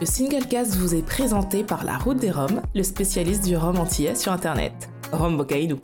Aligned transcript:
Le 0.00 0.06
Singlecast 0.06 0.76
vous 0.76 0.94
est 0.94 1.02
présenté 1.04 1.62
par 1.62 1.84
La 1.84 1.98
Route 1.98 2.16
des 2.18 2.30
Roms, 2.30 2.62
le 2.74 2.82
spécialiste 2.82 3.44
du 3.44 3.56
rhum 3.56 3.78
antillais 3.78 4.14
sur 4.14 4.32
Internet. 4.32 4.88
Rhum 5.12 5.36
Bocaïdou. 5.36 5.78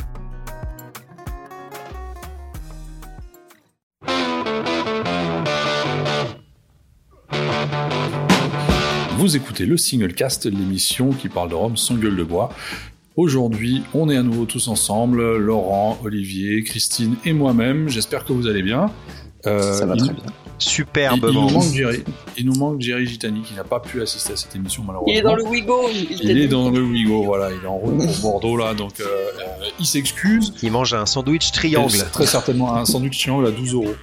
Vous 9.18 9.34
écoutez 9.36 9.66
le 9.66 9.76
Singlecast, 9.76 10.46
l'émission 10.46 11.10
qui 11.10 11.28
parle 11.28 11.48
de 11.50 11.54
rhum 11.54 11.76
sans 11.76 11.94
gueule 11.96 12.16
de 12.16 12.22
bois. 12.22 12.50
Aujourd'hui, 13.16 13.82
on 13.94 14.10
est 14.10 14.16
à 14.16 14.22
nouveau 14.22 14.44
tous 14.44 14.68
ensemble, 14.68 15.36
Laurent, 15.38 15.98
Olivier, 16.04 16.62
Christine 16.62 17.16
et 17.24 17.32
moi-même. 17.32 17.88
J'espère 17.88 18.24
que 18.24 18.32
vous 18.32 18.46
allez 18.46 18.62
bien. 18.62 18.90
Euh, 19.46 19.72
Ça 19.72 19.86
va 19.86 19.94
il- 19.96 20.02
très 20.04 20.12
bien. 20.12 20.24
Superbe 20.58 21.18
Il, 21.22 21.28
il 21.28 21.34
nous 21.34 21.50
manque 21.50 21.72
Jerry. 21.72 22.04
Il 22.38 22.46
nous 22.46 22.54
manque 22.54 22.80
Jerry 22.80 23.06
Gitani 23.06 23.42
qui 23.42 23.54
n'a 23.54 23.64
pas 23.64 23.80
pu 23.80 24.00
assister 24.02 24.32
à 24.32 24.36
cette 24.36 24.54
émission 24.56 24.82
malheureusement. 24.86 25.12
Il 25.12 25.18
est 25.18 25.22
dans 25.22 25.34
le 25.36 25.44
Wigo. 25.44 25.88
Il 26.22 26.38
est 26.38 26.48
dans 26.48 26.70
le 26.70 26.80
Wigo, 26.82 27.22
voilà, 27.24 27.50
il 27.50 27.62
est 27.62 27.66
en 27.68 27.76
route 27.76 27.96
pour 27.98 28.18
Bordeaux 28.32 28.56
là, 28.56 28.72
donc 28.74 29.00
euh, 29.00 29.04
euh, 29.04 29.66
il 29.78 29.86
s'excuse. 29.86 30.54
Il 30.62 30.72
mange 30.72 30.94
un 30.94 31.04
sandwich 31.06 31.52
triangle. 31.52 31.96
Très 32.12 32.26
certainement 32.26 32.74
un 32.74 32.84
sandwich 32.84 33.18
triangle 33.20 33.46
à 33.46 33.50
12 33.50 33.74
euros. 33.74 33.94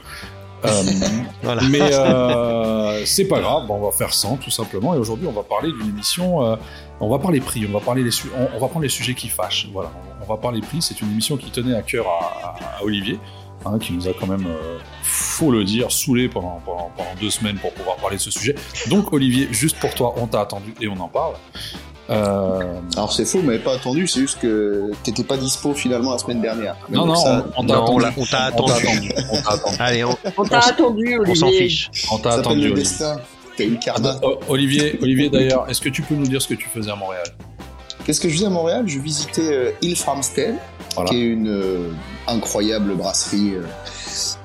Euh, 0.66 0.84
Voilà. 1.44 1.62
mais 1.70 1.82
euh, 1.82 3.02
c'est 3.06 3.26
pas 3.26 3.42
grave, 3.42 3.70
on 3.70 3.82
va 3.82 3.92
faire 3.92 4.14
100 4.14 4.38
tout 4.38 4.52
simplement. 4.52 4.94
Et 4.96 4.98
aujourd'hui, 4.98 5.28
on 5.28 5.32
va 5.34 5.44
parler 5.44 5.70
d'une 5.72 5.90
émission. 5.90 6.46
euh, 6.46 6.56
on 7.02 7.10
va 7.10 7.20
parler 7.20 7.42
prix, 7.42 7.66
on 7.68 7.74
va 7.74 7.84
parler 7.84 8.02
les 8.04 8.12
su- 8.12 8.30
on, 8.38 8.56
on 8.56 8.60
va 8.60 8.68
prendre 8.68 8.84
les 8.84 8.90
sujets 8.90 9.14
qui 9.14 9.28
fâchent. 9.28 9.68
Voilà, 9.74 9.92
on, 10.22 10.24
on 10.24 10.28
va 10.36 10.40
parler 10.40 10.62
prix. 10.62 10.82
C'est 10.82 11.02
une 11.02 11.12
émission 11.12 11.36
qui 11.36 11.50
tenait 11.52 11.76
à 11.76 11.82
cœur 11.82 12.06
à, 12.08 12.48
à- 12.48 12.80
à 12.80 12.84
Olivier, 12.84 13.20
hein, 13.66 13.80
qui 13.80 13.94
nous 13.94 14.08
a 14.08 14.12
quand 14.20 14.28
même, 14.28 14.46
euh, 14.48 14.78
faut 15.02 15.52
le 15.52 15.64
dire, 15.64 15.92
saoulé 15.92 16.30
pendant, 16.30 16.62
pendant, 16.66 16.92
pendant 16.96 17.16
deux 17.20 17.30
semaines 17.30 17.58
pour 17.58 17.72
pouvoir 17.74 17.98
parler 17.98 18.18
de 18.18 18.22
ce 18.22 18.32
sujet. 18.32 18.56
Donc 18.90 19.14
Olivier, 19.14 19.48
juste 19.52 19.78
pour 19.80 19.94
toi, 19.96 20.14
on 20.18 20.28
t'a 20.28 20.42
attendu 20.42 20.74
et 20.82 20.88
on 20.88 21.00
en 21.00 21.08
parle. 21.08 21.34
Euh, 22.10 22.80
Alors 22.98 23.14
c'est 23.14 23.26
faux, 23.26 23.42
mais 23.42 23.60
pas 23.60 23.76
attendu, 23.76 24.08
c'est 24.08 24.20
juste 24.20 24.40
que 24.40 24.92
t'étais 25.04 25.24
pas 25.24 25.38
dispo 25.38 25.74
finalement 25.74 26.12
la 26.12 26.18
semaine 26.18 26.42
dernière. 26.42 26.76
Mais 26.90 26.98
non, 26.98 27.06
non, 27.06 27.16
ça, 27.16 27.46
on, 27.56 27.66
t'a 27.66 27.78
attendu. 27.78 28.06
on 28.18 28.26
t'a 28.26 28.40
attendu. 28.44 28.74
attendu. 28.74 29.12
On 29.32 29.42
t'a 29.42 29.52
attendu. 29.52 29.76
Allez, 29.80 30.04
on, 30.04 30.18
On 30.38 30.44
t'a 30.44 30.60
attendu, 30.60 31.20
on 31.26 31.34
s'en 31.36 31.48
Olivier. 31.48 31.70
fiche. 31.70 31.92
On 32.12 32.18
t'a 32.18 32.32
attendu. 32.34 32.68
le 32.68 32.74
Olivier. 32.74 32.98
Ah, 33.88 34.20
oh, 34.24 34.40
Olivier, 34.50 35.00
Olivier 35.02 35.30
d'ailleurs, 35.30 35.70
est-ce 35.70 35.80
que 35.80 35.90
tu 35.90 36.02
peux 36.02 36.16
nous 36.16 36.26
dire 36.26 36.42
ce 36.42 36.48
que 36.48 36.56
tu 36.56 36.68
faisais 36.68 36.92
à 36.92 36.96
Montréal? 36.96 37.24
Qu'est-ce 38.06 38.20
que 38.20 38.28
je 38.30 38.36
faisais 38.36 38.46
à 38.46 38.50
Montréal? 38.50 38.84
Je 38.88 39.00
visitais 39.00 39.54
euh, 39.54 39.72
Hill 39.82 39.96
Farmstead, 39.96 40.56
Voilà. 40.96 41.10
qui 41.10 41.22
est 41.22 41.26
une 41.26 41.48
euh, 41.50 41.90
incroyable 42.28 42.96
brasserie. 42.96 43.54
euh, 43.56 43.64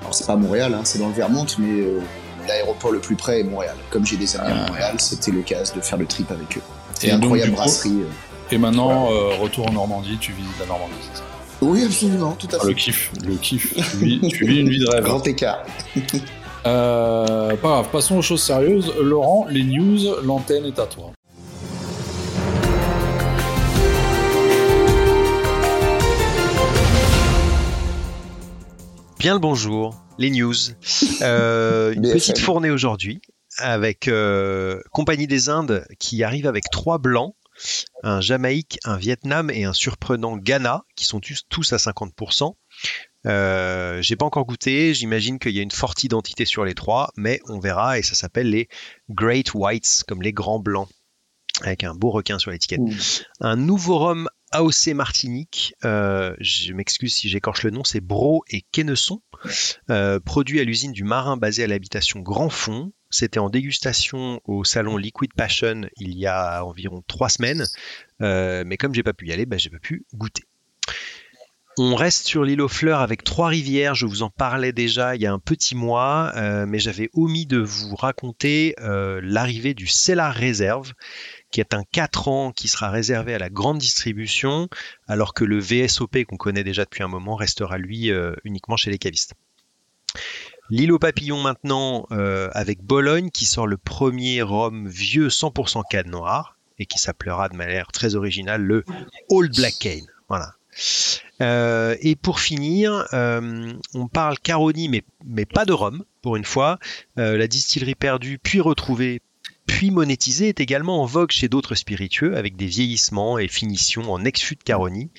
alors 0.01 0.13
c'est 0.13 0.25
pas 0.25 0.33
à 0.33 0.37
Montréal, 0.37 0.73
hein, 0.73 0.81
c'est 0.83 0.99
dans 0.99 1.07
le 1.09 1.13
Vermont, 1.13 1.45
mais 1.57 1.81
euh, 1.81 1.99
l'aéroport 2.47 2.91
le 2.91 2.99
plus 2.99 3.15
près 3.15 3.41
est 3.41 3.43
Montréal. 3.43 3.75
Comme 3.89 4.05
j'ai 4.05 4.15
des 4.17 4.35
amis 4.37 4.51
à 4.51 4.67
Montréal, 4.67 4.95
c'était 4.99 5.31
l'occasion 5.31 5.75
de 5.75 5.81
faire 5.81 5.97
le 5.97 6.05
trip 6.05 6.31
avec 6.31 6.57
eux. 6.57 6.61
C'est 6.93 7.11
Ah. 7.11 7.15
Une 7.15 7.23
incroyable 7.23 7.51
brasserie. 7.51 8.01
euh. 8.01 8.51
Et 8.51 8.57
maintenant, 8.57 9.11
euh, 9.11 9.35
retour 9.41 9.67
en 9.69 9.73
Normandie, 9.73 10.17
tu 10.19 10.31
visites 10.31 10.57
la 10.59 10.65
Normandie, 10.65 10.93
c'est 11.11 11.19
ça? 11.19 11.23
Oui, 11.61 11.83
absolument, 11.83 12.31
tout 12.39 12.47
à 12.53 12.57
Ah, 12.61 12.63
Le 12.63 12.69
fait. 12.69 12.75
kiff, 12.75 13.11
le 13.25 13.35
kiff. 13.35 13.73
Tu 13.75 13.97
vis, 14.05 14.19
tu 14.29 14.45
vis 14.47 14.59
une 14.61 14.69
vie 14.69 14.79
de 14.79 14.87
rêve. 14.89 15.03
Grand 15.03 15.27
écart. 15.27 15.63
Euh, 16.65 17.49
pas 17.57 17.67
grave, 17.67 17.87
passons 17.91 18.17
aux 18.17 18.21
choses 18.21 18.41
sérieuses. 18.43 18.93
Laurent, 19.01 19.45
les 19.49 19.63
news, 19.63 19.99
l'antenne 20.23 20.65
est 20.65 20.79
à 20.79 20.85
toi. 20.85 21.11
Bien 29.19 29.33
le 29.33 29.41
bonjour, 29.41 30.01
les 30.17 30.29
news. 30.29 30.55
Euh, 31.21 31.91
une 31.93 32.03
petite 32.13 32.39
fournée 32.39 32.69
aujourd'hui 32.69 33.21
avec 33.57 34.07
euh, 34.07 34.79
Compagnie 34.93 35.27
des 35.27 35.49
Indes 35.49 35.85
qui 35.99 36.23
arrive 36.23 36.47
avec 36.47 36.69
trois 36.71 36.99
blancs, 36.99 37.35
un 38.01 38.21
Jamaïque, 38.21 38.79
un 38.85 38.95
Vietnam 38.95 39.49
et 39.49 39.65
un 39.65 39.73
surprenant 39.73 40.37
Ghana 40.37 40.85
qui 40.95 41.03
sont 41.03 41.19
tous, 41.19 41.43
tous 41.49 41.73
à 41.73 41.75
50%. 41.75 42.55
Euh, 43.25 44.01
J'ai 44.01 44.15
pas 44.15 44.25
encore 44.25 44.45
goûté, 44.45 44.93
j'imagine 44.93 45.37
qu'il 45.37 45.51
y 45.51 45.59
a 45.59 45.63
une 45.63 45.69
forte 45.69 46.01
identité 46.05 46.45
sur 46.45 46.63
les 46.63 46.73
trois, 46.73 47.11
mais 47.17 47.41
on 47.49 47.59
verra 47.59 47.99
et 47.99 48.03
ça 48.03 48.15
s'appelle 48.15 48.49
les 48.49 48.69
Great 49.09 49.53
Whites, 49.53 50.05
comme 50.07 50.21
les 50.21 50.31
grands 50.31 50.59
blancs, 50.59 50.87
avec 51.61 51.83
un 51.83 51.93
beau 51.93 52.11
requin 52.11 52.39
sur 52.39 52.51
l'étiquette. 52.51 52.79
Un 53.41 53.57
nouveau 53.57 53.97
rhum 53.97 54.29
AOC 54.51 54.87
Martinique. 54.95 55.73
euh, 55.85 56.35
je 56.39 56.73
m'excuse 56.73 57.13
si 57.13 57.29
j'écorche 57.29 57.63
le 57.63 57.71
nom, 57.71 57.83
c'est 57.83 58.01
Bro 58.01 58.43
et 58.49 58.63
Quenesson, 58.71 59.21
euh, 59.89 60.19
produit 60.19 60.59
à 60.59 60.63
l'usine 60.63 60.91
du 60.91 61.03
Marin 61.03 61.37
basé 61.37 61.63
à 61.63 61.67
l'habitation 61.67 62.19
Grand 62.19 62.49
Fond. 62.49 62.91
C'était 63.11 63.39
en 63.39 63.49
dégustation 63.49 64.39
au 64.45 64.63
salon 64.63 64.95
Liquid 64.97 65.33
Passion 65.33 65.81
il 65.97 66.15
y 66.17 66.27
a 66.27 66.63
environ 66.63 67.03
trois 67.07 67.29
semaines, 67.29 67.65
Euh, 68.21 68.63
mais 68.65 68.75
comme 68.75 68.93
j'ai 68.93 69.03
pas 69.03 69.13
pu 69.13 69.27
y 69.27 69.31
aller, 69.31 69.45
bah, 69.45 69.57
j'ai 69.57 69.69
pas 69.69 69.79
pu 69.79 70.05
goûter. 70.13 70.43
On 71.77 71.95
reste 71.95 72.27
sur 72.27 72.43
l'île 72.43 72.59
aux 72.59 72.67
fleurs 72.67 72.99
avec 72.99 73.23
Trois-Rivières. 73.23 73.95
Je 73.95 74.05
vous 74.05 74.21
en 74.21 74.29
parlais 74.29 74.73
déjà 74.73 75.15
il 75.15 75.21
y 75.21 75.25
a 75.25 75.31
un 75.31 75.39
petit 75.39 75.75
mois, 75.75 76.33
euh, 76.35 76.65
mais 76.67 76.77
j'avais 76.79 77.09
omis 77.13 77.45
de 77.45 77.59
vous 77.59 77.95
raconter 77.95 78.75
l'arrivée 78.77 79.73
du 79.73 79.87
Cellar 79.87 80.35
Reserve, 80.35 80.91
qui 81.51 81.59
est 81.59 81.73
un 81.73 81.83
4 81.91 82.27
ans 82.27 82.51
qui 82.51 82.67
sera 82.67 82.89
réservé 82.89 83.33
à 83.33 83.39
la 83.39 83.49
grande 83.49 83.79
distribution, 83.79 84.69
alors 85.07 85.33
que 85.33 85.43
le 85.43 85.59
VSOP 85.59 86.25
qu'on 86.25 86.37
connaît 86.37 86.63
déjà 86.63 86.85
depuis 86.85 87.03
un 87.03 87.07
moment 87.07 87.35
restera 87.35 87.77
lui 87.77 88.11
euh, 88.11 88.35
uniquement 88.43 88.77
chez 88.77 88.91
les 88.91 88.97
cavistes. 88.97 89.33
L'île 90.69 90.91
aux 90.91 90.99
papillons 90.99 91.41
maintenant 91.41 92.05
euh, 92.11 92.49
avec 92.53 92.83
Bologne 92.83 93.31
qui 93.31 93.45
sort 93.45 93.65
le 93.65 93.77
premier 93.77 94.41
rhum 94.41 94.87
vieux 94.87 95.29
100% 95.29 95.81
canne 95.89 96.11
noire 96.11 96.57
et 96.77 96.85
qui 96.85 96.99
s'appellera 96.99 97.49
de 97.49 97.55
manière 97.55 97.91
très 97.91 98.15
originale 98.15 98.61
le 98.61 98.85
Old 99.29 99.55
Black 99.55 99.79
Cane. 99.79 100.07
Voilà. 100.27 100.53
Euh, 101.41 101.95
et 102.01 102.15
pour 102.15 102.39
finir, 102.39 103.07
on 103.11 104.07
parle 104.07 104.37
Caroni, 104.39 104.87
mais, 104.87 105.03
mais 105.25 105.45
pas 105.45 105.65
de 105.65 105.73
rhum, 105.73 106.05
pour 106.21 106.35
une 106.35 106.45
fois. 106.45 106.79
La 107.15 107.47
distillerie 107.47 107.95
perdue, 107.95 108.37
puis 108.37 108.61
retrouvée, 108.61 109.21
puis 109.69 109.91
monétisée, 109.91 110.49
est 110.49 110.59
également 110.59 111.01
en 111.01 111.05
vogue 111.05 111.29
chez 111.29 111.47
d'autres 111.47 111.75
spiritueux, 111.75 112.35
avec 112.35 112.55
des 112.55 112.65
vieillissements 112.65 113.37
et 113.37 113.47
finitions 113.47 114.11
en 114.11 114.25
ex-fût 114.25 114.55
de 114.55 114.63
Caroni. 114.63 115.09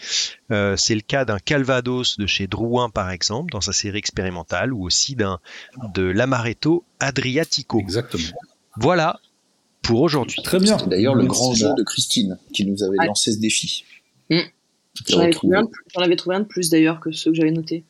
Euh, 0.50 0.76
C'est 0.76 0.96
le 0.96 1.00
cas 1.02 1.24
d'un 1.24 1.38
Calvados 1.38 2.18
de 2.18 2.26
chez 2.26 2.48
Drouin, 2.48 2.90
par 2.90 3.10
exemple, 3.10 3.52
dans 3.52 3.60
sa 3.60 3.72
série 3.72 3.98
expérimentale, 3.98 4.72
ou 4.72 4.84
aussi 4.84 5.14
d'un 5.14 5.38
de 5.94 6.02
l'Amaretto 6.02 6.84
Adriatico. 6.98 7.78
Exactement. 7.78 8.24
Voilà 8.76 9.20
pour 9.82 10.00
aujourd'hui. 10.02 10.42
Très 10.42 10.58
bien. 10.58 10.76
C'était 10.78 10.90
d'ailleurs 10.90 11.14
le 11.14 11.26
grand 11.26 11.54
jeu 11.54 11.68
de 11.78 11.82
Christine 11.84 12.36
qui 12.52 12.66
nous 12.66 12.82
avait 12.82 12.98
Ouais. 12.98 13.06
lancé 13.06 13.32
ce 13.32 13.38
défi. 13.38 13.84
Mm. 14.30 14.40
J'en 15.08 15.20
avais, 15.20 15.30
trouvé 15.30 15.56
un 15.56 15.62
de 15.62 15.68
plus- 15.68 15.84
j'en 15.94 16.00
avais 16.02 16.16
trouvé 16.16 16.36
un 16.36 16.40
de 16.40 16.44
plus 16.46 16.68
d'ailleurs 16.70 16.98
que 17.00 17.12
ceux 17.12 17.30
que 17.30 17.36
j'avais 17.36 17.52
notés. 17.52 17.84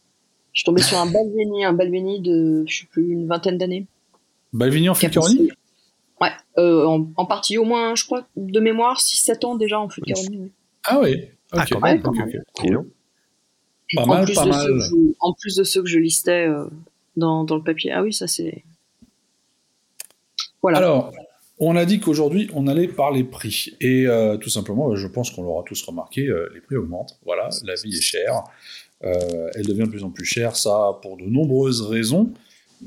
Je 0.53 0.61
suis 0.61 0.65
tombée 0.67 0.83
sur 0.83 0.99
un 0.99 1.07
Balvenie, 1.07 1.65
un 1.65 1.73
Balvenie 1.73 2.21
de, 2.21 2.65
je 2.69 2.81
sais 2.81 2.87
plus, 2.87 3.09
une 3.11 3.27
vingtaine 3.27 3.57
d'années. 3.57 3.87
Balvigny 4.53 4.89
en 4.89 4.95
Qui 4.95 5.07
a 5.07 5.11
Caroni 5.11 5.37
passé- 5.49 5.53
Ouais, 6.21 6.31
euh, 6.59 6.85
en, 6.87 7.11
en 7.17 7.27
partie 7.27 7.57
au 7.59 7.65
moins, 7.65 7.95
je 7.95 8.05
crois, 8.05 8.27
de 8.37 8.61
mémoire, 8.61 8.99
6-7 9.01 9.47
ans 9.47 9.55
déjà 9.57 9.81
en 9.81 9.89
Caroni. 9.89 10.39
oui. 10.39 10.53
Ah 10.87 11.01
oui. 11.01 11.25
Ah, 11.53 11.63
Ok. 11.63 11.69
quand 11.73 11.81
même. 11.81 12.01
ok, 12.05 12.17
ok. 12.19 12.37
Cool. 12.55 12.91
Pas 13.95 14.03
en, 14.03 14.07
mal, 14.07 14.25
plus 14.25 14.35
pas 14.35 14.47
mal. 14.47 14.81
Je, 14.81 14.95
en 15.21 15.33
plus 15.35 15.57
de 15.57 15.65
ceux 15.65 15.83
que 15.83 15.89
je 15.89 15.99
listais 15.99 16.47
euh, 16.47 16.67
dans, 17.17 17.45
dans 17.45 17.57
le 17.57 17.63
papier. 17.63 17.91
Ah 17.93 18.03
oui, 18.03 18.13
ça 18.13 18.27
c'est. 18.27 18.65
Voilà. 20.63 20.79
Alors, 20.79 21.13
on 21.59 21.75
a 21.77 21.85
dit 21.85 22.01
qu'aujourd'hui, 22.01 22.49
on 22.55 22.67
allait 22.67 22.87
parler 22.89 23.25
prix. 23.25 23.75
Et 23.81 24.07
euh, 24.07 24.37
tout 24.37 24.51
simplement, 24.51 24.95
je 24.95 25.07
pense 25.07 25.31
qu'on 25.31 25.43
l'aura 25.43 25.63
tous 25.65 25.83
remarqué, 25.83 26.27
euh, 26.29 26.51
les 26.55 26.61
prix 26.61 26.77
augmentent. 26.77 27.19
Voilà, 27.25 27.49
la 27.65 27.75
vie 27.75 27.97
est 27.97 28.01
chère. 28.01 28.45
Euh, 29.03 29.51
elle 29.55 29.67
devient 29.67 29.85
de 29.85 29.89
plus 29.89 30.05
en 30.05 30.11
plus 30.11 30.25
chère, 30.27 30.55
ça 30.57 30.99
pour 31.03 31.17
de 31.17 31.25
nombreuses 31.25 31.83
raisons. 31.83 32.33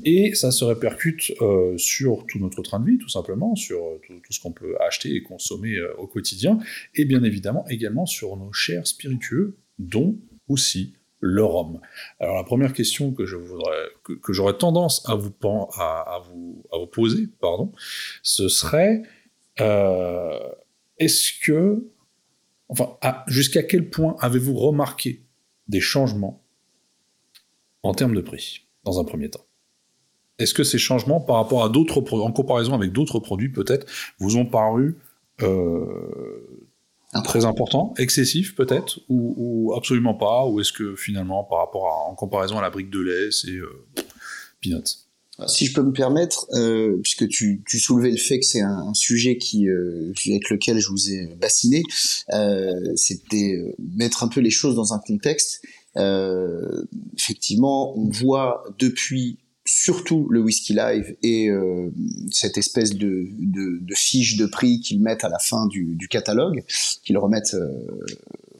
Et 0.02 0.34
ça 0.34 0.50
se 0.50 0.64
répercute 0.64 1.32
euh, 1.40 1.78
sur 1.78 2.26
tout 2.26 2.38
notre 2.38 2.62
train 2.62 2.80
de 2.80 2.90
vie, 2.90 2.98
tout 2.98 3.08
simplement, 3.08 3.54
sur 3.54 3.78
euh, 3.78 4.00
tout, 4.06 4.32
ce 4.32 4.40
qu'on 4.40 4.52
peut 4.52 4.76
acheter 4.80 5.14
et 5.14 5.22
consommer 5.22 5.76
euh, 5.76 5.94
au 5.96 6.06
quotidien, 6.06 6.58
et 6.94 7.04
bien 7.04 7.22
évidemment 7.22 7.64
également 7.68 8.06
sur 8.06 8.36
nos 8.36 8.52
chers 8.52 8.86
spiritueux, 8.86 9.56
dont 9.78 10.18
aussi 10.48 10.94
le 11.20 11.44
rhum. 11.44 11.80
Alors 12.18 12.36
la 12.36 12.44
première 12.44 12.72
question 12.72 13.12
que 13.12 13.24
j'aurais 13.24 14.58
tendance 14.58 15.08
à 15.08 15.14
vous, 15.14 15.30
poser, 16.92 17.28
pardon, 17.40 17.72
ce 18.22 18.48
serait 18.48 19.02
est-ce 20.98 21.32
que, 21.42 21.88
enfin, 22.68 22.98
jusqu'à 23.26 23.62
quel 23.62 23.88
point 23.88 24.16
avez-vous 24.20 24.54
remarqué 24.54 25.24
des 25.68 25.80
changements 25.80 26.44
en 27.82 27.94
termes 27.94 28.14
de 28.14 28.20
prix, 28.20 28.66
dans 28.84 29.00
un 29.00 29.04
premier 29.04 29.30
temps? 29.30 29.46
Est-ce 30.38 30.54
que 30.54 30.64
ces 30.64 30.78
changements, 30.78 31.20
par 31.20 31.36
rapport 31.36 31.64
à 31.64 31.68
d'autres, 31.68 32.02
en 32.12 32.32
comparaison 32.32 32.74
avec 32.74 32.92
d'autres 32.92 33.20
produits, 33.20 33.50
peut-être, 33.50 33.86
vous 34.18 34.36
ont 34.36 34.46
paru 34.46 34.96
euh, 35.42 35.84
très 37.22 37.44
importants, 37.44 37.94
excessifs 37.98 38.54
peut-être, 38.54 39.00
ou, 39.08 39.34
ou 39.36 39.74
absolument 39.74 40.14
pas, 40.14 40.46
ou 40.46 40.60
est-ce 40.60 40.72
que 40.72 40.96
finalement, 40.96 41.44
par 41.44 41.58
rapport 41.58 41.86
à, 41.86 42.10
en 42.10 42.14
comparaison 42.14 42.58
à 42.58 42.62
la 42.62 42.70
brique 42.70 42.90
de 42.90 43.00
lait, 43.00 43.30
c'est 43.30 43.52
euh, 43.52 43.84
peanuts? 44.60 45.04
Si 45.48 45.66
je 45.66 45.72
peux 45.72 45.82
me 45.82 45.92
permettre, 45.92 46.46
euh, 46.54 47.00
puisque 47.02 47.26
tu, 47.28 47.62
tu, 47.66 47.80
soulevais 47.80 48.10
le 48.10 48.16
fait 48.16 48.38
que 48.38 48.46
c'est 48.46 48.60
un, 48.60 48.86
un, 48.88 48.94
sujet 48.94 49.36
qui 49.36 49.68
euh, 49.68 50.12
avec 50.28 50.48
lequel 50.48 50.78
je 50.78 50.88
vous 50.88 51.10
ai 51.10 51.26
bassiné, 51.34 51.82
euh, 52.32 52.70
c'était 52.94 53.74
mettre 53.96 54.22
un 54.22 54.28
peu 54.28 54.40
les 54.40 54.50
choses 54.50 54.76
dans 54.76 54.94
un 54.94 55.00
contexte. 55.00 55.62
Effectivement, 57.16 57.96
on 57.98 58.08
voit 58.10 58.64
depuis 58.78 59.38
surtout 59.66 60.26
le 60.30 60.40
whisky 60.40 60.74
live 60.74 61.16
et 61.22 61.48
euh, 61.48 61.90
cette 62.30 62.58
espèce 62.58 62.94
de, 62.94 63.28
fiche 63.94 64.36
de 64.36 64.46
prix 64.46 64.80
qu'ils 64.80 65.00
mettent 65.00 65.24
à 65.24 65.28
la 65.28 65.38
fin 65.38 65.66
du, 65.66 65.94
du 65.94 66.08
catalogue, 66.08 66.62
qu'ils 67.02 67.18
remettent 67.18 67.56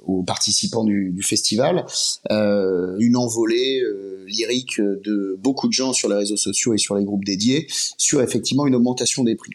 aux 0.07 0.23
participants 0.23 0.85
du, 0.85 1.11
du 1.11 1.23
festival, 1.23 1.85
euh, 2.31 2.97
une 2.99 3.17
envolée 3.17 3.81
euh, 3.81 4.25
lyrique 4.27 4.81
de 4.81 5.37
beaucoup 5.41 5.69
de 5.69 5.73
gens 5.73 5.93
sur 5.93 6.09
les 6.09 6.17
réseaux 6.17 6.37
sociaux 6.37 6.75
et 6.75 6.79
sur 6.79 6.97
les 6.97 7.05
groupes 7.05 7.25
dédiés 7.25 7.67
sur 7.99 8.23
effectivement 8.23 8.67
une 8.67 8.75
augmentation 8.75 9.25
des 9.25 9.35
prix. 9.35 9.53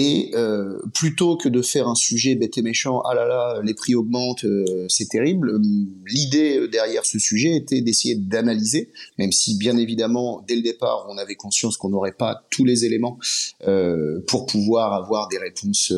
Et 0.00 0.30
euh, 0.34 0.78
plutôt 0.94 1.36
que 1.36 1.48
de 1.48 1.60
faire 1.60 1.88
un 1.88 1.96
sujet 1.96 2.36
bête 2.36 2.56
et 2.56 2.62
méchant, 2.62 3.00
ah 3.00 3.16
là 3.16 3.26
là, 3.26 3.60
les 3.64 3.74
prix 3.74 3.96
augmentent, 3.96 4.44
euh, 4.44 4.86
c'est 4.88 5.08
terrible, 5.08 5.60
l'idée 6.06 6.68
derrière 6.68 7.04
ce 7.04 7.18
sujet 7.18 7.56
était 7.56 7.80
d'essayer 7.80 8.14
d'analyser, 8.14 8.92
même 9.18 9.32
si 9.32 9.58
bien 9.58 9.76
évidemment, 9.76 10.44
dès 10.46 10.54
le 10.54 10.62
départ, 10.62 11.08
on 11.10 11.18
avait 11.18 11.34
conscience 11.34 11.76
qu'on 11.76 11.88
n'aurait 11.88 12.12
pas 12.12 12.46
tous 12.48 12.64
les 12.64 12.84
éléments 12.84 13.18
euh, 13.66 14.20
pour 14.28 14.46
pouvoir 14.46 14.92
avoir 14.92 15.26
des 15.26 15.38
réponses 15.38 15.92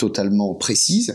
totalement 0.00 0.54
précise, 0.54 1.14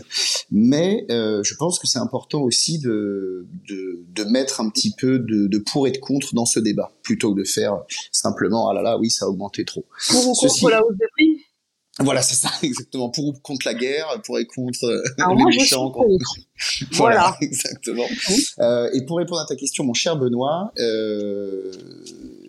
mais 0.52 1.06
euh, 1.10 1.42
je 1.42 1.56
pense 1.56 1.80
que 1.80 1.88
c'est 1.88 1.98
important 1.98 2.42
aussi 2.42 2.78
de, 2.78 3.44
de, 3.68 4.04
de, 4.14 4.24
mettre 4.30 4.60
un 4.60 4.70
petit 4.70 4.92
peu 4.96 5.18
de, 5.18 5.48
de, 5.48 5.58
pour 5.58 5.88
et 5.88 5.90
de 5.90 5.98
contre 5.98 6.36
dans 6.36 6.46
ce 6.46 6.60
débat, 6.60 6.92
plutôt 7.02 7.34
que 7.34 7.40
de 7.40 7.44
faire 7.44 7.82
simplement 8.12 8.68
ah 8.70 8.74
là 8.74 8.82
là 8.82 8.96
oui 8.96 9.10
ça 9.10 9.24
a 9.24 9.28
augmenté 9.28 9.64
trop. 9.64 9.84
Pour 10.08 10.28
ou 10.28 10.34
contre 10.34 10.70
la 10.70 10.86
hausse 10.86 10.96
des 10.96 11.06
prix 11.15 11.15
voilà, 12.00 12.20
c'est 12.22 12.34
ça, 12.34 12.50
exactement. 12.62 13.08
Pour 13.10 13.24
ou 13.26 13.32
contre 13.32 13.66
la 13.66 13.74
guerre, 13.74 14.06
pour 14.24 14.38
et 14.38 14.46
contre 14.46 14.84
euh, 14.84 15.02
Alors 15.18 15.34
les 15.34 15.42
moi, 15.42 15.50
méchants. 15.50 15.90
contre. 15.90 16.08
voilà, 16.92 17.16
Voilà. 17.20 17.36
exactement. 17.40 18.04
Euh, 18.60 18.90
et 18.94 19.04
pour 19.06 19.16
répondre 19.18 19.40
à 19.40 19.46
ta 19.46 19.56
question, 19.56 19.84
mon 19.84 19.94
cher 19.94 20.16
Benoît, 20.18 20.72
euh, 20.78 21.72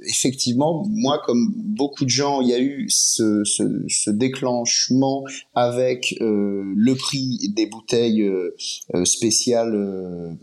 effectivement, 0.06 0.86
moi, 0.90 1.22
comme 1.26 1.54
beaucoup 1.56 2.04
de 2.04 2.10
gens, 2.10 2.42
il 2.42 2.50
y 2.50 2.54
a 2.54 2.60
eu 2.60 2.88
ce, 2.90 3.44
ce, 3.46 3.64
ce 3.88 4.10
déclenchement 4.10 5.24
avec 5.56 6.16
euh, 6.22 6.64
le 6.76 6.96
prix 6.96 7.40
des 7.56 7.68
bouteilles 7.68 8.24
euh, 8.24 9.06
spéciales 9.06 9.76
euh, 9.76 10.34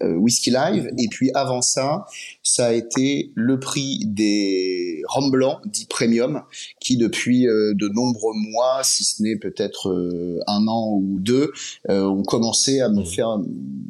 Whisky 0.00 0.50
Live, 0.50 0.90
et 0.98 1.08
puis 1.08 1.30
avant 1.34 1.62
ça, 1.62 2.06
ça 2.42 2.66
a 2.66 2.72
été 2.72 3.32
le 3.34 3.58
prix 3.58 4.00
des 4.06 5.02
rhum 5.08 5.30
blancs 5.30 5.58
dits 5.66 5.86
premium, 5.86 6.42
qui 6.80 6.96
depuis 6.96 7.48
euh, 7.48 7.74
de 7.74 7.88
nombreux 7.88 8.34
mois, 8.34 8.82
si 8.82 9.04
ce 9.04 9.22
n'est 9.22 9.36
peut-être 9.36 9.90
euh, 9.90 10.40
un 10.46 10.66
an 10.68 10.92
ou 10.94 11.18
deux, 11.18 11.52
euh, 11.88 12.04
ont 12.04 12.22
commencé 12.22 12.80
à 12.80 12.88
me 12.88 13.04
faire 13.04 13.38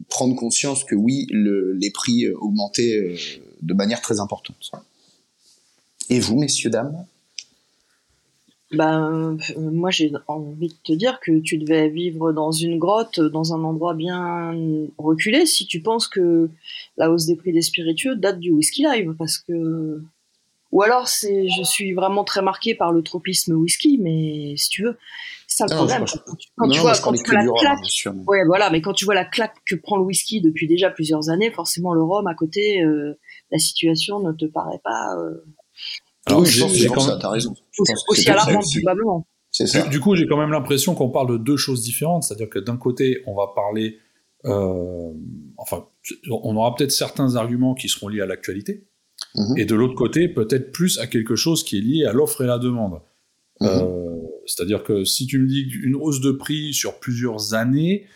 prendre 0.09 0.35
conscience 0.37 0.85
que 0.85 0.95
oui, 0.95 1.27
le, 1.31 1.73
les 1.73 1.91
prix 1.91 2.29
augmentaient 2.29 3.17
de 3.63 3.75
manière 3.75 4.01
très 4.01 4.21
importante. 4.21 4.71
Et 6.09 6.21
vous, 6.21 6.39
messieurs, 6.39 6.71
dames? 6.71 7.07
Ben, 8.73 9.39
euh, 9.57 9.71
moi, 9.71 9.91
j'ai 9.91 10.11
envie 10.27 10.69
de 10.69 10.75
te 10.83 10.93
dire 10.93 11.21
que 11.21 11.39
tu 11.39 11.57
devais 11.57 11.89
vivre 11.89 12.33
dans 12.33 12.51
une 12.51 12.79
grotte, 12.79 13.21
dans 13.21 13.55
un 13.55 13.63
endroit 13.63 13.95
bien 13.95 14.55
reculé, 14.99 15.47
si 15.47 15.67
tu 15.67 15.81
penses 15.81 16.09
que 16.09 16.51
la 16.97 17.11
hausse 17.11 17.27
des 17.27 17.37
prix 17.37 17.53
des 17.53 17.63
spiritueux 17.63 18.17
date 18.17 18.41
du 18.41 18.51
whisky 18.51 18.83
live, 18.83 19.15
parce 19.19 19.39
que. 19.39 20.03
Ou 20.73 20.83
alors, 20.83 21.07
c'est, 21.07 21.49
je 21.49 21.63
suis 21.63 21.93
vraiment 21.95 22.25
très 22.25 22.43
marqué 22.43 22.75
par 22.75 22.93
le 22.93 23.03
tropisme 23.03 23.55
whisky, 23.55 23.99
mais 23.99 24.55
si 24.57 24.69
tu 24.69 24.83
veux, 24.83 24.99
c'est 25.47 25.59
ça 25.59 25.67
le 25.67 25.71
Non, 25.71 25.87
problème. 25.87 26.05
Quand 26.05 26.35
tu, 26.35 26.49
quand 26.57 26.67
Non, 26.67 26.73
tu 26.73 26.81
moi, 26.81 26.93
vois, 26.93 27.01
quand 27.01 27.13
tu 27.13 27.23
vois 27.31 27.45
la 27.45 27.77
claque. 27.77 28.17
Ouais, 28.27 28.45
voilà, 28.45 28.71
mais 28.71 28.83
quand 28.83 28.93
tu 28.93 29.05
vois 29.05 29.15
la 29.15 29.25
claque 29.25 29.55
que 29.65 29.77
prend 29.77 29.97
le 29.97 30.03
whisky 30.03 30.41
depuis 30.41 30.67
déjà 30.67 30.91
plusieurs 30.91 31.31
années, 31.31 31.53
forcément 31.53 31.95
le 31.95 32.03
rhum 32.03 32.27
à 32.27 32.35
côté, 32.35 32.83
euh, 32.83 33.17
la 33.53 33.59
situation 33.59 34.19
ne 34.19 34.33
te 34.33 34.45
paraît 34.45 34.81
pas 34.83 35.17
euh, 35.17 35.45
Alors, 36.27 36.41
oui, 36.41 36.47
je 36.47 36.61
pense 36.61 36.73
que 36.73 36.79
j'ai 36.79 36.89
ça, 36.89 37.17
t'as 37.21 37.31
raison. 37.31 37.55
Aussi, 38.09 38.31
alarmante 38.31 38.65
probablement. 38.83 39.27
Ça. 39.51 39.83
Du, 39.83 39.89
du 39.91 40.01
coup, 40.01 40.15
j'ai 40.17 40.27
quand 40.27 40.37
même 40.37 40.51
l'impression 40.51 40.95
qu'on 40.95 41.11
parle 41.11 41.31
de 41.33 41.37
deux 41.39 41.57
choses 41.57 41.83
différentes. 41.83 42.25
C'est-à-dire 42.25 42.49
que 42.49 42.59
d'un 42.59 42.77
côté, 42.77 43.23
on 43.27 43.35
va 43.35 43.49
parler. 43.55 43.99
euh, 44.45 45.11
enfin, 45.57 45.87
on 46.31 46.57
aura 46.57 46.75
peut-être 46.75 46.93
certains 46.93 47.37
arguments 47.37 47.75
qui 47.75 47.89
seront 47.89 48.09
liés 48.09 48.21
à 48.21 48.27
l'actualité. 48.27 48.87
Mhm. 49.35 49.59
Et 49.59 49.65
de 49.65 49.75
l'autre 49.75 49.95
côté, 49.95 50.29
peut-être 50.29 50.73
plus 50.73 50.99
à 50.99 51.07
quelque 51.07 51.37
chose 51.37 51.65
qui 51.65 51.79
est 51.79 51.81
lié 51.81 52.05
à 52.05 52.13
l'offre 52.13 52.43
et 52.43 52.47
la 52.47 52.59
demande. 52.59 53.01
Mhm. 53.61 53.69
Euh, 53.69 54.17
C'est-à-dire 54.47 54.85
que 54.85 55.05
si 55.05 55.27
tu 55.27 55.39
me 55.39 55.47
dis 55.47 55.63
une 55.83 55.97
hausse 55.97 56.21
de 56.21 56.33
prix 56.33 56.75
sur 56.75 57.01
plusieurs 57.01 57.55
années, 57.55 58.07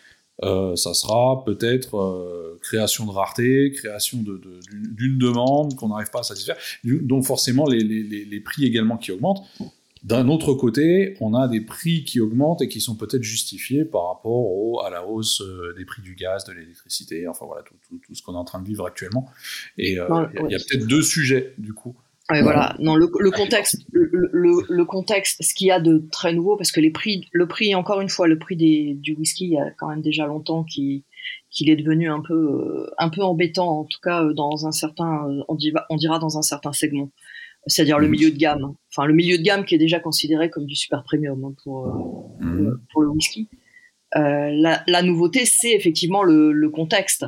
euh, 0.43 0.75
ça 0.75 0.93
sera 0.93 1.43
peut-être 1.45 1.97
euh, 1.97 2.59
création 2.61 3.05
de 3.05 3.11
rareté, 3.11 3.71
création 3.71 4.21
de- 4.21 4.37
de- 4.37 4.59
d'une 4.95 5.17
demande 5.17 5.75
qu'on 5.75 5.89
n'arrive 5.89 6.09
pas 6.11 6.19
à 6.19 6.23
satisfaire, 6.23 6.57
donc 6.83 7.23
forcément 7.25 7.65
les, 7.67 7.79
les- 7.83 8.03
les- 8.03 8.25
les 8.25 8.39
prix 8.39 8.65
également 8.65 8.97
qui 8.97 9.11
augmentent. 9.11 9.43
D'un 10.03 10.29
autre 10.29 10.55
côté, 10.55 11.15
on 11.21 11.35
a 11.35 11.47
des 11.47 11.61
prix 11.61 12.03
qui 12.03 12.19
augmentent 12.19 12.63
et 12.63 12.67
qui 12.67 12.81
sont 12.81 12.95
peut-être 12.95 13.21
justifiés 13.21 13.85
par 13.85 14.07
rapport 14.07 14.31
au- 14.51 14.79
à 14.81 14.89
la 14.89 15.05
hausse 15.05 15.41
euh, 15.41 15.75
des 15.77 15.85
prix 15.85 16.01
du 16.01 16.15
gaz, 16.15 16.43
de 16.45 16.53
l'électricité, 16.53 17.27
enfin 17.27 17.45
voilà, 17.45 17.61
tout, 17.61 17.75
tout- 17.87 17.99
tout 18.03 18.15
ce 18.15 18.23
qu'on 18.23 18.33
est 18.33 18.37
en 18.37 18.43
train 18.43 18.59
de 18.61 18.65
vivre 18.67 18.83
actuellement. 18.87 19.29
Et 19.77 19.99
euh, 19.99 20.07
il 20.33 20.41
Ouais, 20.41 20.51
y 20.51 20.55
a- 20.55 20.57
peut-être 20.57 20.87
deux 20.87 21.03
sujets, 21.03 21.53
du 21.59 21.73
coup. 21.73 21.95
Voilà. 22.41 22.75
Non, 22.79 22.95
le, 22.95 23.09
le 23.19 23.31
contexte, 23.31 23.77
le, 23.91 24.09
le, 24.31 24.51
le 24.69 24.85
contexte, 24.85 25.43
ce 25.43 25.53
qu'il 25.53 25.67
y 25.67 25.71
a 25.71 25.79
de 25.79 26.07
très 26.11 26.33
nouveau, 26.33 26.55
parce 26.55 26.71
que 26.71 26.79
les 26.79 26.91
prix, 26.91 27.27
le 27.33 27.47
prix, 27.47 27.75
encore 27.75 27.99
une 28.01 28.09
fois, 28.09 28.27
le 28.27 28.39
prix 28.39 28.55
des, 28.55 28.93
du 28.95 29.13
whisky, 29.15 29.45
il 29.45 29.51
y 29.53 29.57
a 29.57 29.69
quand 29.77 29.89
même 29.89 30.01
déjà 30.01 30.25
longtemps 30.27 30.63
qu'il 30.63 31.03
est 31.67 31.75
devenu 31.75 32.09
un 32.09 32.21
peu, 32.21 32.33
euh, 32.33 32.89
un 32.97 33.09
peu 33.09 33.21
embêtant, 33.21 33.79
en 33.81 33.83
tout 33.85 33.99
cas 34.01 34.23
euh, 34.23 34.33
dans 34.33 34.65
un 34.65 34.71
certain, 34.71 35.27
euh, 35.27 35.43
on, 35.49 35.55
dira, 35.55 35.85
on 35.89 35.95
dira 35.97 36.19
dans 36.19 36.37
un 36.37 36.41
certain 36.41 36.71
segment, 36.73 37.09
c'est-à-dire 37.67 37.99
le 37.99 38.05
Mhm. 38.07 38.11
milieu 38.11 38.31
de 38.31 38.37
gamme. 38.37 38.73
Enfin, 38.91 39.05
le 39.05 39.13
milieu 39.13 39.37
de 39.37 39.43
gamme 39.43 39.65
qui 39.65 39.75
est 39.75 39.79
déjà 39.79 39.99
considéré 39.99 40.49
comme 40.49 40.65
du 40.65 40.75
super 40.75 41.03
premium 41.03 41.43
hein, 41.43 41.53
pour, 41.63 41.87
Mhm. 42.39 42.79
pour 42.91 43.01
le 43.01 43.09
whisky. 43.09 43.49
Euh, 44.15 44.49
la, 44.51 44.83
la 44.87 45.01
nouveauté, 45.03 45.45
c'est 45.45 45.71
effectivement 45.71 46.23
le 46.23 46.69
contexte. 46.69 47.25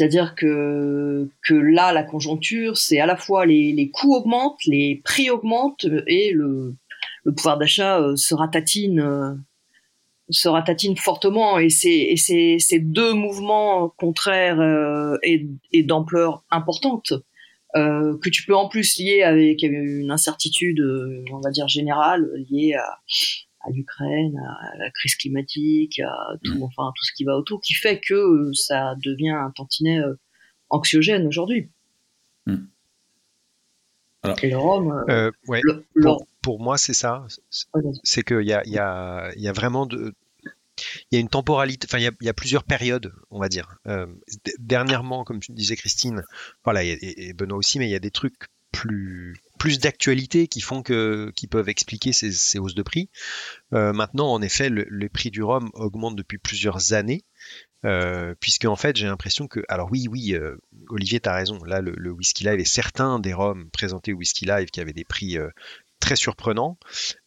C'est-à-dire 0.00 0.34
que, 0.34 1.28
que 1.46 1.52
là, 1.52 1.92
la 1.92 2.02
conjoncture, 2.02 2.78
c'est 2.78 3.00
à 3.00 3.04
la 3.04 3.16
fois 3.16 3.44
les, 3.44 3.72
les 3.72 3.90
coûts 3.90 4.14
augmentent, 4.14 4.64
les 4.64 5.02
prix 5.04 5.28
augmentent 5.28 5.84
euh, 5.84 6.02
et 6.06 6.32
le, 6.32 6.74
le 7.24 7.34
pouvoir 7.34 7.58
d'achat 7.58 8.00
euh, 8.00 8.16
se 8.16 8.34
ratatine, 8.34 9.00
euh, 9.00 9.34
se 10.30 10.48
ratatine 10.48 10.96
fortement. 10.96 11.58
Et 11.58 11.68
c'est 11.68 12.14
ces 12.16 12.78
deux 12.78 13.12
mouvements 13.12 13.90
contraires 13.98 14.62
et, 15.22 15.82
d'ampleur 15.82 16.44
importante 16.50 17.12
que 17.74 18.28
tu 18.30 18.46
peux 18.46 18.56
en 18.56 18.70
plus 18.70 18.96
lier 18.96 19.22
avec 19.22 19.62
une 19.62 20.10
incertitude, 20.10 20.80
on 21.30 21.40
va 21.40 21.50
dire 21.50 21.68
générale, 21.68 22.26
liée 22.48 22.72
à, 22.72 23.00
à 23.62 23.70
l'Ukraine, 23.70 24.36
à 24.38 24.76
la 24.78 24.90
crise 24.90 25.14
climatique, 25.16 26.00
à 26.00 26.32
tout, 26.44 26.62
enfin 26.62 26.92
tout 26.96 27.04
ce 27.04 27.12
qui 27.12 27.24
va 27.24 27.36
autour, 27.36 27.60
qui 27.60 27.74
fait 27.74 28.00
que 28.00 28.14
euh, 28.14 28.52
ça 28.54 28.94
devient 29.04 29.30
un 29.30 29.50
tantinet 29.50 29.98
euh, 29.98 30.14
anxiogène 30.70 31.26
aujourd'hui. 31.26 31.70
Mm. 32.46 32.56
Et 34.42 34.50
le 34.50 34.56
Rhum, 34.58 35.04
euh, 35.08 35.30
ouais. 35.48 35.60
le, 35.62 35.84
le- 35.94 36.02
Pour, 36.02 36.26
pour 36.42 36.60
moi, 36.60 36.76
c'est 36.76 36.92
ça. 36.94 37.26
C'est- 38.04 38.22
qu'il 38.22 38.42
y 38.42 38.52
a, 38.52 38.62
il 38.66 38.72
y, 38.72 38.78
a, 38.78 39.30
il 39.34 39.42
y 39.42 39.48
a 39.48 39.52
vraiment 39.52 39.86
de. 39.86 40.12
Il 41.10 41.14
y 41.14 41.16
a 41.16 41.20
une 41.20 41.28
temporalité, 41.28 41.86
enfin, 41.88 41.98
il 41.98 42.04
y 42.04 42.06
a, 42.06 42.10
il 42.20 42.26
y 42.26 42.28
a 42.30 42.34
plusieurs 42.34 42.64
périodes, 42.64 43.12
on 43.30 43.38
va 43.38 43.48
dire. 43.48 43.78
Euh, 43.86 44.06
dernièrement, 44.58 45.24
comme 45.24 45.40
tu 45.40 45.52
disais, 45.52 45.76
Christine, 45.76 46.22
voilà, 46.64 46.82
et 46.84 47.32
Benoît 47.34 47.58
aussi, 47.58 47.78
mais 47.78 47.86
il 47.86 47.90
y 47.90 47.94
a 47.94 47.98
des 47.98 48.10
trucs 48.10 48.36
plus, 48.72 49.36
plus 49.60 49.78
d'actualité 49.78 50.48
qui 50.48 50.62
font 50.62 50.82
que, 50.82 51.30
qui 51.36 51.46
peuvent 51.46 51.68
expliquer 51.68 52.14
ces, 52.14 52.32
ces 52.32 52.58
hausses 52.58 52.74
de 52.74 52.82
prix. 52.82 53.10
Euh, 53.74 53.92
maintenant, 53.92 54.32
en 54.32 54.40
effet, 54.40 54.70
le, 54.70 55.08
prix 55.10 55.30
du 55.30 55.42
rhum 55.42 55.70
augmente 55.74 56.16
depuis 56.16 56.38
plusieurs 56.38 56.94
années. 56.94 57.24
Euh, 57.84 58.34
puisque 58.40 58.66
en 58.66 58.76
fait 58.76 58.94
j'ai 58.94 59.06
l'impression 59.06 59.48
que 59.48 59.60
alors 59.70 59.88
oui 59.90 60.06
oui 60.10 60.34
euh, 60.34 60.58
Olivier 60.90 61.18
t'as 61.18 61.32
raison 61.32 61.64
là 61.64 61.80
le, 61.80 62.10
whisky 62.10 62.44
live 62.44 62.60
et 62.60 62.66
certains 62.66 63.18
des 63.18 63.32
rhums 63.32 63.70
présentés 63.70 64.12
au 64.12 64.16
whisky 64.16 64.44
live 64.44 64.68
qui 64.68 64.82
avaient 64.82 64.92
des 64.92 65.06
prix 65.06 65.38
euh, 65.38 65.48
très 65.98 66.14
surprenants 66.14 66.76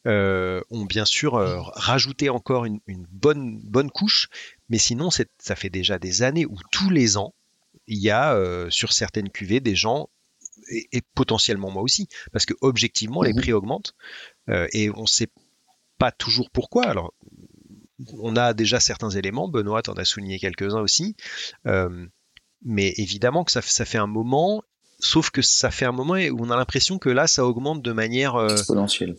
ont 0.06 0.86
bien 0.88 1.06
sûr 1.06 1.34
rajouté 1.74 2.30
encore 2.30 2.66
une, 2.66 2.82
bonne 3.10 3.62
bonne 3.63 3.90
couche 3.90 4.30
mais 4.70 4.78
sinon 4.78 5.10
ça 5.10 5.56
fait 5.56 5.72
déjà 5.72 5.98
des 5.98 6.22
années 6.22 6.46
où 6.46 6.58
tous 6.72 6.92
les 6.92 7.18
ans 7.18 7.34
il 7.88 7.98
y 7.98 8.12
a 8.12 8.38
sur 8.70 8.94
certaines 8.94 9.32
cuvées 9.32 9.60
des 9.60 9.75
gens 9.75 10.08
et, 10.70 10.88
et 10.91 11.01
potentiellement 11.15 11.72
moi 11.72 11.82
aussi 11.84 12.08
parce 12.32 12.46
que 12.46 12.53
objectivement 12.62 13.22
les 13.24 13.34
Mhm. 13.34 13.39
prix 13.41 13.53
augmentent 13.53 13.93
euh, 14.50 14.67
et 14.74 14.89
on 14.91 15.05
sait 15.05 15.29
pas 15.98 16.12
toujours 16.12 16.50
pourquoi 16.51 16.86
alors 16.86 17.13
on 18.17 18.36
a 18.36 18.53
déjà 18.53 18.79
certains 18.79 19.12
éléments, 19.12 19.48
Benoît 19.48 19.82
t'en 19.82 19.93
as 19.93 20.03
souligné 20.05 20.39
quelques-uns 20.39 20.82
aussi, 20.82 21.15
Euh, 21.67 22.05
mais 22.65 22.93
évidemment 22.98 23.43
que 23.43 23.51
ça, 23.51 23.62
ça 23.62 23.86
fait 23.86 23.98
un 24.00 24.08
moment, 24.08 24.63
sauf 25.00 25.29
que 25.29 25.41
ça 25.41 25.70
fait 25.72 25.86
un 25.86 25.91
moment 25.91 26.15
où 26.15 26.38
on 26.39 26.50
a 26.50 26.58
l'impression 26.58 26.98
que 26.98 27.10
là, 27.10 27.27
ça 27.27 27.46
augmente 27.46 27.82
de 27.82 27.91
manière 27.91 28.36
exponentielle. 28.51 29.15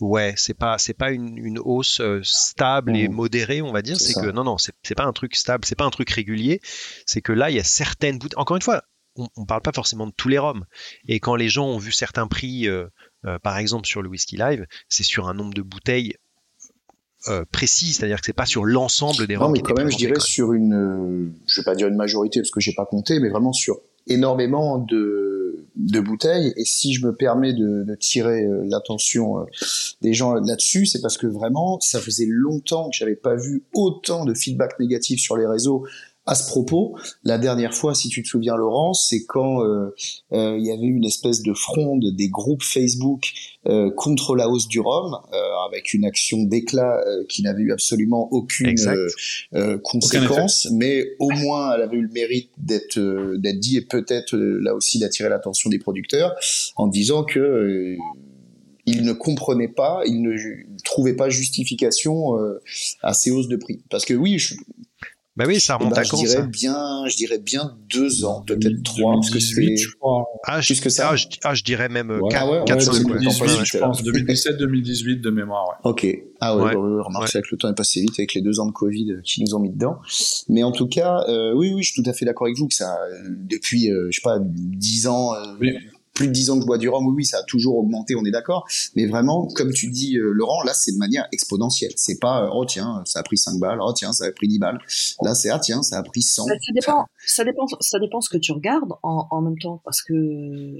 ouais, 0.00 0.34
c'est 0.36 0.54
pas 0.54 0.78
c'est 0.78 0.94
pas 0.94 1.10
une, 1.10 1.36
une 1.36 1.58
hausse 1.58 2.00
stable 2.22 2.96
et 2.96 3.08
mmh. 3.08 3.12
modérée, 3.12 3.62
on 3.62 3.72
va 3.72 3.82
dire. 3.82 3.98
C'est 4.00 4.14
que 4.14 4.30
non 4.30 4.44
non, 4.44 4.56
c'est 4.58 4.94
pas 4.94 5.04
un 5.04 5.12
truc 5.12 5.34
stable, 5.36 5.64
c'est 5.64 5.74
pas 5.76 5.84
un 5.84 5.90
truc 5.90 6.10
régulier. 6.10 6.60
C'est 7.06 7.22
que 7.22 7.32
là, 7.32 7.50
il 7.50 7.56
y 7.56 7.60
a 7.60 7.64
certaines. 7.64 8.18
Encore 8.36 8.56
une 8.56 8.62
fois, 8.62 8.82
on, 9.16 9.28
on 9.36 9.44
parle 9.46 9.62
pas 9.62 9.72
forcément 9.72 10.06
de 10.06 10.12
tous 10.16 10.28
les 10.28 10.38
rhums. 10.38 10.64
Et 11.08 11.20
quand 11.20 11.34
les 11.36 11.48
gens 11.48 11.66
ont 11.66 11.78
vu 11.78 11.92
certains 11.92 12.26
prix, 12.26 12.68
par 13.42 13.58
exemple 13.58 13.86
sur 13.86 14.02
le 14.02 14.08
whisky 14.08 14.36
live, 14.36 14.66
c'est 14.88 15.02
sur 15.02 15.28
un 15.28 15.34
nombre 15.34 15.54
de 15.54 15.62
bouteilles 15.62 16.14
euh, 17.28 17.44
précis, 17.50 17.92
c'est-à-dire 17.92 18.20
que 18.20 18.26
c'est 18.26 18.32
pas 18.32 18.46
sur 18.46 18.64
l'ensemble 18.64 19.26
des 19.26 19.36
rhums. 19.36 19.48
Non, 19.48 19.52
mais 19.52 19.60
quand 19.60 19.74
même, 19.74 19.90
je 19.90 19.96
dirais 19.96 20.20
sur 20.20 20.52
une, 20.52 20.74
euh, 20.74 21.32
je 21.46 21.60
vais 21.60 21.64
pas 21.64 21.74
dire 21.74 21.88
une 21.88 21.96
majorité 21.96 22.40
parce 22.40 22.52
que 22.52 22.60
j'ai 22.60 22.74
pas 22.74 22.86
compté, 22.86 23.18
mais 23.18 23.30
vraiment 23.30 23.52
sur 23.52 23.80
énormément 24.06 24.78
de, 24.78 25.66
de 25.74 26.00
bouteilles. 26.00 26.52
Et 26.56 26.64
si 26.64 26.94
je 26.94 27.04
me 27.04 27.12
permets 27.16 27.52
de, 27.52 27.82
de 27.82 27.94
tirer 27.96 28.44
euh, 28.44 28.62
l'attention 28.68 29.44
des 30.02 30.12
gens 30.12 30.34
là-dessus, 30.34 30.86
c'est 30.86 31.00
parce 31.00 31.18
que 31.18 31.26
vraiment, 31.26 31.80
ça 31.80 32.00
faisait 32.00 32.28
longtemps 32.28 32.90
que 32.90 32.96
j'avais 32.96 33.16
pas 33.16 33.34
vu 33.34 33.64
autant 33.72 34.24
de 34.24 34.32
feedback 34.32 34.78
négatif 34.78 35.18
sur 35.18 35.36
les 35.36 35.46
réseaux 35.46 35.84
à 36.26 36.34
ce 36.34 36.48
propos, 36.48 36.98
la 37.22 37.38
dernière 37.38 37.72
fois, 37.72 37.94
si 37.94 38.08
tu 38.08 38.20
te 38.22 38.28
souviens, 38.28 38.56
Laurent, 38.56 38.94
c'est 38.94 39.24
quand 39.26 39.62
euh, 39.62 39.94
euh, 40.32 40.56
il 40.58 40.66
y 40.66 40.72
avait 40.72 40.86
une 40.86 41.04
espèce 41.04 41.40
de 41.42 41.54
fronde 41.54 42.04
des 42.16 42.28
groupes 42.28 42.64
Facebook 42.64 43.30
euh, 43.66 43.90
contre 43.94 44.34
la 44.34 44.48
hausse 44.48 44.66
du 44.66 44.80
rhum, 44.80 45.16
avec 45.68 45.94
une 45.94 46.04
action 46.04 46.42
d'éclat 46.42 47.00
qui 47.28 47.42
n'avait 47.42 47.62
eu 47.62 47.72
absolument 47.72 48.28
aucune 48.32 48.74
conséquence, 49.82 50.68
mais 50.72 51.14
au 51.20 51.30
moins 51.30 51.74
elle 51.74 51.82
avait 51.82 51.96
eu 51.96 52.02
le 52.02 52.12
mérite 52.12 52.50
d'être 52.58 52.98
d'être 53.36 53.58
dit 53.58 53.76
et 53.76 53.82
peut-être 53.82 54.36
là 54.36 54.74
aussi 54.74 54.98
d'attirer 54.98 55.28
l'attention 55.28 55.70
des 55.70 55.78
producteurs 55.78 56.34
en 56.76 56.86
disant 56.86 57.24
que 57.24 57.96
ils 58.86 59.02
ne 59.02 59.12
comprenaient 59.12 59.68
pas, 59.68 60.02
ils 60.06 60.22
ne 60.22 60.36
trouvaient 60.84 61.16
pas 61.16 61.28
justification 61.28 62.34
à 63.02 63.12
ces 63.12 63.30
hausses 63.30 63.48
de 63.48 63.56
prix. 63.56 63.82
Parce 63.90 64.04
que 64.04 64.14
oui, 64.14 64.38
je, 64.38 64.54
bah 65.36 65.44
oui, 65.46 65.60
ça 65.60 65.76
remonte 65.76 65.92
eh 65.92 65.96
ben, 65.96 66.02
à 66.02 66.04
quand 66.06 66.16
je 66.16 66.26
dirais 66.26 66.46
bien, 66.46 67.06
je 67.06 67.16
dirais 67.16 67.38
bien 67.38 67.76
deux 67.92 68.24
ans, 68.24 68.42
peut-être 68.46 68.82
trois, 68.82 69.14
parce 69.14 69.30
que 69.30 69.38
c'est 69.38 69.74
ah, 70.44 70.60
plus 70.60 70.80
que 70.80 70.88
ça. 70.88 71.10
Ah, 71.10 71.16
je, 71.16 71.26
ah, 71.44 71.54
je 71.54 71.62
dirais 71.62 71.90
même 71.90 72.10
ouais. 72.10 72.30
4, 72.30 72.50
ouais, 72.50 72.64
4 72.66 72.92
ouais, 72.92 73.04
2018, 73.04 73.64
je 73.64 73.78
pense, 73.78 74.02
2017, 74.02 74.56
2018 74.56 75.20
de 75.20 75.30
mémoire. 75.30 75.68
Ouais. 75.68 75.90
Ok. 75.90 76.06
Ah 76.40 76.56
ouais, 76.56 76.74
ouais. 76.74 77.02
remarque, 77.02 77.28
c'est 77.28 77.42
que 77.42 77.48
le 77.52 77.58
temps 77.58 77.68
est 77.68 77.74
passé 77.74 78.00
vite 78.00 78.18
avec 78.18 78.32
les 78.32 78.40
deux 78.40 78.60
ans 78.60 78.66
de 78.66 78.72
Covid 78.72 79.18
qui 79.24 79.42
nous 79.42 79.54
ont 79.54 79.60
mis 79.60 79.70
dedans. 79.70 79.98
Mais 80.48 80.62
en 80.62 80.72
tout 80.72 80.86
cas, 80.86 81.20
euh, 81.28 81.52
oui, 81.54 81.72
oui, 81.74 81.82
je 81.82 81.92
suis 81.92 82.02
tout 82.02 82.08
à 82.08 82.14
fait 82.14 82.24
d'accord 82.24 82.46
avec 82.46 82.56
vous 82.56 82.68
que 82.68 82.74
ça, 82.74 82.96
depuis, 83.28 83.90
euh, 83.90 84.08
je 84.10 84.16
sais 84.16 84.22
pas, 84.22 84.38
dix 84.40 85.06
ans, 85.06 85.34
euh, 85.34 85.54
oui 85.60 85.76
plus 86.16 86.26
de 86.26 86.32
10 86.32 86.50
ans 86.50 86.56
que 86.56 86.62
je 86.62 86.66
bois 86.66 86.78
du 86.78 86.88
rhum, 86.88 87.06
oui, 87.14 87.24
ça 87.24 87.38
a 87.38 87.44
toujours 87.44 87.76
augmenté, 87.76 88.16
on 88.16 88.24
est 88.24 88.32
d'accord. 88.32 88.66
Mais 88.96 89.06
vraiment, 89.06 89.46
comme 89.54 89.72
tu 89.72 89.88
dis, 89.90 90.16
euh, 90.16 90.32
Laurent, 90.32 90.64
là, 90.64 90.74
c'est 90.74 90.90
de 90.92 90.96
manière 90.96 91.28
exponentielle. 91.30 91.92
C'est 91.94 92.18
pas, 92.18 92.42
euh, 92.44 92.50
oh 92.52 92.64
tiens, 92.64 93.02
ça 93.04 93.20
a 93.20 93.22
pris 93.22 93.38
5 93.38 93.60
balles, 93.60 93.78
oh 93.80 93.92
tiens, 93.92 94.12
ça 94.12 94.24
a 94.24 94.32
pris 94.32 94.48
10 94.48 94.58
balles. 94.58 94.80
Là, 95.22 95.34
c'est, 95.34 95.50
ah 95.50 95.60
tiens, 95.60 95.82
ça 95.82 95.98
a 95.98 96.02
pris 96.02 96.22
100. 96.22 96.46
Ça 96.46 96.54
dépend, 96.74 97.04
ça 97.24 97.44
dépend, 97.44 97.66
ça 97.80 98.00
dépend 98.00 98.20
ce 98.20 98.30
que 98.30 98.38
tu 98.38 98.50
regardes 98.52 98.94
en, 99.02 99.28
en 99.30 99.42
même 99.42 99.58
temps, 99.58 99.80
parce 99.84 100.00
que, 100.02 100.78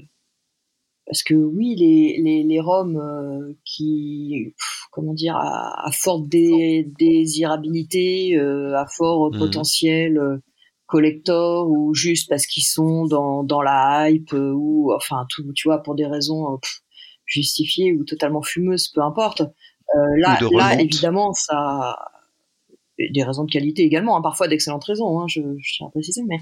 parce 1.05 1.21
que 1.23 1.35
oui, 1.35 1.75
les, 1.75 2.19
les, 2.21 2.43
les 2.43 2.59
roms 2.59 2.97
euh, 2.97 3.53
qui, 3.63 4.53
comment 4.91 5.13
dire, 5.13 5.37
à, 5.37 5.89
forte 5.93 6.27
désirabilité, 6.27 8.37
à 8.37 8.85
fort 8.87 9.31
mmh. 9.31 9.37
potentiel, 9.37 10.41
collector 10.87 11.69
ou 11.69 11.93
juste 11.93 12.29
parce 12.29 12.47
qu'ils 12.47 12.63
sont 12.63 13.05
dans, 13.05 13.43
dans 13.43 13.61
la 13.61 14.09
hype 14.09 14.33
euh, 14.33 14.53
ou 14.53 14.93
enfin 14.95 15.25
tout 15.29 15.51
tu 15.53 15.67
vois 15.67 15.83
pour 15.83 15.95
des 15.95 16.05
raisons 16.05 16.53
euh, 16.53 16.57
justifiées 17.25 17.93
ou 17.93 18.03
totalement 18.05 18.41
fumeuses 18.41 18.87
peu 18.87 19.01
importe. 19.01 19.41
Euh, 19.41 19.99
là 20.17 20.39
là 20.51 20.81
évidemment 20.81 21.33
ça 21.33 21.95
des 22.97 23.23
raisons 23.23 23.43
de 23.43 23.51
qualité 23.51 23.83
également 23.83 24.17
hein, 24.17 24.21
parfois 24.21 24.47
d'excellentes 24.47 24.83
raisons 24.83 25.19
hein, 25.19 25.25
je, 25.27 25.41
je 25.59 25.75
tiens 25.77 25.87
à 25.87 25.91
préciser 25.91 26.23
mais 26.27 26.39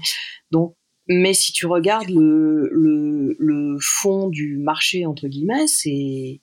donc 0.50 0.74
mais 1.08 1.34
si 1.34 1.52
tu 1.52 1.66
regardes 1.66 2.08
le, 2.08 2.68
le, 2.72 3.36
le 3.38 3.76
fond 3.80 4.28
du 4.28 4.58
marché 4.58 5.06
entre 5.06 5.28
guillemets 5.28 5.66
c'est 5.68 6.40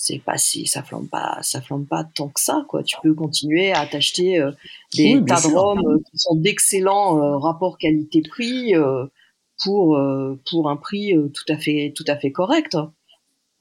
c'est 0.00 0.20
pas 0.20 0.38
si 0.38 0.66
ça 0.66 0.82
flambe 0.82 1.08
pas 1.08 1.38
ça 1.42 1.60
flambe 1.60 1.86
pas 1.86 2.04
tant 2.04 2.28
que 2.28 2.40
ça 2.40 2.64
quoi. 2.68 2.82
Tu 2.84 2.96
peux 3.02 3.14
continuer 3.14 3.72
à 3.72 3.84
t'acheter 3.86 4.38
euh, 4.38 4.52
des 4.94 5.20
tas 5.26 5.40
de 5.40 5.54
rhum 5.54 5.78
euh, 5.78 5.98
qui 5.98 6.18
sont 6.18 6.36
d'excellents 6.36 7.18
euh, 7.18 7.36
rapports 7.36 7.78
qualité 7.78 8.22
prix 8.22 8.74
pour 9.64 10.00
pour 10.48 10.70
un 10.70 10.76
prix 10.76 11.14
tout 11.34 11.52
à 11.52 11.58
fait 11.58 11.92
tout 11.96 12.04
à 12.06 12.16
fait 12.16 12.30
correct. 12.30 12.76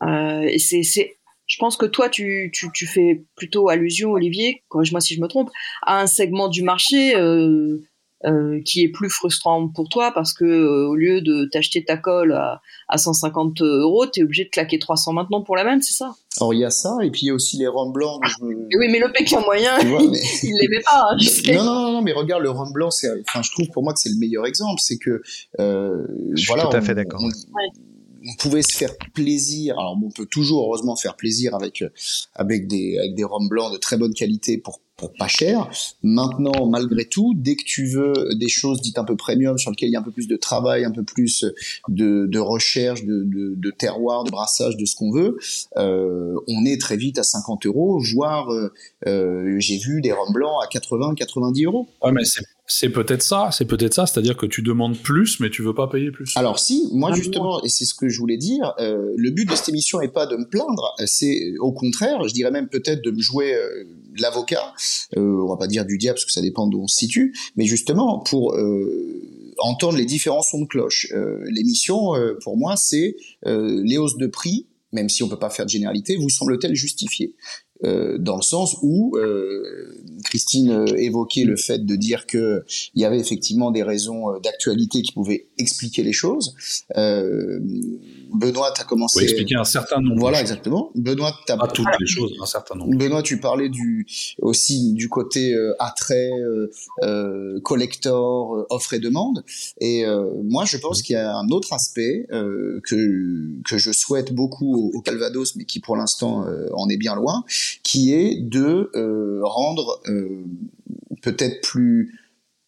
Et 0.04 0.60
c'est 0.60 0.84
c'est 0.84 1.18
je 1.48 1.58
pense 1.58 1.76
que 1.78 1.86
toi 1.86 2.08
tu, 2.10 2.52
tu, 2.54 2.68
tu 2.74 2.86
fais 2.86 3.24
plutôt 3.36 3.70
allusion 3.70 4.12
Olivier 4.12 4.64
corrige-moi 4.68 5.02
si 5.02 5.16
je 5.16 5.22
me 5.22 5.28
trompe 5.28 5.50
à 5.82 6.00
un 6.02 6.08
segment 6.08 6.50
du 6.50 6.62
marché 6.62 7.16
euh, 8.26 8.60
qui 8.66 8.82
est 8.82 8.90
plus 8.90 9.10
frustrant 9.10 9.68
pour 9.68 9.90
toi 9.90 10.12
parce 10.12 10.34
que 10.34 10.44
euh, 10.44 10.88
au 10.88 10.96
lieu 10.96 11.22
de 11.22 11.48
t'acheter 11.52 11.86
ta 11.86 11.98
colle 11.98 12.34
à, 12.34 12.62
à 12.88 12.98
150 12.98 13.62
euros, 13.62 14.08
tu 14.08 14.22
es 14.22 14.24
obligé 14.24 14.46
de 14.46 14.50
claquer 14.50 14.80
300 14.80 15.14
maintenant 15.14 15.44
pour 15.44 15.56
la 15.56 15.64
même, 15.64 15.82
c'est 15.82 15.94
ça? 15.94 16.16
Alors 16.40 16.54
il 16.54 16.60
y 16.60 16.66
a 16.66 16.70
ça, 16.70 16.98
et 17.04 17.12
puis 17.12 17.22
il 17.24 17.28
y 17.28 17.30
a 17.30 17.34
aussi 17.34 17.58
les 17.58 17.68
rhum 17.68 17.92
blancs. 17.92 18.22
Oui, 18.42 18.88
mais 18.92 19.00
le 19.00 19.12
Pékin 19.12 19.40
moyen, 19.42 19.78
il 19.80 20.54
l'aimait 20.62 20.84
pas. 20.84 21.10
Hein, 21.12 21.54
non, 21.54 21.64
non, 21.64 21.92
non, 21.92 22.02
mais 22.02 22.12
regarde, 22.14 22.44
le 22.44 22.50
rhum 22.50 22.72
blanc, 22.74 22.92
c'est, 22.92 23.10
enfin, 23.22 23.42
je 23.42 23.52
trouve 23.52 23.70
pour 23.70 23.84
moi 23.84 23.94
que 23.94 24.00
c'est 24.00 24.10
le 24.10 24.18
meilleur 24.18 24.46
exemple. 24.46 24.82
C'est 24.82 24.98
que, 24.98 25.22
euh, 25.60 26.06
je 26.34 26.48
voilà, 26.48 26.64
suis 26.64 26.72
tout 26.72 26.78
à 26.78 26.82
fait 26.82 26.96
d'accord. 26.96 27.22
On, 27.24 28.36
pouvait 28.40 28.62
se 28.62 28.76
faire 28.76 28.94
plaisir. 29.14 29.78
Alors 29.80 29.96
on 30.04 30.10
peut 30.10 30.26
toujours 30.26 30.66
heureusement 30.66 30.96
faire 30.96 31.16
plaisir 31.16 31.56
avec 31.56 31.84
avec 32.34 32.68
des 32.68 32.98
avec 32.98 33.16
des 33.16 33.24
rhums 33.24 33.48
blancs 33.48 33.72
de 33.72 33.78
très 33.78 33.96
bonne 33.96 34.14
qualité 34.14 34.58
pour 34.58 34.82
pas 35.20 35.28
cher. 35.28 35.70
Maintenant, 36.02 36.66
malgré 36.68 37.06
tout, 37.06 37.34
dès 37.36 37.56
que 37.56 37.64
tu 37.64 37.86
veux 37.86 38.14
des 38.36 38.50
choses 38.50 38.82
dites 38.82 38.98
un 38.98 39.04
peu 39.04 39.16
premium, 39.16 39.58
sur 39.58 39.70
lesquelles 39.70 39.90
il 39.90 39.94
y 39.94 39.96
a 39.96 40.00
un 40.00 40.04
peu 40.04 40.12
plus 40.12 40.28
de 40.28 40.36
travail, 40.36 40.86
un 40.86 40.92
peu 40.92 41.04
plus 41.04 41.46
de, 41.88 42.26
de 42.26 42.40
recherche, 42.40 43.04
de, 43.04 43.24
de, 43.24 43.54
de, 43.56 43.72
terroir, 43.72 44.24
de 44.24 44.32
brassage, 44.32 44.76
de 44.76 44.86
ce 44.86 44.96
qu'on 44.96 45.12
veut, 45.12 45.38
euh, 45.78 46.34
on 46.48 46.66
est 46.66 46.82
très 46.82 46.98
vite 46.98 47.20
à 47.20 47.24
50 47.24 47.68
euros, 47.68 48.02
voire 48.14 48.52
euh, 48.52 48.74
euh, 49.06 49.56
j'ai 49.60 49.78
vu 49.78 50.02
des 50.02 50.12
rhums 50.12 50.34
blancs 50.34 50.64
à 50.64 50.68
80, 50.68 51.14
90 51.16 51.66
euros. 51.66 51.88
Ouais, 52.02 52.12
mais 52.12 52.26
c'est 52.26 52.44
c'est 52.70 52.90
peut-être 52.90 53.24
ça, 53.24 53.50
c'est 53.54 53.66
peut-être 53.66 53.94
ça, 53.94 54.06
c'est-à-dire 54.06 54.36
que 54.36 54.46
tu 54.46 54.62
demandes 54.62 54.98
plus, 54.98 55.40
mais 55.40 55.50
tu 55.50 55.62
veux 55.62 55.74
pas 55.74 55.88
payer 55.88 56.12
plus. 56.12 56.36
Alors 56.36 56.60
si, 56.60 56.90
moi 56.92 57.14
justement, 57.14 57.64
et 57.64 57.70
c'est 57.70 57.86
ce 57.86 57.96
que 57.96 58.10
je 58.10 58.20
voulais 58.20 58.36
dire, 58.36 58.74
euh, 58.80 59.14
le 59.16 59.32
but 59.32 59.50
de 59.50 59.56
cette 59.56 59.70
émission 59.70 60.02
est 60.02 60.10
pas 60.10 60.26
de 60.26 60.36
me 60.36 60.46
plaindre, 60.46 60.94
c'est 61.06 61.54
au 61.60 61.72
contraire, 61.72 62.28
je 62.28 62.34
dirais 62.34 62.52
même 62.52 62.68
peut-être 62.68 63.02
de 63.02 63.12
me 63.12 63.22
jouer 63.22 63.56
euh, 63.56 63.86
l'avocat, 64.22 64.74
euh, 65.16 65.42
on 65.44 65.50
va 65.50 65.58
pas 65.58 65.68
dire 65.68 65.86
du 65.86 65.98
diable 65.98 66.16
parce 66.16 66.26
que 66.26 66.32
ça 66.32 66.42
dépend 66.42 66.68
d'où 66.68 66.82
on 66.82 66.88
se 66.88 66.98
situe, 66.98 67.34
mais 67.56 67.66
justement 67.66 68.20
pour 68.20 68.56
euh, 68.56 69.54
entendre 69.60 69.98
les 69.98 70.06
différents 70.06 70.42
sons 70.42 70.62
de 70.62 70.68
cloche. 70.68 71.08
Euh, 71.14 71.44
l'émission, 71.50 72.14
pour 72.44 72.58
moi, 72.58 72.76
c'est 72.78 73.16
les 73.46 73.98
hausses 73.98 74.18
de 74.18 74.28
prix, 74.28 74.68
même 74.92 75.10
si 75.10 75.24
on 75.24 75.30
peut 75.30 75.40
pas 75.40 75.50
faire 75.50 75.66
de 75.66 75.70
généralité, 75.70 76.16
vous 76.16 76.30
semble-t-elle 76.30 76.76
justifiée 76.76 77.36
euh, 77.84 78.18
dans 78.18 78.38
le 78.38 78.42
sens 78.42 78.76
où 78.82 79.16
euh, 79.18 80.02
Christine 80.24 80.72
euh, 80.72 80.86
évoquait 80.98 81.44
le 81.44 81.56
fait 81.56 81.86
de 81.86 81.96
dire 81.96 82.26
que 82.26 82.64
il 82.96 83.02
y 83.02 83.06
avait 83.06 83.20
effectivement 83.20 83.70
des 83.70 83.84
raisons 83.84 84.40
d'actualité 84.42 85.04
qui 85.04 85.12
pouvaient 85.12 85.48
expliquer 85.58 86.02
les 86.04 86.14
choses. 86.14 86.56
Benoît, 88.34 88.72
tu 88.74 88.82
as 88.82 88.84
commencé. 88.84 89.20
à 89.20 89.24
expliquer 89.24 89.56
un 89.56 89.64
certain 89.64 90.02
nombre. 90.02 90.20
Voilà, 90.20 90.42
exactement. 90.42 90.92
Benoît, 90.96 91.34
tu 91.46 91.56
Pas 91.56 91.68
toutes 91.68 91.88
les 92.00 92.08
choses, 92.08 92.34
un 92.42 92.46
certain 92.46 92.76
nombre. 92.76 92.98
Benoît, 92.98 93.24
tu 93.24 93.40
parlais 93.40 93.70
du 93.70 94.08
aussi 94.40 94.94
du 94.94 95.10
côté 95.10 95.56
attrait, 95.80 96.32
collector, 97.64 98.66
offre 98.70 98.94
et 98.94 99.00
demande. 99.00 99.44
Et 99.80 100.06
moi, 100.44 100.66
je 100.66 100.78
pense 100.78 101.02
qu'il 101.02 101.14
y 101.14 101.20
a 101.20 101.36
un 101.36 101.50
autre 101.50 101.74
aspect 101.74 102.28
que 102.30 103.62
que 103.64 103.78
je 103.78 103.92
souhaite 103.92 104.34
beaucoup 104.34 104.92
au, 104.94 105.02
Calvados, 105.02 105.56
mais 105.56 105.66
qui 105.66 105.80
pour 105.80 105.96
l'instant 105.96 106.46
en 106.74 106.90
est 106.90 106.98
bien 106.98 107.16
loin, 107.16 107.44
qui 107.84 108.14
est 108.14 108.38
de 108.42 108.92
euh, 108.96 109.40
rendre 109.44 110.02
euh, 110.08 110.44
peut-être 111.22 111.62
plus 111.62 112.20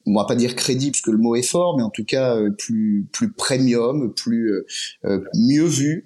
on 0.09 0.19
va 0.19 0.25
pas 0.25 0.35
dire 0.35 0.55
crédible 0.55 0.91
parce 0.91 1.01
que 1.01 1.11
le 1.11 1.17
mot 1.17 1.35
est 1.35 1.43
fort, 1.43 1.77
mais 1.77 1.83
en 1.83 1.89
tout 1.89 2.03
cas 2.03 2.35
euh, 2.35 2.49
plus 2.49 3.07
plus 3.11 3.31
premium, 3.31 4.11
plus 4.13 4.51
euh, 4.51 4.65
euh, 5.05 5.19
mieux 5.35 5.65
vu 5.65 6.03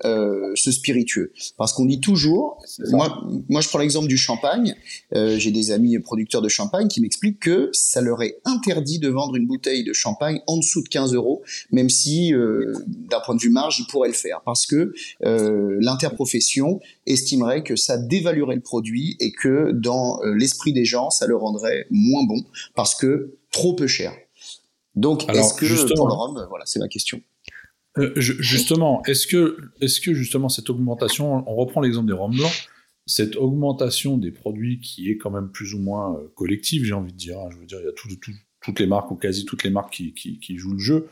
ce 0.55 0.71
spiritueux. 0.71 1.31
Parce 1.57 1.73
qu'on 1.73 1.85
dit 1.85 1.99
toujours, 1.99 2.61
moi 2.91 3.21
moi 3.49 3.61
je 3.61 3.69
prends 3.69 3.79
l'exemple 3.79 4.07
du 4.07 4.17
champagne. 4.17 4.75
J'ai 5.13 5.51
des 5.51 5.71
amis 5.71 5.97
producteurs 5.99 6.41
de 6.41 6.49
champagne 6.49 6.87
qui 6.87 7.01
m'expliquent 7.01 7.39
que 7.39 7.69
ça 7.71 8.01
leur 8.01 8.21
est 8.21 8.39
interdit 8.45 8.99
de 8.99 9.09
vendre 9.09 9.35
une 9.35 9.47
bouteille 9.47 9.83
de 9.83 9.93
champagne 9.93 10.41
en 10.47 10.57
dessous 10.57 10.83
de 10.83 10.89
15 10.89 11.13
euros, 11.13 11.43
même 11.71 11.89
si 11.89 12.31
d'un 12.31 13.19
point 13.25 13.35
de 13.35 13.41
vue 13.41 13.49
marge 13.49 13.79
ils 13.79 13.87
pourraient 13.87 14.09
le 14.09 14.13
faire, 14.13 14.41
parce 14.45 14.65
que 14.65 14.93
l'interprofession 15.21 16.79
estimerait 17.05 17.63
que 17.63 17.75
ça 17.75 17.97
dévaluerait 17.97 18.55
le 18.55 18.61
produit 18.61 19.15
et 19.19 19.31
que 19.31 19.71
dans 19.71 20.19
l'esprit 20.23 20.73
des 20.73 20.85
gens 20.85 21.09
ça 21.09 21.27
le 21.27 21.35
rendrait 21.35 21.85
moins 21.89 22.23
bon 22.25 22.43
parce 22.75 22.95
que 22.95 23.35
trop 23.53 23.73
peu 23.73 23.87
cher. 23.87 24.11
Donc, 24.95 25.29
est-ce 25.29 25.53
que 25.53 25.95
pour 25.95 26.07
le 26.07 26.13
rhum, 26.13 26.45
voilà, 26.49 26.65
c'est 26.65 26.79
ma 26.79 26.89
question. 26.89 27.21
Euh, 27.97 28.11
justement, 28.17 29.03
est-ce 29.05 29.27
que, 29.27 29.57
est 29.79 30.03
que 30.03 30.13
justement 30.13 30.49
cette 30.49 30.69
augmentation, 30.69 31.47
on 31.47 31.55
reprend 31.55 31.79
l'exemple 31.79 32.07
des 32.07 32.13
rhums 32.13 32.35
blancs, 32.35 32.67
cette 33.05 33.35
augmentation 33.35 34.17
des 34.17 34.31
produits 34.31 34.79
qui 34.79 35.09
est 35.09 35.17
quand 35.17 35.29
même 35.29 35.49
plus 35.49 35.73
ou 35.75 35.79
moins 35.79 36.15
euh, 36.15 36.31
collective, 36.35 36.83
j'ai 36.85 36.93
envie 36.93 37.11
de 37.13 37.17
dire, 37.17 37.39
hein, 37.39 37.49
je 37.51 37.57
veux 37.57 37.65
dire, 37.65 37.79
il 37.79 37.85
y 37.85 37.89
a 37.89 37.91
toutes 38.61 38.79
les 38.79 38.87
marques 38.87 39.11
ou 39.11 39.15
quasi 39.15 39.45
toutes 39.45 39.63
les 39.63 39.69
marques 39.69 39.93
qui, 39.93 40.13
qui, 40.13 40.57
jouent 40.57 40.73
le 40.73 40.79
jeu, 40.79 41.07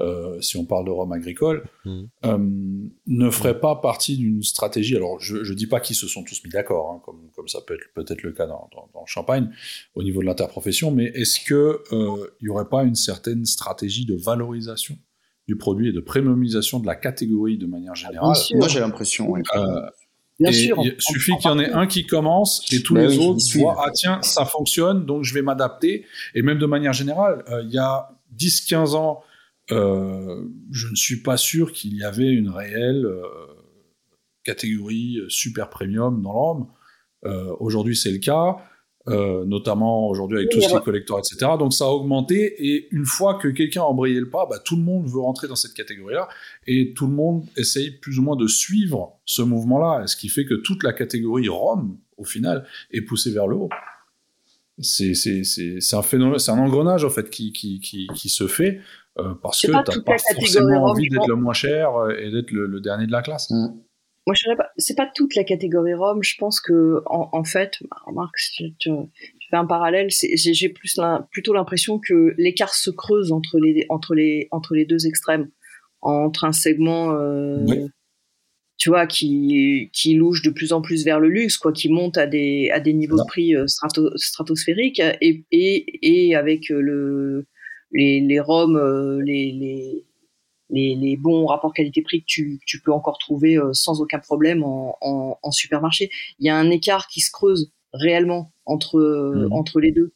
euh, 0.00 0.40
si 0.40 0.56
on 0.56 0.64
parle 0.64 0.86
de 0.86 0.90
rhum 0.90 1.12
agricole, 1.12 1.64
mmh. 1.84 2.88
ne 3.06 3.30
ferait 3.30 3.58
pas 3.58 3.76
partie 3.76 4.16
d'une 4.16 4.42
stratégie. 4.42 4.96
Alors, 4.96 5.20
je 5.20 5.36
ne 5.36 5.54
dis 5.54 5.66
pas 5.66 5.80
qu'ils 5.80 5.96
se 5.96 6.06
sont 6.06 6.22
tous 6.22 6.42
mis 6.44 6.50
d'accord, 6.50 6.92
hein, 6.92 7.02
comme, 7.04 7.30
comme 7.34 7.48
ça 7.48 7.60
peut 7.66 7.74
être 7.74 7.92
peut-être 7.94 8.22
le 8.22 8.32
cas 8.32 8.46
dans, 8.46 8.68
dans, 8.72 9.06
Champagne, 9.06 9.50
au 9.94 10.02
niveau 10.02 10.20
de 10.20 10.26
l'interprofession, 10.26 10.90
mais 10.90 11.06
est-ce 11.14 11.40
qu'il 11.40 12.28
n'y 12.42 12.48
aurait 12.48 12.68
pas 12.68 12.84
une 12.84 12.94
certaine 12.94 13.46
stratégie 13.46 14.04
de 14.04 14.14
valorisation 14.14 14.98
du 15.46 15.56
produit 15.56 15.88
et 15.88 15.92
de 15.92 16.00
premiumisation 16.00 16.78
de 16.78 16.86
la 16.86 16.94
catégorie 16.94 17.56
de 17.56 17.66
manière 17.66 17.94
générale? 17.94 18.36
Moi, 18.54 18.68
j'ai 18.68 18.80
l'impression. 18.80 19.34
Euh, 19.36 19.80
Bien 20.38 20.52
sûr. 20.52 20.80
Il 20.84 20.94
suffit 20.98 21.36
qu'il 21.38 21.50
y 21.50 21.52
en 21.52 21.58
ait 21.58 21.72
un 21.72 21.86
qui 21.86 22.06
commence 22.06 22.64
et 22.72 22.82
tous 22.82 22.94
ben 22.94 23.08
les 23.08 23.18
autres 23.18 23.40
voient 23.56 23.76
ah 23.84 23.90
tiens 23.92 24.22
ça 24.22 24.44
fonctionne 24.44 25.04
donc 25.04 25.24
je 25.24 25.34
vais 25.34 25.42
m'adapter 25.42 26.06
et 26.32 26.42
même 26.42 26.58
de 26.58 26.66
manière 26.66 26.92
générale 26.92 27.42
euh, 27.48 27.64
il 27.64 27.72
y 27.72 27.78
a 27.78 28.10
10-15 28.38 28.94
ans 28.94 29.22
euh, 29.24 29.27
je 29.70 30.88
ne 30.90 30.94
suis 30.94 31.22
pas 31.22 31.36
sûr 31.36 31.72
qu'il 31.72 31.94
y 31.96 32.04
avait 32.04 32.30
une 32.30 32.48
réelle 32.48 33.06
catégorie 34.44 35.20
super 35.28 35.68
premium 35.68 36.22
dans 36.22 36.32
l'homme 36.32 36.66
aujourd'hui 37.60 37.96
c'est 37.96 38.10
le 38.10 38.18
cas 38.18 38.56
euh, 39.08 39.46
notamment 39.46 40.06
aujourd'hui 40.08 40.38
avec 40.38 40.50
tout 40.50 40.60
ce 40.60 40.68
qui 40.68 40.74
est 40.74 40.82
collector, 40.82 41.18
etc. 41.18 41.52
Donc 41.58 41.72
ça 41.72 41.84
a 41.84 41.88
augmenté, 41.88 42.54
et 42.58 42.88
une 42.90 43.06
fois 43.06 43.38
que 43.38 43.48
quelqu'un 43.48 43.80
a 43.80 43.84
embrayé 43.84 44.20
le 44.20 44.28
pas, 44.28 44.44
bah, 44.44 44.58
tout 44.62 44.76
le 44.76 44.82
monde 44.82 45.08
veut 45.08 45.20
rentrer 45.20 45.48
dans 45.48 45.56
cette 45.56 45.72
catégorie-là, 45.72 46.28
et 46.66 46.92
tout 46.92 47.06
le 47.06 47.14
monde 47.14 47.46
essaye 47.56 47.90
plus 47.90 48.18
ou 48.18 48.22
moins 48.22 48.36
de 48.36 48.46
suivre 48.46 49.18
ce 49.24 49.40
mouvement-là, 49.40 50.06
ce 50.06 50.16
qui 50.16 50.28
fait 50.28 50.44
que 50.44 50.54
toute 50.54 50.82
la 50.82 50.92
catégorie 50.92 51.48
Rome, 51.48 51.96
au 52.18 52.24
final, 52.24 52.66
est 52.90 53.00
poussée 53.00 53.30
vers 53.30 53.46
le 53.46 53.56
haut. 53.56 53.70
C'est 54.80 55.94
un 55.94 56.02
phénomène, 56.02 56.38
c'est 56.38 56.52
un 56.52 56.58
engrenage 56.58 57.04
en 57.04 57.10
fait 57.10 57.30
qui, 57.30 57.52
qui, 57.52 57.80
qui, 57.80 58.06
qui 58.14 58.28
se 58.28 58.46
fait 58.46 58.80
euh, 59.18 59.34
parce 59.42 59.60
que 59.60 59.66
tu 59.66 59.72
n'as 59.72 59.82
pas 59.82 60.18
forcément 60.18 60.84
envie 60.84 61.08
d'être 61.08 61.26
le 61.26 61.36
moins 61.36 61.52
cher 61.52 61.96
euh, 61.96 62.16
et 62.16 62.30
d'être 62.30 62.52
le, 62.52 62.80
dernier 62.80 63.06
de 63.06 63.12
la 63.12 63.22
classe. 63.22 63.50
Mm. 63.50 63.80
Moi, 64.26 64.34
je 64.34 64.56
pas, 64.56 64.68
c'est 64.76 64.94
pas 64.94 65.10
toute 65.12 65.34
la 65.36 65.42
catégorie 65.42 65.94
Rome. 65.94 66.22
Je 66.22 66.36
pense 66.38 66.60
que, 66.60 67.02
en, 67.06 67.44
fait, 67.44 67.78
bah, 67.90 67.96
remarque, 68.04 68.36
tu, 68.54 68.74
tu, 68.78 68.90
fais 69.48 69.56
un 69.56 69.64
parallèle, 69.64 70.08
j'ai 70.10 70.68
plus 70.68 71.00
plutôt 71.30 71.54
l'impression 71.54 71.98
que 71.98 72.34
l'écart 72.36 72.74
se 72.74 72.90
creuse 72.90 73.32
entre 73.32 73.58
les, 73.58 73.86
entre 73.88 74.14
les, 74.14 74.48
entre 74.50 74.74
les 74.74 74.84
deux 74.84 75.06
extrêmes. 75.06 75.48
Entre 76.02 76.44
un 76.44 76.52
segment, 76.52 77.12
euh, 77.12 77.88
tu 78.78 78.90
vois, 78.90 79.06
qui, 79.06 79.90
qui 79.92 80.14
louche 80.14 80.42
de 80.42 80.50
plus 80.50 80.72
en 80.72 80.80
plus 80.80 81.04
vers 81.04 81.18
le 81.18 81.28
luxe, 81.28 81.58
quoi, 81.58 81.72
qui 81.72 81.88
monte 81.88 82.16
à 82.16 82.28
des, 82.28 82.70
à 82.72 82.78
des 82.78 82.92
niveaux 82.92 83.18
de 83.18 83.26
prix 83.26 83.54
euh, 83.56 83.66
stratosphériques 83.66 85.02
et, 85.20 85.44
et, 85.50 86.28
et 86.28 86.36
avec 86.36 86.68
le, 86.68 87.46
les, 87.90 88.20
les 88.20 88.40
Roms, 88.40 88.76
euh, 88.76 89.20
les, 89.20 89.52
les, 90.70 90.94
les, 90.94 91.16
bons 91.16 91.46
rapports 91.46 91.74
qualité-prix 91.74 92.20
que 92.20 92.26
tu, 92.26 92.80
peux 92.84 92.92
encore 92.92 93.18
trouver 93.18 93.58
euh, 93.58 93.72
sans 93.72 94.00
aucun 94.00 94.20
problème 94.20 94.62
en, 94.62 95.50
supermarché. 95.50 96.10
Il 96.38 96.46
y 96.46 96.50
a 96.50 96.56
un 96.56 96.70
écart 96.70 97.08
qui 97.08 97.20
se 97.20 97.32
creuse 97.32 97.72
réellement 97.92 98.52
entre, 98.64 99.00
mhm. 99.00 99.52
entre 99.52 99.80
les 99.80 99.90
deux. 99.90 100.12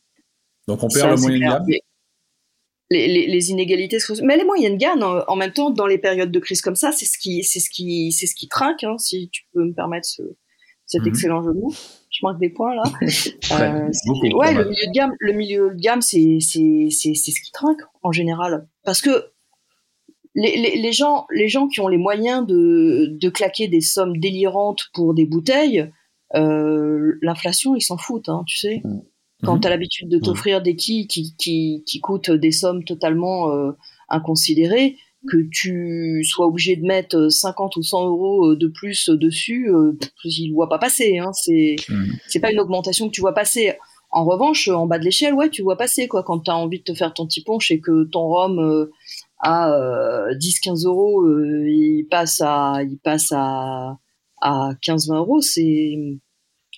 Donc 0.68 0.84
on 0.84 0.88
perd 0.88 1.16
le 1.16 1.20
moyen 1.20 1.40
gamme 1.40 1.66
les, 2.92 3.50
inégalités 3.50 3.98
se 3.98 4.04
creusent. 4.04 4.22
Mais 4.22 4.36
les 4.36 4.44
moyennes 4.44 4.76
gamme, 4.76 5.02
en, 5.02 5.36
même 5.36 5.52
temps, 5.52 5.70
dans 5.70 5.86
les 5.86 5.98
périodes 5.98 6.30
de 6.30 6.38
crise 6.38 6.60
comme 6.60 6.76
ça, 6.76 6.92
c'est 6.92 7.06
ce 7.06 7.18
qui, 7.18 7.42
c'est 7.44 7.60
ce 7.60 7.70
qui, 7.70 8.12
c'est 8.12 8.26
ce 8.26 8.34
qui 8.34 8.48
trinque, 8.48 8.84
hein, 8.84 8.96
si 8.98 9.28
tu 9.30 9.42
peux 9.52 9.64
me 9.64 9.72
permettre 9.72 10.06
cet 10.86 11.02
mhm. 11.02 11.08
excellent 11.08 11.42
jeu 11.42 11.52
de 11.52 11.58
mots. 11.58 11.72
Je 12.10 12.18
marque 12.22 12.40
des 12.40 12.50
points 12.50 12.74
là. 12.74 12.82
euh, 13.00 13.90
ouais, 14.34 14.52
le 14.52 14.64
milieu 14.64 14.86
de 14.86 14.92
gamme, 14.92 15.12
le 15.18 15.32
milieu 15.32 15.70
de 15.70 15.80
gamme, 15.80 16.02
c'est, 16.02 16.38
c'est, 16.40 16.88
c'est, 16.90 17.14
c'est 17.14 17.30
ce 17.30 17.40
qui 17.40 17.50
trinque 17.52 17.80
en 18.02 18.12
général, 18.12 18.68
parce 18.84 19.00
que 19.00 19.32
les, 20.34 20.92
gens, 20.92 21.26
les 21.30 21.48
gens 21.48 21.68
qui 21.68 21.80
ont 21.80 21.88
les 21.88 21.98
moyens 21.98 22.46
de, 22.46 23.08
de 23.10 23.28
claquer 23.28 23.68
des 23.68 23.80
sommes 23.80 24.16
délirantes 24.16 24.88
pour 24.94 25.14
des 25.14 25.26
bouteilles, 25.26 25.90
euh, 26.34 27.18
l'inflation, 27.20 27.74
ils 27.74 27.82
s'en 27.82 27.98
foutent, 27.98 28.28
hein, 28.28 28.42
tu 28.46 28.58
sais. 28.58 28.82
Quand 29.42 29.56
mm-hmm. 29.56 29.60
tu 29.60 29.66
as 29.66 29.70
l'habitude 29.70 30.08
de 30.08 30.18
t'offrir 30.18 30.62
des 30.62 30.76
quilles 30.76 31.06
qui, 31.06 31.34
qui, 31.36 31.82
qui, 31.86 32.00
coûtent 32.00 32.30
des 32.30 32.52
sommes 32.52 32.84
totalement 32.84 33.50
euh, 33.50 33.72
inconsidérées, 34.08 34.96
que 35.28 35.36
tu 35.50 36.24
sois 36.24 36.46
obligé 36.46 36.76
de 36.76 36.84
mettre 36.84 37.28
50 37.28 37.76
ou 37.76 37.82
100 37.82 38.06
euros 38.06 38.50
euh, 38.50 38.56
de 38.56 38.66
plus 38.66 39.08
dessus, 39.08 39.70
euh, 39.70 39.96
ils 40.24 40.50
ne 40.50 40.54
voient 40.54 40.68
pas 40.68 40.78
passer. 40.78 41.18
Hein, 41.18 41.32
c'est 41.32 41.76
c'est 42.26 42.40
pas 42.40 42.52
une 42.52 42.60
augmentation 42.60 43.08
que 43.08 43.12
tu 43.12 43.20
vois 43.20 43.34
passer. 43.34 43.74
En 44.12 44.26
revanche, 44.26 44.68
en 44.68 44.86
bas 44.86 44.98
de 44.98 45.04
l'échelle, 45.04 45.32
ouais, 45.32 45.48
tu 45.48 45.62
vois 45.62 45.76
passer 45.78 46.06
quoi. 46.06 46.22
Quand 46.22 46.40
tu 46.40 46.50
as 46.50 46.56
envie 46.56 46.80
de 46.80 46.84
te 46.84 46.94
faire 46.94 47.14
ton 47.14 47.26
petit 47.26 47.42
punch 47.42 47.70
et 47.70 47.80
que 47.80 48.04
ton 48.04 48.28
rhum 48.28 48.58
euh, 48.58 48.90
à 49.38 49.70
10-15 50.38 50.84
euh, 50.84 50.88
euros, 50.90 51.22
euh, 51.22 51.66
il 51.66 52.06
passe 52.10 52.42
à, 52.42 52.82
il 52.82 52.98
passe 52.98 53.32
à, 53.32 53.98
à 54.42 54.72
15-20 54.82 55.16
euros, 55.16 55.40
c'est, 55.40 55.94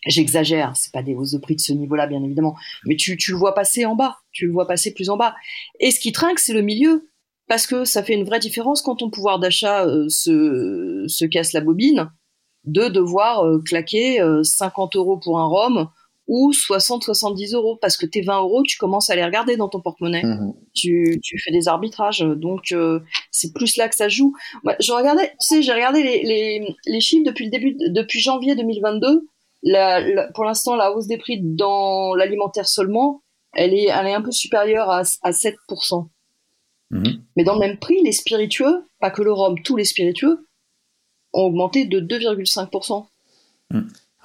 j'exagère, 0.07 0.77
c'est 0.77 0.93
pas 0.93 1.03
des 1.03 1.15
hausses 1.15 1.33
de 1.33 1.39
prix 1.39 1.57
de 1.57 1.61
ce 1.61 1.73
niveau-là, 1.73 2.07
bien 2.07 2.23
évidemment, 2.23 2.57
mais 2.87 2.97
tu, 2.97 3.17
tu 3.17 3.33
le 3.33 3.37
vois 3.37 3.55
passer 3.55 3.85
en 3.85 3.95
bas, 3.95 4.19
tu 4.33 4.47
le 4.47 4.53
vois 4.53 4.67
passer 4.67 4.93
plus 4.93 5.11
en 5.11 5.17
bas. 5.17 5.35
Et 5.81 5.91
ce 5.91 6.01
qui 6.01 6.13
trinque, 6.13 6.39
c'est 6.39 6.55
le 6.55 6.63
milieu, 6.63 7.09
parce 7.49 7.67
que 7.67 7.85
ça 7.85 8.03
fait 8.03 8.15
une 8.15 8.25
vraie 8.25 8.41
différence 8.41 8.83
quand 8.83 8.97
ton 8.97 9.11
pouvoir 9.11 9.39
d'achat 9.39 9.85
euh, 9.85 10.09
se, 10.09 11.05
se 11.07 11.25
casse 11.25 11.53
la 11.53 11.61
bobine, 11.61 12.11
de 12.65 12.89
devoir 12.89 13.45
claquer 13.67 14.27
50 14.43 14.97
euros 14.97 15.19
pour 15.19 15.39
un 15.39 15.47
rhum 15.47 15.91
ou 16.27 16.53
60-70 16.53 17.55
euros 17.55 17.77
parce 17.81 17.97
que 17.97 18.07
tes 18.07 18.23
20 18.23 18.41
euros, 18.41 18.63
tu 18.63 18.79
commences 18.79 19.11
à 19.11 19.17
les 19.17 19.25
regarder 19.25 19.57
dans 19.57 19.69
ton 19.69 19.81
porte-monnaie. 19.81 20.23
Mhm. 20.23 20.55
Tu, 20.75 21.21
tu, 21.23 21.39
fais 21.39 21.53
des 21.53 21.69
arbitrages, 21.69 22.21
donc 22.21 22.73
euh, 22.73 23.01
c'est 23.31 23.53
plus 23.53 23.77
là 23.77 23.89
que 23.89 23.95
ça 23.95 24.09
joue. 24.09 24.35
Moi, 24.63 24.75
je 24.81 24.93
regardais, 24.93 25.29
tu 25.29 25.37
sais, 25.41 25.63
j'ai 25.63 25.73
regardé 25.73 26.03
les, 26.03 26.23
les, 26.23 26.77
les, 26.87 27.01
chiffres 27.01 27.25
depuis 27.27 27.45
le 27.45 27.51
début, 27.51 27.77
depuis 27.91 28.21
janvier 28.21 28.55
2022. 28.55 29.29
La, 29.65 30.29
pour 30.35 30.45
l'instant, 30.45 30.77
la 30.77 30.93
hausse 30.93 31.07
des 31.07 31.17
prix 31.17 31.41
dans 31.43 32.15
l'alimentaire 32.15 32.69
seulement, 32.69 33.23
elle 33.55 33.75
est, 33.75 33.89
elle 33.89 34.07
est 34.07 34.15
un 34.15 34.23
peu 34.23 34.31
supérieure 34.31 34.91
à, 34.91 35.03
à 35.23 35.31
7%. 35.31 36.09
Mhm. 36.91 37.23
Mais 37.37 37.45
dans 37.45 37.55
le 37.55 37.61
même 37.61 37.79
prix, 37.79 38.03
les 38.03 38.13
spiritueux, 38.13 38.85
pas 39.01 39.11
que 39.11 39.23
le 39.23 39.33
rhum, 39.33 39.61
tous 39.63 39.77
les 39.77 39.85
spiritueux, 39.85 40.47
ont 41.33 41.47
augmenté 41.47 41.87
de 41.87 42.01
2,5% 42.01 43.07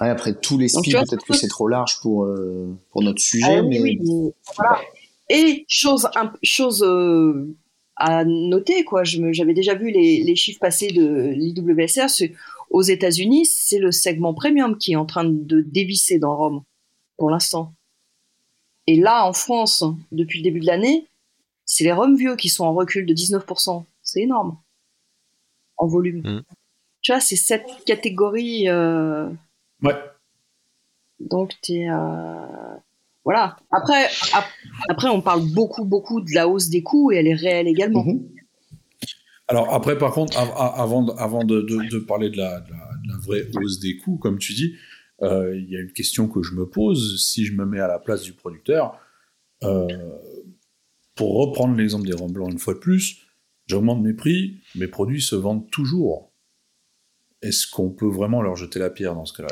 après 0.08 0.34
tous 0.34 0.58
les 0.58 0.69
speeds, 0.69 0.93
peut-être 0.93 1.25
que 1.25 1.34
c'est 1.34 1.47
trop 1.47 1.67
large 1.67 1.99
pour 2.02 2.23
euh, 2.25 2.73
pour 2.91 3.04
notre 3.04 3.21
sujet, 3.21 3.58
ah 3.58 3.63
mais 3.63 3.97
voilà. 4.56 4.80
Et 5.30 5.65
chose 5.67 6.08
chose 6.41 6.84
euh, 6.84 7.56
à 7.95 8.23
noter 8.23 8.86
quoi, 8.86 9.04
j'avais 9.04 9.54
déjà 9.54 9.75
vu 9.75 9.91
les, 9.91 10.23
les 10.23 10.36
chiffres 10.36 10.60
passés 10.60 10.91
de 10.91 11.34
l'IWSR. 11.36 12.10
Aux 12.69 12.82
États-Unis, 12.82 13.45
c'est 13.45 13.79
le 13.79 13.91
segment 13.91 14.34
premium 14.34 14.77
qui 14.77 14.93
est 14.93 14.95
en 14.95 15.05
train 15.05 15.25
de 15.25 15.62
dévisser 15.62 16.19
dans 16.19 16.36
Rome 16.36 16.63
pour 17.17 17.29
l'instant. 17.29 17.73
Et 18.88 18.95
là, 18.95 19.25
en 19.25 19.34
France, 19.34 19.84
depuis 20.12 20.39
le 20.39 20.43
début 20.43 20.60
de 20.60 20.65
l'année, 20.65 21.08
c'est 21.65 21.84
les 21.84 21.91
Roms 21.91 22.15
vieux 22.15 22.36
qui 22.36 22.49
sont 22.49 22.65
en 22.65 22.73
recul 22.73 23.05
de 23.05 23.13
19%. 23.13 23.84
C'est 24.01 24.21
énorme 24.21 24.58
en 25.77 25.88
volume. 25.88 26.21
Mm. 26.23 26.43
Tu 27.01 27.12
vois, 27.12 27.21
c'est 27.21 27.36
cette 27.36 27.67
catégorie. 27.86 28.67
Euh, 28.67 29.29
Ouais. 29.82 29.95
Donc, 31.19 31.55
tu 31.62 31.89
euh... 31.89 32.75
Voilà. 33.25 33.58
Après, 33.71 34.08
après, 34.89 35.10
on 35.10 35.21
parle 35.21 35.43
beaucoup, 35.53 35.86
beaucoup 35.86 36.21
de 36.21 36.34
la 36.34 36.47
hausse 36.47 36.69
des 36.69 36.82
coûts 36.82 37.12
et 37.12 37.17
elle 37.17 37.27
est 37.27 37.36
réelle 37.36 37.67
également. 37.67 38.03
Mhm. 38.03 38.27
Alors, 39.49 39.73
après, 39.73 39.97
par 39.97 40.12
contre, 40.12 40.38
avant, 40.38 41.01
de, 41.01 41.99
parler 41.99 42.29
de 42.29 42.38
la, 42.38 42.63
vraie 43.19 43.47
hausse 43.55 43.79
des 43.79 43.97
coûts, 43.97 44.17
comme 44.17 44.38
tu 44.38 44.53
dis, 44.53 44.75
euh, 45.23 45.57
il 45.57 45.67
y 45.67 45.75
a 45.75 45.79
une 45.79 45.91
question 45.91 46.27
que 46.27 46.43
je 46.43 46.53
me 46.53 46.67
pose. 46.69 47.19
Si 47.25 47.45
je 47.45 47.53
me 47.53 47.65
mets 47.65 47.79
à 47.79 47.88
la 47.88 47.97
place 47.97 48.21
du 48.21 48.33
producteur, 48.33 48.99
euh, 49.63 49.88
pour 51.15 51.35
reprendre 51.39 51.75
l'exemple 51.75 52.05
des 52.05 52.13
rhums 52.13 52.31
blancs 52.31 52.51
une 52.51 52.59
fois 52.59 52.75
de 52.75 52.79
plus, 52.79 53.25
j'augmente 53.65 54.03
mes 54.03 54.13
prix, 54.13 54.62
mes 54.75 54.88
produits 54.88 55.21
se 55.21 55.35
vendent 55.35 55.69
toujours 55.71 56.31
est-ce 57.41 57.67
qu'on 57.67 57.89
peut 57.89 58.09
vraiment 58.09 58.41
leur 58.41 58.57
jeter 58.57 58.79
la 58.79 58.89
pierre 58.89 59.15
dans 59.15 59.25
ce 59.25 59.33
cas-là? 59.33 59.47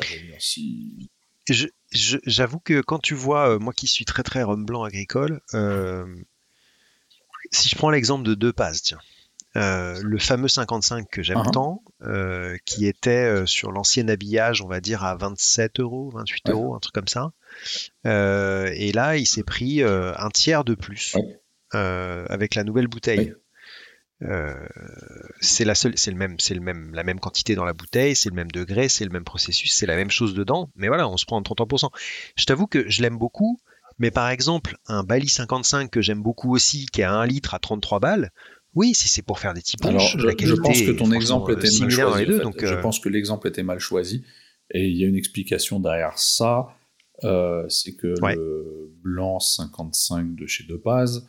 J'avoue 1.90 2.60
que 2.60 2.82
quand 2.82 2.98
tu 2.98 3.14
vois, 3.14 3.54
euh, 3.54 3.58
moi 3.58 3.72
qui 3.72 3.86
suis 3.86 4.04
très 4.04 4.22
très 4.22 4.42
rhum 4.42 4.64
blanc 4.64 4.84
agricole, 4.84 5.40
si 7.50 7.68
je 7.68 7.76
prends 7.76 7.90
l'exemple 7.90 8.24
de 8.24 8.34
deux 8.34 8.52
passes, 8.52 8.82
tiens, 8.82 8.98
euh, 9.58 10.00
le 10.02 10.18
fameux 10.18 10.48
55 10.48 11.08
que 11.10 11.22
j'aime 11.22 11.38
uh-huh. 11.38 11.50
tant, 11.50 11.82
qui 12.64 12.86
était 12.86 13.46
sur 13.46 13.72
l'ancien 13.72 14.08
habillage, 14.08 14.62
on 14.62 14.68
va 14.68 14.80
dire 14.80 15.04
à 15.04 15.16
27 15.16 15.80
euros, 15.80 16.10
28 16.14 16.50
euros, 16.50 16.74
un 16.74 16.78
truc 16.78 16.94
comme 16.94 17.08
ça. 17.08 17.32
et 18.04 18.92
là, 18.92 19.16
il 19.16 19.26
s'est 19.26 19.42
pris 19.42 19.82
un 19.82 20.28
tiers 20.30 20.64
de 20.64 20.74
plus 20.74 21.16
avec 21.72 22.54
la 22.54 22.64
nouvelle 22.64 22.88
bouteille. 22.88 23.34
euh, 24.22 24.54
c'est 25.40 25.64
la 25.64 25.74
seule, 25.74 25.96
c'est 25.96 26.10
le 26.10 26.16
même, 26.16 26.38
c'est 26.38 26.54
le 26.54 26.60
même, 26.60 26.92
la 26.94 27.04
même 27.04 27.20
quantité 27.20 27.54
dans 27.54 27.64
la 27.64 27.72
bouteille, 27.72 28.16
c'est 28.16 28.30
le 28.30 28.34
même 28.34 28.50
degré, 28.50 28.88
c'est 28.88 29.04
le 29.04 29.10
même 29.10 29.24
processus, 29.24 29.72
c'est 29.72 29.86
la 29.86 29.96
même 29.96 30.10
chose 30.10 30.34
dedans. 30.34 30.70
Mais 30.74 30.88
voilà, 30.88 31.08
on 31.08 31.16
se 31.16 31.26
prend 31.26 31.40
33%. 31.40 31.90
Je 32.36 32.44
t'avoue 32.44 32.66
que 32.66 32.88
je 32.88 33.02
l'aime 33.02 33.18
beaucoup, 33.18 33.60
mais 33.98 34.10
par 34.10 34.28
exemple, 34.28 34.76
un 34.86 35.04
Bali 35.04 35.28
55 35.28 35.90
que 35.90 36.00
j'aime 36.00 36.22
beaucoup 36.22 36.54
aussi, 36.54 36.86
qui 36.86 37.00
est 37.00 37.04
à 37.04 37.12
1 37.12 37.26
litre 37.26 37.54
à 37.54 37.58
33 37.58 38.00
balles, 38.00 38.30
oui, 38.74 38.94
si 38.94 39.08
c'est 39.08 39.22
pour 39.22 39.38
faire 39.38 39.54
des 39.54 39.60
petits 39.60 39.76
Alors, 39.82 40.00
je, 40.00 40.18
la 40.18 40.30
je 40.32 40.36
qualité 40.36 40.60
pense 40.60 40.80
que 40.82 40.90
ton 40.92 41.10
exemple 41.12 41.52
franchement, 41.52 41.58
était 41.58 41.68
euh, 41.68 41.80
mal 41.80 41.88
dans 41.88 41.94
choisi. 42.10 42.20
les 42.20 42.26
deux, 42.26 42.34
en 42.34 42.38
fait. 42.38 42.44
donc, 42.44 42.64
Je 42.64 42.74
euh, 42.74 42.80
pense 42.80 43.00
que 43.00 43.08
l'exemple 43.08 43.48
était 43.48 43.62
mal 43.62 43.78
choisi. 43.80 44.24
Et 44.72 44.86
il 44.88 44.96
y 44.96 45.04
a 45.04 45.06
une 45.08 45.16
explication 45.16 45.80
derrière 45.80 46.18
ça. 46.18 46.68
euh, 47.24 47.68
c'est 47.68 47.96
que 47.96 48.14
Ouais. 48.22 48.36
le 48.36 48.92
blanc 49.02 49.40
55 49.40 50.36
de 50.36 50.46
chez 50.46 50.64
Depaz, 50.64 51.26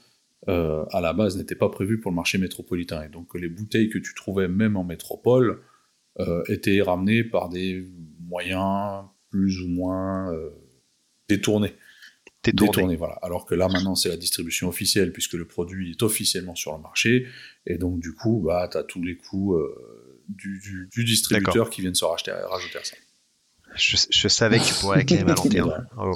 euh, 0.47 0.86
à 0.91 1.02
la 1.02 1.13
base, 1.13 1.36
n'était 1.38 1.56
pas 1.56 1.69
prévu 1.69 1.99
pour 1.99 2.12
le 2.12 2.15
marché 2.15 2.38
métropolitain. 2.38 3.04
Et 3.04 3.10
donc, 3.10 3.34
les 3.34 3.49
bouteilles 3.49 3.89
que 3.89 3.97
tu 3.97 4.13
trouvais 4.13 4.47
même 4.47 4.78
en 4.78 4.84
métropole 4.84 5.62
euh, 6.19 6.43
étaient 6.47 6.82
ramenées 6.82 7.23
par 7.23 7.49
des 7.49 7.88
moyens 8.19 9.06
plus 9.32 9.62
ou 9.62 9.67
moins 9.67 10.32
euh, 10.34 10.49
détournés. 11.28 11.73
Voilà. 12.97 13.15
Alors 13.21 13.45
que 13.45 13.54
là, 13.56 13.67
maintenant, 13.67 13.95
c'est 13.95 14.10
la 14.10 14.17
distribution 14.17 14.69
officielle, 14.69 15.12
puisque 15.12 15.34
le 15.34 15.45
produit 15.45 15.91
est 15.91 16.04
officiellement 16.04 16.56
sur 16.56 16.73
le 16.75 16.82
marché. 16.82 17.28
Et 17.65 17.78
donc, 17.78 17.99
du 17.99 18.13
coup, 18.13 18.41
bah, 18.45 18.67
tu 18.71 18.78
as 18.78 18.84
tous 18.84 19.02
les 19.04 19.17
coûts 19.17 19.56
euh, 19.56 20.21
du, 20.30 20.60
du- 20.60 20.89
du 20.91 21.04
distributeur 21.04 21.69
qui 21.69 21.82
viennent 21.82 21.95
se 21.95 22.06
racheter, 22.06 22.32
rajouter 22.32 22.78
à 22.80 22.84
ça. 22.84 22.95
Je, 23.75 23.97
je 24.10 24.28
savais 24.28 24.58
que 24.60 24.63
tu 24.63 24.73
pourrais 24.75 25.02
éclairer 25.02 25.25
ma 25.25 25.36
lanterne. 25.36 25.88
Bravo. 25.95 26.13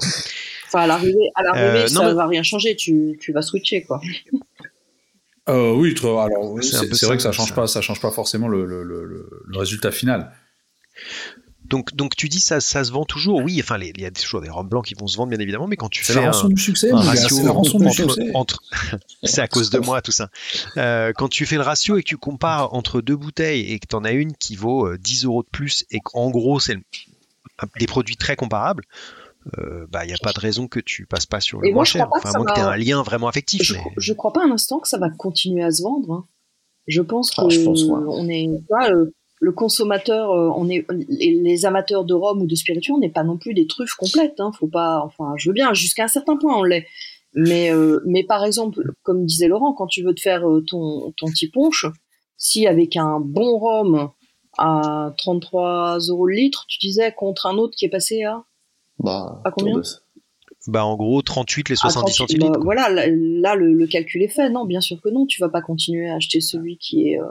Enfin, 0.68 0.80
à 0.80 0.88
l'arrivée, 0.88 1.30
à 1.36 1.44
l'arrivée, 1.44 1.66
Euh, 1.84 1.88
non, 1.94 2.02
ça 2.02 2.08
mais- 2.08 2.14
va 2.16 2.28
rien 2.28 2.42
changer. 2.42 2.76
Tu, 2.76 3.18
tu 3.22 3.32
vas 3.32 3.42
switcher, 3.44 3.84
quoi. 3.84 4.02
Euh, 5.50 5.74
oui, 5.74 5.94
alors 6.02 6.58
C'est 6.64 6.78
vrai 6.86 6.96
ça, 6.96 7.16
que 7.18 7.22
ça 7.22 7.32
change 7.34 7.50
ça. 7.50 7.56
pas, 7.56 7.68
ça 7.68 7.82
change 7.82 8.00
pas 8.02 8.12
forcément 8.12 8.48
le, 8.48 8.66
le- 8.66 8.84
le- 8.84 9.04
le- 9.06 9.44
le 9.46 9.58
résultat 9.58 9.92
final. 9.92 10.32
Donc, 11.66 11.96
donc 11.96 12.16
tu 12.16 12.30
dis 12.30 12.40
ça, 12.42 12.60
ça 12.60 12.84
se 12.84 12.92
vend 12.92 13.06
toujours. 13.06 13.42
Oui, 13.44 13.60
enfin, 13.62 13.78
il 13.80 14.00
y 14.00 14.06
a 14.06 14.12
toujours 14.12 14.42
des 14.42 14.50
rhums 14.50 14.68
blancs 14.68 14.86
qui 14.86 14.94
vont 14.96 15.08
se 15.08 15.18
vendre, 15.18 15.30
bien 15.30 15.40
évidemment, 15.40 15.68
mais 15.68 15.76
quand 15.78 15.90
tu 15.90 16.04
fais 16.04 16.14
la 16.14 16.22
un, 16.22 16.26
rançon 16.32 16.50
du 16.50 16.62
succès, 16.62 16.92
un 16.92 16.96
mon 16.98 17.02
gars, 17.04 17.10
ratio 17.10 17.36
c'est 17.38 17.44
la 17.44 17.52
rançon 17.52 17.78
du 17.80 17.86
entre, 17.88 17.96
succès. 18.14 18.32
entre- 18.34 18.64
c'est 19.24 19.42
à 19.42 19.48
cause 19.48 19.70
de 19.70 19.80
moi 19.80 20.02
tout 20.02 20.12
ça. 20.12 20.30
Euh, 20.78 21.14
quand 21.16 21.30
tu 21.30 21.46
fais 21.46 21.56
le 21.56 21.62
ratio 21.62 21.98
et 21.98 22.04
que 22.04 22.08
tu 22.10 22.18
compares 22.18 22.74
entre 22.74 23.02
deux 23.02 23.16
bouteilles 23.16 23.72
et 23.72 23.80
que 23.80 23.88
tu 23.88 23.96
en 23.96 24.04
as 24.04 24.12
une 24.12 24.36
qui 24.36 24.56
vaut 24.56 24.88
euh, 24.88 24.98
10 25.00 25.26
euros 25.26 25.44
de 25.44 25.48
plus 25.50 25.86
et 25.90 26.00
qu'en 26.00 26.30
gros 26.30 26.60
c'est 26.60 26.78
des 27.80 27.86
produits 27.88 28.18
très 28.18 28.36
comparables, 28.36 28.84
euh, 29.58 29.86
bah 29.90 30.04
il 30.06 30.08
n'y 30.08 30.14
a 30.14 30.18
pas 30.22 30.34
de 30.34 30.40
raison 30.40 30.68
que 30.68 30.80
tu 30.80 31.06
passes 31.06 31.26
pas 31.26 31.40
sur 31.40 31.60
le 31.62 31.68
Et 31.68 31.72
moins 31.72 31.80
moi, 31.80 31.84
je 31.86 31.92
cher. 31.92 32.06
crois 32.08 32.20
pas 32.22 32.24
que 32.24 32.30
Enfin, 32.38 32.44
à 32.44 32.46
que 32.46 32.54
tu 32.54 32.60
aies 32.60 32.64
un 32.64 32.78
lien 32.78 33.04
vraiment 33.04 33.28
affectif. 33.28 33.62
Je, 33.64 33.74
mais- 33.74 33.84
je 33.98 34.14
crois 34.14 34.34
pas 34.34 34.44
un 34.44 34.52
instant 34.52 34.80
que 34.80 34.88
ça 34.88 34.98
va 34.98 35.10
continuer 35.10 35.64
à 35.64 35.72
se 35.72 35.82
vendre. 35.84 36.12
hein. 36.14 36.26
Je 36.88 37.02
pense 37.02 37.32
que 37.32 37.42
Ah, 37.42 37.50
je 37.50 37.62
pense, 37.62 37.84
ouais. 37.84 37.92
on 38.08 38.28
est, 38.28 38.50
tu 38.50 38.66
vois, 38.70 38.90
le, 39.44 39.52
consommateur, 39.52 40.32
euh, 40.32 40.50
on 40.56 40.70
est 40.70 40.86
les, 41.08 41.66
amateurs 41.66 42.06
de 42.06 42.14
rhum 42.14 42.42
ou 42.42 42.48
de 42.48 42.56
spiritueux, 42.56 42.94
on 42.94 43.00
n'est 43.00 43.10
pas 43.10 43.24
non 43.24 43.38
plus 43.38 43.54
des 43.54 43.68
truffes 43.68 43.96
complètes. 43.96 44.40
Hein. 44.40 44.52
Faut 44.58 44.68
pas, 44.68 45.02
enfin, 45.06 45.34
je 45.38 45.50
veux 45.50 45.54
bien, 45.54 45.74
jusqu'à 45.74 46.06
un 46.06 46.08
certain 46.08 46.38
point, 46.38 46.58
on 46.58 46.64
l'est. 46.64 46.86
Mais, 47.36 47.74
euh, 47.74 48.00
mais 48.06 48.24
par 48.24 48.46
exemple, 48.46 48.94
comme 49.02 49.26
disait 49.26 49.48
Laurent, 49.48 49.74
quand 49.74 49.88
tu 49.88 50.04
veux 50.04 50.14
te 50.14 50.22
faire 50.22 50.48
euh, 50.48 50.62
ton, 50.62 51.12
ton 51.18 51.28
petit 51.28 51.50
punch, 51.50 51.86
si 52.38 52.68
avec 52.68 52.96
un 52.96 53.20
bon 53.20 53.58
rhum 53.58 54.12
à 54.58 55.14
33 55.18 55.98
euros 56.10 56.28
le 56.28 56.36
litre, 56.36 56.66
tu 56.68 56.78
disais 56.80 57.12
contre 57.12 57.48
un 57.48 57.58
autre 57.58 57.76
qui 57.76 57.86
est 57.86 57.90
passé 57.90 58.24
à 58.24 58.44
Bah, 59.00 59.42
À 59.46 59.52
combien 59.52 59.82
Bah 60.68 60.86
en 60.86 60.96
gros 60.96 61.22
38 61.24 61.70
les 61.70 61.76
70 61.76 61.98
Ah, 61.98 62.02
38, 62.02 62.14
centilitres. 62.14 62.52
bah, 62.52 62.60
voilà, 62.62 62.90
là, 62.90 63.08
là, 63.08 63.56
le, 63.56 63.74
le 63.74 63.88
calcul 63.88 64.22
est 64.22 64.28
fait. 64.28 64.52
Non, 64.52 64.66
bien 64.66 64.82
sûr 64.82 65.02
que 65.02 65.10
non. 65.10 65.26
Tu 65.26 65.42
vas 65.42 65.50
pas 65.50 65.62
continuer 65.62 66.08
à 66.10 66.16
acheter 66.16 66.40
celui 66.40 66.78
qui 66.78 67.10
est 67.10 67.20
euh, 67.20 67.26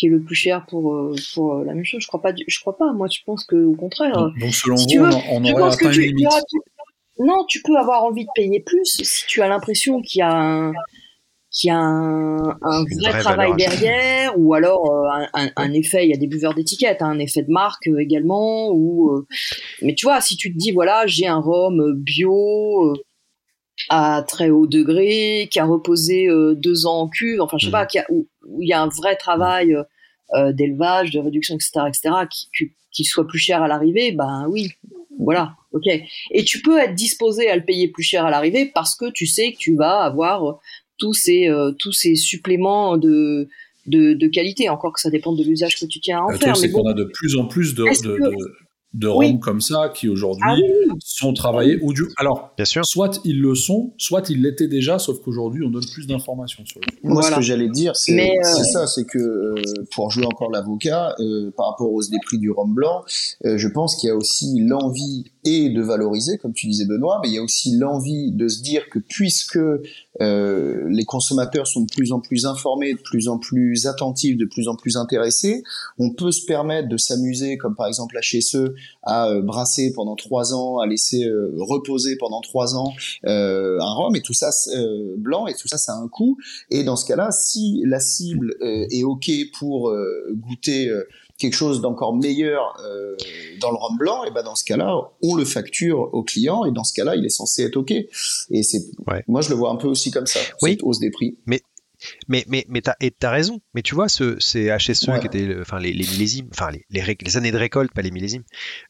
qui 0.00 0.06
est 0.06 0.08
le 0.10 0.22
plus 0.22 0.34
cher 0.34 0.64
pour 0.66 0.94
euh, 0.94 1.14
pour 1.34 1.56
euh, 1.56 1.64
la 1.64 1.74
même 1.74 1.84
chose. 1.84 2.00
Je 2.02 2.06
crois 2.08 2.22
pas. 2.22 2.32
Je 2.34 2.60
crois 2.60 2.76
pas. 2.78 2.92
Moi, 2.94 3.06
je 3.12 3.18
pense 3.26 3.44
que 3.44 3.56
au 3.56 3.74
contraire. 3.74 4.16
euh, 4.18 4.28
Donc, 4.30 4.38
donc, 4.38 4.54
selon 4.54 4.76
si 4.78 4.96
vous, 4.96 5.04
veux, 5.04 5.10
on, 5.30 5.44
on 5.44 5.52
aurait 5.52 5.64
atteint 5.74 5.92
une 5.92 6.00
limite. 6.00 6.28
tu- 6.48 6.58
non, 7.22 7.44
tu 7.46 7.60
peux 7.62 7.76
avoir 7.76 8.04
envie 8.04 8.24
de 8.24 8.30
payer 8.34 8.60
plus 8.60 8.84
si 9.04 9.26
tu 9.26 9.42
as 9.42 9.48
l'impression 9.48 10.00
qu'il 10.00 10.20
y 10.20 10.22
a 10.22 10.32
un 10.32 10.72
qu'il 11.52 11.68
y 11.68 11.70
a 11.72 11.78
un, 11.78 12.56
vrai 13.00 13.20
travail 13.20 13.50
derrière, 13.56 14.38
ou 14.38 14.54
alors 14.54 14.90
euh, 14.90 15.08
un, 15.12 15.28
un- 15.34 15.50
un 15.56 15.72
effet. 15.74 16.06
Il 16.06 16.10
y 16.10 16.14
a 16.14 16.16
des 16.16 16.28
buveurs 16.28 16.54
d'étiquettes, 16.54 17.02
hein, 17.02 17.10
un 17.10 17.18
effet 17.18 17.42
de 17.42 17.50
marque 17.50 17.88
euh, 17.88 17.98
également. 17.98 18.70
Ou 18.70 19.10
euh, 19.10 19.26
mais 19.82 19.94
tu 19.94 20.06
vois, 20.06 20.20
si 20.22 20.36
tu 20.36 20.50
te 20.52 20.56
dis 20.56 20.70
voilà, 20.70 21.06
j'ai 21.06 21.26
un 21.26 21.40
rhum 21.40 21.78
euh, 21.80 21.92
bio. 21.94 22.86
euh, 22.86 22.94
à 23.88 24.22
très 24.28 24.50
haut 24.50 24.66
degré, 24.66 25.48
qui 25.50 25.58
a 25.58 25.64
reposé 25.64 26.28
euh, 26.28 26.54
deux 26.54 26.84
ans 26.84 27.00
en 27.00 27.08
cuve, 27.08 27.40
enfin 27.40 27.56
je 27.58 27.64
sais 27.64 27.70
Mhm. 27.70 27.72
pas, 27.72 27.86
qui 27.86 27.98
a- 27.98 28.04
où, 28.10 28.28
où 28.46 28.60
il 28.60 28.68
y 28.68 28.74
a 28.74 28.82
un 28.82 28.88
vrai 28.88 29.16
travail 29.16 29.74
euh, 30.34 30.52
d'élevage, 30.52 31.10
de 31.10 31.18
réduction, 31.18 31.54
etc., 31.54 31.80
etc., 31.88 32.10
qui, 32.30 32.70
qui, 32.92 33.04
soit 33.04 33.26
plus 33.26 33.38
cher 33.38 33.62
à 33.62 33.68
l'arrivée, 33.68 34.12
ben 34.12 34.46
oui, 34.48 34.70
voilà, 35.18 35.54
ok. 35.72 35.86
Et 36.30 36.44
tu 36.44 36.60
peux 36.62 36.78
être 36.78 36.94
disposé 36.94 37.48
à 37.48 37.56
le 37.56 37.64
payer 37.64 37.88
plus 37.88 38.02
cher 38.02 38.24
à 38.24 38.30
l'arrivée 38.30 38.70
parce 38.72 38.94
que 38.94 39.10
tu 39.10 39.26
sais 39.26 39.52
que 39.52 39.58
tu 39.58 39.76
vas 39.76 40.02
avoir 40.02 40.60
tous 40.98 41.14
ces 41.14 41.48
euh, 41.48 41.72
tous 41.72 41.92
ces 41.92 42.14
suppléments 42.14 42.96
de, 42.96 43.48
de 43.86 44.14
de 44.14 44.26
qualité. 44.28 44.68
Encore 44.68 44.92
que 44.92 45.00
ça 45.00 45.10
dépend 45.10 45.32
de 45.32 45.42
l'usage 45.42 45.76
que 45.78 45.86
tu 45.86 46.00
tiens 46.00 46.18
à 46.18 46.22
en 46.22 46.30
Le 46.30 46.38
faire. 46.38 46.56
c'est 46.56 46.68
bon, 46.68 46.82
qu'on 46.82 46.88
a 46.88 46.94
de 46.94 47.04
plus 47.04 47.36
en 47.36 47.46
plus 47.46 47.74
de, 47.74 47.84
de, 47.84 48.30
de, 48.92 49.06
Oui. 49.08 49.26
rhums 49.28 49.40
comme 49.40 49.60
ça 49.60 49.88
qui 49.94 50.08
aujourd'hui 50.08 50.42
ah 50.48 50.54
oui, 50.56 50.98
sont 51.04 51.32
travaillés 51.32 51.78
ou 51.82 51.92
du. 51.92 52.04
Alors, 52.16 52.52
Bien 52.56 52.64
sûr. 52.64 52.84
soit 52.84 53.20
ils 53.24 53.40
le 53.40 53.54
sont, 53.54 53.92
soit 53.98 54.28
ils 54.30 54.42
l'étaient 54.42 54.66
déjà, 54.68 54.98
sauf 54.98 55.20
qu'aujourd'hui 55.20 55.64
on 55.64 55.70
donne 55.70 55.84
plus 55.92 56.06
d'informations 56.06 56.64
sur 56.66 56.80
le 56.80 56.86
Moi, 57.08 57.20
Voilà. 57.20 57.36
ce 57.36 57.40
que 57.40 57.42
j'allais 57.42 57.68
dire, 57.68 57.94
c'est 57.94 58.18
euh, 58.30 58.42
c'est 58.42 58.64
ça, 58.64 58.86
c'est 58.86 59.04
que 59.04 59.18
euh, 59.18 59.54
pour 59.94 60.10
jouer 60.10 60.24
encore 60.24 60.50
l'avocat, 60.50 61.14
euh, 61.20 61.52
par 61.56 61.70
rapport 61.70 61.92
aux 61.92 62.02
des 62.02 62.18
prix 62.24 62.38
du 62.38 62.50
rhum 62.50 62.74
blanc, 62.74 63.04
euh, 63.44 63.58
je 63.58 63.68
pense 63.68 63.96
qu'il 63.96 64.08
y 64.08 64.10
a 64.10 64.16
aussi 64.16 64.58
l'envie 64.60 65.30
et 65.44 65.70
de 65.70 65.82
valoriser, 65.82 66.38
comme 66.38 66.52
tu 66.52 66.66
disais 66.66 66.84
Benoît, 66.86 67.20
mais 67.22 67.28
il 67.28 67.34
y 67.34 67.38
a 67.38 67.42
aussi 67.42 67.76
l'envie 67.76 68.32
de 68.32 68.48
se 68.48 68.62
dire 68.62 68.88
que 68.90 68.98
puisque 68.98 69.58
euh, 70.20 70.88
les 70.88 71.04
consommateurs 71.04 71.66
sont 71.66 71.82
de 71.82 71.90
plus 71.90 72.12
en 72.12 72.20
plus 72.20 72.46
informés, 72.46 72.94
de 72.94 73.00
plus 73.00 73.28
en 73.28 73.38
plus 73.38 73.86
attentifs, 73.86 74.36
de 74.36 74.44
plus 74.44 74.68
en 74.68 74.76
plus 74.76 74.96
intéressés, 74.96 75.62
on 75.98 76.10
peut 76.10 76.30
se 76.30 76.44
permettre 76.44 76.88
de 76.88 76.96
s'amuser, 76.96 77.56
comme 77.56 77.74
par 77.74 77.86
exemple 77.86 78.16
ceux, 78.40 78.74
à 79.02 79.28
euh, 79.28 79.42
brasser 79.42 79.92
pendant 79.92 80.16
trois 80.16 80.54
ans, 80.54 80.78
à 80.78 80.86
laisser 80.86 81.24
euh, 81.24 81.52
reposer 81.56 82.16
pendant 82.16 82.40
trois 82.40 82.76
ans 82.76 82.92
euh, 83.26 83.78
un 83.80 83.92
rhum, 83.94 84.14
et 84.16 84.22
tout 84.22 84.34
ça 84.34 84.50
euh, 84.74 85.14
blanc, 85.16 85.46
et 85.46 85.54
tout 85.54 85.68
ça, 85.68 85.78
ça 85.78 85.94
a 85.94 85.96
un 85.96 86.08
coût. 86.08 86.36
Et 86.70 86.84
dans 86.84 86.96
ce 86.96 87.06
cas-là, 87.06 87.30
si 87.30 87.82
la 87.84 88.00
cible 88.00 88.54
euh, 88.60 88.86
est 88.90 89.04
OK 89.04 89.30
pour 89.58 89.92
goûter 90.32 90.90
quelque 91.40 91.54
chose 91.54 91.80
d'encore 91.80 92.14
meilleur 92.14 92.76
euh, 92.84 93.16
dans 93.60 93.70
le 93.70 93.76
rhum 93.76 93.96
blanc, 93.98 94.24
et 94.24 94.30
ben 94.30 94.42
dans 94.44 94.54
ce 94.54 94.64
cas-là, 94.64 94.94
on 95.22 95.34
le 95.34 95.44
facture 95.44 95.98
au 96.14 96.22
client, 96.22 96.64
et 96.64 96.70
dans 96.70 96.84
ce 96.84 96.92
cas-là, 96.92 97.16
il 97.16 97.24
est 97.24 97.30
censé 97.30 97.64
être 97.64 97.76
OK. 97.76 97.90
Et 97.90 98.62
c'est, 98.62 98.82
Ouais. 99.08 99.24
moi, 99.26 99.40
je 99.40 99.48
le 99.48 99.56
vois 99.56 99.70
un 99.70 99.76
peu 99.76 99.88
aussi 99.88 100.10
comme 100.12 100.26
ça, 100.26 100.38
Oui. 100.62 100.72
cette 100.72 100.82
hausse 100.84 101.00
des 101.00 101.10
prix. 101.10 101.36
Mais 101.46 101.60
mais 102.48 102.64
mais 102.68 102.80
t'as 102.80 102.94
et 103.02 103.10
t'as 103.10 103.30
raison. 103.30 103.60
Mais 103.74 103.82
tu 103.82 103.94
vois 103.94 104.08
ce 104.08 104.36
ces 104.40 104.68
HSE 104.70 105.08
Ouais. 105.08 105.20
qui 105.20 105.26
étaient 105.26 105.54
enfin 105.60 105.78
les, 105.78 105.92
les 105.92 106.06
millésimes, 106.06 106.48
enfin 106.50 106.70
les, 106.70 106.86
les, 106.88 107.36
années 107.36 107.52
de 107.52 107.58
récolte, 107.58 107.92
pas 107.92 108.00
les 108.00 108.10
millésimes, 108.10 108.44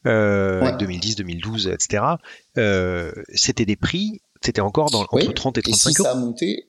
euh, 0.05 0.61
Ouais. 0.63 0.77
2010, 0.77 1.17
2012, 1.17 1.67
etc. 1.67 2.03
Euh, 2.57 3.11
c'était 3.33 3.65
des 3.65 3.75
prix, 3.75 4.21
c'était 4.41 4.61
encore 4.61 4.91
dans 4.91 5.05
Oui. 5.11 5.23
entre 5.23 5.33
30 5.33 5.57
et 5.57 5.61
Et 5.67 5.73
si 5.73 5.79
35 5.93 5.99
euros. 5.99 6.09
ça 6.09 6.11
a 6.17 6.19
monté, 6.21 6.67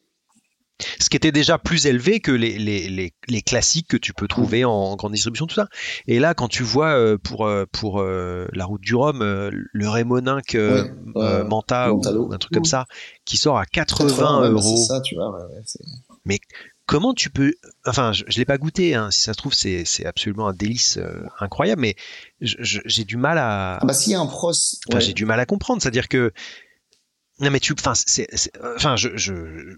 ce 0.99 1.09
qui 1.09 1.17
était 1.17 1.33
déjà 1.33 1.59
plus 1.59 1.87
élevé 1.87 2.21
que 2.21 2.33
les, 2.33 2.59
les, 2.59 2.89
les, 2.89 3.15
les 3.29 3.43
classiques 3.43 3.89
que 3.89 3.97
tu 3.97 4.13
peux 4.13 4.29
trouver 4.29 4.65
en, 4.65 4.97
grande 4.97 5.13
distribution, 5.13 5.47
tout 5.47 5.55
ça. 5.55 5.69
Et 6.07 6.19
là, 6.19 6.35
quand 6.35 6.49
tu 6.49 6.63
vois 6.63 6.95
euh, 6.97 7.19
pour, 7.19 7.47
euh, 7.47 7.65
pour 7.71 8.01
euh, 8.01 8.49
la 8.53 8.65
route 8.65 8.81
du 8.81 8.95
Rhum, 8.95 9.23
euh, 9.23 9.51
le 9.53 9.89
Rémoninck 9.89 10.55
euh, 10.55 10.85
Ouais, 11.15 11.45
Manta 11.45 11.93
ou, 11.93 12.33
un 12.33 12.39
truc 12.39 12.53
comme 12.53 12.65
ça, 12.65 12.87
qui 13.25 13.37
sort 13.37 13.59
à 13.59 13.67
80, 13.67 14.09
80, 14.09 14.41
ouais, 14.43 14.49
bah, 14.49 14.55
euros. 14.55 14.77
c'est 14.77 14.85
ça, 14.85 15.01
tu 15.01 15.15
vois. 15.15 15.31
ouais, 15.31 15.55
ouais, 15.55 15.63
c'est- 15.65 16.39
Comment 16.85 17.15
tu 17.15 17.31
peux... 17.31 17.55
Enfin, 17.87 18.13
je 18.13 18.25
ne 18.25 18.31
l'ai 18.33 18.45
pas 18.45 18.59
goûté, 18.59 18.95
hein, 18.95 19.11
si 19.13 19.23
ça 19.23 19.33
se 19.33 19.39
trouve, 19.39 19.55
c'est 19.55 20.05
absolument 20.05 20.49
un 20.49 20.53
délice 20.53 20.99
incroyable, 21.39 21.81
mais 21.81 21.95
j'ai 22.41 23.05
du 23.05 23.17
mal 23.17 23.39
à... 23.39 23.79
Ah 23.81 23.87
bah 23.87 23.95
s'il 23.95 24.13
y 24.13 24.15
a 24.17 24.21
un 24.21 24.27
pros, 24.27 24.53
Enfin, 24.89 24.99
j'ai 24.99 25.13
du 25.15 25.25
mal 25.25 25.39
à 25.39 25.47
comprendre. 25.47 25.81
C'est-à-dire 25.81 26.09
que. 26.09 26.33
Non, 27.43 27.51
mais 27.51 27.59
tu. 27.59 27.73
Enfin, 27.73 27.93
c'est, 27.95 28.29
enfin 28.77 28.95
je, 28.95 29.09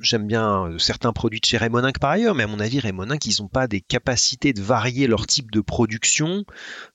j'aime 0.02 0.26
bien 0.26 0.68
certains 0.78 1.14
produits 1.14 1.40
de 1.40 1.46
chez 1.46 1.56
Rémoninck 1.56 1.98
par 1.98 2.10
ailleurs, 2.10 2.34
mais 2.34 2.42
à 2.42 2.46
mon 2.46 2.60
avis, 2.60 2.78
Rémoninck, 2.78 3.24
ils 3.24 3.40
n'ont 3.40 3.48
pas 3.48 3.66
des 3.66 3.80
capacités 3.80 4.52
de 4.52 4.60
varier 4.60 5.06
leur 5.06 5.26
type 5.26 5.50
de 5.50 5.62
production. 5.62 6.44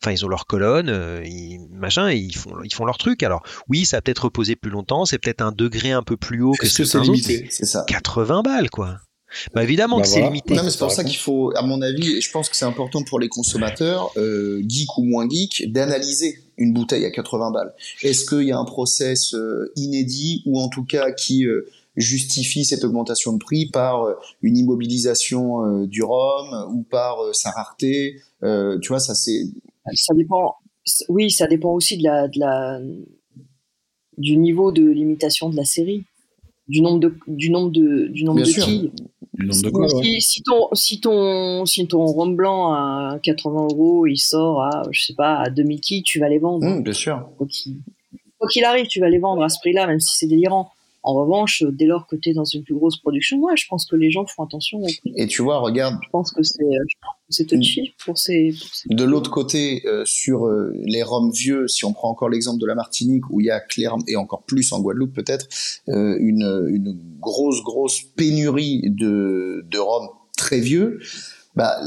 Enfin, 0.02 0.12
ils 0.12 0.24
ont 0.26 0.30
leur 0.30 0.46
colonne, 0.46 0.90
euh, 0.90 1.24
ils, 1.26 1.68
machin, 1.72 2.10
et 2.10 2.18
ils 2.18 2.36
font, 2.36 2.56
ils 2.64 2.74
font 2.74 2.86
leur 2.86 3.00
truc. 3.00 3.24
Alors, 3.24 3.42
oui, 3.68 3.86
ça 3.86 3.98
a 3.98 4.02
peut-être 4.02 4.26
reposé 4.26 4.56
plus 4.56 4.70
longtemps, 4.70 5.06
c'est 5.06 5.18
peut-être 5.18 5.42
un 5.42 5.52
degré 5.52 5.92
un 5.92 6.04
peu 6.04 6.18
plus 6.18 6.44
haut 6.44 6.54
que 6.54 6.68
que 6.68 6.86
c'est 6.86 7.00
limité 7.00 7.48
c'est 7.50 7.66
ça. 7.66 7.84
80 7.88 8.44
balles, 8.44 8.70
quoi. 8.70 9.00
Bah, 9.54 9.64
évidemment 9.64 9.98
Bah 9.98 10.04
que 10.04 10.08
c'est 10.08 10.22
limité. 10.22 10.56
Non, 10.56 10.64
mais 10.64 10.72
c'est 10.72 10.80
pour 10.80 10.92
Ça 10.92 11.04
qu'il 11.04 11.18
faut, 11.18 11.52
à 11.56 11.62
mon 11.62 11.82
avis, 11.82 12.18
et 12.18 12.22
je 12.22 12.32
pense 12.32 12.50
que 12.50 12.56
c'est 12.56 12.66
important 12.66 13.04
pour 13.04 13.20
les 13.20 13.30
consommateurs, 13.30 14.12
euh, 14.18 14.62
geek 14.68 14.98
ou 14.98 15.04
moins 15.04 15.28
geek, 15.30 15.72
d'analyser 15.72 16.40
une 16.58 16.74
bouteille 16.74 17.06
à 17.06 17.12
80 17.12 17.52
balles. 17.52 17.74
Est-ce 18.02 18.26
qu'il 18.26 18.48
y 18.48 18.52
a 18.52 18.58
un 18.58 18.66
process 18.66 19.34
euh, 19.34 19.72
inédit 19.76 20.44
ou 20.46 20.60
en 20.60 20.68
tout 20.68 20.84
cas 20.84 21.12
qui 21.12 21.46
euh, 21.46 21.70
justifie 21.96 22.66
cette 22.66 22.84
augmentation 22.84 23.34
de 23.34 23.38
prix 23.40 23.68
par 23.68 24.08
une 24.42 24.58
immobilisation 24.58 25.84
du 25.86 26.02
rhum 26.02 26.74
ou 26.74 26.84
par 26.84 27.18
sa 27.34 27.52
rareté. 27.52 28.22
tu 28.42 28.88
vois, 28.88 29.00
ça 29.00 29.16
c'est. 29.16 29.44
Ça 29.94 30.14
dépend. 30.14 30.56
Oui, 31.10 31.30
ça 31.30 31.48
dépend 31.48 31.74
aussi 31.74 31.98
de 31.98 32.04
la, 32.04 32.28
de 32.28 32.40
la 32.40 32.80
du 34.20 34.38
niveau 34.38 34.72
de 34.72 34.84
limitation 34.84 35.50
de 35.50 35.56
la 35.56 35.66
série, 35.66 36.04
du 36.68 36.82
nombre 36.82 37.00
de 37.00 37.16
du 37.28 37.50
nombre 37.50 37.72
de 37.72 38.08
du 38.08 38.24
nombre 38.24 38.42
de 38.42 38.52
quilles. 38.52 38.92
Si, 40.22 40.42
ton 40.44 40.68
si 40.74 41.00
ton 41.00 41.66
si 41.66 41.88
ton 41.88 42.06
rhum 42.06 42.36
blanc 42.36 42.74
à 42.74 43.20
80 43.24 43.68
euros, 43.72 44.08
il 44.08 44.18
sort 44.18 44.64
à 44.64 44.84
je 44.92 45.02
sais 45.02 45.14
pas 45.16 45.38
à 45.38 45.50
2000 45.50 45.80
quilles, 45.80 46.04
tu 46.04 46.20
vas 46.20 46.30
les 46.30 46.40
vendre. 46.40 46.66
Mmh, 46.66 46.84
bien 46.84 46.94
sûr. 46.94 47.30
Quoi 47.38 47.48
qu'il 48.50 48.64
arrive, 48.64 48.88
tu 48.88 49.00
vas 49.00 49.10
les 49.10 49.20
vendre 49.20 49.44
à 49.44 49.50
ce 49.50 49.60
prix-là, 49.60 49.88
même 49.88 50.00
si 50.00 50.18
c'est 50.18 50.28
délirant. 50.28 50.72
En 51.10 51.16
revanche, 51.16 51.64
dès 51.72 51.88
lors 51.88 52.06
que 52.06 52.16
tu 52.16 52.30
es 52.30 52.34
dans 52.34 52.46
une 52.46 52.64
plus 52.64 52.76
grosse 52.76 52.98
production, 52.98 53.40
ouais, 53.40 53.58
je 53.58 53.66
pense 53.68 53.88
que 53.88 53.96
les 53.96 54.12
gens 54.12 54.28
font 54.28 54.44
attention. 54.44 54.80
Et 55.16 55.26
tu 55.26 55.42
vois, 55.42 55.58
regarde. 55.58 55.96
Je 56.04 56.10
pense 56.12 56.32
que 56.32 56.44
c'est 56.44 56.64
c'est 57.30 57.48
touchy 57.48 57.96
pour 58.06 58.20
ces. 58.20 58.54
Pour 58.60 58.76
ces... 58.76 58.90
De 58.94 59.04
l'autre 59.06 59.32
côté, 59.32 59.82
euh, 59.88 60.06
sur 60.06 60.46
euh, 60.46 60.72
les 60.86 61.02
roms 61.02 61.32
vieux, 61.32 61.68
si 61.68 61.84
on 61.84 61.94
prend 61.94 62.12
encore 62.12 62.30
l'exemple 62.30 62.62
de 62.62 62.68
la 62.68 62.76
Martinique, 62.76 63.28
où 63.32 63.40
il 63.40 63.48
y 63.48 63.50
a 63.50 63.60
clairement, 63.60 64.04
et 64.08 64.18
encore 64.18 64.44
plus 64.44 64.72
en 64.72 64.82
Guadeloupe 64.82 65.16
peut-être, 65.16 65.48
euh, 65.88 66.16
une, 66.20 66.68
une 66.70 66.96
grosse, 67.20 67.64
grosse 67.64 68.04
pénurie 68.04 68.84
de, 68.86 69.66
de 69.68 69.80
rhum 69.80 70.10
très 70.38 70.60
vieux 70.60 71.00
bah, 71.60 71.78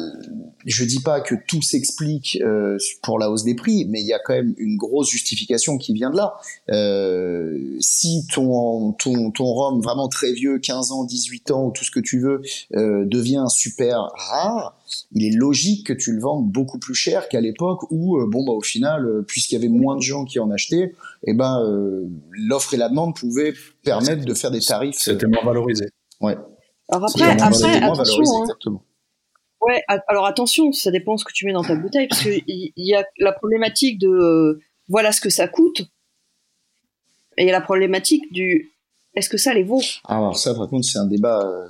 je 0.66 0.85
dis 0.85 1.00
pas 1.00 1.22
que 1.22 1.35
tout 1.48 1.62
s'explique 1.62 2.37
euh, 2.42 2.76
pour 3.02 3.18
la 3.18 3.30
hausse 3.30 3.42
des 3.42 3.54
prix, 3.54 3.87
mais 3.88 4.02
il 4.02 4.06
y 4.06 4.12
a 4.12 4.18
quand 4.18 4.35
même 4.35 4.52
une 4.58 4.76
grosse 4.76 5.08
justification 5.08 5.78
qui 5.78 5.94
vient 5.94 6.11
de 6.11 6.16
là. 6.18 6.35
Euh, 6.70 7.78
si 7.80 8.26
ton, 8.30 8.92
ton, 8.92 9.30
ton 9.30 9.46
rhum 9.46 9.80
vraiment 9.80 10.08
très 10.08 10.35
vieux, 10.35 10.58
15 10.58 10.92
ans, 10.92 11.04
18 11.04 11.52
ans, 11.52 11.68
ou 11.68 11.70
tout 11.70 11.85
ce 11.85 11.90
que 11.90 12.00
tu 12.00 12.20
veux, 12.20 12.42
euh, 12.76 13.06
devient 13.06 13.46
super 13.48 14.11
rare, 14.14 14.76
il 15.12 15.24
est 15.24 15.35
logique 15.35 15.87
que 15.87 15.94
tu 15.94 16.12
le 16.12 16.20
vendes 16.20 16.52
beaucoup 16.52 16.78
plus 16.78 16.94
cher 16.94 17.30
qu'à 17.30 17.40
l'époque 17.40 17.90
où, 17.90 18.18
euh, 18.18 18.28
bon, 18.30 18.44
bah, 18.44 18.52
au 18.52 18.61
final, 18.61 19.06
euh, 19.06 19.24
puisqu'il 19.26 19.54
y 19.54 19.56
avait 19.56 19.68
moins 19.68 19.96
de 19.96 20.02
gens 20.02 20.26
qui 20.26 20.38
en 20.38 20.50
achetaient, 20.50 20.92
eh 21.24 21.32
ben, 21.32 21.62
euh, 21.64 22.11
l'offre 22.32 22.74
et 22.74 22.76
la 22.76 22.90
demande 22.90 23.16
pouvaient 23.16 23.54
permettre 23.82 24.26
de 24.26 24.35
faire 24.35 24.50
des 24.50 24.61
tarifs. 24.61 24.96
C'était 24.98 25.26
moins 25.26 25.46
valorisé. 25.46 25.87
Ouais. 26.20 26.37
Alors 26.90 27.08
après, 27.08 27.24
après 27.24 27.85
attention, 27.87 28.44
hein. 28.68 28.80
Ouais, 29.62 29.83
alors 30.09 30.27
attention, 30.27 30.72
ça 30.72 30.90
dépend 30.90 31.16
ce 31.16 31.25
que 31.25 31.33
tu 31.33 31.46
mets 31.46 31.53
dans 31.53 31.62
ta 31.62 31.77
bouteille, 31.77 32.09
parce 32.09 32.22
qu'il 32.22 32.42
y, 32.77 32.94
a 32.94 33.05
la 33.18 33.33
problématique 33.33 33.98
de 34.01 34.09
euh, 34.09 34.61
voilà 34.88 35.12
ce 35.12 35.20
que 35.20 35.31
ça 35.31 35.46
coûte, 35.46 35.83
et 37.38 37.44
il 37.44 37.46
y 37.46 37.51
a 37.51 37.53
la 37.53 37.61
problématique 37.61 38.33
du 38.33 38.72
est-ce 39.14 39.29
que 39.29 39.37
ça 39.37 39.55
les 39.55 39.62
vaut 39.62 39.83
ah, 40.05 40.16
Alors 40.16 40.37
ça, 40.37 40.55
par 40.55 40.68
contre, 40.68 40.87
c'est 40.87 40.98
un 40.98 41.07
débat. 41.07 41.40
Euh, 41.46 41.68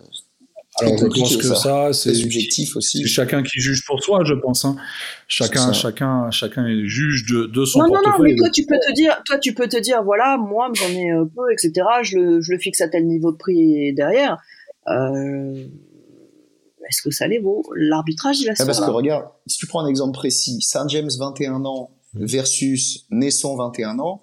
alors 0.81 0.97
je 0.97 1.21
pense 1.21 1.37
que 1.37 1.55
ça, 1.55 1.93
c'est 1.93 2.15
subjectif 2.15 2.77
aussi. 2.77 3.03
C'est 3.03 3.09
chacun 3.09 3.43
qui 3.43 3.61
juge 3.61 3.85
pour 3.85 4.03
soi, 4.03 4.23
je 4.25 4.33
pense. 4.33 4.65
Hein. 4.65 4.77
Chacun, 5.29 5.73
chacun, 5.75 6.31
chacun 6.31 6.67
est 6.67 6.87
juge 6.87 7.27
de, 7.27 7.45
de 7.45 7.65
son 7.67 7.81
non, 7.81 7.89
portefeuille. 7.89 8.11
Non, 8.11 8.19
non, 8.19 8.25
mais 8.25 8.37
toi 8.37 8.49
tu 8.49 8.65
peux 8.65 8.79
te 8.79 8.93
dire, 8.95 9.21
toi 9.27 9.39
tu 9.39 9.53
peux 9.53 9.69
te 9.69 9.77
dire, 9.77 10.03
voilà, 10.03 10.39
moi 10.39 10.71
j'en 10.73 10.89
ai 10.89 11.11
un 11.11 11.27
peu, 11.27 11.53
etc. 11.53 11.73
Je 12.03 12.17
le, 12.17 12.41
je 12.41 12.53
le 12.53 12.59
fixe 12.59 12.81
à 12.81 12.89
tel 12.89 13.07
niveau 13.07 13.33
de 13.33 13.37
prix 13.37 13.93
derrière. 13.93 14.39
Euh, 14.89 15.67
est-ce 16.89 17.03
que 17.03 17.11
ça 17.11 17.27
les 17.27 17.39
vaut 17.39 17.65
L'arbitrage, 17.77 18.41
il 18.41 18.47
va 18.47 18.55
se 18.55 18.65
Parce 18.65 18.81
que 18.81 18.91
regarde, 18.91 19.27
si 19.47 19.59
tu 19.59 19.67
prends 19.67 19.85
un 19.85 19.89
exemple 19.89 20.13
précis, 20.13 20.61
Saint 20.63 20.89
James 20.89 21.11
21 21.19 21.65
ans 21.65 21.91
versus 22.15 23.07
Naisson 23.11 23.57
21 23.57 23.99
ans, 23.99 24.23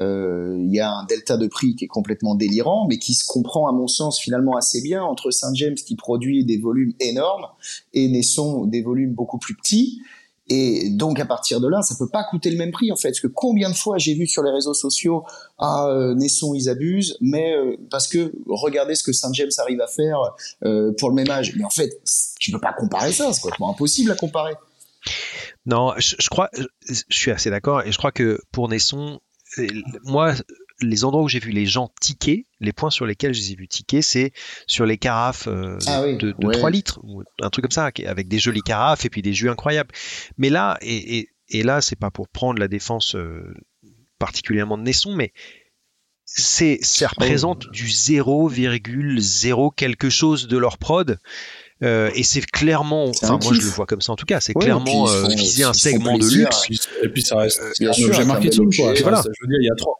euh, 0.00 0.56
il 0.58 0.74
y 0.74 0.80
a 0.80 0.90
un 0.90 1.04
delta 1.04 1.36
de 1.36 1.46
prix 1.46 1.76
qui 1.76 1.84
est 1.84 1.88
complètement 1.88 2.34
délirant, 2.34 2.86
mais 2.88 2.98
qui 2.98 3.14
se 3.14 3.24
comprend 3.26 3.68
à 3.68 3.72
mon 3.72 3.86
sens 3.86 4.18
finalement 4.18 4.56
assez 4.56 4.80
bien 4.82 5.02
entre 5.02 5.30
Saint 5.30 5.54
James 5.54 5.74
qui 5.74 5.96
produit 5.96 6.44
des 6.44 6.58
volumes 6.58 6.94
énormes 6.98 7.46
et 7.92 8.08
Naisson 8.08 8.66
des 8.66 8.82
volumes 8.82 9.14
beaucoup 9.14 9.38
plus 9.38 9.54
petits. 9.54 10.00
Et 10.48 10.90
donc 10.90 11.20
à 11.20 11.24
partir 11.24 11.60
de 11.60 11.68
là, 11.68 11.82
ça 11.82 11.94
peut 11.96 12.08
pas 12.08 12.24
coûter 12.24 12.50
le 12.50 12.56
même 12.56 12.72
prix 12.72 12.90
en 12.90 12.96
fait. 12.96 13.08
Parce 13.08 13.20
que 13.20 13.28
combien 13.28 13.70
de 13.70 13.76
fois 13.76 13.98
j'ai 13.98 14.14
vu 14.14 14.26
sur 14.26 14.42
les 14.42 14.50
réseaux 14.50 14.74
sociaux 14.74 15.24
ah 15.58 15.86
euh, 15.88 16.14
Nesson 16.14 16.54
ils 16.54 16.68
abusent, 16.68 17.16
mais 17.20 17.54
euh, 17.54 17.76
parce 17.90 18.08
que 18.08 18.32
regardez 18.48 18.94
ce 18.94 19.04
que 19.04 19.12
Saint 19.12 19.32
James 19.32 19.50
arrive 19.58 19.80
à 19.80 19.86
faire 19.86 20.18
euh, 20.64 20.92
pour 20.98 21.10
le 21.10 21.14
même 21.14 21.30
âge. 21.30 21.54
Mais 21.56 21.64
en 21.64 21.70
fait, 21.70 22.00
tu 22.40 22.50
peux 22.50 22.58
pas 22.58 22.72
comparer 22.72 23.12
ça, 23.12 23.32
c'est 23.32 23.40
complètement 23.40 23.70
impossible 23.70 24.10
à 24.10 24.16
comparer. 24.16 24.54
Non, 25.64 25.94
je, 25.98 26.16
je 26.18 26.28
crois, 26.28 26.50
je 26.88 27.02
suis 27.08 27.30
assez 27.30 27.50
d'accord 27.50 27.82
et 27.82 27.92
je 27.92 27.98
crois 27.98 28.12
que 28.12 28.40
pour 28.50 28.68
Nesson, 28.68 29.20
moi 30.04 30.34
les 30.86 31.04
endroits 31.04 31.22
où 31.22 31.28
j'ai 31.28 31.38
vu 31.38 31.50
les 31.50 31.66
gens 31.66 31.92
tiquer, 32.00 32.46
les 32.60 32.72
points 32.72 32.90
sur 32.90 33.06
lesquels 33.06 33.34
je 33.34 33.40
les 33.40 33.52
ai 33.52 33.54
vus 33.56 33.68
tiquer, 33.68 34.02
c'est 34.02 34.32
sur 34.66 34.86
les 34.86 34.98
carafes 34.98 35.48
euh, 35.48 35.78
ah 35.86 36.02
de, 36.02 36.32
3 36.32 36.70
litres, 36.70 37.00
ou 37.02 37.22
un 37.40 37.50
truc 37.50 37.64
comme 37.64 37.72
ça, 37.72 37.90
avec 38.06 38.28
des 38.28 38.38
jolies 38.38 38.62
carafes 38.62 39.04
et 39.04 39.10
puis 39.10 39.22
des 39.22 39.32
jus 39.32 39.50
incroyables. 39.50 39.92
Mais 40.38 40.50
là, 40.50 40.78
et, 40.80 41.28
et, 41.48 41.62
là, 41.62 41.80
c'est 41.80 41.96
pas 41.96 42.10
pour 42.10 42.28
prendre 42.28 42.58
la 42.58 42.68
défense 42.68 43.14
euh, 43.14 43.54
particulièrement 44.18 44.78
de 44.78 44.82
Nesson, 44.82 45.14
mais 45.14 45.32
c'est 46.24 46.78
ça 46.82 47.08
représente 47.08 47.70
du 47.70 47.86
0,0 47.86 49.74
quelque 49.74 50.08
chose 50.08 50.48
de 50.48 50.56
leur 50.56 50.78
prod 50.78 51.18
euh, 51.82 52.10
et 52.14 52.22
c'est 52.22 52.44
clairement, 52.46 53.06
enfin 53.06 53.38
moi 53.42 53.52
je 53.52 53.60
le 53.60 53.66
vois 53.66 53.86
comme 53.86 54.00
ça 54.00 54.12
en 54.12 54.16
tout 54.16 54.26
cas, 54.26 54.40
c'est 54.40 54.54
clairement 54.54 55.08
euh, 55.08 55.28
viser 55.28 55.64
un 55.64 55.72
segment 55.72 56.16
de 56.18 56.26
luxe. 56.26 56.88
Et 57.02 57.08
puis 57.08 57.22
ça 57.22 57.36
reste 57.36 57.60
euh, 57.80 57.90
un 57.90 58.04
objet 58.04 58.24
marketing 58.24 58.74
quoi. 58.74 58.94
Voilà. 59.00 59.22
Je 59.24 59.46
veux 59.46 59.48
dire, 59.48 59.58
il 59.60 59.66
y 59.66 59.70
a 59.70 59.74
trois, 59.74 59.98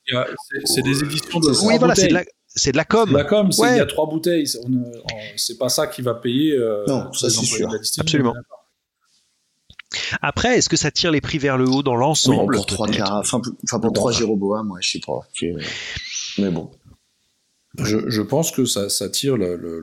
c'est 0.64 0.82
des 0.82 1.02
éditions 1.02 1.40
de. 1.40 1.66
Oui 1.66 1.78
voilà, 1.78 1.94
c'est 1.94 2.08
de 2.08 2.14
la 2.14 2.24
c'est 2.54 2.72
de 2.72 2.76
la 2.76 2.84
com. 2.84 3.06
C'est 3.06 3.12
de 3.12 3.18
la 3.18 3.24
com, 3.24 3.50
il 3.50 3.76
y 3.76 3.80
a 3.80 3.86
trois 3.86 4.06
bouteilles. 4.06 4.46
C'est 5.36 5.58
pas 5.58 5.68
ça 5.68 5.86
qui 5.86 6.02
va 6.02 6.14
payer. 6.14 6.56
non, 6.86 7.12
ça 7.12 7.30
c'est 7.30 7.44
sûr. 7.44 7.68
Absolument. 7.98 8.34
Après, 10.22 10.56
est-ce 10.56 10.68
que 10.68 10.76
ça 10.76 10.90
tire 10.90 11.10
les 11.10 11.20
prix 11.20 11.38
vers 11.38 11.58
le 11.58 11.68
haut 11.68 11.82
dans 11.82 11.96
l'ensemble 11.96 12.56
Pour 12.56 12.66
trois 12.66 12.88
enfin, 12.88 13.40
pour 13.80 13.92
trois 13.92 14.12
Jéroboam, 14.12 14.66
moi, 14.66 14.78
je 14.80 14.90
sais 14.92 15.00
pas. 15.00 15.20
Mais 16.38 16.50
bon. 16.50 16.70
Je, 17.78 18.10
je 18.10 18.22
pense 18.22 18.50
que 18.50 18.66
ça, 18.66 18.90
ça 18.90 19.08
tire 19.08 19.36
le, 19.36 19.56
le, 19.56 19.80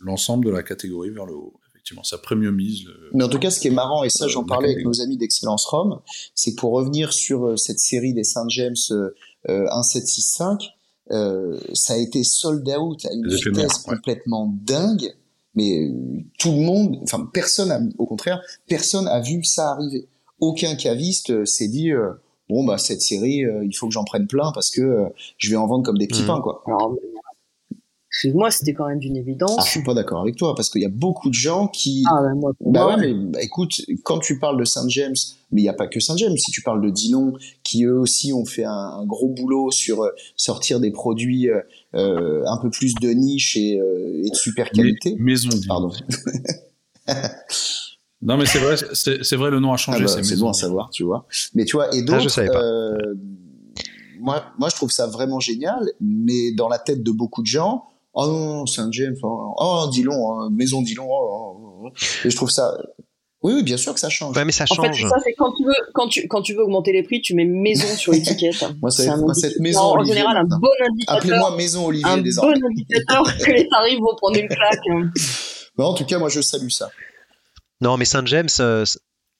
l'ensemble 0.00 0.44
de 0.46 0.50
la 0.50 0.62
catégorie 0.62 1.10
vers 1.10 1.26
le 1.26 1.34
haut. 1.34 1.54
Effectivement, 1.70 2.02
ça 2.02 2.18
premiumise. 2.18 2.84
Mais 3.14 3.24
en 3.24 3.28
tout 3.28 3.38
cas, 3.38 3.50
ce 3.50 3.60
qui 3.60 3.68
est 3.68 3.72
marrant, 3.72 4.02
et 4.02 4.10
ça, 4.10 4.26
j'en 4.26 4.44
parlais 4.44 4.72
avec 4.72 4.84
nos 4.84 5.00
amis 5.00 5.16
d'Excellence 5.16 5.66
Rome, 5.66 6.00
c'est 6.34 6.52
que 6.52 6.56
pour 6.56 6.72
revenir 6.72 7.12
sur 7.12 7.46
euh, 7.46 7.56
cette 7.56 7.78
série 7.78 8.12
des 8.12 8.24
Saint 8.24 8.48
James 8.48 8.74
1765, 9.48 10.62
euh, 11.12 11.14
euh, 11.14 11.60
ça 11.74 11.94
a 11.94 11.96
été 11.96 12.24
sold 12.24 12.68
out 12.68 13.04
à 13.06 13.12
une 13.12 13.28
vitesse 13.28 13.78
complètement 13.78 14.52
dingue. 14.62 15.14
Mais 15.54 15.88
tout 16.38 16.50
le 16.50 16.60
monde, 16.60 16.98
enfin 17.04 17.30
personne, 17.32 17.92
au 17.98 18.06
contraire, 18.06 18.42
personne 18.66 19.06
a 19.08 19.20
vu 19.20 19.42
ça 19.44 19.70
arriver. 19.70 20.08
Aucun 20.40 20.74
caviste 20.74 21.46
s'est 21.46 21.68
dit 21.68 21.92
bon 22.50 22.64
bah 22.64 22.76
cette 22.76 23.00
série, 23.00 23.42
il 23.62 23.72
faut 23.74 23.86
que 23.86 23.94
j'en 23.94 24.04
prenne 24.04 24.26
plein 24.26 24.52
parce 24.52 24.70
que 24.70 25.06
je 25.38 25.48
vais 25.48 25.56
en 25.56 25.66
vendre 25.66 25.82
comme 25.82 25.96
des 25.96 26.08
petits 26.08 26.24
mmh. 26.24 26.26
pains 26.26 26.40
quoi. 26.42 26.62
Excuse-moi, 28.16 28.50
c'était 28.50 28.72
quand 28.72 28.88
même 28.88 28.98
d'une 28.98 29.18
évidence. 29.18 29.56
Ah, 29.58 29.62
je 29.62 29.72
suis 29.72 29.82
pas 29.82 29.92
d'accord 29.92 30.22
avec 30.22 30.36
toi 30.36 30.54
parce 30.54 30.70
qu'il 30.70 30.80
y 30.80 30.86
a 30.86 30.90
beaucoup 30.90 31.28
de 31.28 31.34
gens 31.34 31.68
qui. 31.68 32.02
Ah 32.10 32.22
ben 32.22 32.34
moi. 32.34 32.52
Bah 32.60 32.86
ouais, 32.86 32.96
mais 32.96 33.12
bah, 33.12 33.42
écoute, 33.42 33.82
quand 34.04 34.20
tu 34.20 34.38
parles 34.38 34.58
de 34.58 34.64
Saint 34.64 34.88
James, 34.88 35.14
mais 35.52 35.60
il 35.60 35.64
n'y 35.64 35.68
a 35.68 35.74
pas 35.74 35.86
que 35.86 36.00
Saint 36.00 36.16
James. 36.16 36.34
Si 36.38 36.50
tu 36.50 36.62
parles 36.62 36.82
de 36.82 36.88
Dinon, 36.88 37.34
qui 37.62 37.84
eux 37.84 37.98
aussi 37.98 38.32
ont 38.32 38.46
fait 38.46 38.64
un, 38.64 39.04
gros 39.04 39.28
boulot 39.28 39.70
sur 39.70 40.02
euh, 40.02 40.08
sortir 40.34 40.80
des 40.80 40.90
produits 40.92 41.50
euh, 41.50 41.60
euh, 41.94 42.42
un 42.46 42.56
peu 42.56 42.70
plus 42.70 42.94
de 42.94 43.10
niche 43.10 43.54
et, 43.58 43.72
et 43.74 44.30
de 44.30 44.34
super 44.34 44.70
qualité. 44.70 45.14
maison. 45.18 45.50
Pardon. 45.68 45.92
non 48.22 48.38
mais 48.38 48.46
c'est 48.46 48.60
vrai, 48.60 48.76
c'est 48.94 49.36
vrai, 49.36 49.50
le 49.50 49.60
nom 49.60 49.74
a 49.74 49.76
changé. 49.76 50.06
Ah 50.08 50.16
bah, 50.16 50.22
c'est 50.22 50.38
bon 50.38 50.48
à 50.48 50.54
savoir, 50.54 50.88
tu 50.88 51.04
vois. 51.04 51.26
Mais 51.54 51.66
tu 51.66 51.76
vois, 51.76 51.94
et 51.94 51.98
ah, 52.00 52.02
d'autres. 52.02 52.40
Ah, 52.40 52.96
moi, 54.20 54.42
moi, 54.58 54.70
je 54.70 54.74
trouve 54.74 54.90
ça 54.90 55.06
vraiment 55.06 55.38
génial, 55.38 55.92
mais 56.00 56.52
dans 56.52 56.70
la 56.70 56.78
tête 56.78 57.02
de 57.02 57.10
beaucoup 57.10 57.42
de 57.42 57.46
gens, 57.46 57.84
oh 58.16 58.26
non, 58.26 58.66
Saint 58.66 58.90
James, 58.90 59.16
oh, 59.22 59.54
oh 59.56 59.88
Dillon, 59.92 60.32
hein, 60.32 60.50
Maison 60.50 60.82
Dillon, 60.82 61.06
oh, 61.08 61.28
oh, 61.30 61.84
oh, 61.84 61.88
et 62.24 62.30
je 62.30 62.36
trouve 62.36 62.50
ça. 62.50 62.76
Oui, 63.42 63.52
oui, 63.54 63.62
bien 63.62 63.76
sûr 63.76 63.94
que 63.94 64.00
ça 64.00 64.08
change. 64.08 64.36
Ouais, 64.36 64.44
mais 64.44 64.50
ça 64.50 64.66
change. 64.66 64.80
En 64.80 64.92
fait, 64.92 65.08
ça, 65.08 65.16
c'est 65.22 65.34
quand 65.34 65.52
tu 65.52 65.64
veux, 65.64 65.74
quand 65.94 66.08
tu, 66.08 66.26
quand 66.26 66.42
tu 66.42 66.54
veux 66.54 66.62
augmenter 66.62 66.92
les 66.92 67.04
prix, 67.04 67.20
tu 67.20 67.34
mets 67.34 67.44
maison 67.44 67.86
sur 67.96 68.12
l'étiquette. 68.12 68.64
moi, 68.82 68.90
c'est 68.90 69.08
un 69.08 69.34
cette 69.34 69.60
maison. 69.60 69.80
En 69.80 69.92
Olivier, 69.98 70.14
général, 70.14 70.38
un 70.38 70.44
bon 70.44 70.68
indicateur. 70.84 71.16
Appelez-moi 71.16 71.56
maison 71.56 71.86
Olivier 71.86 72.10
un 72.10 72.16
bon 72.16 72.66
indicateur 72.66 73.22
que 73.38 73.52
les 73.52 73.68
tarifs 73.68 74.00
vont 74.00 74.16
prendre 74.16 74.36
une 74.36 74.48
claque. 74.48 74.80
Bah, 75.76 75.84
en 75.84 75.92
tout 75.92 76.06
cas, 76.06 76.18
moi, 76.18 76.30
je 76.30 76.40
salue 76.40 76.70
ça. 76.70 76.88
Non, 77.82 77.98
mais 77.98 78.06
Saint 78.06 78.24
James, 78.24 78.48
euh, 78.60 78.86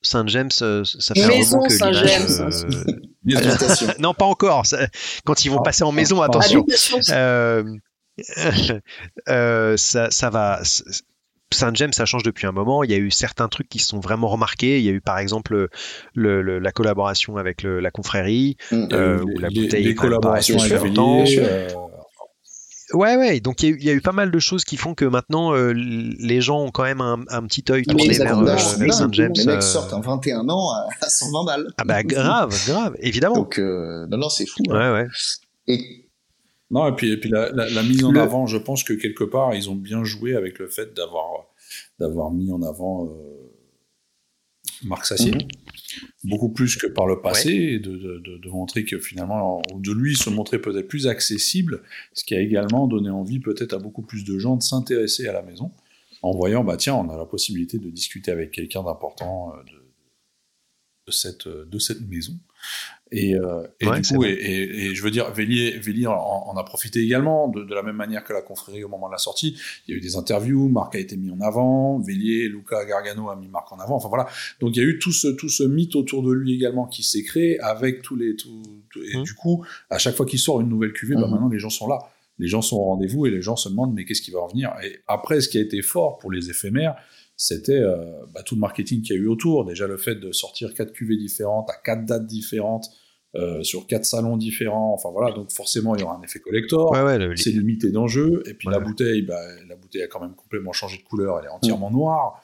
Saint 0.03 0.27
James, 0.27 0.51
euh, 0.61 0.85
ça 0.85 1.15
fait 1.15 1.27
maison 1.27 1.63
un 1.63 1.67
que 1.67 1.73
Saint 1.73 1.93
James. 1.93 2.29
Euh... 2.41 3.93
non, 3.99 4.13
pas 4.13 4.27
encore. 4.27 4.65
Quand 5.25 5.45
ils 5.47 5.51
vont 5.51 5.63
passer 5.63 5.83
en 5.83 5.93
maison, 5.93 6.21
attention. 6.21 6.65
Euh, 9.29 9.77
ça, 9.77 10.11
ça 10.11 10.31
va. 10.31 10.63
Saint 11.53 11.73
James, 11.75 11.93
ça 11.93 12.05
change 12.07 12.23
depuis 12.23 12.47
un 12.47 12.53
moment. 12.53 12.83
Il 12.83 12.91
y 12.91 12.95
a 12.95 12.99
eu 12.99 13.11
certains 13.11 13.49
trucs 13.49 13.69
qui 13.69 13.79
sont 13.79 14.01
vraiment 14.01 14.29
remarqués. 14.29 14.79
Il 14.79 14.85
y 14.85 14.89
a 14.89 14.93
eu 14.93 15.01
par 15.01 15.19
exemple 15.19 15.69
le, 16.15 16.59
la 16.59 16.73
collaboration 16.73 17.37
avec 17.37 17.63
la 17.63 17.91
confrérie, 17.91 18.57
mm. 18.73 18.89
euh, 18.93 19.23
où 19.23 19.39
la 19.39 19.49
bouteille 19.49 19.85
les, 19.85 19.95
collaborations 19.95 20.59
avec. 20.59 20.93
Ouais, 22.93 23.17
ouais. 23.17 23.41
Donc 23.41 23.65
il 23.65 23.83
y, 23.83 23.91
a 23.91 23.93
eu 23.93 24.01
pas 24.01 24.13
mal 24.13 24.31
de 24.31 24.39
choses 24.39 24.65
qui 24.65 24.77
font 24.77 24.95
que 24.95 25.05
maintenant 25.05 25.53
euh, 25.55 25.73
les 25.75 26.41
gens 26.41 26.61
ont 26.61 26.71
quand 26.71 26.85
même 26.85 27.01
un, 27.01 27.47
petit 27.47 27.65
œil 27.69 27.83
tourné 27.83 28.17
vers, 28.17 28.39
euh, 28.39 28.57
Saint 28.91 29.11
James. 29.11 29.33
Les 29.35 29.45
mecs 29.45 29.63
sortent 29.63 29.93
un 29.93 30.01
21 30.01 30.49
ans 30.49 30.71
à, 30.71 31.09
120 31.09 31.45
balles. 31.45 31.67
Ah 31.79 31.85
bah 31.85 32.05
grave, 32.05 32.57
grave, 32.67 32.97
évidemment. 33.01 33.35
Donc 33.35 33.59
non, 33.59 34.19
non, 34.19 34.29
c'est 34.29 34.47
fou. 34.47 34.63
Hein. 34.71 34.93
Ouais, 34.93 35.01
ouais. 35.01 35.09
Et 35.67 36.06
non, 36.71 36.89
et 36.89 36.97
puis, 36.97 37.13
et 37.13 37.17
puis 37.17 37.31
la, 37.31 37.51
la, 37.53 37.83
mise 37.83 38.05
en 38.05 38.15
avant, 38.17 38.47
je 38.47 38.57
pense 38.57 38.83
que 38.83 38.93
quelque 38.93 39.25
part, 39.25 39.55
ils 39.55 39.71
ont 39.71 39.77
bien 39.77 40.03
joué 40.05 40.35
avec 40.35 40.59
le 40.59 40.69
fait 40.69 40.95
d'avoir 40.95 41.47
d'avoir 41.99 42.33
mis 42.33 42.51
en 42.51 42.63
avant 42.63 43.09
Marc 44.85 45.07
Sassier. 45.07 45.33
Mhm. 45.33 45.49
Beaucoup 46.25 46.51
plus 46.51 46.77
que 46.77 46.87
par 46.87 47.07
le 47.07 47.21
passé, 47.21 47.51
et 47.51 47.79
de, 47.79 47.97
de, 47.97 48.39
de, 48.39 48.51
montrer 48.51 48.85
que 48.85 48.99
finalement, 48.99 49.63
de 49.75 49.93
lui 49.93 50.17
se 50.17 50.29
montrer 50.29 50.59
peut-être 50.61 50.89
plus 50.89 51.07
accessible, 51.07 51.83
ce 52.13 52.25
qui 52.25 52.35
a 52.35 52.41
également 52.41 52.87
donné 52.87 53.11
envie 53.11 53.39
peut-être 53.39 53.73
à 53.73 53.79
beaucoup 53.79 54.03
plus 54.03 54.25
de 54.25 54.39
gens 54.39 54.57
de 54.57 54.63
s'intéresser 54.63 55.29
à 55.29 55.33
la 55.33 55.43
maison, 55.43 55.71
en 56.23 56.33
voyant, 56.33 56.65
bah 56.65 56.77
tiens, 56.77 56.95
on 56.95 57.09
a 57.09 57.17
la 57.17 57.25
possibilité 57.25 57.79
de 57.79 57.89
discuter 57.91 58.31
avec 58.31 58.51
quelqu'un 58.51 58.83
d'important 58.83 59.55
euh, 59.55 59.63
de, 59.63 59.79
de, 61.07 61.13
cette, 61.13 61.49
de 61.49 61.79
cette 61.79 62.01
maison. 62.01 62.39
Et, 63.13 63.37
euh, 63.37 63.63
et 63.79 63.87
du 64.01 64.03
coup, 64.03 64.25
et, 64.25 64.31
et, 64.31 64.95
je 64.95 65.03
veux 65.03 65.13
dire, 65.13 65.31
Vélier, 65.31 65.79
Vélier 65.79 66.09
en, 66.09 66.57
a 66.57 66.65
profité 66.65 67.01
également, 67.01 67.47
de, 67.49 67.63
de, 67.63 67.75
la 67.75 67.83
même 67.83 67.95
manière 67.95 68.25
que 68.25 68.33
la 68.33 68.43
confrérie 68.43 68.83
au 68.83 68.89
moment 68.89 69.07
de 69.07 69.13
la 69.13 69.19
sortie. 69.19 69.57
Il 69.87 69.93
y 69.93 69.95
a 69.95 69.99
eu 69.99 70.01
des 70.01 70.17
interviews, 70.17 70.69
Marc 70.69 70.97
a 70.97 70.99
été 70.99 71.17
mis 71.17 71.31
en 71.31 71.41
avant, 71.41 72.01
Vélier, 72.01 72.49
Luca 72.49 72.85
Gargano 72.85 73.31
a 73.31 73.37
mis 73.37 73.47
Marc 73.49 73.71
en 73.73 73.79
avant. 73.79 73.97
Enfin 73.97 74.09
voilà. 74.09 74.27
Donc 74.61 74.77
il 74.77 74.83
y 74.83 74.85
a 74.85 74.89
eu 74.89 74.99
tout 74.99 75.13
ce, 75.13 75.29
tout 75.29 75.49
ce 75.49 75.63
mythe 75.63 75.95
autour 75.95 76.25
de 76.25 76.33
lui 76.33 76.55
également 76.55 76.87
qui 76.87 77.05
s'est 77.05 77.23
créé 77.23 77.61
avec 77.61 78.03
tous 78.03 78.17
les. 78.17 78.35
Tout, 78.35 78.63
et 78.97 79.19
mmh. 79.19 79.23
du 79.23 79.35
coup, 79.35 79.65
à 79.89 79.99
chaque 79.99 80.17
fois 80.17 80.27
qu'il 80.27 80.41
sort 80.41 80.61
une 80.61 80.69
nouvelle 80.69 80.93
cuvée, 80.93 81.15
bah, 81.15 81.29
mmh. 81.29 81.31
maintenant 81.31 81.49
les 81.49 81.61
gens 81.61 81.71
sont 81.71 81.87
là. 81.87 81.99
Les 82.39 82.49
gens 82.49 82.61
sont 82.61 82.77
au 82.77 82.85
rendez-vous 82.85 83.27
et 83.27 83.31
les 83.31 83.41
gens 83.41 83.57
se 83.57 83.69
demandent 83.69 83.95
mais 83.95 84.05
qu'est-ce 84.05 84.21
qui 84.21 84.31
va 84.31 84.41
revenir? 84.41 84.75
Et 84.85 84.99
après, 85.07 85.41
ce 85.41 85.49
qui 85.49 85.59
a 85.59 85.61
été 85.61 85.81
fort 85.81 86.19
pour 86.19 86.31
les 86.31 86.51
éphémères, 86.51 86.97
c'était 87.37 87.81
euh, 87.81 87.97
bah, 88.33 88.43
tout 88.43 88.55
le 88.55 88.61
marketing 88.61 89.03
qu'il 89.03 89.15
y 89.15 89.19
a 89.19 89.23
eu 89.23 89.29
autour. 89.29 89.65
Déjà 89.67 89.87
le 89.87 89.99
fait 89.99 90.15
de 90.15 90.33
sortir 90.33 90.73
quatre 90.73 90.93
cuvées 90.93 91.19
différentes 91.19 91.69
à 91.71 91.75
quatre 91.75 92.07
dates 92.07 92.27
différentes 92.27 92.89
euh, 93.35 93.63
sur 93.63 93.87
quatre 93.87 94.07
salons 94.07 94.39
différents. 94.39 94.95
Enfin 94.95 95.11
voilà, 95.11 95.35
donc 95.35 95.53
forcément 95.53 95.95
il 95.95 96.01
y 96.01 96.05
aura 96.05 96.17
un 96.17 96.23
effet 96.23 96.39
collector. 96.39 96.91
C'est 97.37 97.51
limité 97.51 97.91
d'enjeu. 97.91 98.43
Et 98.47 98.55
puis 98.55 98.69
la 98.71 98.81
bouteille, 98.81 99.23
bah, 99.23 99.41
la 99.69 99.77
bouteille 99.77 100.03
a 100.03 100.09
quand 100.09 100.21
même 100.21 100.35
complètement 100.35 100.73
changé 100.73 100.97
de 100.97 101.03
couleur. 101.03 101.39
Elle 101.39 101.47
est 101.47 101.51
entièrement 101.51 101.91
noire. 101.91 102.43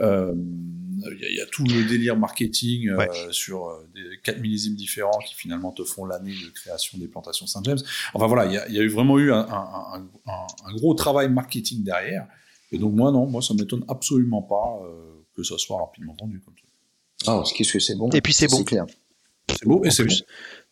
Euh, 0.00 0.34
il 0.34 1.36
y, 1.36 1.40
a 1.40 1.46
tout 1.46 1.64
le 1.64 1.88
délire 1.88 2.16
marketing 2.16 2.90
sur 3.30 3.70
des 3.94 4.18
4 4.22 4.40
millésimes 4.40 4.74
différents 4.74 5.18
qui 5.18 5.34
finalement 5.34 5.70
te 5.70 5.84
font 5.84 6.04
l'année 6.06 6.32
de 6.32 6.50
création 6.50 6.98
des 6.98 7.08
plantations 7.08 7.46
Saint-James. 7.46 7.78
Enfin 8.14 8.26
voilà, 8.26 8.46
il 8.46 8.74
y, 8.74 8.78
a 8.78 8.82
eu 8.82 8.88
vraiment 8.88 9.18
eu 9.18 9.32
un, 9.32 9.46
un, 9.50 10.74
gros 10.74 10.94
travail 10.94 11.28
marketing 11.28 11.84
derrière. 11.84 12.26
Et 12.72 12.78
donc 12.78 12.94
moi 12.94 13.12
non, 13.12 13.26
moi 13.26 13.42
ça 13.42 13.54
m'étonne 13.54 13.84
absolument 13.88 14.42
pas 14.42 14.80
euh, 14.84 15.24
que 15.36 15.42
ça 15.42 15.56
soit 15.58 15.78
rapidement 15.78 16.16
vendu 16.18 16.40
comme 16.40 16.54
ça. 16.56 17.32
Ah, 17.32 17.42
qu'est-ce 17.54 17.72
que 17.72 17.78
c'est 17.78 17.94
bon. 17.94 18.10
Et 18.10 18.20
puis 18.20 18.32
c'est 18.32 18.48
bon. 18.48 18.64
clair. 18.64 18.86
C'est 19.48 19.66
beau 19.66 19.84
et 19.84 19.90
c'est 19.90 20.04
bon. 20.04 20.14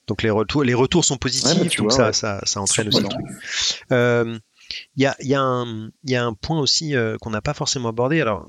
Donc 0.06 0.22
les 0.22 0.30
retours, 0.30 0.64
les 0.64 0.74
retours 0.74 1.04
sont 1.04 1.18
positifs, 1.18 1.76
donc 1.76 1.92
ça, 1.92 2.12
ça, 2.12 2.40
ça, 2.44 2.60
entraîne 2.60 2.88
aussi 2.88 3.00
le 3.00 3.08
truc. 3.08 3.26
Euh, 3.92 4.38
il 4.96 5.02
y, 5.02 5.06
a, 5.06 5.14
y, 5.20 5.34
a 5.34 5.40
un, 5.40 5.90
y 6.04 6.16
a 6.16 6.24
un 6.24 6.32
point 6.32 6.58
aussi 6.58 6.96
euh, 6.96 7.16
qu'on 7.20 7.30
n'a 7.30 7.40
pas 7.40 7.54
forcément 7.54 7.90
abordé. 7.90 8.20
Alors, 8.20 8.48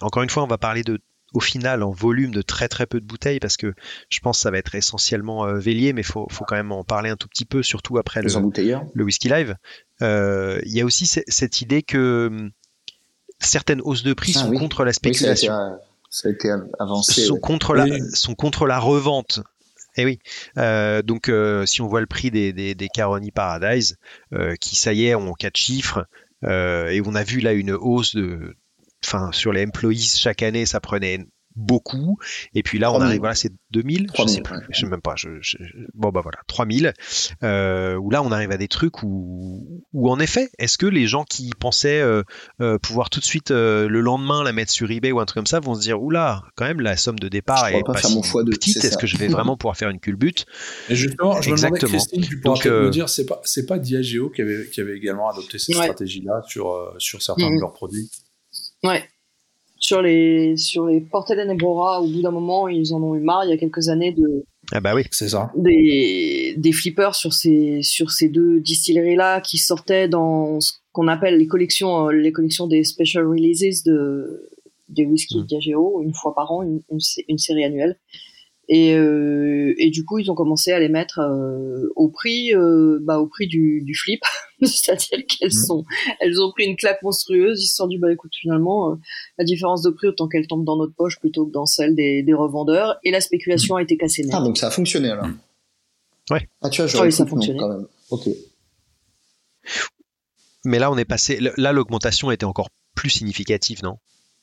encore 0.00 0.24
une 0.24 0.30
fois, 0.30 0.42
on 0.42 0.48
va 0.48 0.58
parler 0.58 0.82
de, 0.82 0.98
au 1.32 1.38
final, 1.38 1.84
en 1.84 1.92
volume 1.92 2.32
de 2.32 2.42
très 2.42 2.66
très 2.66 2.86
peu 2.86 2.98
de 2.98 3.06
bouteilles, 3.06 3.38
parce 3.38 3.56
que 3.56 3.74
je 4.08 4.18
pense 4.18 4.38
que 4.38 4.42
ça 4.42 4.50
va 4.50 4.58
être 4.58 4.74
essentiellement 4.74 5.46
euh, 5.46 5.58
Vélier, 5.58 5.92
mais 5.92 6.00
il 6.00 6.06
faut, 6.06 6.26
faut, 6.28 6.44
quand 6.44 6.56
même 6.56 6.72
en 6.72 6.82
parler 6.82 7.10
un 7.10 7.16
tout 7.16 7.28
petit 7.28 7.44
peu, 7.44 7.62
surtout 7.62 7.98
après 7.98 8.22
le, 8.22 8.30
le 8.92 9.04
Whisky 9.04 9.28
Live. 9.28 9.54
Il 10.00 10.72
y 10.72 10.80
a 10.80 10.84
aussi 10.84 11.06
cette 11.06 11.60
idée 11.60 11.82
que 11.82 12.50
certaines 13.38 13.80
hausses 13.82 14.02
de 14.02 14.12
prix 14.12 14.32
ah 14.36 14.40
sont 14.40 14.52
contre 14.52 14.84
la 14.84 14.92
spéculation. 14.92 15.52
ça, 16.10 16.28
a 16.28 16.30
été, 16.30 16.50
avancé. 16.78 17.24
Sont, 17.24 17.38
contre 17.38 17.74
la, 17.74 17.86
sont 18.12 18.34
contre 18.34 18.66
la 18.66 18.78
revente. 18.78 19.40
Eh 19.96 20.04
oui. 20.04 20.18
Euh, 20.58 21.02
donc, 21.02 21.28
euh, 21.28 21.64
si 21.66 21.80
on 21.80 21.88
voit 21.88 22.00
le 22.00 22.06
prix 22.06 22.30
des, 22.30 22.52
des, 22.52 22.74
des 22.74 22.88
Caroni 22.88 23.30
Paradise, 23.30 23.96
euh, 24.34 24.54
qui, 24.56 24.76
ça 24.76 24.92
y 24.92 25.06
est, 25.06 25.14
ont 25.14 25.32
quatre 25.32 25.56
chiffres, 25.56 26.06
et 26.42 27.00
on 27.04 27.14
a 27.14 27.24
vu 27.24 27.40
là 27.40 27.52
une 27.54 27.72
hausse 27.72 28.14
de. 28.14 28.54
Enfin, 29.04 29.30
sur 29.32 29.52
les 29.52 29.64
employees, 29.64 30.16
chaque 30.16 30.42
année, 30.42 30.66
ça 30.66 30.80
prenait 30.80 31.26
beaucoup. 31.56 32.18
Et 32.54 32.62
puis 32.62 32.78
là, 32.78 32.92
on 32.92 33.00
arrive, 33.00 33.20
voilà, 33.20 33.34
c'est 33.34 33.52
2000, 33.70 34.06
3000, 34.06 34.28
je 34.28 34.36
sais 34.36 34.42
plus, 34.42 34.56
je 34.70 34.80
sais 34.80 34.86
même 34.86 35.00
pas. 35.00 35.14
Je, 35.16 35.28
bon, 35.94 36.10
bah 36.10 36.20
voilà, 36.22 36.38
3000. 36.46 36.92
Euh, 37.42 37.96
où 37.96 38.10
là, 38.10 38.22
on 38.22 38.30
arrive 38.30 38.50
à 38.50 38.58
des 38.58 38.68
trucs 38.68 39.02
où, 39.02 39.82
où 39.92 40.10
en 40.10 40.20
effet, 40.20 40.50
est-ce 40.58 40.78
que 40.78 40.86
les 40.86 41.06
gens 41.06 41.24
qui 41.24 41.50
pensaient 41.58 42.00
euh, 42.00 42.22
euh, 42.60 42.78
pouvoir 42.78 43.10
tout 43.10 43.20
de 43.20 43.24
suite 43.24 43.50
euh, 43.50 43.88
le 43.88 44.00
lendemain 44.00 44.44
la 44.44 44.52
mettre 44.52 44.70
sur 44.70 44.90
eBay 44.90 45.12
ou 45.12 45.20
un 45.20 45.24
truc 45.24 45.36
comme 45.36 45.46
ça 45.46 45.60
vont 45.60 45.74
se 45.74 45.80
dire, 45.80 46.00
oula, 46.02 46.42
quand 46.56 46.66
même, 46.66 46.80
la 46.80 46.96
somme 46.96 47.18
de 47.18 47.28
départ 47.28 47.68
est 47.68 47.82
pas, 47.82 48.00
si 48.00 48.20
petite. 48.20 48.84
Est-ce 48.84 48.98
que 48.98 49.06
je 49.06 49.16
vais 49.16 49.28
vraiment 49.28 49.56
pouvoir 49.56 49.76
faire 49.76 49.90
une 49.90 50.00
culbute 50.00 50.46
Et 50.88 50.94
justement, 50.94 51.40
je 51.40 51.50
Exactement. 51.50 51.76
me 51.76 51.80
demandais, 51.80 51.98
Christine, 51.98 52.22
tu 52.22 52.40
pourras 52.40 52.68
me 52.68 52.90
dire, 52.90 53.08
c'est 53.08 53.26
pas, 53.26 53.40
c'est 53.44 53.66
pas 53.66 53.78
Diageo 53.78 54.30
qui 54.30 54.42
avait, 54.42 54.68
qui 54.68 54.80
avait 54.80 54.96
également 54.96 55.28
adopté 55.28 55.58
cette 55.58 55.74
stratégie-là 55.74 56.42
sur, 56.46 56.94
sur 56.98 57.22
certains 57.22 57.50
de 57.50 57.60
leurs 57.60 57.72
produits? 57.72 58.10
Ouais, 58.82 59.08
sur 59.78 60.02
les 60.02 60.56
sur 60.56 60.86
les 60.86 61.00
Portelen 61.00 61.50
et 61.50 61.54
Brora, 61.54 62.00
au 62.00 62.06
bout 62.06 62.22
d'un 62.22 62.30
moment, 62.30 62.68
ils 62.68 62.94
en 62.94 63.02
ont 63.02 63.14
eu 63.14 63.20
marre 63.20 63.44
il 63.44 63.50
y 63.50 63.52
a 63.52 63.56
quelques 63.56 63.88
années 63.88 64.12
de 64.12 64.44
ah 64.72 64.80
bah 64.80 64.94
oui, 64.94 65.02
c'est 65.12 65.28
ça. 65.28 65.52
Des, 65.56 66.54
des 66.56 66.72
flippers 66.72 67.14
sur 67.14 67.32
ces 67.32 67.82
sur 67.82 68.10
ces 68.10 68.28
deux 68.28 68.60
distilleries 68.60 69.14
là 69.14 69.40
qui 69.40 69.58
sortaient 69.58 70.08
dans 70.08 70.60
ce 70.60 70.72
qu'on 70.92 71.08
appelle 71.08 71.38
les 71.38 71.46
collections 71.46 72.08
euh, 72.08 72.12
les 72.12 72.32
collections 72.32 72.66
des 72.66 72.82
special 72.82 73.26
releases 73.26 73.84
de 73.84 74.50
des 74.88 75.04
whisky 75.04 75.38
mmh. 75.38 75.46
Diageo 75.46 76.02
une 76.02 76.14
fois 76.14 76.34
par 76.34 76.50
an 76.52 76.62
une, 76.62 76.80
une 77.28 77.38
série 77.38 77.64
annuelle 77.64 77.98
et, 78.68 78.94
euh, 78.94 79.74
et 79.78 79.90
du 79.90 80.04
coup, 80.04 80.18
ils 80.18 80.30
ont 80.30 80.34
commencé 80.34 80.72
à 80.72 80.80
les 80.80 80.88
mettre 80.88 81.20
euh, 81.20 81.88
au 81.94 82.08
prix, 82.08 82.52
euh, 82.52 82.98
bah, 83.02 83.20
au 83.20 83.28
prix 83.28 83.46
du, 83.46 83.82
du 83.84 83.94
flip, 83.94 84.20
c'est-à-dire 84.62 85.24
qu'elles 85.26 85.48
mmh. 85.48 85.66
sont, 85.66 85.84
elles 86.20 86.40
ont 86.40 86.50
pris 86.50 86.64
une 86.64 86.76
claque 86.76 87.02
monstrueuse. 87.02 87.62
Ils 87.62 87.68
se 87.68 87.76
sont 87.76 87.86
dit, 87.86 87.98
bah 87.98 88.12
écoute, 88.12 88.32
finalement, 88.34 88.90
euh, 88.90 88.94
la 89.38 89.44
différence 89.44 89.82
de 89.82 89.90
prix 89.90 90.08
autant 90.08 90.26
qu'elle 90.26 90.48
tombe 90.48 90.64
dans 90.64 90.76
notre 90.76 90.94
poche 90.94 91.20
plutôt 91.20 91.46
que 91.46 91.52
dans 91.52 91.66
celle 91.66 91.94
des, 91.94 92.22
des 92.22 92.34
revendeurs. 92.34 92.96
Et 93.04 93.12
la 93.12 93.20
spéculation 93.20 93.76
a 93.76 93.82
été 93.82 93.96
cassée. 93.96 94.26
Ah 94.32 94.40
donc 94.40 94.58
ça 94.58 94.66
a 94.68 94.70
fonctionné 94.70 95.10
alors. 95.10 95.28
Ouais. 96.30 96.48
Ah 96.60 96.68
tu 96.68 96.80
vois, 96.80 96.88
j'aurais 96.88 97.04
ah, 97.04 97.06
oui, 97.06 97.12
ça 97.12 97.22
a 97.22 97.26
fonctionné. 97.26 97.60
quand 97.60 97.68
même. 97.68 97.86
Ok. 98.10 98.28
Mais 100.64 100.80
là, 100.80 100.90
on 100.90 100.98
est 100.98 101.04
passé. 101.04 101.38
Là, 101.56 101.72
l'augmentation 101.72 102.32
était 102.32 102.44
encore 102.44 102.70
plus 102.96 103.10
significative, 103.10 103.84
non? 103.84 103.98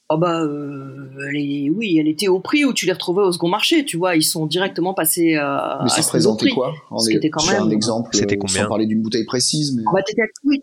Oh 0.09 0.17
bah 0.17 0.41
euh, 0.41 1.09
elle 1.29 1.71
oui, 1.71 1.97
elle 1.97 2.07
était 2.07 2.27
au 2.27 2.39
prix 2.39 2.65
où 2.65 2.73
tu 2.73 2.85
les 2.85 2.91
retrouvais 2.91 3.23
au 3.23 3.31
second 3.31 3.47
marché, 3.47 3.85
tu 3.85 3.97
vois, 3.97 4.15
ils 4.15 4.23
sont 4.23 4.45
directement 4.45 4.93
passés 4.93 5.35
à. 5.35 5.79
Mais 5.83 5.89
ça 5.89 6.01
représentait 6.01 6.49
quoi 6.49 6.73
Ce 6.99 7.09
qui 7.09 7.15
était 7.15 7.29
quand 7.29 7.45
même. 7.47 7.63
un 7.63 7.69
exemple. 7.69 8.09
C'était 8.13 8.37
combien 8.37 8.63
Sans 8.63 8.67
parler 8.67 8.85
d'une 8.85 9.01
bouteille 9.01 9.25
précise, 9.25 9.73
mais. 9.75 9.83
Ah 9.87 9.91
bah 9.93 10.01
t'étais 10.05 10.21
à... 10.21 10.25
oui, 10.43 10.61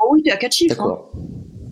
oh, 0.00 0.10
oui, 0.12 0.22
t'es 0.22 0.30
à 0.30 0.36
4 0.36 0.52
chiffres. 0.52 0.76
D'accord. 0.76 1.12
Hein. 1.14 1.20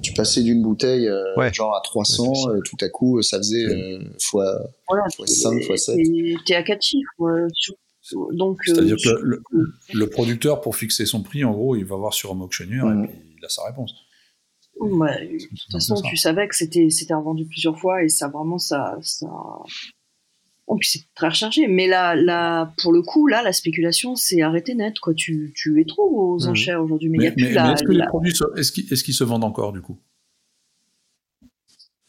Tu 0.03 0.13
passais 0.15 0.43
d'une 0.43 0.63
bouteille 0.63 1.09
euh, 1.09 1.53
genre 1.53 1.77
à 1.77 1.81
300, 1.83 2.33
euh, 2.49 2.61
tout 2.65 2.77
à 2.81 2.89
coup 2.89 3.21
ça 3.23 3.39
faisait 3.39 3.65
euh, 3.65 3.99
fois, 4.21 4.45
voilà, 4.89 5.05
fois 5.15 5.27
5, 5.27 5.65
fois 5.65 5.77
7. 5.77 5.97
T'es 6.47 6.55
à 6.55 6.63
4 6.63 6.83
chiffres. 6.83 7.49
Donc. 8.33 8.59
C'est-à-dire 8.65 8.97
que 8.97 9.21
le, 9.21 9.43
le, 9.93 10.07
producteur 10.09 10.61
pour 10.61 10.77
fixer 10.77 11.07
son 11.07 11.23
prix, 11.23 11.45
en 11.45 11.53
gros, 11.53 11.77
il 11.77 11.85
va 11.85 11.97
voir 11.97 12.15
sur 12.15 12.33
un 12.33 12.41
auctionnaire 12.41 12.87
mmh. 12.87 13.05
et 13.05 13.09
puis 13.09 13.19
il 13.39 13.45
a 13.45 13.49
sa 13.49 13.65
réponse. 13.65 13.93
Bah, 14.79 15.19
de 15.21 15.39
toute 15.39 15.73
façon, 15.73 16.01
tu 16.03 16.17
savais 16.17 16.47
que 16.49 16.55
c'était 16.55 16.91
c'était 16.91 17.15
revendu 17.15 17.47
plusieurs 17.47 17.79
fois 17.79 18.05
et 18.05 18.09
ça 18.09 18.29
vraiment 18.29 18.59
ça 18.59 18.99
ça. 19.03 19.29
Bon, 20.69 20.77
puis 20.79 20.89
c'est 20.89 21.03
très 21.15 21.29
rechargé, 21.29 21.69
mais 21.69 21.87
là, 21.87 22.17
là, 22.17 22.75
pour 22.83 22.93
le 22.93 23.01
coup, 23.01 23.29
là, 23.29 23.41
la 23.41 23.53
spéculation, 23.53 24.17
c'est 24.17 24.43
arrêté 24.43 24.75
net, 24.75 24.99
quoi. 24.99 25.15
Tu, 25.15 25.53
tu 25.55 25.77
les 25.77 25.87
trouves 25.87 26.13
aux 26.13 26.39
mmh. 26.45 26.51
enchères 26.51 26.83
aujourd'hui, 26.83 27.09
mais 27.09 27.29
a 27.29 27.31
plus 27.31 27.53
la. 27.53 27.73
Est-ce 27.73 27.85
que 27.85 27.93
les 27.93 28.05
produits, 28.09 28.33
est-ce 28.57 28.73
qu'ils 28.73 28.93
est 28.93 29.13
se 29.13 29.25
vendent 29.25 29.45
encore 29.45 29.73
du 29.73 29.81
coup? 29.81 30.01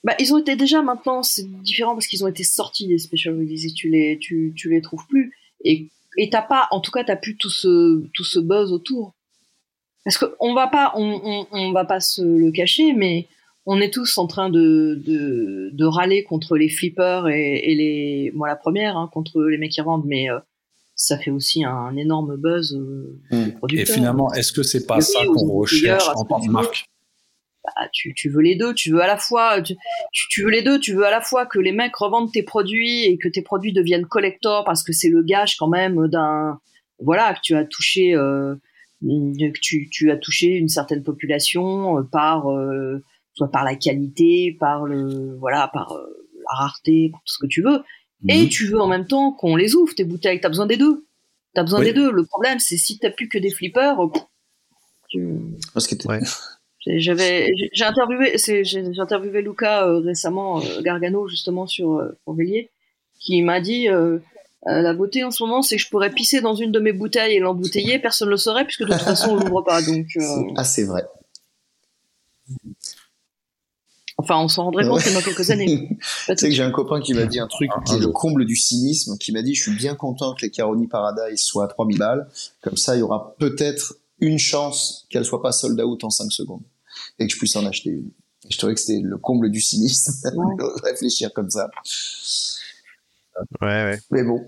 Bah, 0.03 0.15
ils 0.19 0.33
ont 0.33 0.37
été 0.37 0.55
déjà 0.55 0.81
maintenant, 0.81 1.21
c'est 1.21 1.45
différent 1.61 1.93
parce 1.93 2.07
qu'ils 2.07 2.23
ont 2.23 2.27
été 2.27 2.43
sortis 2.43 2.87
des 2.87 2.97
special 2.97 3.35
releases, 3.35 3.73
tu 3.73 3.89
les, 3.89 4.17
tu, 4.17 4.53
tu 4.55 4.69
les 4.69 4.81
trouves 4.81 5.05
plus. 5.07 5.33
Et, 5.63 5.89
et 6.17 6.29
t'as 6.29 6.41
pas, 6.41 6.67
en 6.71 6.79
tout 6.79 6.91
cas, 6.91 7.03
t'as 7.03 7.15
plus 7.15 7.37
tout 7.37 7.49
ce, 7.49 8.07
tout 8.13 8.23
ce 8.23 8.39
buzz 8.39 8.71
autour. 8.71 9.16
Parce 10.07 10.17
qu'on 10.19 10.53
va 10.53 10.67
pas, 10.67 10.93
on, 10.95 11.19
on, 11.21 11.47
on, 11.51 11.71
va 11.73 11.83
pas 11.83 11.99
se 11.99 12.21
le 12.21 12.49
cacher, 12.53 12.93
mais 12.93 13.27
on 13.65 13.81
est 13.81 13.93
tous 13.93 14.17
en 14.17 14.25
train 14.25 14.49
de, 14.49 14.97
de, 15.05 15.69
de 15.73 15.85
râler 15.85 16.23
contre 16.23 16.55
les 16.55 16.69
flippers 16.69 17.27
et, 17.27 17.57
et, 17.57 17.75
les, 17.75 18.31
moi 18.33 18.47
la 18.47 18.55
première, 18.55 18.95
hein, 18.95 19.09
contre 19.11 19.41
les 19.41 19.57
mecs 19.57 19.73
qui 19.73 19.81
vendent, 19.81 20.05
mais 20.05 20.29
euh, 20.29 20.39
ça 20.95 21.17
fait 21.17 21.29
aussi 21.29 21.65
un, 21.65 21.97
énorme 21.97 22.37
buzz 22.37 22.73
euh, 22.73 23.19
mmh. 23.31 23.75
Et 23.75 23.85
finalement, 23.85 24.31
est-ce 24.31 24.53
que 24.53 24.63
c'est 24.63 24.87
pas 24.87 25.01
ça 25.01 25.19
qu'on 25.25 25.51
recherche 25.51 26.07
en 26.15 26.23
tant 26.23 26.39
que 26.39 26.49
marque? 26.49 26.85
Bah, 27.65 27.89
tu, 27.91 28.13
tu, 28.13 28.29
veux 28.29 28.41
les 28.41 28.55
deux, 28.55 28.73
tu 28.73 28.91
veux 28.91 29.01
à 29.01 29.07
la 29.07 29.17
fois, 29.17 29.61
tu, 29.61 29.75
tu, 30.13 30.43
veux 30.43 30.51
les 30.51 30.61
deux, 30.61 30.79
tu 30.79 30.93
veux 30.93 31.05
à 31.05 31.11
la 31.11 31.19
fois 31.19 31.45
que 31.45 31.59
les 31.59 31.73
mecs 31.73 31.97
revendent 31.97 32.31
tes 32.31 32.43
produits 32.43 33.03
et 33.03 33.17
que 33.17 33.27
tes 33.27 33.41
produits 33.41 33.73
deviennent 33.73 34.05
collector 34.05 34.63
parce 34.63 34.83
que 34.83 34.93
c'est 34.93 35.09
le 35.09 35.21
gage 35.21 35.57
quand 35.57 35.67
même 35.67 36.07
d'un, 36.07 36.61
voilà, 36.99 37.33
que 37.33 37.41
tu 37.43 37.57
as 37.57 37.65
touché. 37.65 38.15
Euh, 38.15 38.55
tu, 39.61 39.89
tu 39.91 40.11
as 40.11 40.17
touché 40.17 40.47
une 40.55 40.69
certaine 40.69 41.03
population 41.03 42.03
par 42.11 42.47
soit 43.33 43.51
par 43.51 43.63
la 43.63 43.75
qualité, 43.75 44.55
par 44.59 44.85
le 44.85 45.35
voilà, 45.37 45.69
par 45.73 45.93
la 45.93 46.55
rareté, 46.55 47.09
par 47.11 47.21
tout 47.21 47.33
ce 47.33 47.39
que 47.39 47.47
tu 47.47 47.61
veux. 47.61 47.83
Et 48.27 48.43
mhm. 48.43 48.49
tu 48.49 48.65
veux 48.65 48.81
en 48.81 48.87
même 48.87 49.05
temps 49.05 49.31
qu'on 49.31 49.55
les 49.55 49.75
ouvre 49.75 49.93
tes 49.93 50.03
bouteilles. 50.03 50.41
T'as 50.41 50.49
besoin 50.49 50.65
des 50.65 50.77
deux. 50.77 51.05
T'as 51.53 51.63
besoin 51.63 51.81
des 51.81 51.93
deux. 51.93 52.11
Le 52.11 52.25
problème, 52.25 52.59
c'est 52.59 52.77
si 52.77 52.97
t'as 52.99 53.11
plus 53.11 53.29
que 53.29 53.37
des 53.37 53.51
flippers. 53.51 53.97
Tu... 55.09 55.27
Parce 55.73 55.87
que 55.87 56.07
ouais. 56.07 56.19
J'avais, 56.85 57.49
j'ai 57.73 57.83
interviewé, 57.83 58.37
j'ai 58.37 58.99
interviewé 58.99 59.41
Luca 59.41 59.85
euh, 59.85 59.99
récemment, 59.99 60.61
euh, 60.61 60.81
Gargano 60.81 61.27
justement 61.27 61.67
sur 61.67 61.95
euh, 61.95 62.17
qui 63.19 63.41
m'a 63.41 63.59
dit 63.59 63.87
euh, 64.65 64.81
la 64.81 64.93
beauté 64.93 65.23
en 65.23 65.31
ce 65.31 65.43
moment, 65.43 65.61
c'est 65.61 65.77
que 65.77 65.81
je 65.81 65.89
pourrais 65.89 66.09
pisser 66.09 66.41
dans 66.41 66.55
une 66.55 66.71
de 66.71 66.79
mes 66.79 66.93
bouteilles 66.93 67.35
et 67.35 67.39
l'embouteiller, 67.39 67.99
personne 67.99 68.27
ne 68.27 68.31
le 68.31 68.37
saurait 68.37 68.65
puisque 68.65 68.83
de 68.83 68.91
toute 68.91 69.01
façon 69.01 69.31
on 69.31 69.35
l'ouvre 69.35 69.61
pas. 69.61 69.81
Donc. 69.81 70.07
Ah, 70.55 70.63
c'est 70.63 70.83
vrai. 70.83 71.05
Enfin, 74.19 74.39
on 74.39 74.47
s'en 74.47 74.63
rendrait 74.65 74.87
compte 74.87 75.13
dans 75.13 75.21
quelques 75.21 75.51
années. 75.51 75.89
tu 76.27 76.37
sais 76.37 76.49
que 76.49 76.55
j'ai 76.55 76.63
un 76.63 76.71
copain 76.71 76.99
qui 77.01 77.13
m'a 77.13 77.25
dit 77.25 77.39
un 77.39 77.47
truc 77.47 77.69
qui 77.85 77.95
est 77.95 77.99
le 77.99 78.07
comble 78.07 78.45
du 78.45 78.55
cynisme, 78.55 79.15
qui 79.19 79.31
m'a 79.31 79.43
dit, 79.43 79.53
je 79.53 79.61
suis 79.61 79.75
bien 79.75 79.93
content 79.93 80.33
que 80.33 80.41
les 80.41 80.49
Caroni 80.49 80.87
Paradise 80.87 81.39
soient 81.39 81.65
à 81.65 81.67
3000 81.67 81.99
balles. 81.99 82.27
Comme 82.61 82.77
ça, 82.77 82.95
il 82.95 82.99
y 82.99 83.01
aura 83.03 83.35
peut-être 83.37 83.95
une 84.19 84.39
chance 84.39 85.05
qu'elle 85.11 85.23
soit 85.23 85.43
pas 85.43 85.51
sold 85.51 85.79
out 85.79 86.03
en 86.03 86.09
5 86.09 86.31
secondes. 86.31 86.63
Et 87.19 87.27
que 87.27 87.33
je 87.33 87.37
puisse 87.37 87.55
en 87.55 87.65
acheter 87.67 87.91
une. 87.91 88.09
je 88.49 88.57
trouvais 88.57 88.73
que 88.73 88.79
c'était 88.79 89.01
le 89.03 89.17
comble 89.19 89.51
du 89.51 89.61
cynisme 89.61 90.13
de 90.31 90.83
réfléchir 90.83 91.31
comme 91.31 91.51
ça. 91.51 91.69
Ouais, 93.61 93.67
ouais. 93.67 93.97
Mais 94.11 94.23
bon. 94.23 94.41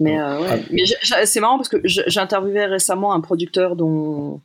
Mais, 0.00 0.20
euh, 0.20 0.40
ouais. 0.40 0.64
Mais 0.70 1.26
c'est 1.26 1.40
marrant 1.40 1.56
parce 1.56 1.68
que 1.68 1.78
j'ai 1.84 2.20
interviewé 2.20 2.64
récemment 2.66 3.12
un 3.12 3.20
producteur 3.20 3.76
dont 3.76 4.40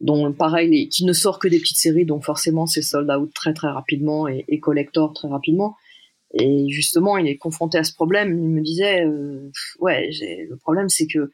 dont 0.00 0.32
pareil, 0.32 0.88
qui 0.88 1.04
ne 1.04 1.12
sort 1.12 1.38
que 1.38 1.48
des 1.48 1.58
petites 1.58 1.76
séries, 1.76 2.06
donc 2.06 2.24
forcément 2.24 2.66
c'est 2.66 2.82
sold 2.82 3.10
out 3.10 3.32
très 3.34 3.52
très 3.52 3.68
rapidement 3.68 4.28
et, 4.28 4.60
collector 4.60 5.12
très 5.12 5.28
rapidement. 5.28 5.76
Et 6.32 6.68
justement, 6.68 7.18
il 7.18 7.26
est 7.26 7.36
confronté 7.36 7.76
à 7.76 7.84
ce 7.84 7.92
problème. 7.92 8.38
Il 8.38 8.48
me 8.48 8.62
disait, 8.62 9.04
euh, 9.04 9.50
ouais, 9.80 10.08
le 10.48 10.56
problème 10.56 10.88
c'est 10.88 11.06
que 11.06 11.30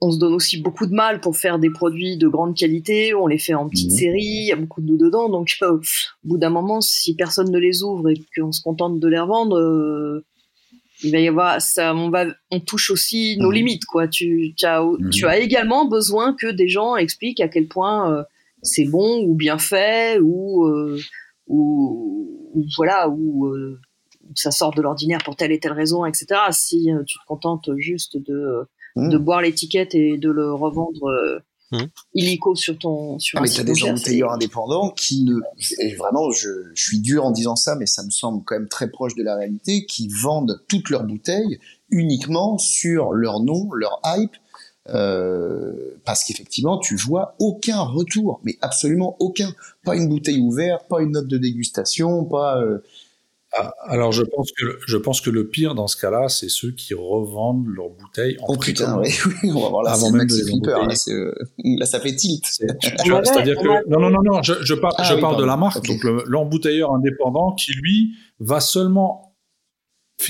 on 0.00 0.10
se 0.10 0.18
donne 0.18 0.34
aussi 0.34 0.60
beaucoup 0.60 0.86
de 0.86 0.94
mal 0.94 1.20
pour 1.20 1.36
faire 1.36 1.58
des 1.58 1.70
produits 1.70 2.18
de 2.18 2.28
grande 2.28 2.54
qualité. 2.54 3.14
On 3.14 3.26
les 3.26 3.38
fait 3.38 3.54
en 3.54 3.68
petites 3.68 3.92
mmh. 3.92 3.96
séries, 3.96 4.22
il 4.24 4.46
y 4.46 4.52
a 4.52 4.56
beaucoup 4.56 4.82
de 4.82 4.86
nous 4.86 4.98
dedans. 4.98 5.28
Donc, 5.28 5.56
euh, 5.62 5.72
au 6.24 6.28
bout 6.28 6.38
d'un 6.38 6.50
moment, 6.50 6.80
si 6.80 7.14
personne 7.14 7.50
ne 7.50 7.58
les 7.58 7.82
ouvre 7.82 8.10
et 8.10 8.20
qu'on 8.36 8.52
se 8.52 8.60
contente 8.60 9.00
de 9.00 9.08
les 9.08 9.18
revendre, 9.18 9.56
euh, 9.56 10.24
il 11.02 11.12
va 11.12 11.18
y 11.18 11.28
avoir 11.28 11.60
ça 11.60 11.94
on 11.94 12.10
va 12.10 12.26
on 12.50 12.60
touche 12.60 12.90
aussi 12.90 13.36
nos 13.38 13.48
mhm. 13.48 13.54
limites 13.54 13.84
quoi 13.84 14.08
tu 14.08 14.54
tu 14.56 14.64
as, 14.64 14.82
mhm. 14.82 15.10
tu 15.10 15.26
as 15.26 15.38
également 15.38 15.86
besoin 15.86 16.34
que 16.34 16.50
des 16.50 16.68
gens 16.68 16.96
expliquent 16.96 17.40
à 17.40 17.48
quel 17.48 17.66
point 17.66 18.12
euh, 18.12 18.22
c'est 18.62 18.84
bon 18.84 19.22
ou 19.24 19.34
bien 19.34 19.58
fait 19.58 20.18
ou 20.20 20.66
euh, 20.66 20.98
ou, 21.48 22.66
voilà 22.76 23.08
ou 23.08 23.46
euh, 23.46 23.78
ça 24.34 24.50
sort 24.50 24.74
de 24.74 24.82
l'ordinaire 24.82 25.20
pour 25.24 25.36
telle 25.36 25.52
et 25.52 25.60
telle 25.60 25.72
raison 25.72 26.04
etc 26.04 26.40
si 26.50 26.88
tu 27.06 27.18
te 27.18 27.24
contentes 27.26 27.70
juste 27.76 28.16
de 28.16 28.66
mhm. 28.96 29.10
de 29.10 29.18
boire 29.18 29.42
l'étiquette 29.42 29.94
et 29.94 30.16
de 30.16 30.30
le 30.30 30.52
revendre 30.52 31.42
Mmh. 31.72 31.78
illico 32.14 32.54
sur 32.54 32.78
ton 32.78 33.18
sur 33.18 33.40
ah, 33.40 33.42
mais 33.42 33.48
t'as 33.48 33.64
des 33.64 33.82
embouteilleurs 33.82 34.30
indépendants 34.30 34.90
qui 34.90 35.24
ne 35.24 35.40
et 35.80 35.96
vraiment 35.96 36.30
je, 36.30 36.48
je, 36.72 36.80
suis 36.80 37.00
dur 37.00 37.24
en 37.24 37.32
disant 37.32 37.56
ça 37.56 37.74
mais 37.74 37.86
ça 37.86 38.04
me 38.04 38.10
semble 38.10 38.44
quand 38.44 38.54
même 38.54 38.68
très 38.68 38.88
proche 38.88 39.16
de 39.16 39.24
la 39.24 39.34
réalité 39.34 39.84
qui 39.84 40.06
vendent 40.06 40.62
toutes 40.68 40.90
leurs 40.90 41.02
bouteilles 41.02 41.58
uniquement 41.90 42.56
sur 42.56 43.12
leur 43.12 43.40
nom 43.40 43.72
leur 43.72 44.00
hype 44.04 44.36
euh, 44.90 45.98
parce 46.04 46.22
qu'effectivement 46.22 46.78
tu 46.78 46.94
vois 46.94 47.34
aucun 47.40 47.80
retour 47.80 48.40
mais 48.44 48.56
absolument 48.60 49.16
aucun 49.18 49.52
pas 49.84 49.96
une 49.96 50.08
bouteille 50.08 50.38
ouverte 50.38 50.86
pas 50.88 51.02
une 51.02 51.10
note 51.10 51.26
de 51.26 51.36
dégustation 51.36 52.26
pas 52.26 52.60
euh, 52.60 52.78
ah, 53.58 53.74
alors 53.86 54.12
je 54.12 54.22
pense 54.22 54.52
que 54.52 54.78
je 54.86 54.96
pense 54.96 55.20
que 55.20 55.30
le 55.30 55.48
pire 55.48 55.74
dans 55.74 55.86
ce 55.86 55.96
cas-là, 55.96 56.28
c'est 56.28 56.48
ceux 56.48 56.72
qui 56.72 56.94
revendent 56.94 57.66
leurs 57.68 57.90
bouteilles 57.90 58.36
en 58.42 58.54
oh 58.54 58.56
putain, 58.56 58.98
oui, 59.00 59.08
oui, 59.42 59.50
on 59.54 59.62
va 59.62 59.68
voir 59.68 59.82
là, 59.82 59.92
avant 59.92 60.10
même 60.10 60.26
de 60.26 60.34
flipper, 60.34 60.70
là, 60.70 60.94
euh, 61.08 61.34
là, 61.64 61.86
ça 61.86 62.00
fait 62.00 62.14
tilt. 62.14 62.44
C'est-à-dire 62.46 63.56
que 63.56 63.88
non 63.88 64.00
non 64.00 64.10
non 64.10 64.22
non, 64.22 64.42
je, 64.42 64.54
je, 64.62 64.74
par, 64.74 64.94
ah 64.98 65.04
je 65.04 65.14
parle 65.14 65.38
de 65.38 65.44
la 65.44 65.56
marque, 65.56 65.86
donc 65.86 66.02
l'embouteilleur 66.26 66.92
indépendant 66.94 67.52
qui 67.52 67.72
lui 67.72 68.14
va 68.40 68.60
seulement 68.60 69.34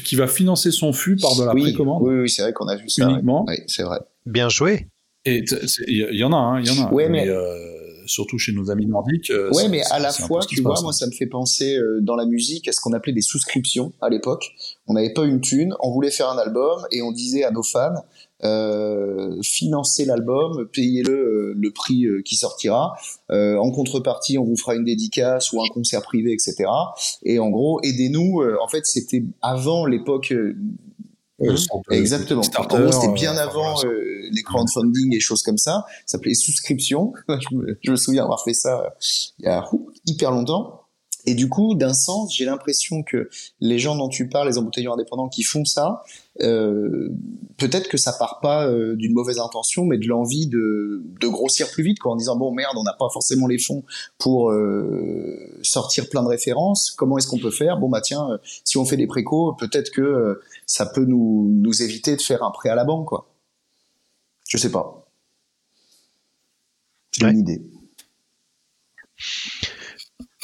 qui 0.05 0.17
va 0.17 0.27
financer 0.27 0.71
son 0.71 0.93
fût 0.93 1.17
par 1.17 1.37
de 1.37 1.45
la 1.45 1.53
précommande. 1.53 2.03
Oui 2.03 2.15
oui, 2.21 2.31
c'est 2.31 2.43
vrai 2.43 2.53
qu'on 2.53 2.69
a 2.69 2.77
vu 2.77 2.89
ça. 2.89 3.09
Uniquement. 3.09 3.45
Oui, 3.49 3.57
c'est 3.67 3.83
vrai. 3.83 4.01
Bien 4.25 4.49
joué. 4.49 4.89
Et 5.25 5.45
il 5.89 6.15
y, 6.15 6.23
en 6.23 6.33
a, 6.33 6.37
hein, 6.37 6.61
il 6.61 6.67
y 6.67 6.71
en 6.71 6.87
a. 6.87 6.93
Ouais, 6.93 7.09
mais, 7.09 7.25
mais 7.25 7.31
euh, 7.31 7.76
surtout 8.07 8.39
chez 8.39 8.53
nos 8.53 8.71
amis 8.71 8.87
nordiques. 8.87 9.31
Euh, 9.31 9.51
ouais, 9.53 9.69
mais 9.69 9.83
à 9.91 9.99
la 9.99 10.13
fois, 10.13 10.41
tu 10.47 10.61
vois, 10.63 10.81
moi, 10.83 10.93
ça 10.93 11.07
me 11.07 11.13
fait 11.13 11.27
penser 11.27 11.77
euh, 11.77 12.01
dans 12.01 12.17
la 12.17 12.27
musique 12.27 12.69
à 12.69 12.73
ce 12.73 12.81
qu'on 12.81 12.93
appelait 12.93 13.13
des 13.13 13.23
souscriptions 13.23 13.93
à 14.01 14.09
l'époque. 14.09 14.53
On 14.87 14.95
n'avait 14.95 15.13
pas 15.13 15.25
une 15.25 15.41
thune, 15.41 15.75
on 15.81 15.91
voulait 15.91 16.11
faire 16.11 16.31
un 16.31 16.39
album 16.39 16.87
et 16.93 17.03
on 17.03 17.13
disait 17.13 17.45
à 17.45 17.51
nos 17.51 17.63
fans, 17.63 17.95
euh, 18.45 19.41
financez 19.43 20.05
l'album, 20.05 20.69
payez-le 20.71 21.13
euh, 21.13 21.55
le 21.57 21.71
prix 21.71 22.07
qui 22.25 22.37
sortira. 22.37 22.95
Euh, 23.31 23.57
en 23.57 23.71
contrepartie, 23.71 24.39
on 24.39 24.45
vous 24.45 24.57
fera 24.57 24.75
une 24.75 24.85
dédicace 24.85 25.53
ou 25.53 25.63
un 25.63 25.69
concert 25.73 26.03
privé, 26.03 26.33
etc. 26.33 26.69
Et 27.23 27.39
en 27.39 27.51
gros, 27.51 27.81
aidez-nous. 27.83 28.43
en 28.61 28.69
fait, 28.69 28.85
c'était 28.85 29.25
avant 29.43 29.87
l'époque 29.87 30.33
Exactement. 31.91 32.43
c'était 32.43 33.13
bien 33.13 33.37
avant 33.37 33.85
euh, 33.85 34.29
les 34.33 34.43
crowdfunding 34.43 35.15
et 35.15 35.21
choses 35.21 35.43
comme 35.43 35.59
ça. 35.59 35.85
Ça 36.07 36.17
s'appelait 36.17 36.35
souscription. 36.35 37.13
je, 37.29 37.91
me, 37.91 37.97
souviens 37.97 38.25
avoir 38.25 38.43
fait 38.43 38.55
ça 38.55 38.81
euh, 38.81 38.89
il 39.39 39.45
y 39.45 39.49
a 39.49 39.65
hyper 40.07 40.31
longtemps. 40.31 40.86
Et 41.27 41.35
du 41.35 41.49
coup, 41.49 41.75
d'un 41.75 41.93
sens, 41.93 42.35
j'ai 42.35 42.45
l'impression 42.45 43.03
que 43.03 43.29
les 43.61 43.81
gens 43.81 43.97
dont 43.97 44.09
tu 44.09 44.29
parles, 44.29 44.49
les 44.49 44.59
embouteilleurs 44.59 44.95
indépendants 44.95 45.29
qui 45.29 45.43
font 45.43 45.65
ça, 45.65 46.05
euh, 46.41 47.09
peut-être 47.57 47.89
que 47.89 47.97
ça 47.97 48.13
part 48.13 48.39
pas 48.41 48.69
euh, 48.69 48.95
d'une 48.95 49.13
mauvaise 49.13 49.41
intention, 49.41 49.85
mais 49.85 49.99
de 49.99 50.07
l'envie 50.07 50.47
de, 50.47 51.03
de, 51.21 51.29
grossir 51.29 51.69
plus 51.73 51.83
vite, 51.83 51.99
quoi, 51.99 52.13
en 52.13 52.17
disant 52.17 52.37
bon 52.37 52.53
merde, 52.53 52.77
on 52.77 52.85
n'a 52.85 52.93
pas 52.93 53.09
forcément 53.13 53.49
les 53.49 53.59
fonds 53.59 53.83
pour 54.19 54.51
euh, 54.51 55.59
sortir 55.63 56.09
plein 56.09 56.23
de 56.23 56.29
références. 56.29 56.93
Comment 56.93 57.19
est-ce 57.19 57.27
qu'on 57.27 57.39
peut 57.39 57.51
faire? 57.51 57.79
Bon 57.79 57.89
bah 57.89 58.01
tiens, 58.01 58.31
euh, 58.31 58.39
si 58.65 58.79
on 58.79 58.85
fait 58.85 58.97
des 58.97 59.09
précos, 59.09 59.55
peut-être 59.59 59.91
que 59.91 60.41
ça 60.65 60.87
peut 60.87 61.05
nous, 61.05 61.49
nous 61.51 61.83
éviter 61.83 62.15
de 62.15 62.23
faire 62.23 62.45
un 62.45 62.53
prêt 62.53 62.69
à 62.69 62.77
la 62.77 62.85
banque, 62.85 63.09
quoi. 63.09 63.29
Je 64.49 64.59
sais 64.59 64.71
pas. 64.71 65.09
C'est 67.11 67.25
une 67.25 67.39
idée. 67.39 67.63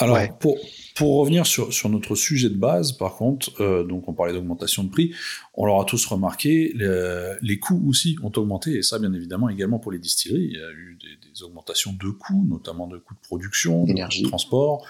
Alors, 0.03 0.39
pour, 0.39 0.59
pour 0.95 1.19
revenir 1.19 1.47
sur, 1.47 1.73
sur, 1.73 1.89
notre 1.89 2.15
sujet 2.15 2.49
de 2.49 2.57
base, 2.57 2.93
par 2.93 3.17
contre, 3.17 3.61
euh, 3.61 3.85
donc 3.85 4.09
on 4.09 4.13
parlait 4.13 4.33
d'augmentation 4.33 4.85
de 4.85 4.91
prix, 4.91 5.15
on 5.55 5.65
l'aura 5.65 5.85
tous 5.85 6.05
remarqué, 6.07 6.73
les, 6.75 7.35
les, 7.41 7.59
coûts 7.59 7.83
aussi 7.89 8.17
ont 8.23 8.33
augmenté, 8.37 8.77
et 8.77 8.83
ça 8.83 8.99
bien 8.99 9.13
évidemment 9.13 9.49
également 9.49 9.79
pour 9.79 9.93
les 9.93 9.99
distilleries. 9.99 10.45
Il 10.45 10.53
y 10.53 10.63
a 10.63 10.71
eu 10.71 10.99
des, 11.01 11.29
des 11.29 11.43
augmentations 11.43 11.93
de 11.93 12.11
coûts, 12.11 12.47
notamment 12.49 12.87
de 12.87 12.99
coûts 12.99 13.15
de 13.15 13.21
production, 13.21 13.85
de 13.85 14.29
transport, 14.29 14.87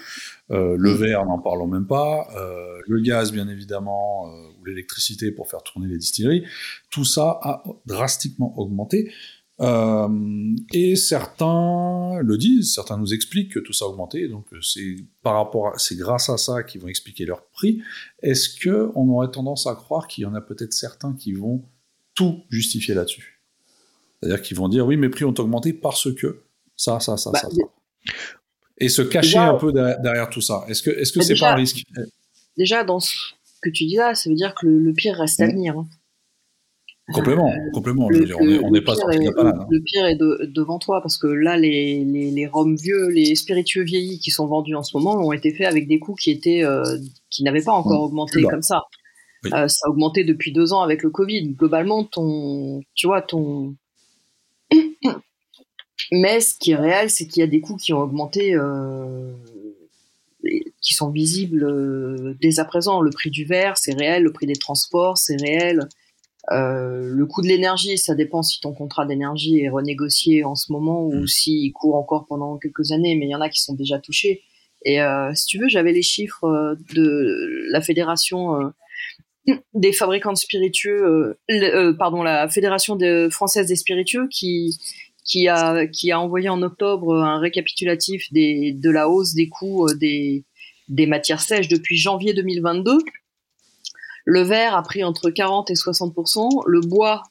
euh, 0.51 0.77
le 0.79 0.93
verre, 0.93 1.25
n'en 1.25 1.39
parlons 1.39 1.67
même 1.67 1.87
pas, 1.87 2.29
euh, 2.37 2.81
le 2.87 3.01
gaz 3.01 3.33
bien 3.33 3.49
évidemment, 3.49 4.27
ou 4.61 4.65
l'électricité 4.65 5.31
pour 5.31 5.49
faire 5.49 5.63
tourner 5.63 5.89
les 5.89 5.99
distilleries. 5.99 6.45
Tout 6.91 7.05
ça 7.05 7.39
a 7.43 7.63
drastiquement 7.87 8.59
augmenté. 8.59 9.13
Euh, 9.61 10.57
et 10.73 10.97
certains 10.97 12.19
le 12.21 12.39
disent, 12.39 12.75
certains 12.75 12.97
nous 12.97 13.13
expliquent 13.13 13.53
que 13.53 13.61
tout 13.61 13.73
ça 13.73 13.85
a 13.85 13.89
augmenté, 13.89 14.27
donc 14.29 14.47
c'est 14.61 14.97
par 15.23 15.35
rapport, 15.35 15.79
c'est 15.79 15.97
grâce 15.97 16.31
à 16.31 16.39
ça 16.39 16.63
qu'ils 16.63 16.81
vont 16.81 16.89
expliquer 16.89 17.27
leur 17.27 17.45
prix. 17.47 17.83
Est-ce 18.23 18.49
que 18.49 18.91
on 18.95 19.09
aurait 19.11 19.31
tendance 19.31 19.67
à 19.67 19.75
croire 19.75 20.09
qu'il 20.09 20.23
y 20.23 20.27
en 20.27 20.35
a 20.35 20.41
peut-être 20.41 20.73
certains 20.73 21.15
qui 21.15 21.33
vont 21.33 21.63
tout 22.15 22.41
justifier 22.51 22.95
là-dessus? 22.95 23.41
C'est-à-dire 24.21 24.43
qu'ils 24.43 24.57
vont 24.57 24.69
dire 24.69 24.87
oui, 24.87 24.97
mes 24.97 25.09
prix 25.09 25.25
ont 25.25 25.35
augmenté 25.39 25.73
parce 25.73 26.13
que 26.15 26.43
ça, 26.77 26.99
ça, 27.01 27.17
ça, 27.17 27.31
bah, 27.31 27.41
ça, 27.41 27.49
Et 28.79 28.89
se 28.89 29.03
cacher 29.03 29.39
un 29.39 29.55
peu 29.55 29.73
derrière, 29.73 30.31
tout 30.31 30.41
ça. 30.41 30.65
Est-ce 30.69 30.83
que, 30.83 30.91
est-ce 30.91 31.13
que 31.13 31.23
c'est 31.23 31.39
pas 31.39 31.53
un 31.53 31.57
risque? 31.57 31.85
Déjà, 32.57 32.85
dans 32.85 33.01
ce 33.01 33.15
que 33.63 33.71
tu 33.71 33.85
dis 33.87 33.97
là, 33.97 34.15
ça 34.15 34.29
veut 34.31 34.37
dire 34.37 34.55
que 34.55 34.67
le, 34.67 34.93
pire 34.93 35.17
reste 35.17 35.41
à 35.41 35.47
venir. 35.47 35.79
Hein. 35.79 35.89
Complètement, 37.11 37.51
euh, 37.51 37.71
complètement. 37.73 38.07
on 38.07 38.71
n'est 38.71 38.81
pas 38.81 38.95
sorti 38.95 39.19
de 39.19 39.25
la 39.37 39.49
hein. 39.49 39.67
Le 39.69 39.81
pire 39.81 40.07
est 40.07 40.17
devant 40.17 40.79
toi 40.79 41.01
parce 41.03 41.19
que 41.19 41.27
là, 41.27 41.57
les, 41.57 42.05
les, 42.05 42.31
les 42.31 42.47
rhums 42.47 42.77
vieux, 42.77 43.09
les 43.09 43.35
spiritueux 43.35 43.83
vieillis 43.83 44.21
qui 44.21 44.31
sont 44.31 44.47
vendus 44.47 44.77
en 44.77 44.85
ce 44.85 44.97
moment 44.97 45.17
ont 45.17 45.33
été 45.33 45.53
faits 45.53 45.67
avec 45.67 45.89
des 45.89 45.99
coûts 45.99 46.15
qui 46.15 46.31
étaient 46.31 46.63
euh, 46.65 46.85
qui 47.29 47.43
n'avaient 47.43 47.63
pas 47.63 47.73
encore 47.73 48.03
augmenté 48.03 48.43
comme 48.43 48.63
ça. 48.63 48.85
Euh, 49.47 49.67
ça 49.67 49.87
a 49.87 49.91
augmenté 49.91 50.23
depuis 50.23 50.53
deux 50.53 50.73
ans 50.73 50.83
avec 50.83 51.03
le 51.03 51.11
Covid. 51.11 51.49
Globalement, 51.55 52.05
ton, 52.05 52.83
tu 52.95 53.09
vois, 53.09 53.21
ton. 53.21 53.75
Mais 56.13 56.41
ce 56.41 56.55
qui 56.57 56.71
est 56.71 56.77
réel, 56.77 57.11
c'est 57.11 57.27
qu'il 57.27 57.41
y 57.41 57.45
a 57.45 57.49
des 57.49 57.61
coûts 57.61 57.77
qui 57.77 57.93
ont 57.93 58.01
augmenté, 58.01 58.57
qui 60.81 60.95
sont 60.95 61.11
visibles 61.11 62.37
dès 62.41 62.61
à 62.61 62.65
présent. 62.65 63.01
Le 63.01 63.11
prix 63.11 63.31
du 63.31 63.45
verre, 63.45 63.77
c'est 63.77 63.95
réel. 63.95 64.23
Le 64.23 64.33
prix 64.33 64.47
des 64.47 64.55
transports, 64.55 65.19
c'est 65.19 65.37
réel 65.37 65.89
le 66.51 67.25
coût 67.25 67.43
de 67.43 67.47
l'énergie, 67.47 67.99
ça 67.99 68.15
dépend 68.15 68.43
si 68.43 68.61
ton 68.61 68.73
contrat 68.73 69.07
d'énergie 69.07 69.61
est 69.61 69.69
renégocié 69.69 70.45
en 70.45 70.55
ce 70.55 70.73
moment 70.73 71.05
ou 71.07 71.23
mm. 71.23 71.27
s'il 71.27 71.73
court 71.73 71.97
encore 71.97 72.27
pendant 72.27 72.59
quelques 72.59 72.93
années, 72.93 73.17
mais 73.17 73.27
il 73.27 73.31
y 73.31 73.35
en 73.35 73.41
a 73.41 73.49
qui 73.49 73.61
sont 73.61 73.75
déjà 73.75 73.99
touchés. 73.99 74.43
Et 74.85 74.99
si 75.35 75.47
tu 75.47 75.59
veux, 75.59 75.69
j'avais 75.69 75.93
les 75.93 76.03
chiffres 76.03 76.77
de 76.93 77.69
la 77.71 77.81
fédération 77.81 78.73
des 79.75 79.93
fabricants 79.93 80.33
de 80.33 80.39
spiritueux, 80.39 81.39
pardon, 81.99 82.23
la 82.23 82.49
fédération 82.49 82.99
française 83.31 83.69
des 83.69 83.77
spiritueux 83.77 84.27
qui 84.29 84.77
qui 85.25 85.49
a 85.49 85.87
qui 85.87 86.11
a 86.11 86.21
envoyé 86.21 86.49
en 86.49 86.63
octobre 86.63 87.15
un 87.15 87.39
récapitulatif 87.39 88.33
des 88.33 88.73
de 88.73 88.91
la 88.91 89.09
hausse 89.09 89.35
des 89.35 89.49
coûts 89.49 89.87
des 89.95 90.45
des 90.89 91.07
matières 91.07 91.41
sèches 91.41 91.69
depuis 91.69 91.97
janvier 91.97 92.35
2022. 92.35 92.99
Le 94.25 94.43
verre 94.43 94.77
a 94.77 94.83
pris 94.83 95.05
entre 95.05 95.31
40 95.31 95.71
et 95.71 95.75
60% 95.75 96.63
le 96.67 96.81
bois 96.81 97.23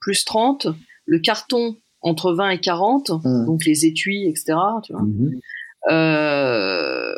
plus 0.00 0.24
30, 0.24 0.68
le 1.06 1.18
carton 1.18 1.76
entre 2.00 2.32
20 2.32 2.50
et 2.50 2.60
40, 2.60 3.10
mmh. 3.10 3.46
donc 3.46 3.64
les 3.64 3.86
étuis, 3.86 4.28
etc. 4.28 4.54
Tu 4.84 4.92
vois. 4.92 5.02
Mmh. 5.02 5.30
Euh, 5.90 7.14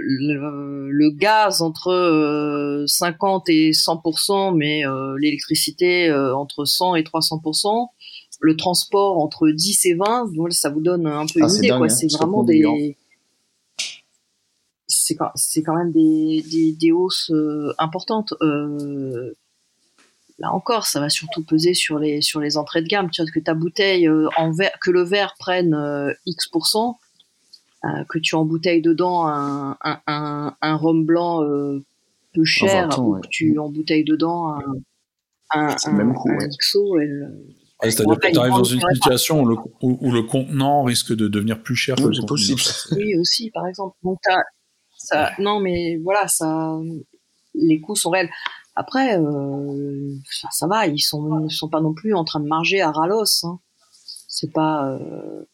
le, 0.00 1.10
gaz 1.10 1.62
entre 1.62 2.84
50 2.86 3.48
euh, 3.48 3.52
et 3.52 3.70
100%, 3.70 4.56
mais 4.56 4.86
euh, 4.86 5.16
l'électricité 5.18 6.08
euh, 6.08 6.34
entre 6.36 6.64
100 6.64 6.96
et 6.96 7.02
300%, 7.02 7.88
le 8.40 8.56
transport 8.56 9.18
entre 9.18 9.48
10 9.48 9.86
et 9.86 9.94
20, 9.94 10.34
donc 10.34 10.52
ça 10.52 10.70
vous 10.70 10.80
donne 10.80 11.06
un 11.06 11.26
peu 11.26 11.40
ah, 11.42 11.48
une 11.48 11.56
idée. 11.56 11.70
Hein, 11.70 11.88
c'est 11.88 12.10
vraiment 12.12 12.42
des, 12.42 12.96
c'est 14.90 15.14
quand, 15.14 15.30
c'est 15.34 15.62
quand 15.62 15.76
même 15.76 15.92
des, 15.92 16.44
des, 16.50 16.72
des 16.72 16.92
hausses 16.92 17.30
euh, 17.30 17.72
importantes. 17.78 18.34
Euh, 18.42 19.32
là 20.38 20.52
encore, 20.52 20.86
ça 20.86 21.00
va 21.00 21.08
surtout 21.08 21.44
peser 21.44 21.74
sur 21.74 21.98
les 21.98 22.20
sur 22.20 22.40
les 22.40 22.56
entrées 22.56 22.82
de 22.82 22.88
gamme. 22.88 23.10
Tu 23.10 23.22
vois 23.22 23.30
que 23.30 23.40
ta 23.40 23.54
bouteille 23.54 24.08
euh, 24.08 24.28
en 24.36 24.50
verre, 24.50 24.72
que 24.82 24.90
le 24.90 25.02
verre 25.02 25.34
prenne 25.38 25.74
X 26.26 26.50
que 28.10 28.18
tu 28.18 28.34
embouteilles 28.34 28.82
dedans 28.82 29.26
un, 29.26 29.70
un, 29.82 30.00
un, 30.06 30.54
un 30.60 30.76
rhum 30.76 31.06
blanc 31.06 31.40
peu 32.34 32.44
cher, 32.44 32.98
ou 32.98 33.18
que 33.20 33.28
tu 33.28 33.58
embouteilles 33.58 34.04
dedans 34.04 34.54
un, 34.54 34.60
un, 35.54 35.76
un, 35.86 35.92
même 35.92 36.12
coup, 36.12 36.28
XO, 36.60 36.98
c'est-à-dire 37.82 38.18
que 38.18 38.30
tu 38.30 38.38
arrives 38.38 38.52
dans 38.52 38.64
une 38.64 38.80
situation 38.92 39.40
où 39.40 39.46
le, 39.46 39.56
où, 39.80 40.12
le, 40.12 40.22
contenant 40.22 40.82
risque 40.82 41.14
de 41.14 41.28
devenir 41.28 41.62
plus 41.62 41.76
cher 41.76 41.96
que 41.96 42.02
le 42.02 42.26
possible. 42.26 42.60
Oui, 42.92 43.16
aussi, 43.16 43.50
par 43.50 43.66
exemple. 43.66 43.96
Donc, 44.02 44.18
non, 45.38 45.60
mais 45.60 45.96
voilà, 46.02 46.28
ça, 46.28 46.78
les 47.54 47.80
coûts 47.80 47.96
sont 47.96 48.10
réels. 48.10 48.30
Après, 48.76 49.18
euh, 49.18 50.14
ça, 50.50 50.66
va, 50.66 50.86
ils 50.86 51.00
sont, 51.00 51.48
sont 51.48 51.68
pas 51.68 51.80
non 51.80 51.92
plus 51.92 52.14
en 52.14 52.24
train 52.24 52.40
de 52.40 52.46
marger 52.46 52.80
à 52.80 52.90
ralos. 52.90 53.44
Hein. 53.44 53.58
C'est 54.28 54.52
pas, 54.52 54.88
euh, 54.88 55.44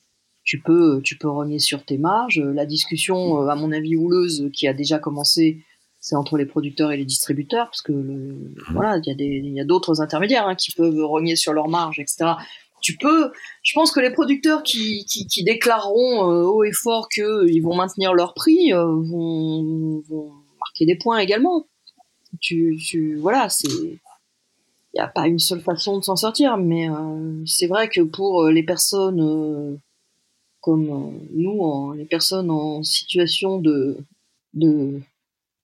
tu 0.45 0.61
peux, 0.61 1.01
tu 1.03 1.17
peux 1.17 1.29
rogner 1.29 1.59
sur 1.59 1.85
tes 1.85 1.99
marges. 1.99 2.41
La 2.41 2.67
discussion, 2.67 3.43
euh, 3.43 3.49
à 3.49 3.57
mon 3.57 3.73
avis, 3.73 3.97
houleuse, 3.97 4.51
qui 4.53 4.69
a 4.69 4.75
déjà 4.75 4.99
commencé, 4.99 5.65
c'est 5.99 6.15
entre 6.15 6.37
les 6.37 6.47
producteurs 6.47 6.93
et 6.93 6.97
les 6.97 7.05
distributeurs, 7.05 7.67
parce 7.67 7.83
que 7.83 7.93
mmh. 7.93 8.55
voilà, 8.73 8.99
il 8.99 9.09
y 9.09 9.11
a 9.11 9.15
des, 9.15 9.25
il 9.25 9.55
y 9.55 9.61
a 9.61 9.65
d'autres 9.65 10.01
intermédiaires 10.01 10.47
hein, 10.47 10.55
qui 10.55 10.73
peuvent 10.73 11.03
rogner 11.05 11.37
sur 11.37 11.53
leurs 11.53 11.69
marges, 11.69 11.99
etc 11.99 12.35
tu 12.87 12.97
peux. 12.97 13.32
Je 13.64 13.72
pense 13.74 13.91
que 13.91 13.99
les 13.99 14.11
producteurs 14.11 14.62
qui, 14.62 15.05
qui, 15.07 15.43
déclareront 15.43 16.30
euh, 16.30 16.45
haut 16.45 16.62
et 16.62 16.70
fort 16.70 17.09
qu'ils 17.09 17.61
vont 17.61 17.74
maintenir 17.74 18.14
leur 18.14 18.32
prix 18.32 18.72
euh, 18.72 18.84
vont, 18.84 20.03
vont, 20.09 20.32
marquer 20.61 20.87
des 20.87 20.95
points 20.95 21.18
également. 21.18 21.66
Tu, 22.41 22.78
tu 22.78 23.16
voilà, 23.16 23.49
c'est. 23.49 23.68
Il 23.68 25.01
n'y 25.01 25.01
a 25.01 25.09
pas 25.09 25.26
une 25.26 25.41
seule 25.41 25.61
façon 25.61 25.99
de 25.99 26.05
s'en 26.05 26.14
sortir, 26.14 26.57
mais 26.57 26.89
euh, 26.89 27.43
c'est 27.45 27.66
vrai 27.66 27.89
que 27.89 28.01
pour 28.01 28.47
les 28.47 28.62
personnes 28.62 29.78
comme 30.61 31.20
nous, 31.32 31.93
les 31.93 32.07
personnes 32.07 32.51
en 32.51 32.82
situation 32.82 33.59
de, 33.59 33.99
de, 34.55 35.01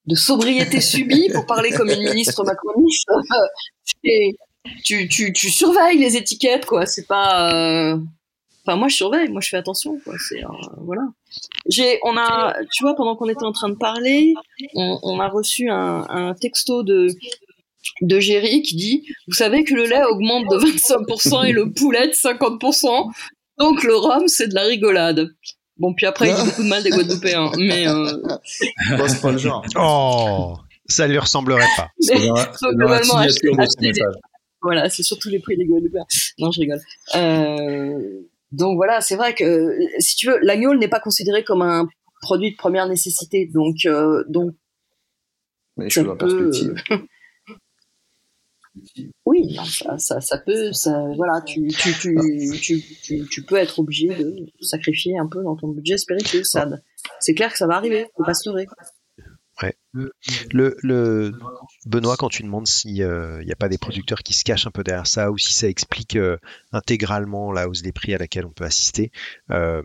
de 0.06 0.14
sobriété 0.14 0.80
subie, 0.92 1.30
pour 1.32 1.46
parler 1.46 1.70
comme 1.70 1.88
une 1.88 2.02
ministre 2.02 2.44
macroniste, 2.44 3.08
c'est 4.04 4.36
tu, 4.84 5.08
tu, 5.08 5.32
tu 5.32 5.50
surveilles 5.50 5.98
les 5.98 6.16
étiquettes, 6.16 6.66
quoi. 6.66 6.86
C'est 6.86 7.06
pas. 7.06 7.52
Euh, 7.52 7.98
enfin, 8.64 8.76
moi, 8.76 8.88
je 8.88 8.96
surveille, 8.96 9.28
moi, 9.28 9.40
je 9.40 9.48
fais 9.48 9.56
attention, 9.56 9.98
quoi. 10.04 10.14
C'est 10.28 10.44
euh, 10.44 10.48
voilà. 10.78 11.02
J'ai, 11.68 11.98
on 12.04 12.16
a, 12.16 12.54
tu 12.72 12.84
vois, 12.84 12.94
pendant 12.94 13.16
qu'on 13.16 13.28
était 13.28 13.44
en 13.44 13.52
train 13.52 13.68
de 13.68 13.76
parler, 13.76 14.34
on, 14.74 14.98
on 15.02 15.20
a 15.20 15.28
reçu 15.28 15.70
un, 15.70 16.06
un 16.08 16.34
texto 16.34 16.82
de 16.82 17.08
de 18.00 18.20
Géry 18.20 18.62
qui 18.62 18.76
dit 18.76 19.06
Vous 19.26 19.34
savez 19.34 19.64
que 19.64 19.74
le 19.74 19.86
lait 19.86 20.04
augmente 20.04 20.44
de 20.50 20.56
25% 20.56 21.46
et 21.46 21.52
le 21.52 21.72
poulet 21.72 22.08
de 22.08 22.12
50%, 22.12 23.10
donc 23.58 23.82
le 23.82 23.96
rhum, 23.96 24.28
c'est 24.28 24.48
de 24.48 24.54
la 24.54 24.62
rigolade. 24.62 25.28
Bon, 25.78 25.94
puis 25.94 26.06
après, 26.06 26.28
il 26.28 26.36
dit 26.36 26.44
beaucoup 26.44 26.62
de 26.62 26.68
mal 26.68 26.82
des 26.82 26.90
Guadeloupéens, 26.90 27.50
mais. 27.58 27.88
Euh... 27.88 28.18
c'est 29.08 29.20
pas 29.20 29.32
le 29.32 29.38
genre. 29.38 29.64
Oh 29.76 30.56
Ça 30.86 31.06
lui 31.06 31.18
ressemblerait 31.18 31.66
pas. 31.76 31.88
C'est 31.98 32.14
dans, 32.26 32.88
la 32.88 33.02
signature 33.02 33.56
de 33.56 33.64
ce 33.64 33.80
message. 33.80 34.14
Voilà, 34.62 34.88
c'est 34.88 35.02
surtout 35.02 35.28
les 35.28 35.40
prix 35.40 35.56
des 35.56 35.64
Guadeloupéens. 35.64 36.06
Non, 36.38 36.50
je 36.52 36.60
rigole. 36.60 36.80
Euh, 37.16 38.22
donc 38.52 38.76
voilà, 38.76 39.00
c'est 39.00 39.16
vrai 39.16 39.34
que 39.34 39.78
si 39.98 40.16
tu 40.16 40.28
veux, 40.28 40.38
l'agneau 40.42 40.74
n'est 40.74 40.88
pas 40.88 41.00
considéré 41.00 41.42
comme 41.42 41.62
un 41.62 41.88
produit 42.20 42.52
de 42.52 42.56
première 42.56 42.88
nécessité. 42.88 43.50
Donc, 43.52 43.84
euh, 43.86 44.24
donc. 44.28 44.54
Mais 45.76 45.90
je 45.90 46.00
vois 46.00 46.16
perspective. 46.16 46.74
oui, 49.26 49.56
ça, 49.66 49.98
ça, 49.98 50.20
ça, 50.20 50.38
peut, 50.38 50.72
ça, 50.72 51.06
voilà, 51.16 51.42
tu, 51.42 51.66
tu, 51.68 51.92
tu, 51.98 52.82
tu, 53.02 53.26
tu, 53.28 53.42
peux 53.42 53.56
être 53.56 53.78
obligé 53.78 54.08
de 54.08 54.46
sacrifier 54.60 55.18
un 55.18 55.26
peu 55.26 55.42
dans 55.42 55.56
ton 55.56 55.68
budget 55.68 55.98
spirituel. 55.98 56.44
Ça, 56.44 56.68
c'est 57.20 57.34
clair 57.34 57.52
que 57.52 57.58
ça 57.58 57.66
va 57.66 57.74
arriver, 57.74 58.06
faut 58.16 58.24
pas 58.24 58.34
se 58.34 58.48
leurrer. 58.48 58.66
Le, 59.92 60.76
le, 60.82 61.32
Benoît, 61.84 62.16
quand 62.16 62.30
tu 62.30 62.42
demandes 62.42 62.66
s'il 62.66 62.94
n'y 62.94 63.02
euh, 63.02 63.44
a 63.50 63.56
pas 63.56 63.68
des 63.68 63.78
producteurs 63.78 64.22
qui 64.22 64.32
se 64.32 64.42
cachent 64.44 64.66
un 64.66 64.70
peu 64.70 64.82
derrière 64.82 65.06
ça 65.06 65.30
ou 65.30 65.38
si 65.38 65.52
ça 65.52 65.68
explique 65.68 66.16
euh, 66.16 66.38
intégralement 66.72 67.52
la 67.52 67.68
hausse 67.68 67.82
des 67.82 67.92
prix 67.92 68.14
à 68.14 68.18
laquelle 68.18 68.46
on 68.46 68.52
peut 68.52 68.64
assister, 68.64 69.12
euh, 69.50 69.82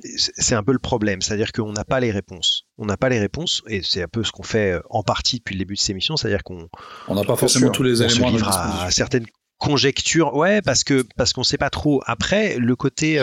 c'est 0.00 0.54
un 0.54 0.64
peu 0.64 0.72
le 0.72 0.78
problème. 0.78 1.22
C'est-à-dire 1.22 1.52
qu'on 1.52 1.72
n'a 1.72 1.84
pas 1.84 2.00
les 2.00 2.10
réponses. 2.10 2.66
On 2.76 2.86
n'a 2.86 2.96
pas 2.96 3.08
les 3.08 3.20
réponses 3.20 3.62
et 3.68 3.82
c'est 3.82 4.02
un 4.02 4.08
peu 4.08 4.24
ce 4.24 4.32
qu'on 4.32 4.42
fait 4.42 4.80
en 4.90 5.02
partie 5.02 5.38
depuis 5.38 5.54
le 5.54 5.60
début 5.60 5.74
de 5.74 5.80
ces 5.80 5.92
émissions. 5.92 6.16
C'est-à-dire 6.16 6.42
qu'on 6.42 6.68
n'a 7.08 7.24
pas 7.24 7.36
forcément 7.36 7.70
tous 7.70 7.84
les 7.84 8.02
éléments 8.02 8.36
à, 8.48 8.90
certaines 8.90 9.26
conjectures, 9.58 10.34
ouais, 10.34 10.60
parce 10.60 10.84
que 10.84 11.06
parce 11.16 11.32
qu'on 11.32 11.44
sait 11.44 11.56
pas 11.56 11.70
trop. 11.70 12.02
Après, 12.06 12.58
le 12.58 12.76
côté 12.76 13.14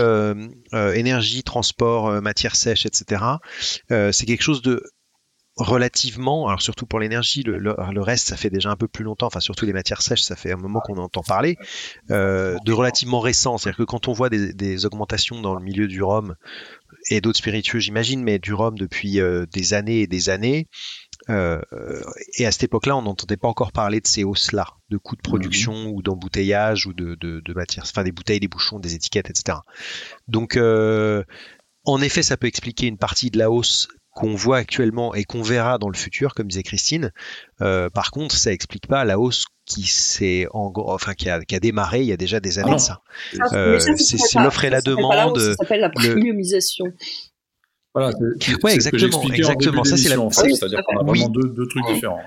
énergie, 0.73 1.43
transport, 1.43 2.21
matière 2.21 2.55
sèche, 2.55 2.85
etc. 2.85 3.23
c'est 3.89 4.25
quelque 4.25 4.41
chose 4.41 4.61
de 4.61 4.83
relativement, 5.57 6.47
alors 6.47 6.61
surtout 6.61 6.85
pour 6.87 6.99
l'énergie, 6.99 7.43
le, 7.43 7.57
le, 7.59 8.01
reste 8.01 8.29
ça 8.29 8.37
fait 8.37 8.49
déjà 8.49 8.71
un 8.71 8.75
peu 8.75 8.87
plus 8.87 9.03
longtemps, 9.03 9.27
enfin 9.27 9.39
surtout 9.39 9.65
les 9.65 9.73
matières 9.73 10.01
sèches, 10.01 10.23
ça 10.23 10.35
fait 10.35 10.51
un 10.51 10.57
moment 10.57 10.79
qu'on 10.79 10.97
entend 10.97 11.21
parler, 11.21 11.57
euh, 12.09 12.57
de 12.65 12.73
relativement 12.73 13.19
récent. 13.19 13.57
C'est-à-dire 13.57 13.77
que 13.77 13.83
quand 13.83 14.07
on 14.07 14.13
voit 14.13 14.29
des, 14.29 14.53
des, 14.53 14.85
augmentations 14.85 15.41
dans 15.41 15.53
le 15.53 15.63
milieu 15.63 15.87
du 15.87 16.01
rhum 16.01 16.35
et 17.09 17.21
d'autres 17.21 17.37
spiritueux, 17.37 17.79
j'imagine, 17.79 18.23
mais 18.23 18.39
du 18.39 18.53
rhum 18.53 18.77
depuis 18.77 19.19
euh, 19.19 19.45
des 19.53 19.75
années 19.75 20.01
et 20.01 20.07
des 20.07 20.29
années, 20.29 20.67
euh, 21.29 21.61
et 22.37 22.47
à 22.47 22.51
cette 22.51 22.63
époque-là, 22.63 22.97
on 22.97 23.03
n'entendait 23.03 23.37
pas 23.37 23.47
encore 23.47 23.71
parler 23.71 24.01
de 24.01 24.07
ces 24.07 24.23
hausses-là, 24.23 24.65
de 24.89 24.97
coûts 24.97 25.15
de 25.15 25.21
production 25.21 25.85
ou 25.87 26.01
d'embouteillage 26.01 26.87
ou 26.87 26.93
de, 26.93 27.15
de, 27.15 27.41
de 27.45 27.53
matières, 27.53 27.85
enfin 27.87 28.03
des 28.03 28.11
bouteilles, 28.11 28.39
des 28.39 28.47
bouchons, 28.47 28.79
des 28.79 28.95
étiquettes, 28.95 29.29
etc. 29.29 29.59
Donc 30.27 30.57
en 31.85 32.01
effet, 32.01 32.23
ça 32.23 32.37
peut 32.37 32.47
expliquer 32.47 32.87
une 32.87 32.97
partie 32.97 33.29
de 33.29 33.37
la 33.37 33.51
hausse 33.51 33.87
qu'on 34.13 34.35
voit 34.35 34.57
actuellement 34.57 35.15
et 35.15 35.23
qu'on 35.23 35.41
verra 35.41 35.77
dans 35.77 35.89
le 35.89 35.97
futur, 35.97 36.33
comme 36.33 36.47
disait 36.47 36.63
Christine. 36.63 37.11
Euh, 37.61 37.89
par 37.89 38.11
contre, 38.11 38.35
ça 38.35 38.51
explique 38.51 38.87
pas 38.87 39.03
la 39.05 39.19
hausse 39.19 39.45
qui 39.65 39.83
s'est 39.83 40.47
enfin 40.51 41.13
qui 41.13 41.29
a, 41.29 41.43
qui 41.43 41.55
a, 41.55 41.59
démarré 41.59 42.01
il 42.01 42.07
y 42.07 42.11
a 42.11 42.17
déjà 42.17 42.39
des 42.39 42.59
années 42.59 42.75
de 42.75 42.79
ça. 42.79 43.01
Euh, 43.53 43.79
c'est 43.79 44.39
l'offre 44.39 44.65
et 44.65 44.69
la 44.69 44.81
demande. 44.81 45.39
ça 45.39 45.55
s'appelle 45.55 45.81
la 45.81 45.89
premiumisation. 45.89 46.85
Voilà, 47.93 48.11
ouais, 48.63 48.73
exactement, 48.73 49.23
exactement. 49.31 49.83
Ça 49.83 49.97
c'est 49.97 50.09
la. 50.09 50.17
C'est-à-dire 50.31 50.81
qu'on 50.85 50.99
a 50.99 51.03
vraiment 51.03 51.29
deux, 51.29 51.49
deux, 51.49 51.67
trucs 51.67 51.85
différents. 51.93 52.21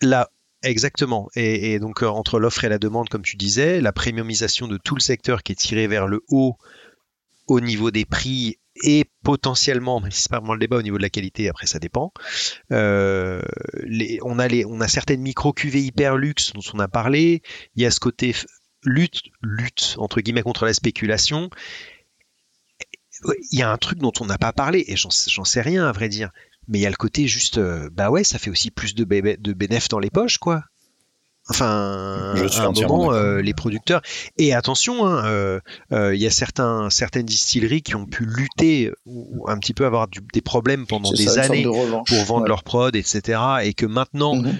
Là, 0.00 0.30
exactement. 0.62 1.28
Et, 1.34 1.72
et 1.72 1.78
donc 1.80 2.02
euh, 2.02 2.06
entre 2.06 2.38
l'offre 2.38 2.64
et 2.64 2.68
la 2.68 2.78
demande, 2.78 3.08
comme 3.08 3.22
tu 3.22 3.36
disais, 3.36 3.80
la 3.80 3.92
premiumisation 3.92 4.68
de 4.68 4.78
tout 4.78 4.94
le 4.94 5.00
secteur 5.00 5.42
qui 5.42 5.52
est 5.52 5.56
tiré 5.56 5.88
vers 5.88 6.06
le 6.06 6.22
haut 6.28 6.56
au 7.48 7.60
niveau 7.60 7.90
des 7.90 8.04
prix 8.04 8.59
et 8.84 9.04
potentiellement, 9.22 10.00
mais 10.00 10.10
c'est 10.10 10.30
pas 10.30 10.38
vraiment 10.38 10.54
le 10.54 10.60
débat 10.60 10.76
au 10.76 10.82
niveau 10.82 10.96
de 10.96 11.02
la 11.02 11.10
qualité, 11.10 11.48
après 11.48 11.66
ça 11.66 11.78
dépend. 11.78 12.12
Euh, 12.72 13.42
on, 14.22 14.38
a 14.38 14.48
les, 14.48 14.64
on 14.64 14.80
a 14.80 14.88
certaines 14.88 15.20
micro 15.20 15.52
cuvées 15.52 15.82
hyper 15.82 16.16
luxe 16.16 16.52
dont 16.52 16.62
on 16.72 16.78
a 16.78 16.88
parlé. 16.88 17.42
Il 17.74 17.82
y 17.82 17.86
a 17.86 17.90
ce 17.90 18.00
côté 18.00 18.34
lutte, 18.84 19.22
lutte 19.42 19.96
entre 19.98 20.20
guillemets 20.20 20.42
contre 20.42 20.64
la 20.64 20.72
spéculation. 20.72 21.50
Il 23.50 23.58
y 23.58 23.62
a 23.62 23.70
un 23.70 23.76
truc 23.76 23.98
dont 23.98 24.12
on 24.20 24.24
n'a 24.24 24.38
pas 24.38 24.52
parlé 24.52 24.84
et 24.88 24.96
j'en 24.96 25.10
sais 25.10 25.60
rien 25.60 25.86
à 25.86 25.92
vrai 25.92 26.08
dire. 26.08 26.30
Mais 26.68 26.78
il 26.78 26.82
y 26.82 26.86
a 26.86 26.90
le 26.90 26.96
côté 26.96 27.26
juste, 27.26 27.58
euh, 27.58 27.90
bah 27.92 28.10
ouais, 28.10 28.22
ça 28.24 28.38
fait 28.38 28.50
aussi 28.50 28.70
plus 28.70 28.94
de, 28.94 29.04
de 29.04 29.88
dans 29.88 29.98
les 29.98 30.10
poches, 30.10 30.38
quoi. 30.38 30.64
Enfin, 31.50 32.32
Je 32.36 32.58
à 32.60 32.66
un 32.66 32.72
moment, 32.72 33.12
euh, 33.12 33.40
les 33.42 33.54
producteurs. 33.54 34.00
Et 34.38 34.54
attention, 34.54 35.06
hein, 35.06 35.24
euh, 35.26 35.60
euh, 35.92 36.14
il 36.14 36.20
y 36.20 36.26
a 36.26 36.30
certains, 36.30 36.90
certaines 36.90 37.26
distilleries 37.26 37.82
qui 37.82 37.96
ont 37.96 38.06
pu 38.06 38.24
lutter 38.24 38.92
ou, 39.04 39.26
ou 39.32 39.50
un 39.50 39.58
petit 39.58 39.74
peu 39.74 39.84
avoir 39.84 40.08
du- 40.08 40.20
des 40.32 40.40
problèmes 40.40 40.86
pendant 40.86 41.10
des 41.12 41.26
ça, 41.26 41.42
années 41.42 41.64
de 41.64 41.68
pour 41.68 42.24
vendre 42.24 42.42
Ouais. 42.42 42.48
leur 42.48 42.62
prod, 42.62 42.94
etc. 42.94 43.38
Et 43.64 43.74
que 43.74 43.86
maintenant, 43.86 44.36
Mhm. 44.36 44.52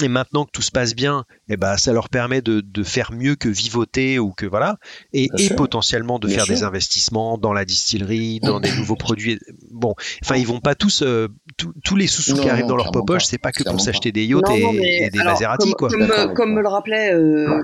et 0.00 0.08
maintenant 0.08 0.44
que 0.46 0.50
tout 0.52 0.62
se 0.62 0.70
passe 0.70 0.94
bien, 0.94 1.24
eh 1.50 1.56
ben, 1.58 1.76
ça 1.76 1.92
leur 1.92 2.08
permet 2.08 2.40
de, 2.40 2.60
de 2.62 2.82
faire 2.82 3.12
mieux 3.12 3.34
que 3.36 3.48
vivoter 3.50 4.18
ou 4.18 4.32
que 4.32 4.46
voilà, 4.46 4.78
et, 5.12 5.28
potentiellement 5.54 6.18
de 6.18 6.28
Bien 6.28 6.36
faire 6.36 6.46
des 6.46 6.62
investissements 6.62 7.36
dans 7.36 7.52
la 7.52 7.66
distillerie, 7.66 8.40
dans 8.40 8.58
des 8.60 8.74
nouveaux 8.74 8.96
produits. 8.96 9.38
Bon, 9.72 9.94
enfin, 10.24 10.36
ils 10.36 10.46
vont 10.46 10.60
pas 10.60 10.74
tous, 10.74 11.02
euh, 11.02 11.28
tous- 11.56 11.96
les 11.96 12.06
sous-sous 12.06 12.36
qui 12.36 12.48
arrivent 12.48 12.66
dans 12.66 12.76
leur 12.76 12.90
pas. 12.92 13.18
c'est 13.20 13.38
pas 13.38 13.52
que 13.52 13.62
pour 13.64 13.80
s'acheter 13.80 14.12
des 14.12 14.24
yachts 14.26 14.48
Non, 14.48 14.54
et, 14.54 14.62
non, 14.62 14.72
mais 14.72 14.96
et 15.06 15.10
des 15.10 15.18
alors, 15.20 15.32
Maserati, 15.34 15.70
comme, 15.70 15.74
quoi. 15.78 15.88
Comme, 15.88 16.00
D'accord 16.00 16.16
me- 16.16 16.22
avec 16.24 16.36
comme 16.36 16.48
toi. 16.50 16.56
me 16.56 16.62
le 16.62 16.68
rappelait, 16.68 17.12
euh, 17.14 17.62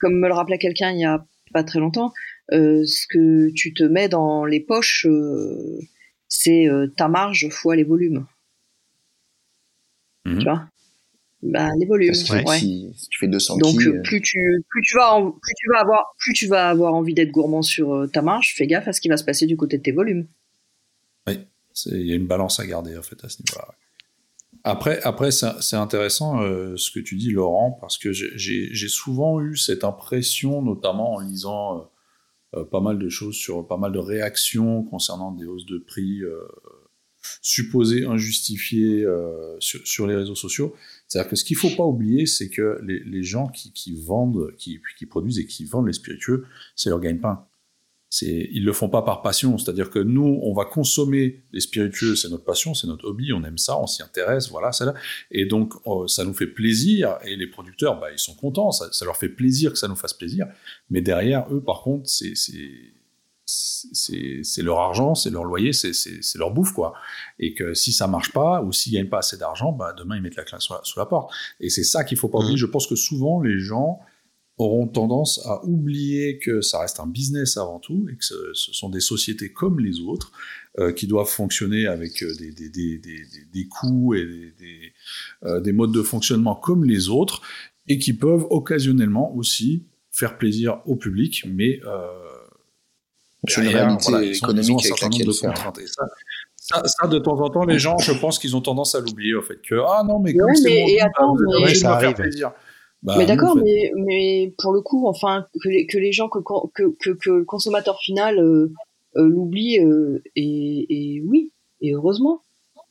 comme 0.00 0.14
me 0.18 0.28
le 0.28 0.34
rappelait 0.34 0.58
quelqu'un 0.58 0.90
il 0.92 1.00
y 1.00 1.04
a 1.04 1.24
pas 1.52 1.62
très 1.64 1.78
longtemps, 1.78 2.12
euh, 2.52 2.84
ce 2.84 3.06
que 3.08 3.50
tu 3.54 3.72
te 3.74 3.84
mets 3.84 4.08
dans 4.08 4.44
les 4.44 4.60
poches, 4.60 5.06
euh, 5.08 5.78
c'est 6.28 6.68
euh, 6.68 6.86
ta 6.96 7.08
marge 7.08 7.48
fois 7.50 7.76
les 7.76 7.84
volumes. 7.84 8.26
Mhm. 10.26 10.38
Tu 10.38 10.44
vois? 10.44 10.66
Bah, 11.42 11.70
les 11.78 11.86
volumes. 11.86 12.08
Parce 12.12 12.24
que 12.24 12.46
ouais. 12.48 12.58
si, 12.58 12.92
si 12.96 13.08
tu 13.08 13.18
fais 13.18 13.28
200 13.28 13.56
Donc 13.56 13.80
euh, 13.80 14.02
plus 14.02 14.20
tu 14.20 14.38
plus 14.68 14.82
tu 14.82 14.94
vas 14.96 15.14
en- 15.14 15.30
plus 15.30 15.54
tu 15.56 15.70
vas 15.72 15.80
avoir 15.80 16.14
plus 16.18 16.34
tu 16.34 16.46
vas 16.48 16.68
avoir 16.68 16.92
envie 16.92 17.14
d'être 17.14 17.30
gourmand 17.30 17.62
sur 17.62 17.94
euh, 17.94 18.06
ta 18.06 18.20
marge, 18.20 18.54
fais 18.56 18.66
gaffe 18.66 18.88
à 18.88 18.92
ce 18.92 19.00
qui 19.00 19.08
va 19.08 19.16
se 19.16 19.24
passer 19.24 19.46
du 19.46 19.56
côté 19.56 19.78
de 19.78 19.82
tes 19.82 19.92
volumes. 19.92 20.26
Il 21.86 22.06
y 22.06 22.12
a 22.12 22.14
une 22.14 22.26
balance 22.26 22.60
à 22.60 22.66
garder 22.66 22.96
en 22.96 23.02
fait 23.02 23.22
à 23.24 23.28
ce 23.28 23.42
niveau-là. 23.42 23.74
Après, 24.64 25.00
après 25.02 25.30
c'est 25.30 25.76
intéressant 25.76 26.42
euh, 26.42 26.76
ce 26.76 26.90
que 26.90 27.00
tu 27.00 27.16
dis, 27.16 27.30
Laurent, 27.30 27.78
parce 27.80 27.96
que 27.96 28.12
j'ai- 28.12 28.88
souvent 28.88 29.40
eu 29.40 29.56
cette 29.56 29.84
impression, 29.84 30.60
notamment 30.60 31.14
en 31.14 31.20
lisant 31.20 31.78
euh, 31.78 32.60
euh, 32.60 32.64
pas 32.64 32.80
mal 32.80 32.98
de 32.98 33.08
choses 33.08 33.36
sur 33.36 33.66
pas 33.66 33.78
mal 33.78 33.92
de 33.92 33.98
réactions 33.98 34.82
concernant 34.82 35.32
des 35.32 35.46
hausses 35.46 35.66
de 35.66 35.78
prix 35.78 36.20
supposées 37.42 38.04
injustifiées 38.06 39.06
sur, 39.60 40.06
les 40.06 40.16
réseaux 40.16 40.34
sociaux. 40.34 40.74
C'est-à-dire 41.06 41.30
que 41.30 41.36
ce 41.36 41.44
qu'il 41.44 41.56
faut 41.56 41.70
pas 41.70 41.84
oublier, 41.84 42.26
c'est 42.26 42.50
que 42.50 42.80
les, 42.82 43.22
gens 43.22 43.48
qui, 43.48 43.72
qui 43.72 43.94
vendent, 44.02 44.54
qui, 44.56 44.80
qui 44.98 45.06
produisent 45.06 45.38
et 45.38 45.46
qui 45.46 45.64
vendent 45.64 45.86
les 45.86 45.92
spiritueux, 45.92 46.46
c'est 46.74 46.90
leur 46.90 47.00
gagne-pain. 47.00 47.46
C'est, 48.12 48.48
ils 48.50 48.64
le 48.64 48.72
font 48.72 48.88
pas 48.88 49.02
par 49.02 49.22
passion. 49.22 49.56
C'est-à-dire 49.56 49.88
que 49.88 50.00
nous, 50.00 50.40
on 50.42 50.52
va 50.52 50.64
consommer 50.64 51.44
les 51.52 51.60
spiritueux, 51.60 52.16
c'est 52.16 52.28
notre 52.28 52.42
passion, 52.44 52.74
c'est 52.74 52.88
notre 52.88 53.06
hobby, 53.06 53.32
on 53.32 53.44
aime 53.44 53.56
ça, 53.56 53.78
on 53.78 53.86
s'y 53.86 54.02
intéresse, 54.02 54.50
voilà, 54.50 54.72
c'est 54.72 54.84
là. 54.84 54.94
Et 55.30 55.44
donc, 55.46 55.74
euh, 55.86 56.08
ça 56.08 56.24
nous 56.24 56.34
fait 56.34 56.48
plaisir. 56.48 57.18
Et 57.24 57.36
les 57.36 57.46
producteurs, 57.46 58.00
bah, 58.00 58.08
ils 58.12 58.18
sont 58.18 58.34
contents. 58.34 58.72
Ça, 58.72 58.88
ça 58.90 59.04
leur 59.04 59.16
fait 59.16 59.28
plaisir 59.28 59.70
que 59.72 59.78
ça 59.78 59.86
nous 59.86 59.94
fasse 59.94 60.12
plaisir. 60.12 60.48
Mais 60.90 61.02
derrière, 61.02 61.46
eux, 61.52 61.62
par 61.62 61.82
contre, 61.82 62.08
c'est, 62.08 62.34
c'est, 63.46 64.62
leur 64.62 64.78
argent, 64.80 65.14
c'est 65.14 65.30
leur 65.30 65.44
loyer, 65.44 65.72
c'est, 65.72 65.92
leur 66.36 66.50
bouffe, 66.50 66.72
quoi. 66.72 66.94
Et 67.38 67.54
que 67.54 67.74
si 67.74 67.92
ça 67.92 68.06
marche 68.08 68.32
pas, 68.32 68.62
ou 68.62 68.72
s'ils 68.72 68.92
gagnent 68.92 69.08
pas 69.08 69.18
assez 69.18 69.36
d'argent, 69.36 69.72
bah, 69.72 69.94
demain, 69.96 70.16
ils 70.16 70.22
mettent 70.22 70.36
la 70.36 70.44
clé 70.44 70.58
sous 70.60 70.72
la, 70.72 70.80
sous 70.82 70.98
la 70.98 71.06
porte. 71.06 71.32
Et 71.60 71.70
c'est 71.70 71.84
ça 71.84 72.04
qu'il 72.04 72.18
faut 72.18 72.28
pas 72.28 72.38
Mhm. 72.38 72.44
oublier. 72.44 72.56
Je 72.58 72.66
pense 72.66 72.86
que 72.86 72.96
souvent, 72.96 73.40
les 73.40 73.58
gens 73.60 74.00
auront 74.60 74.86
tendance 74.86 75.40
à 75.46 75.64
oublier 75.64 76.38
que 76.38 76.60
ça 76.60 76.80
reste 76.80 77.00
un 77.00 77.06
business 77.06 77.56
avant 77.56 77.78
tout 77.78 78.06
et 78.12 78.16
que 78.16 78.24
ce, 78.24 78.34
ce 78.54 78.72
sont 78.72 78.88
des 78.88 79.00
sociétés 79.00 79.52
comme 79.52 79.80
les 79.80 80.00
autres 80.00 80.32
euh, 80.78 80.92
qui 80.92 81.06
doivent 81.06 81.28
fonctionner 81.28 81.86
avec 81.86 82.22
euh, 82.22 82.34
des, 82.38 82.52
des, 82.52 82.68
des, 82.68 82.98
des, 82.98 83.18
des- 83.24 83.44
des 83.52 83.66
coûts 83.68 84.14
et 84.14 84.24
des, 84.24 84.52
des, 84.58 84.92
euh, 85.44 85.60
des 85.60 85.72
modes 85.72 85.92
de 85.92 86.02
fonctionnement 86.02 86.54
comme 86.54 86.84
les 86.84 87.08
autres 87.08 87.42
et 87.88 87.98
qui 87.98 88.12
peuvent 88.12 88.46
occasionnellement 88.50 89.34
aussi 89.34 89.84
faire 90.12 90.36
plaisir 90.38 90.80
au 90.86 90.96
public, 90.96 91.44
mais 91.48 91.80
euh, 91.86 92.06
C'est 93.48 93.56
une 93.60 93.62
derrière, 93.68 93.84
réalité 93.86 94.10
voilà, 94.10 94.26
économique 94.26 94.68
ils 94.68 94.72
ont 94.72 94.74
un 94.74 94.78
avec 94.78 94.86
certain 94.88 95.06
nombre 95.06 95.18
laquelle 95.18 95.34
de 95.34 95.40
contraintes. 95.40 95.78
Et 95.78 95.86
ça, 95.86 96.02
ça, 96.56 96.82
ça, 96.86 97.06
de 97.08 97.18
temps 97.18 97.40
en 97.40 97.48
temps, 97.48 97.64
les 97.64 97.78
gens, 97.78 97.96
je 97.98 98.12
pense 98.12 98.38
qu'ils 98.38 98.54
ont 98.54 98.60
tendance 98.60 98.94
à 98.94 99.00
l'oublier, 99.00 99.34
au 99.34 99.42
fait 99.42 99.60
que 99.62 99.76
ah 99.88 100.04
non, 100.06 100.20
mais 100.20 100.34
comme 100.34 100.50
Ouais, 100.50 100.54
c'est 100.56 100.68
mais- 100.68 100.80
mon 101.20 101.34
et 101.34 101.38
but, 101.38 101.46
bah, 101.62 101.66
ça 101.68 101.72
me 101.72 101.78
faire 101.80 101.90
arrive. 101.90 102.14
plaisir. 102.16 102.52
Bah, 103.02 103.14
mais 103.18 103.24
d'accord, 103.26 103.52
en 103.52 103.54
fait. 103.56 103.62
mais, 103.64 103.92
mais 103.96 104.52
pour 104.58 104.72
le 104.72 104.82
coup, 104.82 105.06
enfin, 105.08 105.46
que 105.62 105.68
les, 105.68 105.86
que 105.86 105.96
les 105.98 106.12
gens, 106.12 106.28
que, 106.28 106.38
que, 106.74 106.82
que, 107.00 107.10
que 107.10 107.30
le 107.30 107.44
consommateur 107.44 107.98
final 108.00 108.38
euh, 108.38 108.72
euh, 109.16 109.26
l'oublie, 109.26 109.78
euh, 109.80 110.22
et, 110.36 110.86
et 111.16 111.22
oui, 111.22 111.50
et 111.80 111.92
heureusement. 111.94 112.42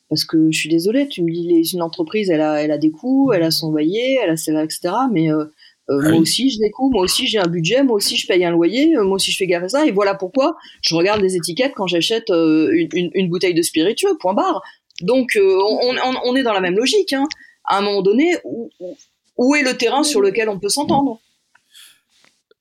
Parce 0.09 0.25
que 0.25 0.49
je 0.51 0.57
suis 0.57 0.69
désolée, 0.69 1.07
tu 1.07 1.21
me 1.21 1.31
dis, 1.31 1.43
les, 1.47 1.73
une 1.73 1.83
entreprise, 1.83 2.31
elle 2.31 2.41
a, 2.41 2.63
elle 2.63 2.71
a 2.71 2.79
des 2.79 2.89
coûts, 2.89 3.31
elle 3.31 3.43
a 3.43 3.51
son 3.51 3.69
loyer, 3.69 4.17
elle 4.23 4.31
a 4.31 4.37
celle 4.37 4.57
etc. 4.57 4.89
Mais 5.11 5.31
euh, 5.31 5.43
euh, 5.91 5.99
Ah 6.03 6.09
moi 6.09 6.11
oui. 6.13 6.17
aussi, 6.21 6.49
j'ai 6.49 6.57
des 6.57 6.71
coûts, 6.71 6.89
moi 6.89 7.03
aussi, 7.03 7.27
j'ai 7.27 7.37
un 7.37 7.47
budget, 7.47 7.83
moi 7.83 7.97
aussi, 7.97 8.15
je 8.17 8.25
paye 8.25 8.43
un 8.43 8.49
loyer, 8.49 8.95
euh, 8.97 9.03
moi 9.03 9.15
aussi, 9.17 9.31
je 9.31 9.37
fais 9.37 9.45
gaffe 9.45 9.65
à 9.65 9.69
ça. 9.69 9.85
Et 9.85 9.91
voilà 9.91 10.15
pourquoi 10.15 10.57
je 10.81 10.95
regarde 10.95 11.21
les 11.21 11.35
étiquettes 11.35 11.73
quand 11.75 11.85
j'achète 11.85 12.31
euh, 12.31 12.71
une, 12.73 12.89
une, 12.93 13.11
une 13.13 13.29
bouteille 13.29 13.53
de 13.53 13.61
spiritueux, 13.61 14.17
point 14.19 14.33
barre. 14.33 14.63
Donc, 15.01 15.35
euh, 15.35 15.59
on, 15.69 15.93
on, 15.95 16.13
on 16.25 16.35
est 16.35 16.41
dans 16.43 16.53
la 16.53 16.61
même 16.61 16.75
logique. 16.75 17.13
Hein. 17.13 17.27
À 17.63 17.77
un 17.77 17.81
moment 17.81 18.01
donné, 18.01 18.33
où, 18.43 18.71
où- 18.79 18.97
où 19.39 19.55
est 19.55 19.63
le 19.63 19.75
terrain 19.77 20.03
sur 20.03 20.21
lequel 20.21 20.49
on 20.49 20.59
peut 20.59 20.69
s'entendre 20.69 21.19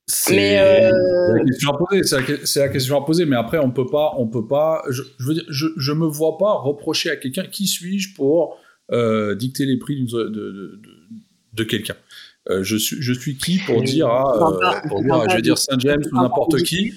C'est 0.07 0.59
euh, 0.59 0.91
la 1.37 1.45
question 1.45 1.71
à 1.71 1.77
poser. 1.77 2.03
C'est 2.03 2.61
la, 2.61 2.69
question 2.69 2.97
à 3.03 3.05
poser. 3.05 3.27
Mais 3.27 3.37
après, 3.37 3.59
on 3.59 3.71
peut 3.71 3.87
pas, 3.87 4.15
on 4.17 4.27
peut 4.27 4.47
pas. 4.47 4.83
Je, 4.89 5.03
je 5.19 5.25
veux 5.27 5.35
dire, 5.35 5.45
je, 5.49 5.67
je 5.77 5.93
me 5.93 6.07
vois 6.07 6.39
pas 6.39 6.53
reprocher 6.55 7.11
à 7.11 7.17
quelqu'un 7.17 7.45
qui 7.45 7.67
suis-je 7.67 8.15
pour 8.15 8.57
euh, 8.91 9.35
dicter 9.35 9.67
les 9.67 9.77
prix 9.79 10.03
de, 10.03 10.07
de, 10.07 10.29
de, 10.29 10.81
de 11.53 11.65
quelqu'un? 11.65 11.97
Euh, 12.49 12.63
je 12.63 12.77
suis, 12.77 12.97
je 13.03 13.13
suis 13.13 13.37
qui 13.37 13.59
pour 13.59 13.83
dire 13.83 14.07
pas- 14.09 14.81
pour 14.89 15.03
dire, 15.03 15.29
je 15.29 15.37
vais 15.37 15.43
dire 15.43 15.59
Saint 15.59 15.79
James 15.79 16.03
ou 16.13 16.17
n'importe 16.17 16.63
qui, 16.63 16.95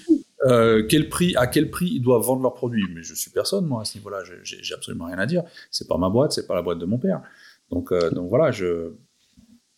quel 0.90 1.10
prix, 1.10 1.36
à 1.36 1.48
quel 1.48 1.70
prix 1.70 1.90
ils 1.96 2.02
doivent 2.02 2.24
vendre 2.24 2.44
leurs 2.44 2.54
produits? 2.54 2.88
Mais 2.96 3.04
je 3.04 3.14
suis 3.14 3.32
personne 3.32 3.66
moi 3.66 3.82
à 3.82 3.86
ce 3.86 3.98
niveau-là. 3.98 4.20
Je- 4.24 4.36
J'ai 4.62 4.74
absolument 4.74 5.06
rien 5.08 5.20
à 5.20 5.26
dire. 5.26 5.44
C'est 5.70 5.88
pas 5.90 5.98
ma 5.98 6.10
boîte, 6.10 6.32
c'est 6.32 6.48
pas 6.48 6.56
la 6.56 6.62
boîte 6.62 6.80
de 6.80 6.86
mon 6.86 6.98
père. 7.00 7.22
Donc, 7.72 7.92
donc 8.14 8.30
voilà, 8.30 8.52
je. 8.52 8.94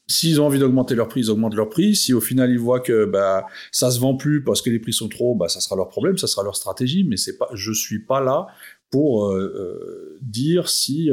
S'ils 0.07 0.41
ont 0.41 0.45
envie 0.45 0.59
d'augmenter 0.59 0.95
leur 0.95 1.07
prix, 1.07 1.21
ils 1.21 1.31
augmentent 1.31 1.55
leur 1.55 1.69
prix. 1.69 1.95
Si 1.95 2.13
au 2.13 2.21
final 2.21 2.51
ils 2.51 2.59
voient 2.59 2.81
que 2.81 3.05
bah, 3.05 3.45
ça 3.71 3.89
se 3.89 3.99
vend 3.99 4.15
plus 4.15 4.43
parce 4.43 4.61
que 4.61 4.69
les 4.69 4.79
prix 4.79 4.93
sont 4.93 5.07
trop, 5.07 5.35
bah, 5.35 5.47
ça 5.47 5.61
sera 5.61 5.75
leur 5.75 5.87
problème, 5.87 6.17
ça 6.17 6.27
sera 6.27 6.43
leur 6.43 6.55
stratégie. 6.55 7.03
Mais 7.03 7.17
c'est 7.17 7.37
pas, 7.37 7.49
je 7.53 7.71
suis 7.71 7.99
pas 7.99 8.19
là 8.19 8.47
pour 8.91 9.31
euh, 9.31 9.39
euh, 9.39 10.19
dire 10.21 10.69
si 10.69 11.09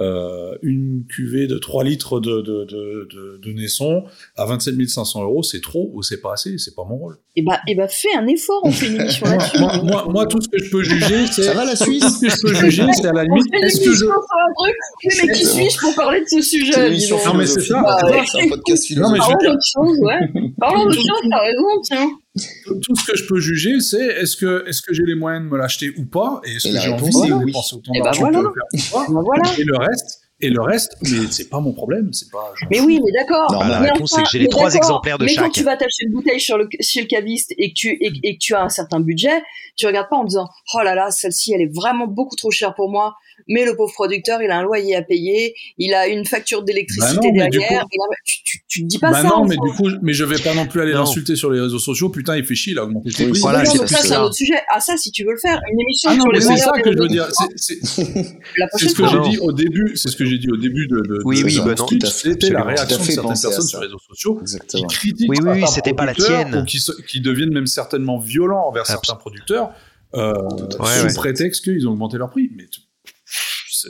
euh, 0.00 0.56
une 0.62 1.04
cuvée 1.08 1.46
de 1.46 1.58
3 1.58 1.84
litres 1.84 2.20
de, 2.20 2.40
de, 2.40 2.64
de, 2.64 3.08
de, 3.12 3.40
de 3.42 3.52
Naisson 3.52 4.04
à 4.36 4.44
27 4.44 4.74
500 4.88 5.22
euros, 5.22 5.42
c'est 5.42 5.60
trop 5.60 5.90
ou 5.94 6.02
c'est 6.02 6.20
pas 6.20 6.32
assez? 6.32 6.58
C'est 6.58 6.74
pas 6.74 6.84
mon 6.84 6.96
rôle. 6.96 7.18
Et 7.36 7.42
bah, 7.42 7.60
et 7.68 7.74
bah, 7.74 7.86
fais 7.88 8.14
un 8.16 8.26
effort, 8.26 8.60
on 8.64 8.72
fait 8.72 8.86
une 8.88 9.00
émission 9.00 9.26
Moi, 9.28 9.36
là-dessus. 9.36 9.58
moi, 9.58 9.82
moi, 9.82 10.06
moi, 10.08 10.26
tout 10.26 10.40
ce 10.40 10.48
que 10.48 10.58
je 10.58 10.70
peux 10.70 10.82
juger, 10.82 11.26
c'est 11.28 11.42
Ça 11.44 11.54
va 11.54 11.64
la 11.64 11.76
tout 11.76 11.84
Suisse 11.84 12.04
ce 12.04 12.20
que 12.20 12.28
je 12.28 12.40
peux 12.42 12.54
juger, 12.54 12.84
c'est 12.92 13.06
à 13.06 13.12
la 13.12 13.24
limite. 13.24 13.44
Est-ce 13.54 13.84
que 13.84 13.92
je 13.94 14.04
mais 14.06 15.32
qui 15.32 15.44
suis-je 15.44 15.78
pour 15.78 15.94
parler 15.94 16.20
de 16.20 16.26
ce 16.28 16.42
sujet 16.42 16.90
Non, 17.26 17.34
mais 17.34 17.46
c'est 17.46 17.60
ça. 17.60 17.82
Bah, 17.82 17.96
C'est 18.26 18.42
un 18.42 18.48
podcast 18.48 18.86
philosophique. 18.86 19.22
Parlons 19.22 19.52
d'autre 19.52 19.62
chose, 19.72 19.98
ouais. 20.00 20.50
Parlons 20.58 20.84
d'autre 20.84 20.96
chose, 20.96 21.28
t'as 21.30 21.40
raison, 21.40 21.80
tiens. 21.82 22.10
Tout 22.34 22.96
ce 22.96 23.04
que 23.04 23.16
je 23.16 23.26
peux 23.26 23.38
juger, 23.38 23.80
c'est 23.80 24.04
est-ce 24.04 24.36
que, 24.36 24.68
est-ce 24.68 24.82
que 24.82 24.92
j'ai 24.92 25.04
les 25.04 25.14
moyens 25.14 25.44
de 25.44 25.50
me 25.50 25.56
l'acheter 25.56 25.92
ou 25.96 26.04
pas, 26.04 26.40
et 26.44 26.56
est-ce 26.56 26.68
Et 26.68 26.72
que 26.72 26.80
j'ai 26.80 26.90
envie 26.90 27.04
de 27.04 27.46
dépenser 27.46 27.76
autant 27.76 27.92
d'argent 28.02 28.20
voilà. 28.22 28.38
pour 28.40 28.48
le 28.48 28.54
faire 28.54 28.64
ou 28.72 28.92
pas. 28.92 29.22
Voilà. 29.22 29.58
Et 29.58 29.64
le 29.64 29.76
reste, 29.76 30.23
et 30.40 30.50
le 30.50 30.60
reste, 30.60 30.96
mais 31.02 31.26
c'est 31.30 31.48
pas 31.48 31.60
mon 31.60 31.72
problème, 31.72 32.12
c'est 32.12 32.30
pas. 32.30 32.52
Mais 32.70 32.80
oui, 32.80 33.00
mais 33.04 33.12
d'accord. 33.12 33.50
Non, 33.52 33.60
la 33.60 33.80
Mais 33.80 33.90
réponse, 33.92 34.12
enfin, 34.12 34.22
c'est 34.22 34.24
que 34.24 34.28
j'ai 34.32 34.38
les 34.40 34.44
mais 34.44 34.50
trois 34.50 34.74
exemplaires 34.74 35.16
de 35.18 35.24
mais 35.24 35.34
quand 35.34 35.44
chaque. 35.44 35.52
tu 35.52 35.62
vas 35.62 35.76
t'acheter 35.76 36.04
une 36.06 36.12
bouteille 36.12 36.40
sur 36.40 36.58
le, 36.58 36.68
chez 36.80 37.00
le 37.00 37.06
caviste 37.06 37.52
et 37.56 37.70
que, 37.70 37.74
tu, 37.74 37.88
et, 38.00 38.12
et 38.22 38.34
que 38.34 38.38
tu 38.40 38.54
as 38.54 38.62
un 38.62 38.68
certain 38.68 39.00
budget, 39.00 39.42
tu 39.76 39.86
regardes 39.86 40.08
pas 40.10 40.16
en 40.16 40.24
disant 40.24 40.46
Oh 40.74 40.80
là 40.82 40.94
là, 40.94 41.10
celle-ci, 41.10 41.52
elle 41.54 41.62
est 41.62 41.72
vraiment 41.74 42.06
beaucoup 42.06 42.36
trop 42.36 42.50
chère 42.50 42.74
pour 42.74 42.90
moi. 42.90 43.14
Mais 43.48 43.64
le 43.64 43.74
pauvre 43.76 43.92
producteur, 43.92 44.40
il 44.42 44.50
a 44.50 44.58
un 44.58 44.62
loyer 44.62 44.94
à 44.94 45.02
payer, 45.02 45.54
il 45.76 45.92
a 45.92 46.06
une 46.06 46.24
facture 46.24 46.62
d'électricité 46.62 47.16
Bah 47.16 47.28
mais 47.32 47.48
derrière. 47.48 47.82
coup- 47.82 47.88
il 47.92 48.00
a- 48.00 48.16
tu, 48.24 48.42
tu, 48.44 48.58
tu 48.68 48.82
te 48.82 48.86
dis 48.86 48.98
pas 48.98 49.10
Bah 49.10 49.22
ça. 49.22 49.28
non, 49.28 49.44
mais 49.44 49.56
du 49.56 49.72
coup, 49.76 49.88
mais 50.02 50.12
je 50.12 50.24
vais 50.24 50.38
pas 50.38 50.54
non 50.54 50.66
plus 50.66 50.80
aller 50.80 50.92
l'insulter 50.92 51.34
sur 51.34 51.50
les 51.50 51.60
réseaux 51.60 51.80
sociaux. 51.80 52.10
Putain, 52.10 52.36
il 52.36 52.44
fait 52.44 52.54
chier, 52.54 52.72
il 52.74 52.78
a 52.78 52.84
augmenté 52.84 53.10
ses 53.10 53.28
prix. 53.28 53.40
Voilà, 53.40 53.64
c'est 53.64 53.78
ça, 53.88 53.98
c'est 54.02 54.14
un 54.14 54.22
autre 54.22 54.34
sujet. 54.36 54.54
Ah, 54.70 54.78
ça, 54.80 54.96
si 54.96 55.10
tu 55.10 55.24
veux 55.24 55.32
le 55.32 55.38
faire, 55.40 55.60
une 55.72 55.80
émission 55.80 56.10
Ah 56.12 56.16
non, 56.16 56.22
sur 56.22 56.32
mais 56.32 56.40
c'est 56.40 56.56
ça 56.58 56.70
que 56.80 56.92
je 56.92 56.98
veux 56.98 57.08
dire. 57.08 57.26
C'est- 57.56 57.84
ce 57.84 58.94
que 58.94 59.06
j'ai 59.08 59.30
dit 59.30 59.38
au 59.38 59.52
début. 59.52 59.96
C'est 59.96 60.08
ce 60.10 60.16
que 60.16 60.23
j'ai 60.24 60.38
dit 60.38 60.50
au 60.50 60.56
début 60.56 60.86
de. 60.88 60.96
de 61.00 61.20
Oui, 61.24 61.40
de- 61.40 61.44
oui, 61.46 61.58
bah 61.64 61.74
C'était 61.76 62.50
la 62.50 62.60
absolument. 62.60 62.64
réaction 62.66 62.98
de 62.98 63.04
certaines 63.04 63.40
personnes 63.40 63.66
sur 63.66 63.80
les 63.80 63.86
réseaux 63.86 63.98
sociaux 63.98 64.34
qui 64.36 64.40
Exactement. 64.42 64.86
critiquent 64.88 65.30
Oui, 65.30 65.36
oui, 65.40 65.48
oui, 65.48 65.60
certains 65.60 65.66
c'était 65.74 65.94
pas 65.94 66.06
la 66.06 66.12
producteurs 66.14 66.48
tienne. 66.50 66.60
ou 66.62 66.64
qui, 66.64 66.78
qui 67.08 67.20
deviennent 67.20 67.52
même 67.52 67.66
certainement 67.66 68.18
violents 68.18 68.66
envers 68.68 68.82
Abs- 68.82 68.90
certains 68.90 69.16
producteurs 69.16 69.70
euh, 70.14 70.32
Ouais, 70.80 70.86
sous 71.00 71.06
ouais. 71.06 71.14
prétexte 71.14 71.64
qu'ils 71.64 71.86
ont 71.88 71.92
augmenté 71.92 72.18
leur 72.18 72.30
prix. 72.30 72.50
Mais 72.56 72.66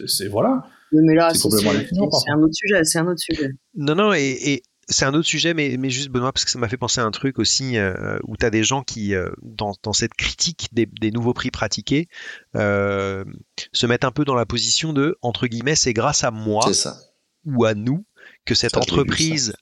c'est 0.07 0.29
voilà. 0.29 0.63
Oui, 0.93 1.01
mais 1.05 1.15
là, 1.15 1.33
c'est 1.35 1.47
un 1.49 2.39
autre 2.41 2.55
sujet. 2.55 2.85
C'est 2.85 2.99
un 2.99 3.07
autre 3.07 3.19
sujet. 3.21 3.51
Non, 3.75 3.95
non, 3.95 4.13
et, 4.15 4.21
et 4.43 4.63
c'est 4.89 5.05
un 5.05 5.15
autre 5.15 5.27
sujet, 5.27 5.55
mais, 5.55 5.77
mais 5.79 5.91
juste 5.91 6.09
Benoît, 6.09 6.33
parce 6.33 6.45
que 6.45 6.51
ça 6.51 6.59
m'a 6.59 6.69
fait 6.69 6.77
penser 6.77 7.01
à 7.01 7.05
un 7.05 7.11
truc 7.11 7.39
aussi 7.39 7.77
euh, 7.77 8.19
où 8.25 8.37
tu 8.37 8.45
as 8.45 8.51
des 8.51 8.65
gens 8.65 8.83
qui, 8.83 9.15
euh, 9.15 9.31
dans, 9.43 9.75
dans 9.83 9.93
cette 9.93 10.15
critique 10.15 10.69
des, 10.73 10.87
des 10.87 11.11
nouveaux 11.11 11.35
prix 11.35 11.51
pratiqués, 11.51 12.09
euh, 12.57 13.25
se 13.73 13.87
mettent 13.87 14.05
un 14.05 14.11
peu 14.11 14.25
dans 14.25 14.35
la 14.35 14.47
position 14.47 14.93
de, 14.93 15.17
entre 15.23 15.47
guillemets, 15.47 15.77
c'est 15.77 15.93
grâce 15.93 16.25
à 16.25 16.31
moi 16.31 16.73
ça. 16.73 16.97
ou 17.45 17.65
à 17.65 17.75
nous 17.75 18.05
que 18.45 18.55
cette 18.55 18.77
entreprise 18.77 19.55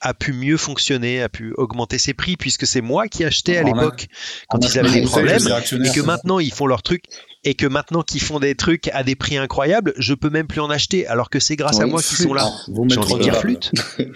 a 0.00 0.14
pu 0.14 0.32
mieux 0.32 0.56
fonctionner, 0.56 1.22
a 1.22 1.28
pu 1.28 1.52
augmenter 1.56 1.98
ses 1.98 2.14
prix, 2.14 2.36
puisque 2.36 2.66
c'est 2.66 2.80
moi 2.80 3.08
qui 3.08 3.24
achetais 3.24 3.56
à 3.56 3.62
l'époque 3.62 4.08
quand 4.48 4.58
ils 4.58 4.78
avaient 4.78 5.00
des 5.00 5.02
problèmes, 5.02 5.46
et 5.46 5.90
que 5.92 6.00
maintenant 6.00 6.38
ils 6.38 6.52
font 6.52 6.66
leurs 6.66 6.82
trucs, 6.82 7.04
et 7.44 7.54
que 7.54 7.66
maintenant 7.66 8.02
qu'ils 8.02 8.22
font 8.22 8.40
des 8.40 8.54
trucs 8.54 8.88
à 8.88 9.02
des 9.02 9.14
prix 9.14 9.36
incroyables, 9.36 9.94
je 9.96 10.14
peux 10.14 10.30
même 10.30 10.46
plus 10.46 10.60
en 10.60 10.70
acheter, 10.70 11.06
alors 11.06 11.30
que 11.30 11.40
c'est 11.40 11.56
grâce 11.56 11.80
à 11.80 11.86
moi 11.86 12.02
qu'ils 12.02 12.18
sont 12.18 12.34
là. 12.34 12.50
J'ai 12.88 12.98
envie 12.98 13.14
de 13.14 13.22
dire 13.22 13.36
flûte. 13.36 13.72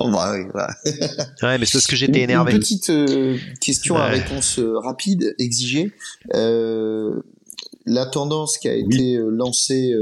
Oh, 0.00 0.10
bah, 0.10 0.32
oui, 0.32 0.44
voilà. 0.52 0.72
Ouais, 1.42 1.58
mais 1.58 1.66
c'est 1.66 1.72
parce 1.72 1.86
que 1.86 1.96
j'étais 1.96 2.20
énervé. 2.20 2.52
Une 2.52 2.60
petite 2.60 2.90
euh, 2.90 3.36
question 3.60 3.96
à 3.96 4.06
réponse 4.06 4.58
euh, 4.58 4.78
rapide 4.78 5.34
exigée. 5.38 5.92
Euh, 6.34 7.20
la 7.84 8.06
tendance 8.06 8.58
qui 8.58 8.68
a 8.68 8.74
été 8.74 9.18
lancée 9.28 9.92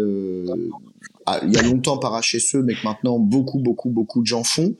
il 1.44 1.52
y 1.52 1.56
a 1.58 1.62
longtemps 1.62 1.98
par 1.98 2.20
HSE, 2.20 2.54
mais 2.64 2.74
que 2.74 2.84
maintenant 2.84 3.18
beaucoup, 3.18 3.58
beaucoup, 3.58 3.90
beaucoup 3.90 4.20
de 4.22 4.26
gens 4.26 4.44
font. 4.44 4.74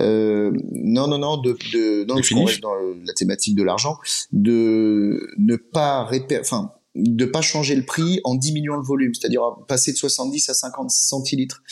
Euh, 0.00 0.52
non, 0.72 1.08
non, 1.08 1.18
non, 1.18 1.36
de, 1.38 1.56
de 1.72 2.04
non, 2.04 2.14
parce 2.14 2.28
qu'on 2.28 2.44
reste 2.46 2.60
dans 2.62 2.74
la 3.06 3.12
thématique 3.14 3.54
de 3.56 3.62
l'argent, 3.62 3.96
de 4.32 5.28
ne 5.38 5.56
pas 5.56 6.04
répé- 6.10 6.38
enfin, 6.40 6.72
de 6.94 7.24
pas 7.26 7.42
changer 7.42 7.76
le 7.76 7.84
prix 7.84 8.18
en 8.24 8.34
diminuant 8.34 8.74
le 8.76 8.82
volume, 8.82 9.14
c'est-à-dire 9.14 9.42
passer 9.68 9.92
de 9.92 9.96
70 9.96 10.48
à 10.48 10.54
50 10.54 10.90
centilitres, 10.90 11.62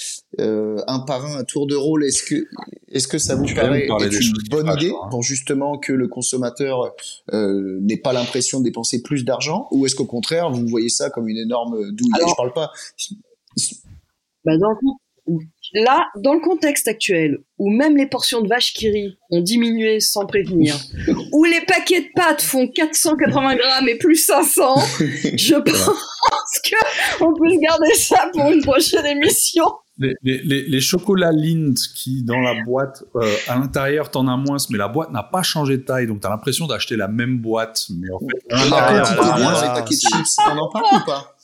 euh, 0.40 0.76
un 0.86 1.00
par 1.00 1.24
un, 1.26 1.38
un 1.38 1.44
tour 1.44 1.66
de 1.66 1.74
rôle. 1.74 2.04
Est-ce 2.04 2.22
que, 2.22 2.46
est-ce 2.92 3.08
que 3.08 3.18
ça 3.18 3.34
vous 3.34 3.44
Tu 3.44 3.54
paraît 3.54 3.86
être 4.06 4.12
une 4.20 4.48
bonne 4.50 4.66
idée 4.76 4.90
hein. 4.90 5.08
pour 5.10 5.22
justement 5.24 5.78
que 5.78 5.92
le 5.92 6.06
consommateur 6.06 6.94
euh, 7.32 7.78
n'ait 7.80 7.96
pas 7.96 8.12
l'impression 8.12 8.60
de 8.60 8.64
dépenser 8.64 9.02
plus 9.02 9.24
d'argent, 9.24 9.66
ou 9.72 9.84
est-ce 9.86 9.96
qu'au 9.96 10.04
contraire 10.04 10.50
vous 10.52 10.66
voyez 10.68 10.90
ça 10.90 11.10
comme 11.10 11.28
une 11.28 11.38
énorme 11.38 11.90
douille? 11.92 12.10
Alors- 12.14 12.28
Je 12.28 12.34
parle 12.36 12.52
pas. 12.52 12.70
Bah, 14.46 14.56
dans 14.58 14.70
le 14.70 14.76
là, 15.74 16.06
dans 16.16 16.34
le 16.34 16.40
contexte 16.40 16.86
actuel, 16.86 17.38
où 17.58 17.68
même 17.68 17.96
les 17.96 18.06
portions 18.06 18.42
de 18.42 18.48
vache 18.48 18.72
qui 18.72 18.88
rit 18.88 19.18
ont 19.30 19.40
diminué 19.40 19.98
sans 19.98 20.24
prévenir, 20.24 20.76
où 21.32 21.44
les 21.44 21.60
paquets 21.66 22.02
de 22.02 22.06
pâtes 22.14 22.42
font 22.42 22.68
480 22.68 23.56
grammes 23.56 23.88
et 23.88 23.96
plus 23.98 24.14
500, 24.24 24.74
je 25.36 25.54
pense 25.56 26.60
que 26.64 26.76
on 27.24 27.34
peut 27.34 27.48
se 27.50 27.58
garder 27.60 27.94
ça 27.94 28.30
pour 28.32 28.50
une 28.52 28.62
prochaine 28.62 29.04
émission. 29.06 29.64
Les, 29.98 30.14
les, 30.22 30.38
les, 30.44 30.62
les 30.62 30.80
chocolats 30.80 31.32
Lindt 31.32 31.80
qui, 31.96 32.22
dans 32.22 32.38
la 32.40 32.62
boîte, 32.62 33.02
euh, 33.16 33.34
à 33.48 33.58
l'intérieur, 33.58 34.10
t'en 34.10 34.28
as 34.28 34.36
moins, 34.36 34.58
mais 34.70 34.78
la 34.78 34.88
boîte 34.88 35.10
n'a 35.10 35.22
pas 35.24 35.42
changé 35.42 35.78
de 35.78 35.82
taille, 35.82 36.06
donc 36.06 36.20
t'as 36.20 36.28
l'impression 36.28 36.66
d'acheter 36.68 36.94
la 36.96 37.08
même 37.08 37.38
boîte, 37.38 37.86
mais 37.98 38.10
en 38.10 38.20
fait, 38.20 38.26
La 38.50 38.64
l'intérieur, 38.64 39.08
quantité 39.08 39.16
t'en 39.22 39.32
as 39.32 39.36
bien 39.36 39.44
moins. 39.50 39.54
dans 39.54 39.62
les 39.62 39.80
paquets 39.80 39.94
de 39.96 40.00
chips, 40.00 40.36
on 40.52 40.58
en 40.58 40.70
parle 40.70 40.84
ou 41.02 41.04
pas? 41.04 41.36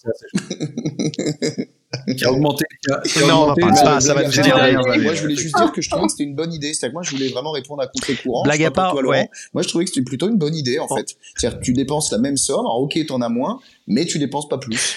qui 2.16 2.24
a 2.24 2.32
augmenté. 2.32 2.64
Qui 2.84 2.92
a, 2.92 3.00
qui 3.00 3.18
a 3.18 3.26
Non, 3.26 3.28
on 3.28 3.36
en 3.36 3.42
augmenté, 3.52 3.60
parle 3.62 3.72
mais- 3.74 3.82
pas, 3.82 4.00
ça 4.00 4.14
va 4.14 4.22
nous 4.24 4.30
derrière, 4.30 4.80
Moi, 4.82 5.14
je 5.14 5.20
voulais 5.22 5.36
juste 5.36 5.56
dire 5.56 5.72
que 5.72 5.80
je 5.82 5.90
trouvais 5.90 6.06
que 6.06 6.12
c'était 6.12 6.24
une 6.24 6.34
bonne 6.34 6.52
idée. 6.52 6.74
C'est-à-dire 6.74 6.90
que 6.90 6.94
moi, 6.94 7.02
je 7.02 7.10
voulais 7.10 7.28
vraiment 7.28 7.52
répondre 7.52 7.82
à 7.82 7.86
contre-courant. 7.86 8.42
Blague 8.44 8.64
à 8.64 8.70
part, 8.70 8.92
toi, 8.92 9.02
ouais. 9.04 9.28
Moi, 9.54 9.62
je 9.62 9.68
trouvais 9.68 9.84
que 9.84 9.90
c'était 9.90 10.04
plutôt 10.04 10.28
une 10.28 10.38
bonne 10.38 10.54
idée, 10.54 10.78
en 10.78 10.88
fait. 10.88 11.16
C'est-à-dire 11.36 11.58
que 11.60 11.64
tu 11.64 11.72
dépenses 11.72 12.10
la 12.12 12.18
même 12.18 12.36
somme. 12.36 12.60
Alors, 12.60 12.80
ok, 12.80 12.98
t'en 13.06 13.20
as 13.20 13.28
moins, 13.28 13.60
mais 13.86 14.04
tu 14.06 14.18
dépenses 14.18 14.48
pas 14.48 14.58
plus. 14.58 14.96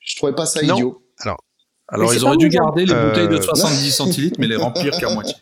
Je 0.00 0.16
trouvais 0.16 0.34
pas 0.34 0.46
ça 0.46 0.62
Non. 0.62 0.74
idiot. 0.74 1.02
Alors, 1.92 2.08
Mais 2.10 2.16
ils 2.16 2.24
auraient 2.24 2.36
dû 2.36 2.48
garder 2.48 2.86
les 2.86 2.92
Euh, 2.92 3.08
bouteilles 3.08 3.28
de 3.28 3.40
70 3.42 3.90
centilitres, 3.90 4.36
mais 4.38 4.46
les 4.46 4.54
remplir 4.56 4.96
qu'à 4.98 5.12
moitié. 5.12 5.34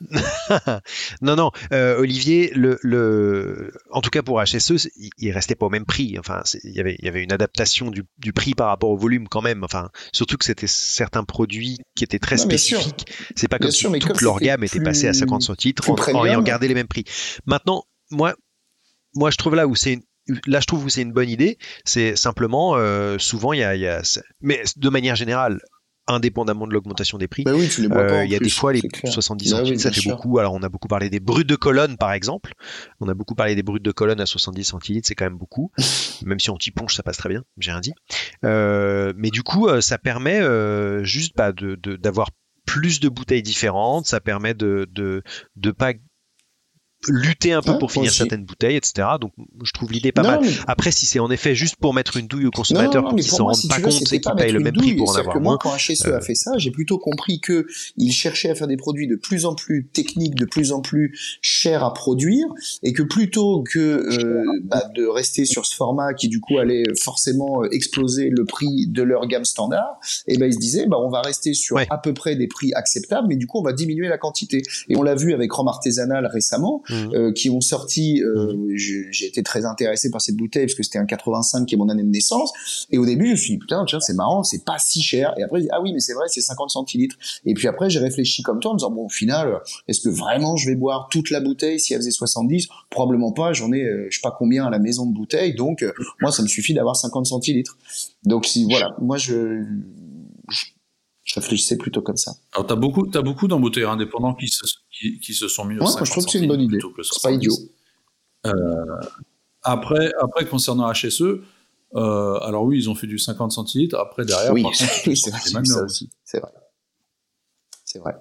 non, 1.22 1.36
non, 1.36 1.50
euh, 1.72 1.98
Olivier, 1.98 2.52
le, 2.54 2.78
le, 2.82 3.72
en 3.90 4.00
tout 4.00 4.10
cas 4.10 4.22
pour 4.22 4.42
HSE, 4.42 4.88
il, 5.18 5.32
restait 5.32 5.54
pas 5.54 5.66
au 5.66 5.70
même 5.70 5.84
prix. 5.86 6.18
Enfin, 6.18 6.42
il 6.64 6.72
y 6.72 6.80
avait, 6.80 6.96
il 6.98 7.04
y 7.04 7.08
avait 7.08 7.22
une 7.22 7.32
adaptation 7.32 7.90
du, 7.90 8.04
du 8.18 8.32
prix 8.32 8.54
par 8.54 8.68
rapport 8.68 8.90
au 8.90 8.96
volume 8.96 9.28
quand 9.28 9.42
même. 9.42 9.64
Enfin, 9.64 9.90
surtout 10.12 10.36
que 10.36 10.44
c'était 10.44 10.66
certains 10.66 11.24
produits 11.24 11.78
qui 11.94 12.04
étaient 12.04 12.18
très 12.18 12.36
Non, 12.36 12.42
spécifiques. 12.42 13.06
C'est 13.36 13.48
pas 13.48 13.58
comme 13.58 13.70
si 13.70 13.84
toute 13.84 14.04
comme 14.04 14.16
leur 14.20 14.38
gamme 14.40 14.64
était 14.64 14.80
passée 14.80 15.08
à 15.08 15.12
50 15.14 15.42
centilitres 15.42 15.90
en, 15.90 15.94
en 15.94 16.26
ayant 16.26 16.42
gardé 16.42 16.68
les 16.68 16.74
mêmes 16.74 16.88
prix. 16.88 17.04
Maintenant, 17.46 17.84
moi, 18.10 18.34
moi, 19.14 19.30
je 19.30 19.36
trouve 19.36 19.54
là 19.54 19.66
où 19.66 19.74
c'est 19.74 19.94
une- 19.94 20.02
Là, 20.48 20.58
je 20.58 20.66
trouve 20.66 20.84
où 20.84 20.88
c'est 20.88 21.02
une 21.02 21.12
bonne 21.12 21.28
idée, 21.30 21.56
c'est 21.84 22.16
simplement, 22.16 22.74
euh, 22.76 23.16
souvent, 23.16 23.52
il 23.52 23.60
y 23.60 23.62
a, 23.62 23.76
il 23.76 23.80
y 23.82 23.86
a- 23.86 24.02
mais 24.40 24.60
de 24.76 24.88
manière 24.88 25.14
générale, 25.14 25.60
indépendamment 26.08 26.66
de 26.66 26.72
l'augmentation 26.72 27.18
des 27.18 27.28
prix, 27.28 27.44
Bah 27.44 27.52
oui, 27.54 27.68
tu 27.68 27.82
les 27.82 27.88
pas 27.88 27.96
euh, 28.00 28.24
Il 28.24 28.30
y 28.30 28.34
a 28.34 28.38
plus, 28.38 28.44
des 28.46 28.50
fois 28.50 28.72
les 28.72 28.80
c'est 28.80 28.88
clair. 28.88 29.12
70 29.12 29.50
Bah 29.50 29.56
oui, 29.56 29.58
centilitres, 29.60 29.82
ça 29.82 29.90
fait 29.92 30.00
sûr. 30.00 30.16
beaucoup. 30.16 30.38
Alors 30.38 30.54
on 30.54 30.62
a 30.62 30.68
beaucoup 30.68 30.88
parlé 30.88 31.10
des 31.10 31.20
brutes 31.20 31.48
de 31.48 31.56
colonne 31.56 31.96
par 31.96 32.12
exemple. 32.12 32.52
On 33.00 33.08
a 33.08 33.14
beaucoup 33.14 33.34
parlé 33.34 33.54
des 33.54 33.62
brutes 33.62 33.82
de 33.82 33.92
colonne 33.92 34.20
à 34.20 34.26
70 34.26 34.64
centilitres, 34.64 35.08
c'est 35.08 35.14
quand 35.14 35.24
même 35.26 35.38
beaucoup. 35.38 35.70
Même 36.24 36.38
si 36.40 36.50
on 36.50 36.56
t'y 36.56 36.70
ponche, 36.70 36.94
ça 36.94 37.02
passe 37.02 37.16
très 37.16 37.28
bien. 37.28 37.42
J'ai 37.58 37.70
rien 37.72 37.80
dit. 37.80 37.92
Euh, 38.44 39.12
mais 39.16 39.30
du 39.30 39.42
coup, 39.42 39.68
euh, 39.68 39.80
ça 39.80 39.98
permet 39.98 40.40
juste 41.04 41.36
bah, 41.36 41.52
de 41.52 41.74
de- 41.76 41.96
d'avoir 41.96 42.30
plus 42.64 43.00
de 43.00 43.08
bouteilles 43.08 43.42
différentes. 43.42 44.06
Ça 44.06 44.20
permet 44.20 44.54
de 44.54 44.86
de 44.90 45.22
de 45.56 45.70
pas 45.70 45.92
lutter 47.08 47.52
un 47.52 47.62
peu 47.62 47.72
Ouais, 47.72 47.78
pour 47.78 47.92
finir 47.92 48.08
aussi. 48.08 48.18
certaines 48.18 48.44
bouteilles, 48.44 48.76
etc. 48.76 49.08
Donc 49.20 49.32
je 49.62 49.72
trouve 49.72 49.92
l'idée 49.92 50.12
pas 50.12 50.22
Non, 50.22 50.28
mal. 50.30 50.40
mais- 50.42 50.50
Après, 50.66 50.90
si 50.90 51.06
c'est 51.06 51.18
en 51.18 51.30
effet 51.30 51.54
juste 51.54 51.76
pour 51.76 51.94
mettre 51.94 52.16
une 52.16 52.26
douille 52.26 52.46
au 52.46 52.50
consommateur 52.50 53.02
non, 53.02 53.08
non, 53.08 53.08
pour 53.10 53.18
qu'il 53.18 53.28
s'en 53.30 53.44
rende 53.46 53.54
si 53.56 53.68
pas 53.68 53.76
veux, 53.76 53.82
compte 53.84 54.12
et 54.12 54.20
qu'il 54.20 54.32
paye 54.36 54.52
le 54.52 54.60
même 54.60 54.74
prix 54.74 54.94
pour 54.94 55.10
en 55.10 55.14
avoir 55.16 55.34
que 55.34 55.40
moi, 55.40 55.52
moins. 55.52 55.58
quand 55.58 55.76
HSE 55.76 56.06
Euh, 56.06 56.16
a 56.16 56.20
fait 56.20 56.34
ça, 56.34 56.52
j'ai 56.58 56.70
plutôt 56.70 56.98
compris 56.98 57.40
que 57.40 57.66
il 57.96 58.12
cherchait 58.12 58.50
à 58.50 58.54
faire 58.54 58.66
des 58.66 58.76
produits 58.76 59.06
de 59.06 59.16
plus 59.16 59.44
en 59.46 59.54
plus 59.54 59.86
techniques, 59.92 60.34
de 60.34 60.44
plus 60.44 60.72
en 60.72 60.80
plus 60.80 61.16
chers 61.40 61.84
à 61.84 61.92
produire, 61.94 62.46
et 62.82 62.92
que 62.92 63.02
plutôt 63.02 63.62
que 63.62 63.78
euh, 63.78 64.44
bah, 64.64 64.82
de 64.94 65.04
rester 65.06 65.44
sur 65.44 65.66
ce 65.66 65.74
format 65.74 66.14
qui 66.14 66.28
du 66.28 66.40
coup 66.40 66.58
allait 66.58 66.84
forcément 67.02 67.62
euh, 67.62 67.68
exploser 67.72 68.28
le 68.30 68.44
prix 68.44 68.86
de 68.88 69.02
leur 69.02 69.26
gamme 69.26 69.44
standard, 69.44 69.98
et 70.26 70.36
ben 70.38 70.46
ils 70.46 70.54
se 70.54 70.58
disaient, 70.58 70.86
bah 70.86 70.96
on 71.00 71.10
va 71.10 71.20
rester 71.22 71.54
sur 71.54 71.76
Ouais. 71.76 71.86
à 71.90 71.98
peu 71.98 72.14
près 72.14 72.36
des 72.36 72.46
prix 72.46 72.72
acceptables, 72.74 73.28
mais 73.28 73.36
du 73.36 73.46
coup 73.46 73.58
on 73.58 73.62
va 73.62 73.72
diminuer 73.72 74.08
la 74.08 74.18
quantité. 74.18 74.62
Et 74.88 74.96
on 74.96 75.02
l'a 75.02 75.14
vu 75.14 75.34
avec 75.34 75.52
Rome 75.52 75.68
Artisanal 75.68 76.26
récemment, 76.26 76.82
Mhm. 76.88 76.95
Euh, 77.14 77.32
qui 77.32 77.50
ont 77.50 77.60
sorti. 77.60 78.22
euh, 78.22 78.54
j'ai 78.74 79.06
j'ai 79.10 79.26
été 79.26 79.42
très 79.42 79.64
intéressé 79.64 80.10
par 80.10 80.20
cette 80.20 80.36
bouteille 80.36 80.66
parce 80.66 80.74
que 80.74 80.82
c'était 80.82 80.98
un 80.98 81.06
85 81.06 81.66
qui 81.66 81.74
est 81.74 81.78
mon 81.78 81.88
année 81.88 82.02
de 82.02 82.08
naissance. 82.08 82.52
Et 82.90 82.98
au 82.98 83.06
début, 83.06 83.26
je 83.26 83.30
me 83.32 83.36
suis 83.36 83.52
dit 83.54 83.58
putain, 83.58 83.84
tiens, 83.86 84.00
c'est 84.00 84.14
marrant, 84.14 84.42
c'est 84.42 84.64
pas 84.64 84.76
si 84.78 85.02
cher. 85.02 85.34
Et 85.38 85.42
après, 85.42 85.58
j'ai 85.58 85.64
dit, 85.64 85.70
ah 85.72 85.80
oui, 85.80 85.92
mais 85.92 86.00
c'est 86.00 86.14
vrai, 86.14 86.26
c'est 86.28 86.40
50 86.40 86.70
centilitres. 86.70 87.16
Et 87.44 87.54
puis 87.54 87.68
après, 87.68 87.90
j'ai 87.90 88.00
réfléchi 88.00 88.42
comme 88.42 88.60
toi 88.60 88.70
en 88.72 88.74
me 88.74 88.78
disant 88.78 88.90
bon, 88.90 89.06
au 89.06 89.08
final, 89.08 89.60
est-ce 89.88 90.00
que 90.00 90.08
vraiment 90.08 90.56
je 90.56 90.68
vais 90.68 90.76
boire 90.76 91.08
toute 91.10 91.30
la 91.30 91.40
bouteille 91.40 91.80
si 91.80 91.92
elle 91.94 92.00
faisait 92.00 92.10
70 92.10 92.68
Probablement 92.90 93.32
pas. 93.32 93.52
J'en 93.52 93.72
ai, 93.72 93.82
euh, 93.82 94.08
je 94.10 94.16
sais 94.16 94.22
pas 94.22 94.34
combien 94.36 94.66
à 94.66 94.70
la 94.70 94.78
maison 94.78 95.06
de 95.06 95.14
bouteilles, 95.14 95.54
donc 95.54 95.82
euh, 95.82 95.92
moi, 96.20 96.32
ça 96.32 96.42
me 96.42 96.48
suffit 96.48 96.74
d'avoir 96.74 96.96
50 96.96 97.26
centilitres. 97.26 97.76
Donc 98.24 98.46
si 98.46 98.64
voilà, 98.64 98.94
moi 99.00 99.16
je 99.18 99.62
je, 100.48 100.64
je 100.64 100.64
réfléchissais 101.36 101.76
plutôt 101.76 102.02
comme 102.02 102.16
ça. 102.16 102.32
Alors, 102.52 102.66
t'as 102.66 102.74
beaucoup, 102.76 103.06
t'as 103.06 103.22
beaucoup 103.22 103.48
d'embouteilleurs 103.48 103.92
indépendants 103.92 104.34
qui 104.34 104.48
se, 104.48 104.64
qui, 104.90 105.18
qui 105.20 105.34
se 105.34 105.48
sont 105.48 105.64
mis 105.64 105.74
au 105.76 105.78
Ouais, 105.78 105.84
moi, 105.84 105.92
50 105.92 106.06
je 106.06 106.10
trouve 106.12 106.24
que 106.24 106.30
c'est 106.32 106.38
une 106.40 106.48
bonne 106.48 106.60
idée. 106.60 106.78
C'est 106.80 106.96
pas 106.96 107.02
70. 107.30 107.36
idiot. 107.36 107.54
Après, 109.62 110.12
après, 110.20 110.46
concernant 110.46 110.90
HSE, 110.92 111.22
euh, 111.94 112.38
alors 112.40 112.64
oui, 112.64 112.78
ils 112.78 112.90
ont 112.90 112.94
fait 112.94 113.06
du 113.06 113.18
50 113.18 113.52
centilitres. 113.52 113.96
Après, 113.98 114.24
derrière, 114.24 114.52
oui, 114.52 114.62
oui, 115.06 115.16
c'est 115.16 115.30
vrai. 115.30 115.40
C'est 116.24 116.40
vrai. 116.40 116.50
C'est 117.84 117.98
vrai. 117.98 118.14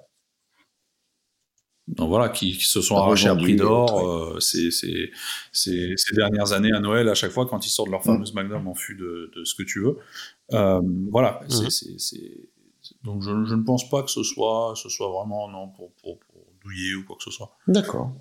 Donc 1.87 2.09
voilà, 2.09 2.29
qui, 2.29 2.57
qui 2.57 2.65
se 2.65 2.81
sont 2.81 2.95
arrachés 2.97 3.27
à 3.29 3.35
prix 3.35 3.55
d'or 3.55 3.99
euh, 3.99 4.33
euh, 4.35 4.39
ces, 4.39 4.71
ces, 4.71 5.11
ces, 5.51 5.93
ces 5.97 6.15
dernières 6.15 6.51
années 6.51 6.71
à 6.73 6.79
Noël, 6.79 7.07
à 7.09 7.13
chaque 7.13 7.29
fois, 7.31 7.45
quand 7.45 7.63
ils 7.65 7.69
sortent 7.69 7.89
leur 7.91 8.03
fameuse 8.03 8.33
Magnum 8.33 8.67
en 8.67 8.73
fût 8.73 8.95
de, 8.95 9.31
de 9.35 9.43
ce 9.43 9.53
que 9.53 9.61
tu 9.61 9.81
veux. 9.81 9.97
Euh, 10.53 10.81
voilà, 11.11 11.41
c'est- 11.69 11.99
c'est- 11.99 12.49
donc 13.03 13.21
je, 13.23 13.45
je 13.45 13.55
ne 13.55 13.63
pense 13.63 13.89
pas 13.89 14.03
que 14.03 14.11
ce 14.11 14.23
soit, 14.23 14.73
ce 14.75 14.89
soit 14.89 15.09
vraiment 15.09 15.49
non, 15.49 15.67
pour, 15.69 15.91
pour, 16.01 16.19
pour 16.19 16.41
douiller 16.61 16.95
ou 16.95 17.03
quoi 17.05 17.15
que 17.17 17.23
ce 17.23 17.31
soit. 17.31 17.55
D'accord. 17.67 18.11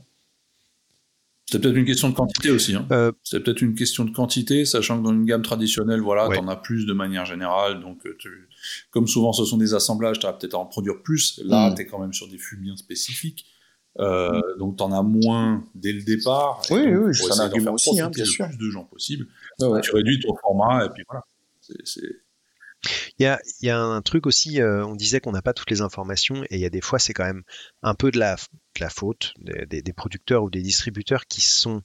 C'est 1.47 1.61
peut-être 1.61 1.77
une 1.77 1.85
question 1.85 2.09
de 2.09 2.15
quantité 2.15 2.51
aussi. 2.51 2.75
Hein. 2.75 2.87
Euh, 2.91 3.13
C'est 3.23 3.41
peut-être 3.41 3.61
une 3.61 3.75
question 3.75 4.05
de 4.05 4.11
quantité, 4.11 4.65
sachant 4.65 4.99
que 4.99 5.05
dans 5.05 5.13
une 5.13 5.27
gamme 5.27 5.43
traditionnelle, 5.43 6.01
voilà, 6.01 6.27
Ouais. 6.29 6.37
t'en 6.37 6.49
as 6.49 6.57
plus 6.57 6.87
de 6.87 6.93
manière 6.95 7.27
générale. 7.27 7.81
Donc, 7.81 8.05
euh, 8.07 8.17
tu- 8.19 8.49
comme 8.91 9.07
souvent, 9.07 9.33
ce 9.33 9.45
sont 9.45 9.59
des 9.59 9.75
assemblages, 9.75 10.19
tu 10.19 10.27
vas 10.27 10.33
peut-être 10.33 10.55
à 10.55 10.59
en 10.59 10.65
produire 10.67 11.03
plus. 11.03 11.39
Là, 11.45 11.71
Mm. 11.71 11.75
tu 11.75 11.83
es 11.83 11.87
quand 11.87 11.99
même 11.99 12.15
sur 12.15 12.29
des 12.29 12.39
fûts 12.39 12.57
bien 12.57 12.77
spécifiques. 12.77 13.45
Euh, 14.01 14.41
Donc, 14.59 14.77
t'en 14.79 14.91
as 14.91 15.03
moins 15.03 15.63
dès 15.75 15.93
le 15.93 16.03
départ. 16.03 16.63
Oui, 16.71 16.85
donc, 16.93 17.05
oui, 17.09 17.15
c'est 17.15 17.31
un 17.33 17.41
argument 17.45 17.75
aussi, 17.75 18.01
hein, 18.01 18.11
bien 18.11 18.25
le 18.25 18.31
sûr. 18.31 18.47
plus 18.49 18.57
de 18.59 18.71
gens 18.71 18.85
possible. 18.85 19.29
Ouais. 19.61 19.81
Tu 19.83 19.95
réduis 19.95 20.19
ton 20.21 20.35
format, 20.37 20.87
et 20.87 20.89
puis 20.89 21.05
voilà. 21.09 21.23
C'est- 21.61 22.03
Il 23.19 23.23
y 23.23 23.27
a, 23.27 23.41
il 23.61 23.67
y 23.67 23.71
a 23.71 23.79
un 23.79 24.03
truc 24.03 24.27
aussi, 24.27 24.61
euh, 24.61 24.85
on 24.87 24.95
disait 24.95 25.21
qu'on 25.21 25.33
n'a 25.33 25.43
pas 25.43 25.53
toutes 25.55 25.71
les 25.71 25.81
informations 25.81 26.43
et 26.45 26.57
il 26.57 26.61
y 26.61 26.65
a 26.67 26.71
des 26.71 26.81
fois 26.81 26.99
c'est 26.99 27.13
quand 27.13 27.25
même 27.25 27.43
un 27.83 27.95
peu 27.95 28.11
de 28.11 28.19
la, 28.19 28.37
de 28.37 28.81
la 28.81 28.91
faute 28.91 29.33
des, 29.39 29.67
des- 29.67 29.83
des 29.83 29.93
producteurs 29.93 30.43
ou 30.45 30.51
des 30.51 30.63
distributeurs 30.63 31.27
qui 31.27 31.41
sont 31.41 31.81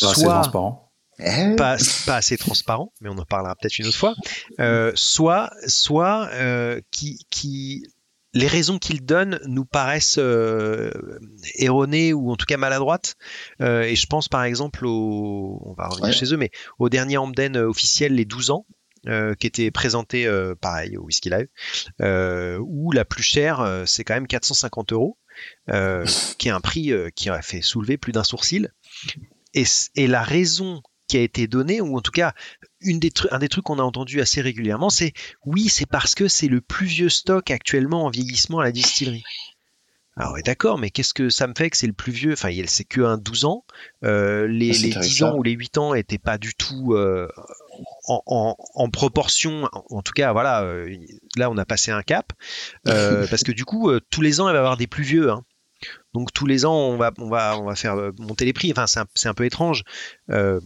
pas 0.00 0.10
assez 0.10 0.20
soit 0.22 0.34
transparent. 0.34 0.92
Eh, 1.20 1.54
pas, 1.56 1.76
pas 2.06 2.16
assez 2.16 2.36
transparents, 2.36 2.92
mais 3.00 3.08
on 3.08 3.16
en 3.18 3.24
parlera 3.24 3.54
peut-être 3.54 3.78
une 3.78 3.86
autre 3.86 3.96
fois, 3.96 4.14
euh, 4.58 4.90
soit, 4.96 5.50
soit 5.68 6.28
euh, 6.32 6.80
qui, 6.90 7.24
qui 7.30 7.86
les 8.36 8.48
raisons 8.48 8.80
qu'ils 8.80 9.04
donnent 9.04 9.38
nous 9.46 9.64
paraissent 9.64 10.18
euh, 10.18 10.90
erronées 11.54 12.12
ou 12.12 12.32
en 12.32 12.36
tout 12.36 12.46
cas 12.46 12.56
maladroites. 12.56 13.14
Euh, 13.60 13.82
et 13.82 13.94
je 13.94 14.06
pense 14.08 14.28
par 14.28 14.42
exemple 14.42 14.86
au, 14.86 15.62
on 15.64 15.74
va 15.74 15.86
revenir 15.86 16.08
Ouais. 16.08 16.12
chez 16.12 16.32
eux, 16.34 16.36
mais 16.36 16.50
au 16.80 16.88
dernier 16.88 17.16
Hamden 17.16 17.56
euh, 17.58 17.68
officiel, 17.68 18.14
les 18.16 18.24
12 18.24 18.50
ans. 18.50 18.66
Qui 19.38 19.46
était 19.46 19.70
présentée 19.70 20.28
pareil 20.60 20.96
au 20.96 21.04
Whisky 21.04 21.30
Live, 21.30 21.48
où 22.60 22.92
la 22.92 23.04
plus 23.04 23.22
chère 23.22 23.84
c'est 23.86 24.04
quand 24.04 24.14
même 24.14 24.26
450 24.26 24.92
euros, 24.92 25.18
qui 26.38 26.48
est 26.48 26.52
un 26.52 26.60
prix 26.60 26.92
qui 27.14 27.28
a 27.30 27.42
fait 27.42 27.62
soulever 27.62 27.96
plus 27.96 28.12
d'un 28.12 28.24
sourcil. 28.24 28.70
Et, 29.54 29.64
et 29.94 30.06
la 30.06 30.22
raison 30.22 30.82
qui 31.06 31.16
a 31.16 31.20
été 31.20 31.46
donnée, 31.46 31.80
ou 31.80 31.96
en 31.96 32.00
tout 32.00 32.10
cas 32.10 32.34
une 32.80 32.98
des 32.98 33.12
un 33.30 33.38
des 33.38 33.48
trucs 33.48 33.64
qu'on 33.64 33.78
a 33.78 33.82
entendu 33.82 34.20
assez 34.20 34.40
régulièrement, 34.40 34.90
c'est 34.90 35.12
oui, 35.44 35.68
c'est 35.68 35.86
parce 35.86 36.14
que 36.14 36.28
c'est 36.28 36.48
le 36.48 36.60
plus 36.60 36.86
vieux 36.86 37.08
stock 37.08 37.50
actuellement 37.50 38.04
en 38.04 38.10
vieillissement 38.10 38.60
à 38.60 38.64
la 38.64 38.72
distillerie. 38.72 39.24
Alors 40.16 40.36
d'accord, 40.44 40.78
mais 40.78 40.90
qu'est-ce 40.90 41.12
que 41.12 41.28
ça 41.28 41.48
me 41.48 41.54
fait 41.56 41.70
que 41.70 41.76
c'est 41.76 41.88
le 41.88 41.92
plus 41.92 42.12
vieux? 42.12 42.34
Enfin, 42.34 42.50
c'est 42.66 42.84
que 42.84 43.00
un 43.00 43.18
12 43.18 43.46
ans. 43.46 43.64
Euh, 44.04 44.46
les, 44.46 44.70
ah, 44.70 45.00
les 45.00 45.06
10 45.06 45.22
ans 45.24 45.36
ou 45.36 45.42
les 45.42 45.52
8 45.52 45.76
ans 45.78 45.94
étaient 45.94 46.18
pas 46.18 46.38
du 46.38 46.54
tout 46.54 46.94
euh, 46.94 47.28
en, 48.04 48.22
en, 48.26 48.56
en, 48.74 48.90
proportion. 48.90 49.68
En, 49.72 50.02
tout 50.02 50.12
cas, 50.12 50.32
voilà, 50.32 50.62
euh, 50.62 50.94
là 51.36 51.50
on 51.50 51.56
a 51.58 51.64
passé 51.64 51.90
un 51.90 52.02
cap. 52.02 52.32
Euh, 52.88 53.26
parce 53.30 53.42
que 53.42 53.52
du 53.52 53.64
coup, 53.64 53.90
euh, 53.90 54.00
tous 54.10 54.20
les 54.20 54.40
ans, 54.40 54.48
il 54.48 54.52
va 54.52 54.56
y 54.56 54.58
avoir 54.58 54.76
des 54.76 54.86
plus 54.86 55.04
vieux. 55.04 55.30
Hein. 55.30 55.44
Donc 56.14 56.32
tous 56.32 56.46
les 56.46 56.64
ans, 56.64 56.74
on 56.74 56.96
va, 56.96 57.12
on 57.18 57.28
va, 57.28 57.58
on 57.58 57.64
va 57.64 57.74
faire 57.74 57.96
monter 58.18 58.44
les 58.44 58.52
prix. 58.52 58.72
Enfin, 58.72 58.86
c'est 58.86 59.28
un, 59.28 59.34
peu 59.34 59.44
étrange. 59.44 59.82
Euh, 60.30 60.60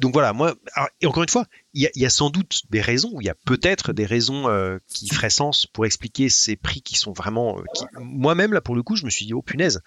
donc 0.00 0.12
voilà, 0.12 0.32
moi, 0.32 0.54
et 1.00 1.06
encore 1.06 1.22
une 1.22 1.28
fois, 1.28 1.46
il 1.74 1.88
y, 1.94 2.06
a, 2.06 2.10
sans 2.10 2.30
doute 2.30 2.62
des 2.70 2.80
raisons, 2.80 3.16
il 3.20 3.26
y 3.26 3.30
a 3.30 3.34
peut-être 3.46 3.92
des 3.92 4.06
raisons 4.06 4.48
euh, 4.48 4.78
qui 4.86 5.08
feraient 5.08 5.30
sens 5.30 5.66
pour 5.66 5.86
expliquer 5.86 6.28
ces 6.28 6.54
prix 6.56 6.82
qui 6.82 6.96
sont 6.96 7.12
vraiment. 7.12 7.60
Moi-même, 7.98 8.52
là, 8.52 8.60
pour 8.60 8.76
le 8.76 8.82
coup, 8.82 8.94
je 8.94 9.04
me 9.04 9.10
suis 9.10 9.26
dit, 9.26 9.34
oh 9.34 9.42
punaise. 9.42 9.80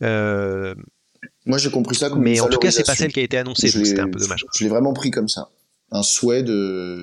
moi, 0.00 1.58
j'ai 1.58 1.70
compris 1.70 1.96
ça 1.96 2.10
comme 2.10 2.22
Mais 2.22 2.40
en 2.40 2.48
tout 2.48 2.58
cas, 2.58 2.70
c'est 2.70 2.84
pas 2.84 2.96
celle 2.96 3.12
qui 3.12 3.20
a 3.20 3.22
été 3.22 3.38
annoncée, 3.38 3.70
donc 3.70 3.86
c'était 3.86 4.00
un 4.00 4.10
peu 4.10 4.18
dommage. 4.18 4.44
Je 4.54 4.64
l'ai 4.64 4.70
vraiment 4.70 4.92
pris 4.92 5.10
comme 5.10 5.28
ça. 5.28 5.48
Un 5.92 6.02
souhait 6.02 6.42
de 6.42 7.02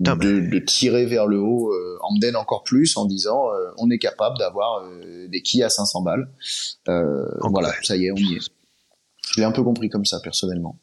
de, 0.00 0.58
tirer 0.60 1.06
vers 1.06 1.26
le 1.26 1.38
haut 1.38 1.72
euh, 1.72 1.98
Amden 2.02 2.36
encore 2.36 2.62
plus 2.62 2.96
en 2.96 3.04
disant 3.04 3.52
euh, 3.52 3.70
on 3.76 3.90
est 3.90 3.98
capable 3.98 4.38
d'avoir 4.38 4.82
euh, 4.82 5.28
des 5.28 5.42
quilles 5.42 5.62
à 5.62 5.68
500 5.68 6.02
balles. 6.02 6.30
Euh, 6.88 7.26
voilà, 7.50 7.72
ça 7.82 7.96
y 7.96 8.06
est, 8.06 8.12
on 8.12 8.16
y 8.16 8.36
est. 8.36 8.50
Je 9.32 9.40
l'ai 9.40 9.44
un 9.44 9.52
peu 9.52 9.62
compris 9.62 9.88
comme 9.88 10.04
ça 10.04 10.20
personnellement. 10.20 10.78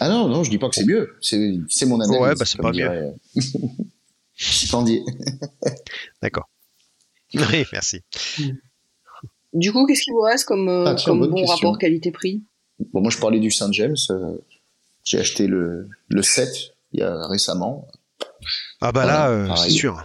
Ah 0.00 0.08
non, 0.08 0.28
non, 0.28 0.42
je 0.42 0.50
dis 0.50 0.58
pas 0.58 0.68
que 0.68 0.74
c'est 0.74 0.86
mieux. 0.86 1.16
C'est, 1.20 1.54
c'est 1.68 1.86
mon 1.86 2.00
analyse. 2.00 2.20
Ouais, 2.20 2.34
bah 2.34 2.44
c'est 2.44 2.60
pas 2.60 2.72
mieux. 2.72 3.12
D'accord. 6.22 6.48
Oui, 7.34 7.64
merci. 7.72 8.00
Du 9.52 9.72
coup, 9.72 9.86
qu'est-ce 9.86 10.02
qui 10.02 10.10
vous 10.10 10.20
reste 10.20 10.46
comme, 10.46 10.68
ah, 10.68 10.96
comme 11.04 11.26
bon 11.28 11.44
rapport 11.44 11.78
qualité-prix? 11.78 12.42
Bon, 12.92 13.00
moi, 13.00 13.10
je 13.10 13.18
parlais 13.18 13.38
du 13.38 13.52
Saint 13.52 13.70
James. 13.70 13.96
J'ai 15.04 15.20
acheté 15.20 15.46
le, 15.46 15.88
le 16.08 16.22
7 16.22 16.74
il 16.92 17.00
y 17.00 17.02
a 17.02 17.26
récemment. 17.26 17.88
Ah 18.80 18.92
bah 18.92 19.04
là, 19.04 19.28
euh, 19.28 19.54
c'est 19.56 19.70
sûr. 19.70 20.04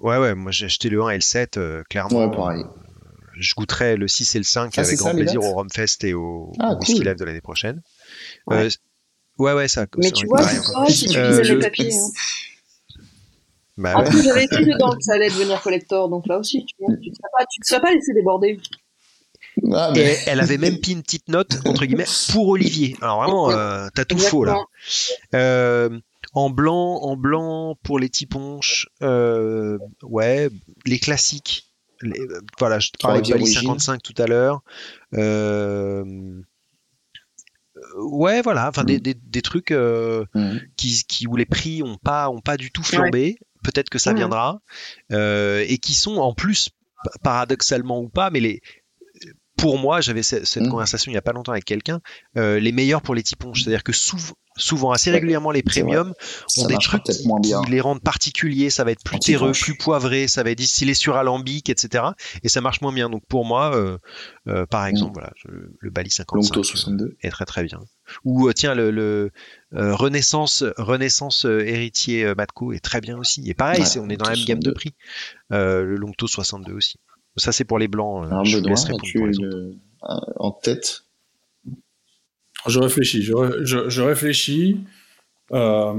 Ouais, 0.00 0.16
ouais, 0.16 0.34
moi 0.34 0.50
j'ai 0.50 0.66
acheté 0.66 0.88
le 0.88 1.02
1 1.02 1.10
et 1.10 1.14
le 1.16 1.20
7, 1.20 1.56
euh, 1.56 1.82
clairement. 1.90 2.26
Ouais, 2.26 2.36
pareil. 2.36 2.64
je 3.34 3.54
goûterai 3.54 3.96
le 3.96 4.08
6 4.08 4.36
et 4.36 4.38
le 4.38 4.44
5 4.44 4.72
ah, 4.76 4.80
avec 4.80 4.98
grand 4.98 5.14
plaisir 5.14 5.42
au 5.42 5.52
Romfest 5.52 6.04
et 6.04 6.14
au, 6.14 6.52
ah, 6.58 6.74
Whisky 6.74 7.02
Live 7.02 7.16
de 7.16 7.24
l'année 7.24 7.40
prochaine. 7.40 7.82
Ouais. 8.46 8.66
Euh, 8.66 8.70
ouais, 9.38 9.52
ouais, 9.52 9.68
ça. 9.68 9.86
Mais 9.98 10.10
tu 10.10 10.26
vois, 10.26 10.42
c'est 10.42 10.92
si 10.92 11.06
tu 11.06 11.20
lisais 11.20 11.42
les 11.42 11.58
papiers. 11.58 11.92
Hein. 11.92 12.08
Bah, 13.76 13.96
en 13.96 14.04
plus, 14.04 14.22
j'avais 14.22 14.44
écrit 14.50 14.66
dedans 14.66 14.90
que 14.92 15.02
ça 15.02 15.14
allait 15.14 15.30
devenir 15.30 15.60
collector, 15.62 16.08
donc 16.08 16.26
là 16.26 16.38
aussi, 16.38 16.64
tu 16.66 16.74
ne 16.86 16.94
te 16.96 17.02
serais 17.64 17.80
pas 17.80 17.92
laissé 17.92 18.12
déborder. 18.12 18.60
Ah, 19.72 19.92
et 19.96 20.16
elle 20.26 20.40
avait 20.40 20.58
même 20.58 20.80
pris 20.80 20.92
une 20.92 21.02
petite 21.02 21.28
note 21.28 21.58
entre 21.64 21.84
guillemets 21.84 22.06
pour 22.32 22.48
Olivier. 22.48 22.96
Alors 23.00 23.22
vraiment, 23.22 23.50
euh, 23.50 23.88
t'as 23.94 24.04
tout 24.04 24.18
faux 24.18 24.44
là. 24.44 24.56
Euh, 25.34 26.00
en 26.32 26.50
blanc, 26.50 27.00
en 27.02 27.16
blanc 27.16 27.76
pour 27.82 27.98
les 27.98 28.08
typonches, 28.08 28.88
euh, 29.02 29.78
ouais, 30.02 30.48
les 30.86 30.98
classiques. 30.98 31.66
voilà, 32.58 32.78
je 32.78 32.90
parlais 32.98 33.20
de 33.20 33.44
55 33.44 34.02
tout 34.02 34.14
à 34.18 34.26
l'heure. 34.26 34.62
Euh, 35.14 36.04
ouais, 37.96 38.42
voilà, 38.42 38.68
enfin 38.68 38.84
des, 38.84 38.98
mm. 38.98 39.14
des, 39.22 39.42
trucs 39.42 39.72
euh, 39.72 40.24
mm. 40.34 40.58
qui, 40.76 41.02
qui, 41.06 41.26
où 41.26 41.36
les 41.36 41.46
prix 41.46 41.82
ont 41.82 41.96
pas, 41.96 42.30
ont 42.30 42.40
pas 42.40 42.56
du 42.56 42.70
tout 42.70 42.84
flambé. 42.84 43.38
Peut-être 43.62 43.90
que 43.90 43.98
ça 43.98 44.14
viendra. 44.14 44.62
et 45.10 45.78
qui 45.82 45.94
sont 45.94 46.16
en 46.16 46.32
plus, 46.32 46.70
paradoxalement 47.22 48.00
ou 48.00 48.08
pas, 48.08 48.30
mais 48.30 48.40
les, 48.40 48.62
pour 49.60 49.78
moi, 49.78 50.00
j'avais 50.00 50.22
cette, 50.22 50.56
mm. 50.56 50.68
conversation 50.68 51.10
il 51.10 51.14
n'y 51.14 51.18
a 51.18 51.22
pas 51.22 51.32
longtemps 51.32 51.52
avec 51.52 51.64
quelqu'un, 51.64 52.00
les 52.34 52.72
meilleurs 52.72 53.02
pour 53.02 53.14
les 53.14 53.22
typonches. 53.22 53.62
C'est-à-dire 53.62 53.82
que 53.82 53.92
souvent, 53.92 54.34
souvent 54.56 54.90
assez 54.90 55.10
régulièrement 55.10 55.50
les 55.50 55.62
premiums 55.62 56.12
ont 56.58 56.66
des 56.66 56.76
trucs 56.78 57.02
qui, 57.04 57.28
les 57.68 57.80
rendent 57.80 58.02
particuliers. 58.02 58.70
Ça 58.70 58.84
va 58.84 58.92
être 58.92 59.02
plus 59.02 59.18
terreux 59.18 59.52
plus 59.52 59.76
poivré 59.76 60.28
ça 60.28 60.42
va 60.42 60.50
être 60.50 60.58
distillé 60.58 60.94
sur 60.94 61.16
alambic 61.16 61.68
etc 61.68 62.04
et 62.42 62.48
ça 62.48 62.60
marche 62.60 62.80
moins 62.80 62.92
bien. 62.92 63.10
Donc 63.10 63.22
pour 63.26 63.44
moi 63.44 63.74
euh, 63.74 63.98
euh, 64.48 64.66
par 64.66 64.84
mm. 64.84 64.88
exemple 64.88 65.12
voilà 65.14 65.32
le 65.44 65.90
Bali 65.90 66.10
55 66.10 66.64
62. 66.64 67.16
est 67.20 67.30
très 67.30 67.46
très 67.46 67.64
bien. 67.64 67.80
Ou 68.24 68.48
euh, 68.48 68.52
tiens 68.52 68.74
le, 68.74 69.30
Renaissance 69.72 70.64
Renaissance 70.76 71.44
héritier 71.44 72.34
Matco 72.34 72.72
est 72.72 72.80
très 72.80 73.00
bien 73.00 73.18
aussi. 73.18 73.48
Et 73.48 73.54
pareil 73.54 73.84
on 73.98 74.08
est 74.08 74.16
dans 74.16 74.28
la 74.28 74.36
même 74.36 74.44
gamme 74.44 74.62
de 74.62 74.70
prix. 74.70 74.94
Le 75.50 75.96
Longto 75.96 76.26
62 76.26 76.72
aussi 76.72 76.98
ça 77.36 77.52
c'est 77.52 77.64
pour 77.64 77.78
les 77.78 77.88
blancs 77.88 78.28
je 78.44 78.58
vous 78.58 79.76
en 80.36 80.50
tête 80.52 81.04
je 82.66 82.78
réfléchis, 82.78 83.22
je, 83.22 84.00
réfléchis. 84.00 84.78
Euh, 85.52 85.94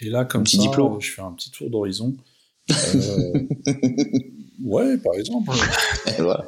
et 0.00 0.10
là, 0.10 0.24
comme 0.24 0.46
ça, 0.46 0.58
je 1.00 1.10
fais 1.10 1.22
un 1.22 1.32
petit 1.32 1.50
tour 1.50 1.70
d'horizon. 1.70 2.14
Euh, 2.70 3.46
ouais, 4.64 4.98
par 4.98 5.14
exemple. 5.14 5.50
voilà. 6.18 6.44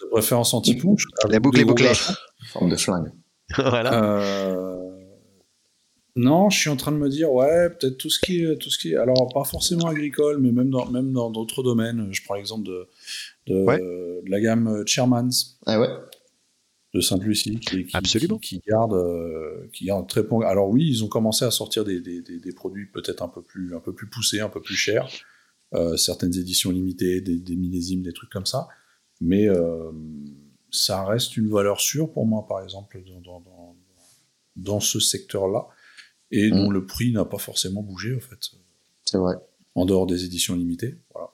De 0.00 0.06
préférence 0.10 0.54
anti-punch. 0.54 1.04
La 1.28 1.40
boucle 1.40 1.60
est 1.60 1.64
bouclée. 1.64 1.92
Forme 2.46 2.70
de 2.70 2.76
flingue. 2.76 3.12
voilà. 3.56 4.02
Euh, 4.02 4.77
non, 6.18 6.50
je 6.50 6.58
suis 6.58 6.70
en 6.70 6.76
train 6.76 6.92
de 6.92 6.96
me 6.96 7.08
dire, 7.08 7.32
ouais, 7.32 7.70
peut-être 7.70 7.96
tout 7.96 8.10
ce 8.10 8.18
qui 8.18 8.42
est, 8.42 8.56
tout 8.56 8.70
ce 8.70 8.78
qui 8.78 8.92
est, 8.92 8.96
alors 8.96 9.28
pas 9.32 9.44
forcément 9.44 9.86
agricole, 9.86 10.38
mais 10.40 10.52
même 10.52 10.70
dans, 10.70 10.86
même 10.86 11.12
dans 11.12 11.30
d'autres 11.30 11.62
domaines. 11.62 12.08
Je 12.12 12.22
prends 12.24 12.34
l'exemple 12.34 12.66
de, 12.66 12.88
de, 13.46 13.54
de, 13.54 14.30
la 14.30 14.40
gamme 14.40 14.84
Chairmans. 14.86 15.30
Ah 15.66 15.80
ouais 15.80 15.88
de 16.94 17.00
Sainte-Lucie 17.00 17.60
qui, 17.60 17.84
qui, 17.84 18.38
qui, 18.40 18.62
garde 18.66 18.94
euh, 18.94 19.68
qui 19.72 19.86
garde 19.86 20.08
très 20.08 20.22
bon. 20.22 20.40
Alors 20.40 20.68
oui, 20.68 20.86
ils 20.88 21.04
ont 21.04 21.08
commencé 21.08 21.44
à 21.44 21.50
sortir 21.50 21.84
des, 21.84 22.00
des, 22.00 22.22
des, 22.22 22.52
produits 22.52 22.86
peut-être 22.86 23.22
un 23.22 23.28
peu 23.28 23.42
plus 23.42 23.74
un 23.74 23.80
peu 23.80 23.92
plus 23.92 24.08
poussés, 24.08 24.40
un 24.40 24.48
peu 24.48 24.62
plus 24.62 24.74
chers, 24.74 25.08
euh, 25.74 25.96
certaines 25.96 26.34
éditions 26.34 26.70
limitées, 26.70 27.20
des, 27.20 27.36
des, 27.36 27.56
millésimes, 27.56 28.02
des 28.02 28.12
trucs 28.12 28.30
comme 28.30 28.46
ça. 28.46 28.68
Mais 29.20 29.48
euh, 29.48 29.92
ça 30.70 31.04
reste 31.04 31.36
une 31.36 31.50
valeur 31.50 31.80
sûre 31.80 32.10
pour 32.10 32.26
moi, 32.26 32.46
par 32.48 32.62
exemple, 32.62 33.02
dans, 33.22 33.40
dans, 33.40 33.76
dans 34.56 34.80
ce 34.80 34.98
secteur-là, 34.98 35.68
et 36.30 36.50
dont 36.50 36.70
mmh. 36.70 36.72
le 36.72 36.86
prix 36.86 37.12
n'a 37.12 37.24
pas 37.24 37.38
forcément 37.38 37.82
bougé, 37.82 38.14
en 38.14 38.20
fait. 38.20 38.38
C'est 39.04 39.18
vrai. 39.18 39.34
En 39.74 39.86
dehors 39.86 40.06
des 40.06 40.24
éditions 40.24 40.56
limitées, 40.56 40.98
voilà. 41.14 41.30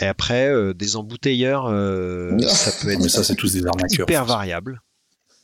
Et 0.00 0.06
après, 0.06 0.48
euh, 0.48 0.74
des 0.74 0.96
embouteilleurs, 0.96 1.66
euh, 1.66 2.36
ça 2.40 2.72
peut 2.80 2.90
être 2.92 3.08
ça, 3.08 3.22
c'est 3.22 3.36
tous 3.36 3.52
des 3.52 3.62
hyper 3.90 4.24
variable. 4.24 4.82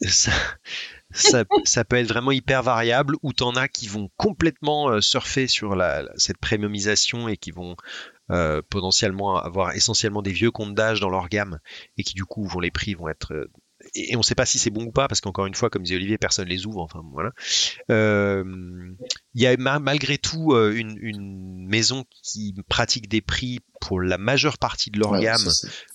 Ça, 0.08 0.32
ça, 1.12 1.44
ça, 1.64 1.84
peut 1.84 1.96
être 1.96 2.08
vraiment 2.08 2.32
hyper 2.32 2.62
variable, 2.62 3.16
ou 3.22 3.32
t'en 3.32 3.52
as 3.52 3.68
qui 3.68 3.86
vont 3.86 4.10
complètement 4.16 4.88
euh, 4.88 5.00
surfer 5.00 5.46
sur 5.46 5.74
la, 5.74 6.08
cette 6.16 6.38
premiumisation 6.38 7.28
et 7.28 7.36
qui 7.36 7.50
vont 7.50 7.76
euh, 8.30 8.62
potentiellement 8.70 9.36
avoir 9.36 9.72
essentiellement 9.74 10.22
des 10.22 10.32
vieux 10.32 10.50
comptes 10.50 10.74
d'âge 10.74 11.00
dans 11.00 11.10
leur 11.10 11.28
gamme 11.28 11.58
et 11.98 12.04
qui 12.04 12.14
du 12.14 12.24
coup 12.24 12.46
vont 12.46 12.60
les 12.60 12.70
prix 12.70 12.94
vont 12.94 13.08
être 13.08 13.48
et, 13.94 14.16
on 14.16 14.18
ne 14.18 14.24
sait 14.24 14.34
pas 14.34 14.46
si 14.46 14.58
c'est 14.58 14.70
bon 14.70 14.84
ou 14.84 14.92
pas 14.92 15.08
parce 15.08 15.20
qu'encore 15.20 15.46
une 15.46 15.54
fois, 15.54 15.70
comme 15.70 15.82
disait 15.82 15.96
Olivier, 15.96 16.18
personne 16.18 16.48
les 16.48 16.66
ouvre. 16.66 16.80
Enfin 16.80 17.02
voilà. 17.12 17.30
Euh, 17.90 18.44
il 19.34 19.42
y 19.42 19.46
a 19.46 19.56
malgré 19.56 20.18
tout 20.18 20.52
euh, 20.52 20.72
une, 20.74 20.96
une, 21.00 21.66
maison 21.66 22.04
qui 22.22 22.54
pratique 22.68 23.08
des 23.08 23.20
prix 23.20 23.60
pour 23.80 24.00
la 24.00 24.18
majeure 24.18 24.58
partie 24.58 24.90
de 24.90 24.98
leur 24.98 25.18
gamme 25.20 25.48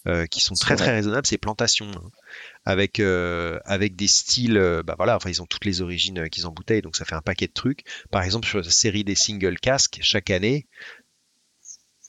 euh, 0.08 0.26
qui 0.26 0.42
sont 0.42 0.56
très 0.56 0.76
très 0.76 0.92
raisonnables. 0.92 1.28
C'est 1.28 1.38
Plantation. 1.38 1.86
Hein. 1.86 2.10
avec 2.66 3.00
avec 3.00 3.96
des 3.96 4.08
styles 4.08 4.82
bah 4.84 4.96
voilà 4.98 5.16
enfin 5.16 5.30
ils 5.30 5.42
ont 5.42 5.46
toutes 5.46 5.66
les 5.66 5.82
origines 5.82 6.30
qu'ils 6.30 6.48
embouteillent 6.48 6.82
donc 6.82 6.96
ça 6.96 7.06
fait 7.06 7.14
un 7.14 7.22
paquet 7.22 7.46
de 7.48 7.54
trucs 7.54 7.84
par 8.10 8.24
exemple 8.24 8.48
sur 8.48 8.58
la 8.58 8.64
série 8.64 9.04
des 9.04 9.16
single 9.16 9.60
casques 9.60 10.00
chaque 10.02 10.32
année 10.32 10.66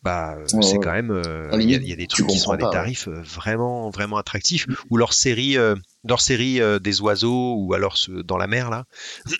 bah, 0.07 0.39
c'est 0.47 0.79
quand 0.79 0.93
même 0.93 1.11
euh, 1.11 1.51
il 1.55 1.69
y, 1.69 1.93
a 1.93 1.97
des 1.97 2.07
trucs 2.07 2.29
qui 2.29 2.39
sont 2.39 2.53
à 2.53 2.57
des 2.57 2.71
tarifs 2.71 3.09
euh, 3.09 3.21
vraiment 3.23 3.91
vraiment 3.91 4.19
attractifs. 4.19 4.69
Ou 4.89 4.99
leur 4.99 5.13
série 5.13 5.59
euh, 5.59 5.75
leur 6.05 6.21
série 6.21 6.61
des 6.81 7.01
oiseaux 7.01 7.57
ou 7.57 7.75
alors 7.75 7.97
dans 8.25 8.37
la 8.37 8.47
mer 8.47 8.71
là 8.71 8.85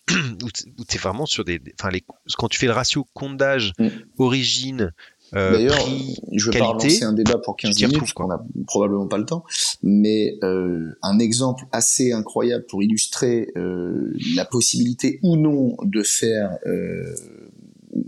où 0.43 0.85
t'es 0.85 0.99
vraiment 0.99 1.25
sur 1.25 1.45
des 1.45 1.61
enfin 1.79 1.91
les 1.91 2.03
quand 2.37 2.49
tu 2.49 2.59
fais 2.59 2.67
le 2.67 2.73
ratio 2.73 3.07
compte 3.15 3.37
d'âge 3.37 3.75
mm. 3.79 3.89
origine 4.19 4.93
euh, 5.35 5.53
D'ailleurs, 5.53 5.83
prix, 5.83 6.17
je 6.33 6.51
vais 6.51 6.59
pas 6.59 6.67
qualité, 6.67 6.87
relancer 6.87 7.05
un 7.05 7.13
débat 7.13 7.39
pour 7.39 7.57
15 7.57 7.71
tu 7.71 7.77
t'y 7.77 7.83
minutes, 7.83 7.95
retrouves, 8.01 8.15
parce 8.15 8.29
qu'on 8.29 8.31
a 8.31 8.65
probablement 8.67 9.09
pas 9.09 9.19
le 9.19 9.25
temps, 9.25 9.45
mais 9.83 10.39
euh, 10.45 10.97
un 11.03 11.19
exemple 11.19 11.65
assez 11.73 12.13
incroyable 12.13 12.65
pour 12.67 12.83
illustrer 12.83 13.49
euh, 13.57 14.15
la 14.37 14.45
possibilité 14.45 15.19
ou 15.23 15.37
non 15.37 15.77
de 15.83 16.03
faire 16.05 16.57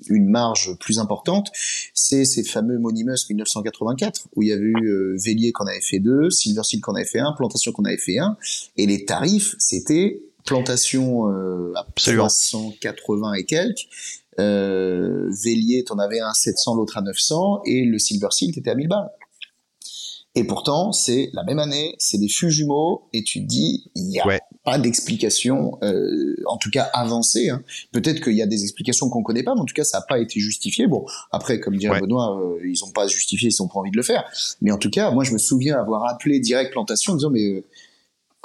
une 0.09 0.29
marge 0.29 0.77
plus 0.79 0.99
importante, 0.99 1.51
c'est 1.95 2.25
ces 2.25 2.43
fameux 2.43 2.79
Monimus 2.79 3.17
1984, 3.29 4.29
où 4.37 4.43
il 4.43 4.49
y 4.49 4.53
avait 4.53 4.63
eu 4.63 4.87
euh, 4.89 5.17
Vélier 5.23 5.53
qu'on 5.53 5.67
avait 5.67 5.81
fait 5.81 5.99
deux, 5.99 6.31
Silver 6.31 6.63
Seal 6.65 6.81
qu'on 6.81 6.95
avait 6.95 7.05
fait 7.05 7.21
un, 7.21 7.33
Plantation 7.33 7.73
qu'on 7.73 7.85
avait 7.85 7.99
fait 7.99 8.19
un, 8.19 8.37
et 8.77 8.87
les 8.87 9.05
tarifs, 9.05 9.55
c'était 9.59 10.23
Plantation 10.45 11.31
euh, 11.31 11.73
à 11.75 11.81
Absolument. 11.81 12.27
380 12.27 13.35
et 13.35 13.45
quelques, 13.45 13.87
euh, 14.39 15.31
Vélier, 15.43 15.85
t'en 15.85 15.99
avais 15.99 16.21
un 16.21 16.29
à 16.29 16.35
700, 16.35 16.75
l'autre 16.75 16.97
à 16.97 17.03
900, 17.03 17.63
et 17.65 17.85
le 17.85 17.99
Silver 17.99 18.29
Seal, 18.31 18.53
t'étais 18.53 18.71
à 18.71 18.75
1000 18.75 18.89
balles. 18.89 19.11
Et 20.35 20.45
pourtant, 20.45 20.93
c'est 20.93 21.31
la 21.33 21.43
même 21.43 21.59
année, 21.59 21.97
c'est 21.99 22.19
des 22.19 22.29
fûts 22.29 22.51
jumeaux, 22.51 23.09
et 23.13 23.25
tu 23.25 23.41
te 23.43 23.47
dis, 23.47 23.91
il 23.95 24.05
n'y 24.05 24.21
a 24.21 24.27
Ouais. 24.27 24.41
Pas 24.69 24.79
d'explication, 24.79 25.79
euh, 25.83 26.35
en 26.47 26.59
tout 26.59 26.71
cas 26.71 26.91
avancée. 26.93 27.49
Hein. 27.49 27.63
Peut-être 27.93 28.21
qu'il 28.23 28.35
y 28.35 28.43
a 28.43 28.47
des 28.47 28.63
explications 28.63 29.09
qu'on 29.09 29.23
connaît 29.23 29.43
pas, 29.43 29.55
mais 29.55 29.63
en 29.63 29.65
tout 29.65 29.75
cas, 29.75 29.85
ça 29.85 29.99
n'a 29.99 30.05
pas 30.07 30.19
été 30.19 30.41
justifié. 30.41 30.87
Bon, 30.87 31.07
après, 31.33 31.59
comme 31.59 31.77
dirait 31.77 31.89
Ouais. 31.95 32.01
Benoît, 32.01 32.39
euh, 32.39 32.59
ils 32.63 32.79
n'ont 32.85 32.93
pas 32.93 33.07
justifié, 33.07 33.49
ils 33.51 33.63
n'ont 33.63 33.69
pas 33.69 33.81
envie 33.81 33.91
de 33.91 33.97
le 33.97 34.03
faire. 34.03 34.25
Mais 34.61 34.71
en 34.71 34.77
tout 34.77 34.91
cas, 34.91 35.11
moi, 35.11 35.25
je 35.25 35.33
me 35.33 35.39
souviens 35.39 35.81
avoir 35.81 36.07
appelé 36.07 36.39
Direct 36.39 36.71
Plantation 36.71 37.15
en 37.15 37.17
disant, 37.17 37.31
mais 37.31 37.45
euh, 37.45 37.65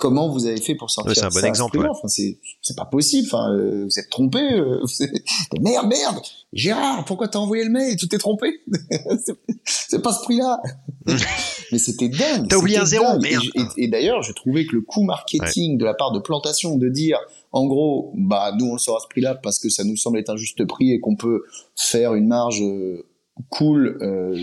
comment 0.03 0.27
vous 0.29 0.45
avez 0.45 0.59
fait 0.59 0.75
pour 0.75 0.91
sortir 0.91 1.09
Ouais, 1.11 1.15
c'est 1.15 1.23
un 1.23 1.29
bon 1.29 1.39
ça 1.39 1.47
exemple, 1.47 1.77
prix-là 1.77 1.91
ouais. 1.93 1.97
Enfin, 1.97 2.07
c'est 2.09 2.75
pas 2.75 2.83
possible. 2.85 3.27
Enfin, 3.31 3.53
euh, 3.53 3.85
vous 3.85 3.99
êtes 3.99 4.09
trompé. 4.09 4.39
euh, 4.39 4.79
vous 4.81 5.03
êtes- 5.03 5.13
Merde, 5.61 5.87
merde. 5.87 6.19
Gérard, 6.51 7.05
pourquoi 7.05 7.29
t'as 7.29 7.39
envoyé 7.39 7.63
le 7.63 7.69
mail? 7.71 7.95
Tu 7.95 8.07
t'es 8.09 8.17
trompé? 8.17 8.59
C'est- 9.65 9.99
pas 10.01 10.11
ce 10.11 10.21
prix-là. 10.23 10.61
Mais 11.71 11.77
c'était 11.77 12.09
dingue. 12.09 12.47
T'as 12.49 12.57
oublié 12.57 12.77
un 12.77 12.85
zéro, 12.85 13.05
dingue. 13.05 13.21
merde. 13.21 13.43
Et, 13.55 13.61
et- 13.61 13.83
et 13.85 13.87
d'ailleurs, 13.87 14.21
je 14.21 14.33
trouvais 14.33 14.65
que 14.65 14.75
le 14.75 14.81
coût 14.81 15.03
marketing 15.03 15.77
de 15.77 15.85
la 15.85 15.93
part 15.93 16.11
de 16.11 16.19
Plantation 16.19 16.77
de 16.77 16.89
dire, 16.89 17.17
en 17.53 17.65
gros, 17.65 18.11
bah 18.17 18.51
nous 18.59 18.65
on 18.65 18.73
le 18.73 18.79
sort 18.79 18.97
à 18.97 18.99
ce 18.99 19.07
prix-là 19.07 19.35
parce 19.35 19.59
que 19.59 19.69
ça 19.69 19.83
nous 19.85 19.95
semble 19.95 20.19
être 20.19 20.29
un 20.29 20.35
juste 20.37 20.63
prix 20.65 20.91
et 20.91 20.99
qu'on 20.99 21.15
peut 21.15 21.43
faire 21.75 22.13
une 22.13 22.27
marge 22.27 22.61
euh, 22.61 23.05
cool 23.49 23.97
euh, 24.01 24.35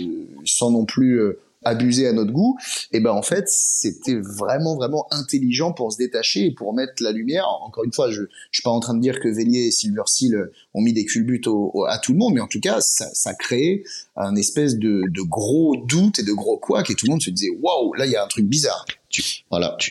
sans 0.46 0.70
non 0.70 0.84
plus 0.86 1.20
abuser 1.64 2.06
à 2.06 2.12
notre 2.12 2.32
goût. 2.32 2.56
Et 2.92 3.00
ben 3.00 3.10
en 3.12 3.22
fait, 3.22 3.44
c'était 3.48 4.16
vraiment 4.20 4.76
vraiment 4.76 5.06
intelligent 5.10 5.72
pour 5.72 5.92
se 5.92 5.98
détacher 5.98 6.46
et 6.46 6.50
pour 6.52 6.72
mettre 6.74 6.94
la 7.02 7.12
lumière. 7.12 7.46
Encore 7.62 7.84
une 7.84 7.92
fois, 7.92 8.10
je 8.10 8.22
je 8.22 8.58
suis 8.58 8.62
pas 8.62 8.70
en 8.70 8.80
train 8.80 8.94
de 8.94 9.00
dire 9.00 9.20
que 9.20 9.28
Vélier 9.28 9.66
et 9.66 9.70
Silver 9.70 10.02
Seal 10.06 10.50
ont 10.74 10.80
mis 10.80 10.92
des 10.92 11.04
culbutes 11.04 11.46
au- 11.46 11.70
au- 11.74 11.84
à 11.84 11.98
tout 11.98 12.12
le 12.12 12.18
monde, 12.18 12.34
mais 12.34 12.40
en 12.40 12.48
tout 12.48 12.60
cas, 12.60 12.80
ça, 12.80 13.06
ça 13.14 13.34
créait 13.34 13.82
un 14.16 14.36
espèce 14.36 14.76
de, 14.76 15.02
de 15.10 15.22
gros 15.22 15.76
doute 15.76 16.18
et 16.18 16.22
de 16.22 16.32
gros 16.32 16.56
couac 16.58 16.90
et 16.90 16.94
tout 16.94 17.06
le 17.06 17.10
monde 17.12 17.22
se 17.22 17.30
disait 17.30 17.50
waouh, 17.60 17.92
là 17.94 18.06
il 18.06 18.12
y 18.12 18.16
a 18.16 18.24
un 18.24 18.28
truc 18.28 18.46
bizarre. 18.46 18.84
Tu- 19.08 19.22
voilà. 19.50 19.76
tu- 19.78 19.90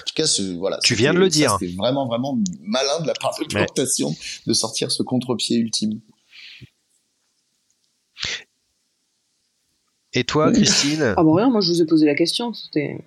en 0.00 0.04
tout 0.06 0.14
cas, 0.16 0.26
ce, 0.26 0.42
voilà. 0.58 0.78
Tu 0.82 0.94
viens 0.96 1.14
de 1.14 1.18
le 1.18 1.26
ça, 1.30 1.36
dire. 1.36 1.56
C'était 1.60 1.72
vraiment 1.76 2.06
vraiment 2.06 2.36
malin 2.62 3.00
de 3.00 3.06
la 3.06 3.14
part 3.14 3.32
de 3.38 3.44
Ouais. 3.44 3.64
Plantation 3.64 4.14
de 4.46 4.52
sortir 4.52 4.90
ce 4.90 5.02
contre-pied 5.04 5.56
ultime. 5.56 6.00
Et 10.14 10.24
toi, 10.24 10.52
Christine 10.52 11.14
Ah 11.16 11.22
bon, 11.22 11.34
rien, 11.34 11.50
moi 11.50 11.60
je 11.60 11.70
vous 11.70 11.82
ai 11.82 11.86
posé 11.86 12.06
la 12.06 12.14
question. 12.14 12.52
C'était. 12.52 12.98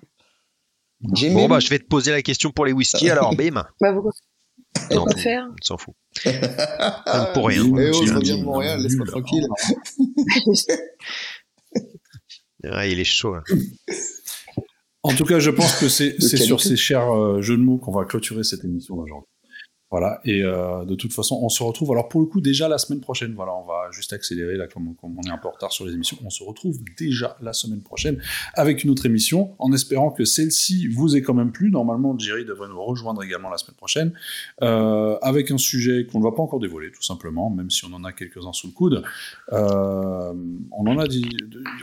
Bon, 1.00 1.48
bah, 1.48 1.60
je 1.60 1.68
vais 1.70 1.78
te 1.78 1.86
poser 1.86 2.10
la 2.10 2.22
question 2.22 2.50
pour 2.50 2.66
les 2.66 2.72
whisky, 2.72 3.08
alors, 3.10 3.34
bim. 3.34 3.64
Bah, 3.80 3.92
pourquoi 3.92 4.12
Non, 4.90 5.04
Quoi 5.04 5.16
faire 5.16 5.48
on 5.48 5.64
s'en 5.64 5.78
fout. 5.78 5.94
Même 6.26 6.34
pour 7.34 7.46
rien. 7.48 7.62
J'ai 7.62 8.06
je 8.06 8.12
un 8.12 8.16
reviens 8.16 8.38
de 8.38 8.42
Montréal, 8.42 8.80
laisse-moi 8.82 9.06
tranquille. 9.06 9.46
Ah, 12.64 12.88
il 12.88 12.98
est 12.98 13.04
chaud. 13.04 13.34
là. 13.36 13.44
En 15.04 15.14
tout 15.14 15.24
cas, 15.24 15.38
je 15.38 15.50
pense 15.50 15.76
que 15.76 15.88
c'est 15.88 16.18
sur 16.20 16.60
ces 16.60 16.76
chers 16.76 17.14
euh, 17.14 17.40
jeux 17.40 17.56
de 17.56 17.62
mots 17.62 17.78
qu'on 17.78 17.92
va 17.92 18.04
clôturer 18.04 18.42
cette 18.42 18.64
émission 18.64 18.96
d'aujourd'hui. 18.96 19.30
Voilà, 19.90 20.20
et 20.24 20.42
euh, 20.42 20.84
de 20.84 20.94
toute 20.94 21.14
façon, 21.14 21.38
on 21.42 21.48
se 21.48 21.62
retrouve, 21.62 21.90
alors 21.92 22.08
pour 22.10 22.20
le 22.20 22.26
coup, 22.26 22.42
déjà 22.42 22.68
la 22.68 22.76
semaine 22.76 23.00
prochaine, 23.00 23.32
voilà, 23.34 23.54
on 23.54 23.64
va 23.64 23.90
juste 23.90 24.12
accélérer, 24.12 24.56
là, 24.56 24.66
comme, 24.66 24.94
comme 25.00 25.16
on 25.18 25.22
est 25.26 25.30
un 25.30 25.38
peu 25.38 25.48
en 25.48 25.52
retard 25.52 25.72
sur 25.72 25.86
les 25.86 25.94
émissions, 25.94 26.18
on 26.22 26.28
se 26.28 26.44
retrouve 26.44 26.76
déjà 26.98 27.38
la 27.40 27.54
semaine 27.54 27.80
prochaine 27.80 28.20
avec 28.52 28.84
une 28.84 28.90
autre 28.90 29.06
émission, 29.06 29.54
en 29.58 29.72
espérant 29.72 30.10
que 30.10 30.26
celle-ci 30.26 30.88
vous 30.88 31.16
ait 31.16 31.22
quand 31.22 31.32
même 31.32 31.52
plu. 31.52 31.70
Normalement, 31.70 32.18
Jerry 32.18 32.44
devrait 32.44 32.68
nous 32.68 32.82
rejoindre 32.82 33.22
également 33.22 33.48
la 33.48 33.56
semaine 33.56 33.76
prochaine, 33.76 34.12
euh, 34.60 35.16
avec 35.22 35.50
un 35.50 35.56
sujet 35.58 36.06
qu'on 36.06 36.18
ne 36.18 36.24
va 36.24 36.32
pas 36.32 36.42
encore 36.42 36.60
dévoiler, 36.60 36.92
tout 36.92 37.02
simplement, 37.02 37.48
même 37.48 37.70
si 37.70 37.86
on 37.86 37.92
en 37.94 38.04
a 38.04 38.12
quelques-uns 38.12 38.52
sous 38.52 38.66
le 38.66 38.74
coude. 38.74 39.02
Euh, 39.54 40.34
on, 40.72 40.86
en 40.86 40.98
a 40.98 41.06
dit, 41.06 41.30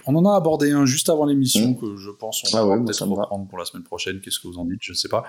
on 0.05 0.15
en 0.15 0.25
a 0.31 0.35
abordé 0.35 0.71
un 0.71 0.85
juste 0.85 1.09
avant 1.09 1.25
l'émission, 1.25 1.69
Mm. 1.71 1.79
que 1.79 1.97
je 1.97 2.11
pense 2.11 2.43
on 2.43 2.55
Ah 2.57 2.61
va 2.65 2.67
ouais, 2.77 2.83
peut-être 2.83 3.03
reprendre 3.07 3.47
pour 3.47 3.57
la 3.57 3.65
semaine 3.65 3.83
prochaine. 3.83 4.19
Qu'est-ce 4.21 4.39
que 4.39 4.47
vous 4.47 4.59
en 4.59 4.65
dites? 4.65 4.79
Je 4.81 4.91
ne 4.91 4.95
sais 4.95 5.09
pas. 5.09 5.23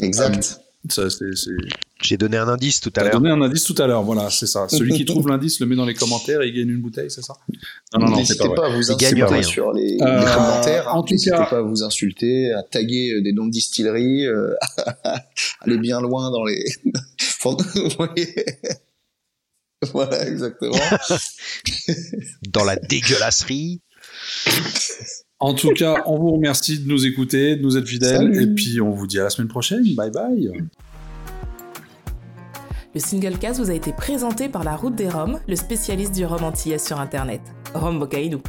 Exact. 0.00 0.60
J'ai 2.02 2.16
donné 2.16 2.36
un 2.36 2.48
indice 2.48 2.80
tout 2.80 2.92
à 2.96 3.04
l'heure. 3.04 3.12
donné 3.20 3.30
un 3.30 3.40
indice 3.40 3.62
tout 3.64 3.74
à 3.78 3.86
l'heure, 3.86 4.02
voilà, 4.02 4.28
c'est 4.30 4.46
ça. 4.48 4.68
Celui 4.68 4.92
qui 4.94 5.04
trouve 5.04 5.28
l'indice 5.28 5.60
le 5.60 5.66
met 5.66 5.76
dans 5.76 5.86
les 5.86 5.94
commentaires 5.94 6.42
et 6.42 6.48
il 6.48 6.54
gagne 6.54 6.68
une 6.70 6.82
bouteille, 6.82 7.08
c'est 7.10 7.22
ça? 7.22 7.34
Non, 7.94 8.00
non, 8.00 8.08
non, 8.10 8.16
N'hésitez 8.16 8.48
pas 8.48 8.54
pas, 8.54 8.66
à 8.66 8.70
vous 8.70 8.90
Il 8.90 8.96
gagne 8.96 9.22
insulter 9.22 9.42
sur 9.44 9.72
les, 9.72 9.96
les 9.96 10.02
Euh, 10.02 10.34
commentaires. 10.34 10.88
en 10.94 11.02
tout 11.04 11.12
N'hésitez 11.14 11.30
cas- 11.30 11.46
pas 11.46 11.58
à 11.58 11.62
vous 11.62 11.84
insulter, 11.84 12.50
à 12.52 12.62
taguer 12.64 13.12
euh, 13.14 13.22
des 13.22 13.32
noms 13.32 13.46
de 13.46 13.52
distilleries, 13.52 14.26
euh, 14.26 14.54
aller 15.60 15.78
bien 15.78 16.00
loin 16.00 16.30
dans 16.32 16.44
les. 16.44 16.64
Voilà, 19.92 20.28
exactement. 20.28 20.78
Dans 22.48 22.64
la 22.64 22.76
dégueulasserie. 22.76 23.82
En 25.42 25.54
tout 25.54 25.70
cas, 25.70 26.04
on 26.06 26.18
vous 26.20 26.30
remercie 26.30 26.78
de 26.78 26.88
nous 26.88 27.04
écouter, 27.04 27.56
de 27.56 27.62
nous 27.62 27.76
être 27.76 27.88
fidèles, 27.88 28.32
Salut. 28.32 28.42
et 28.42 28.46
puis 28.54 28.80
on 28.80 28.90
vous 28.92 29.08
dit 29.08 29.18
à 29.18 29.24
la 29.24 29.30
semaine 29.30 29.48
prochaine. 29.48 29.82
Bye 29.96 30.12
bye. 30.12 30.52
Le 32.94 33.00
single 33.00 33.36
cast 33.38 33.58
vous 33.58 33.68
a 33.70 33.74
été 33.74 33.92
présenté 33.92 34.48
par 34.48 34.62
La 34.62 34.76
Route 34.76 34.94
des 34.94 35.08
Roms, 35.08 35.40
le 35.48 35.56
spécialiste 35.56 36.14
du 36.14 36.24
rhum 36.24 36.44
antillais 36.44 36.78
sur 36.78 37.00
Internet. 37.00 37.40
Rome 37.74 37.98
Bocaïdou. 37.98 38.40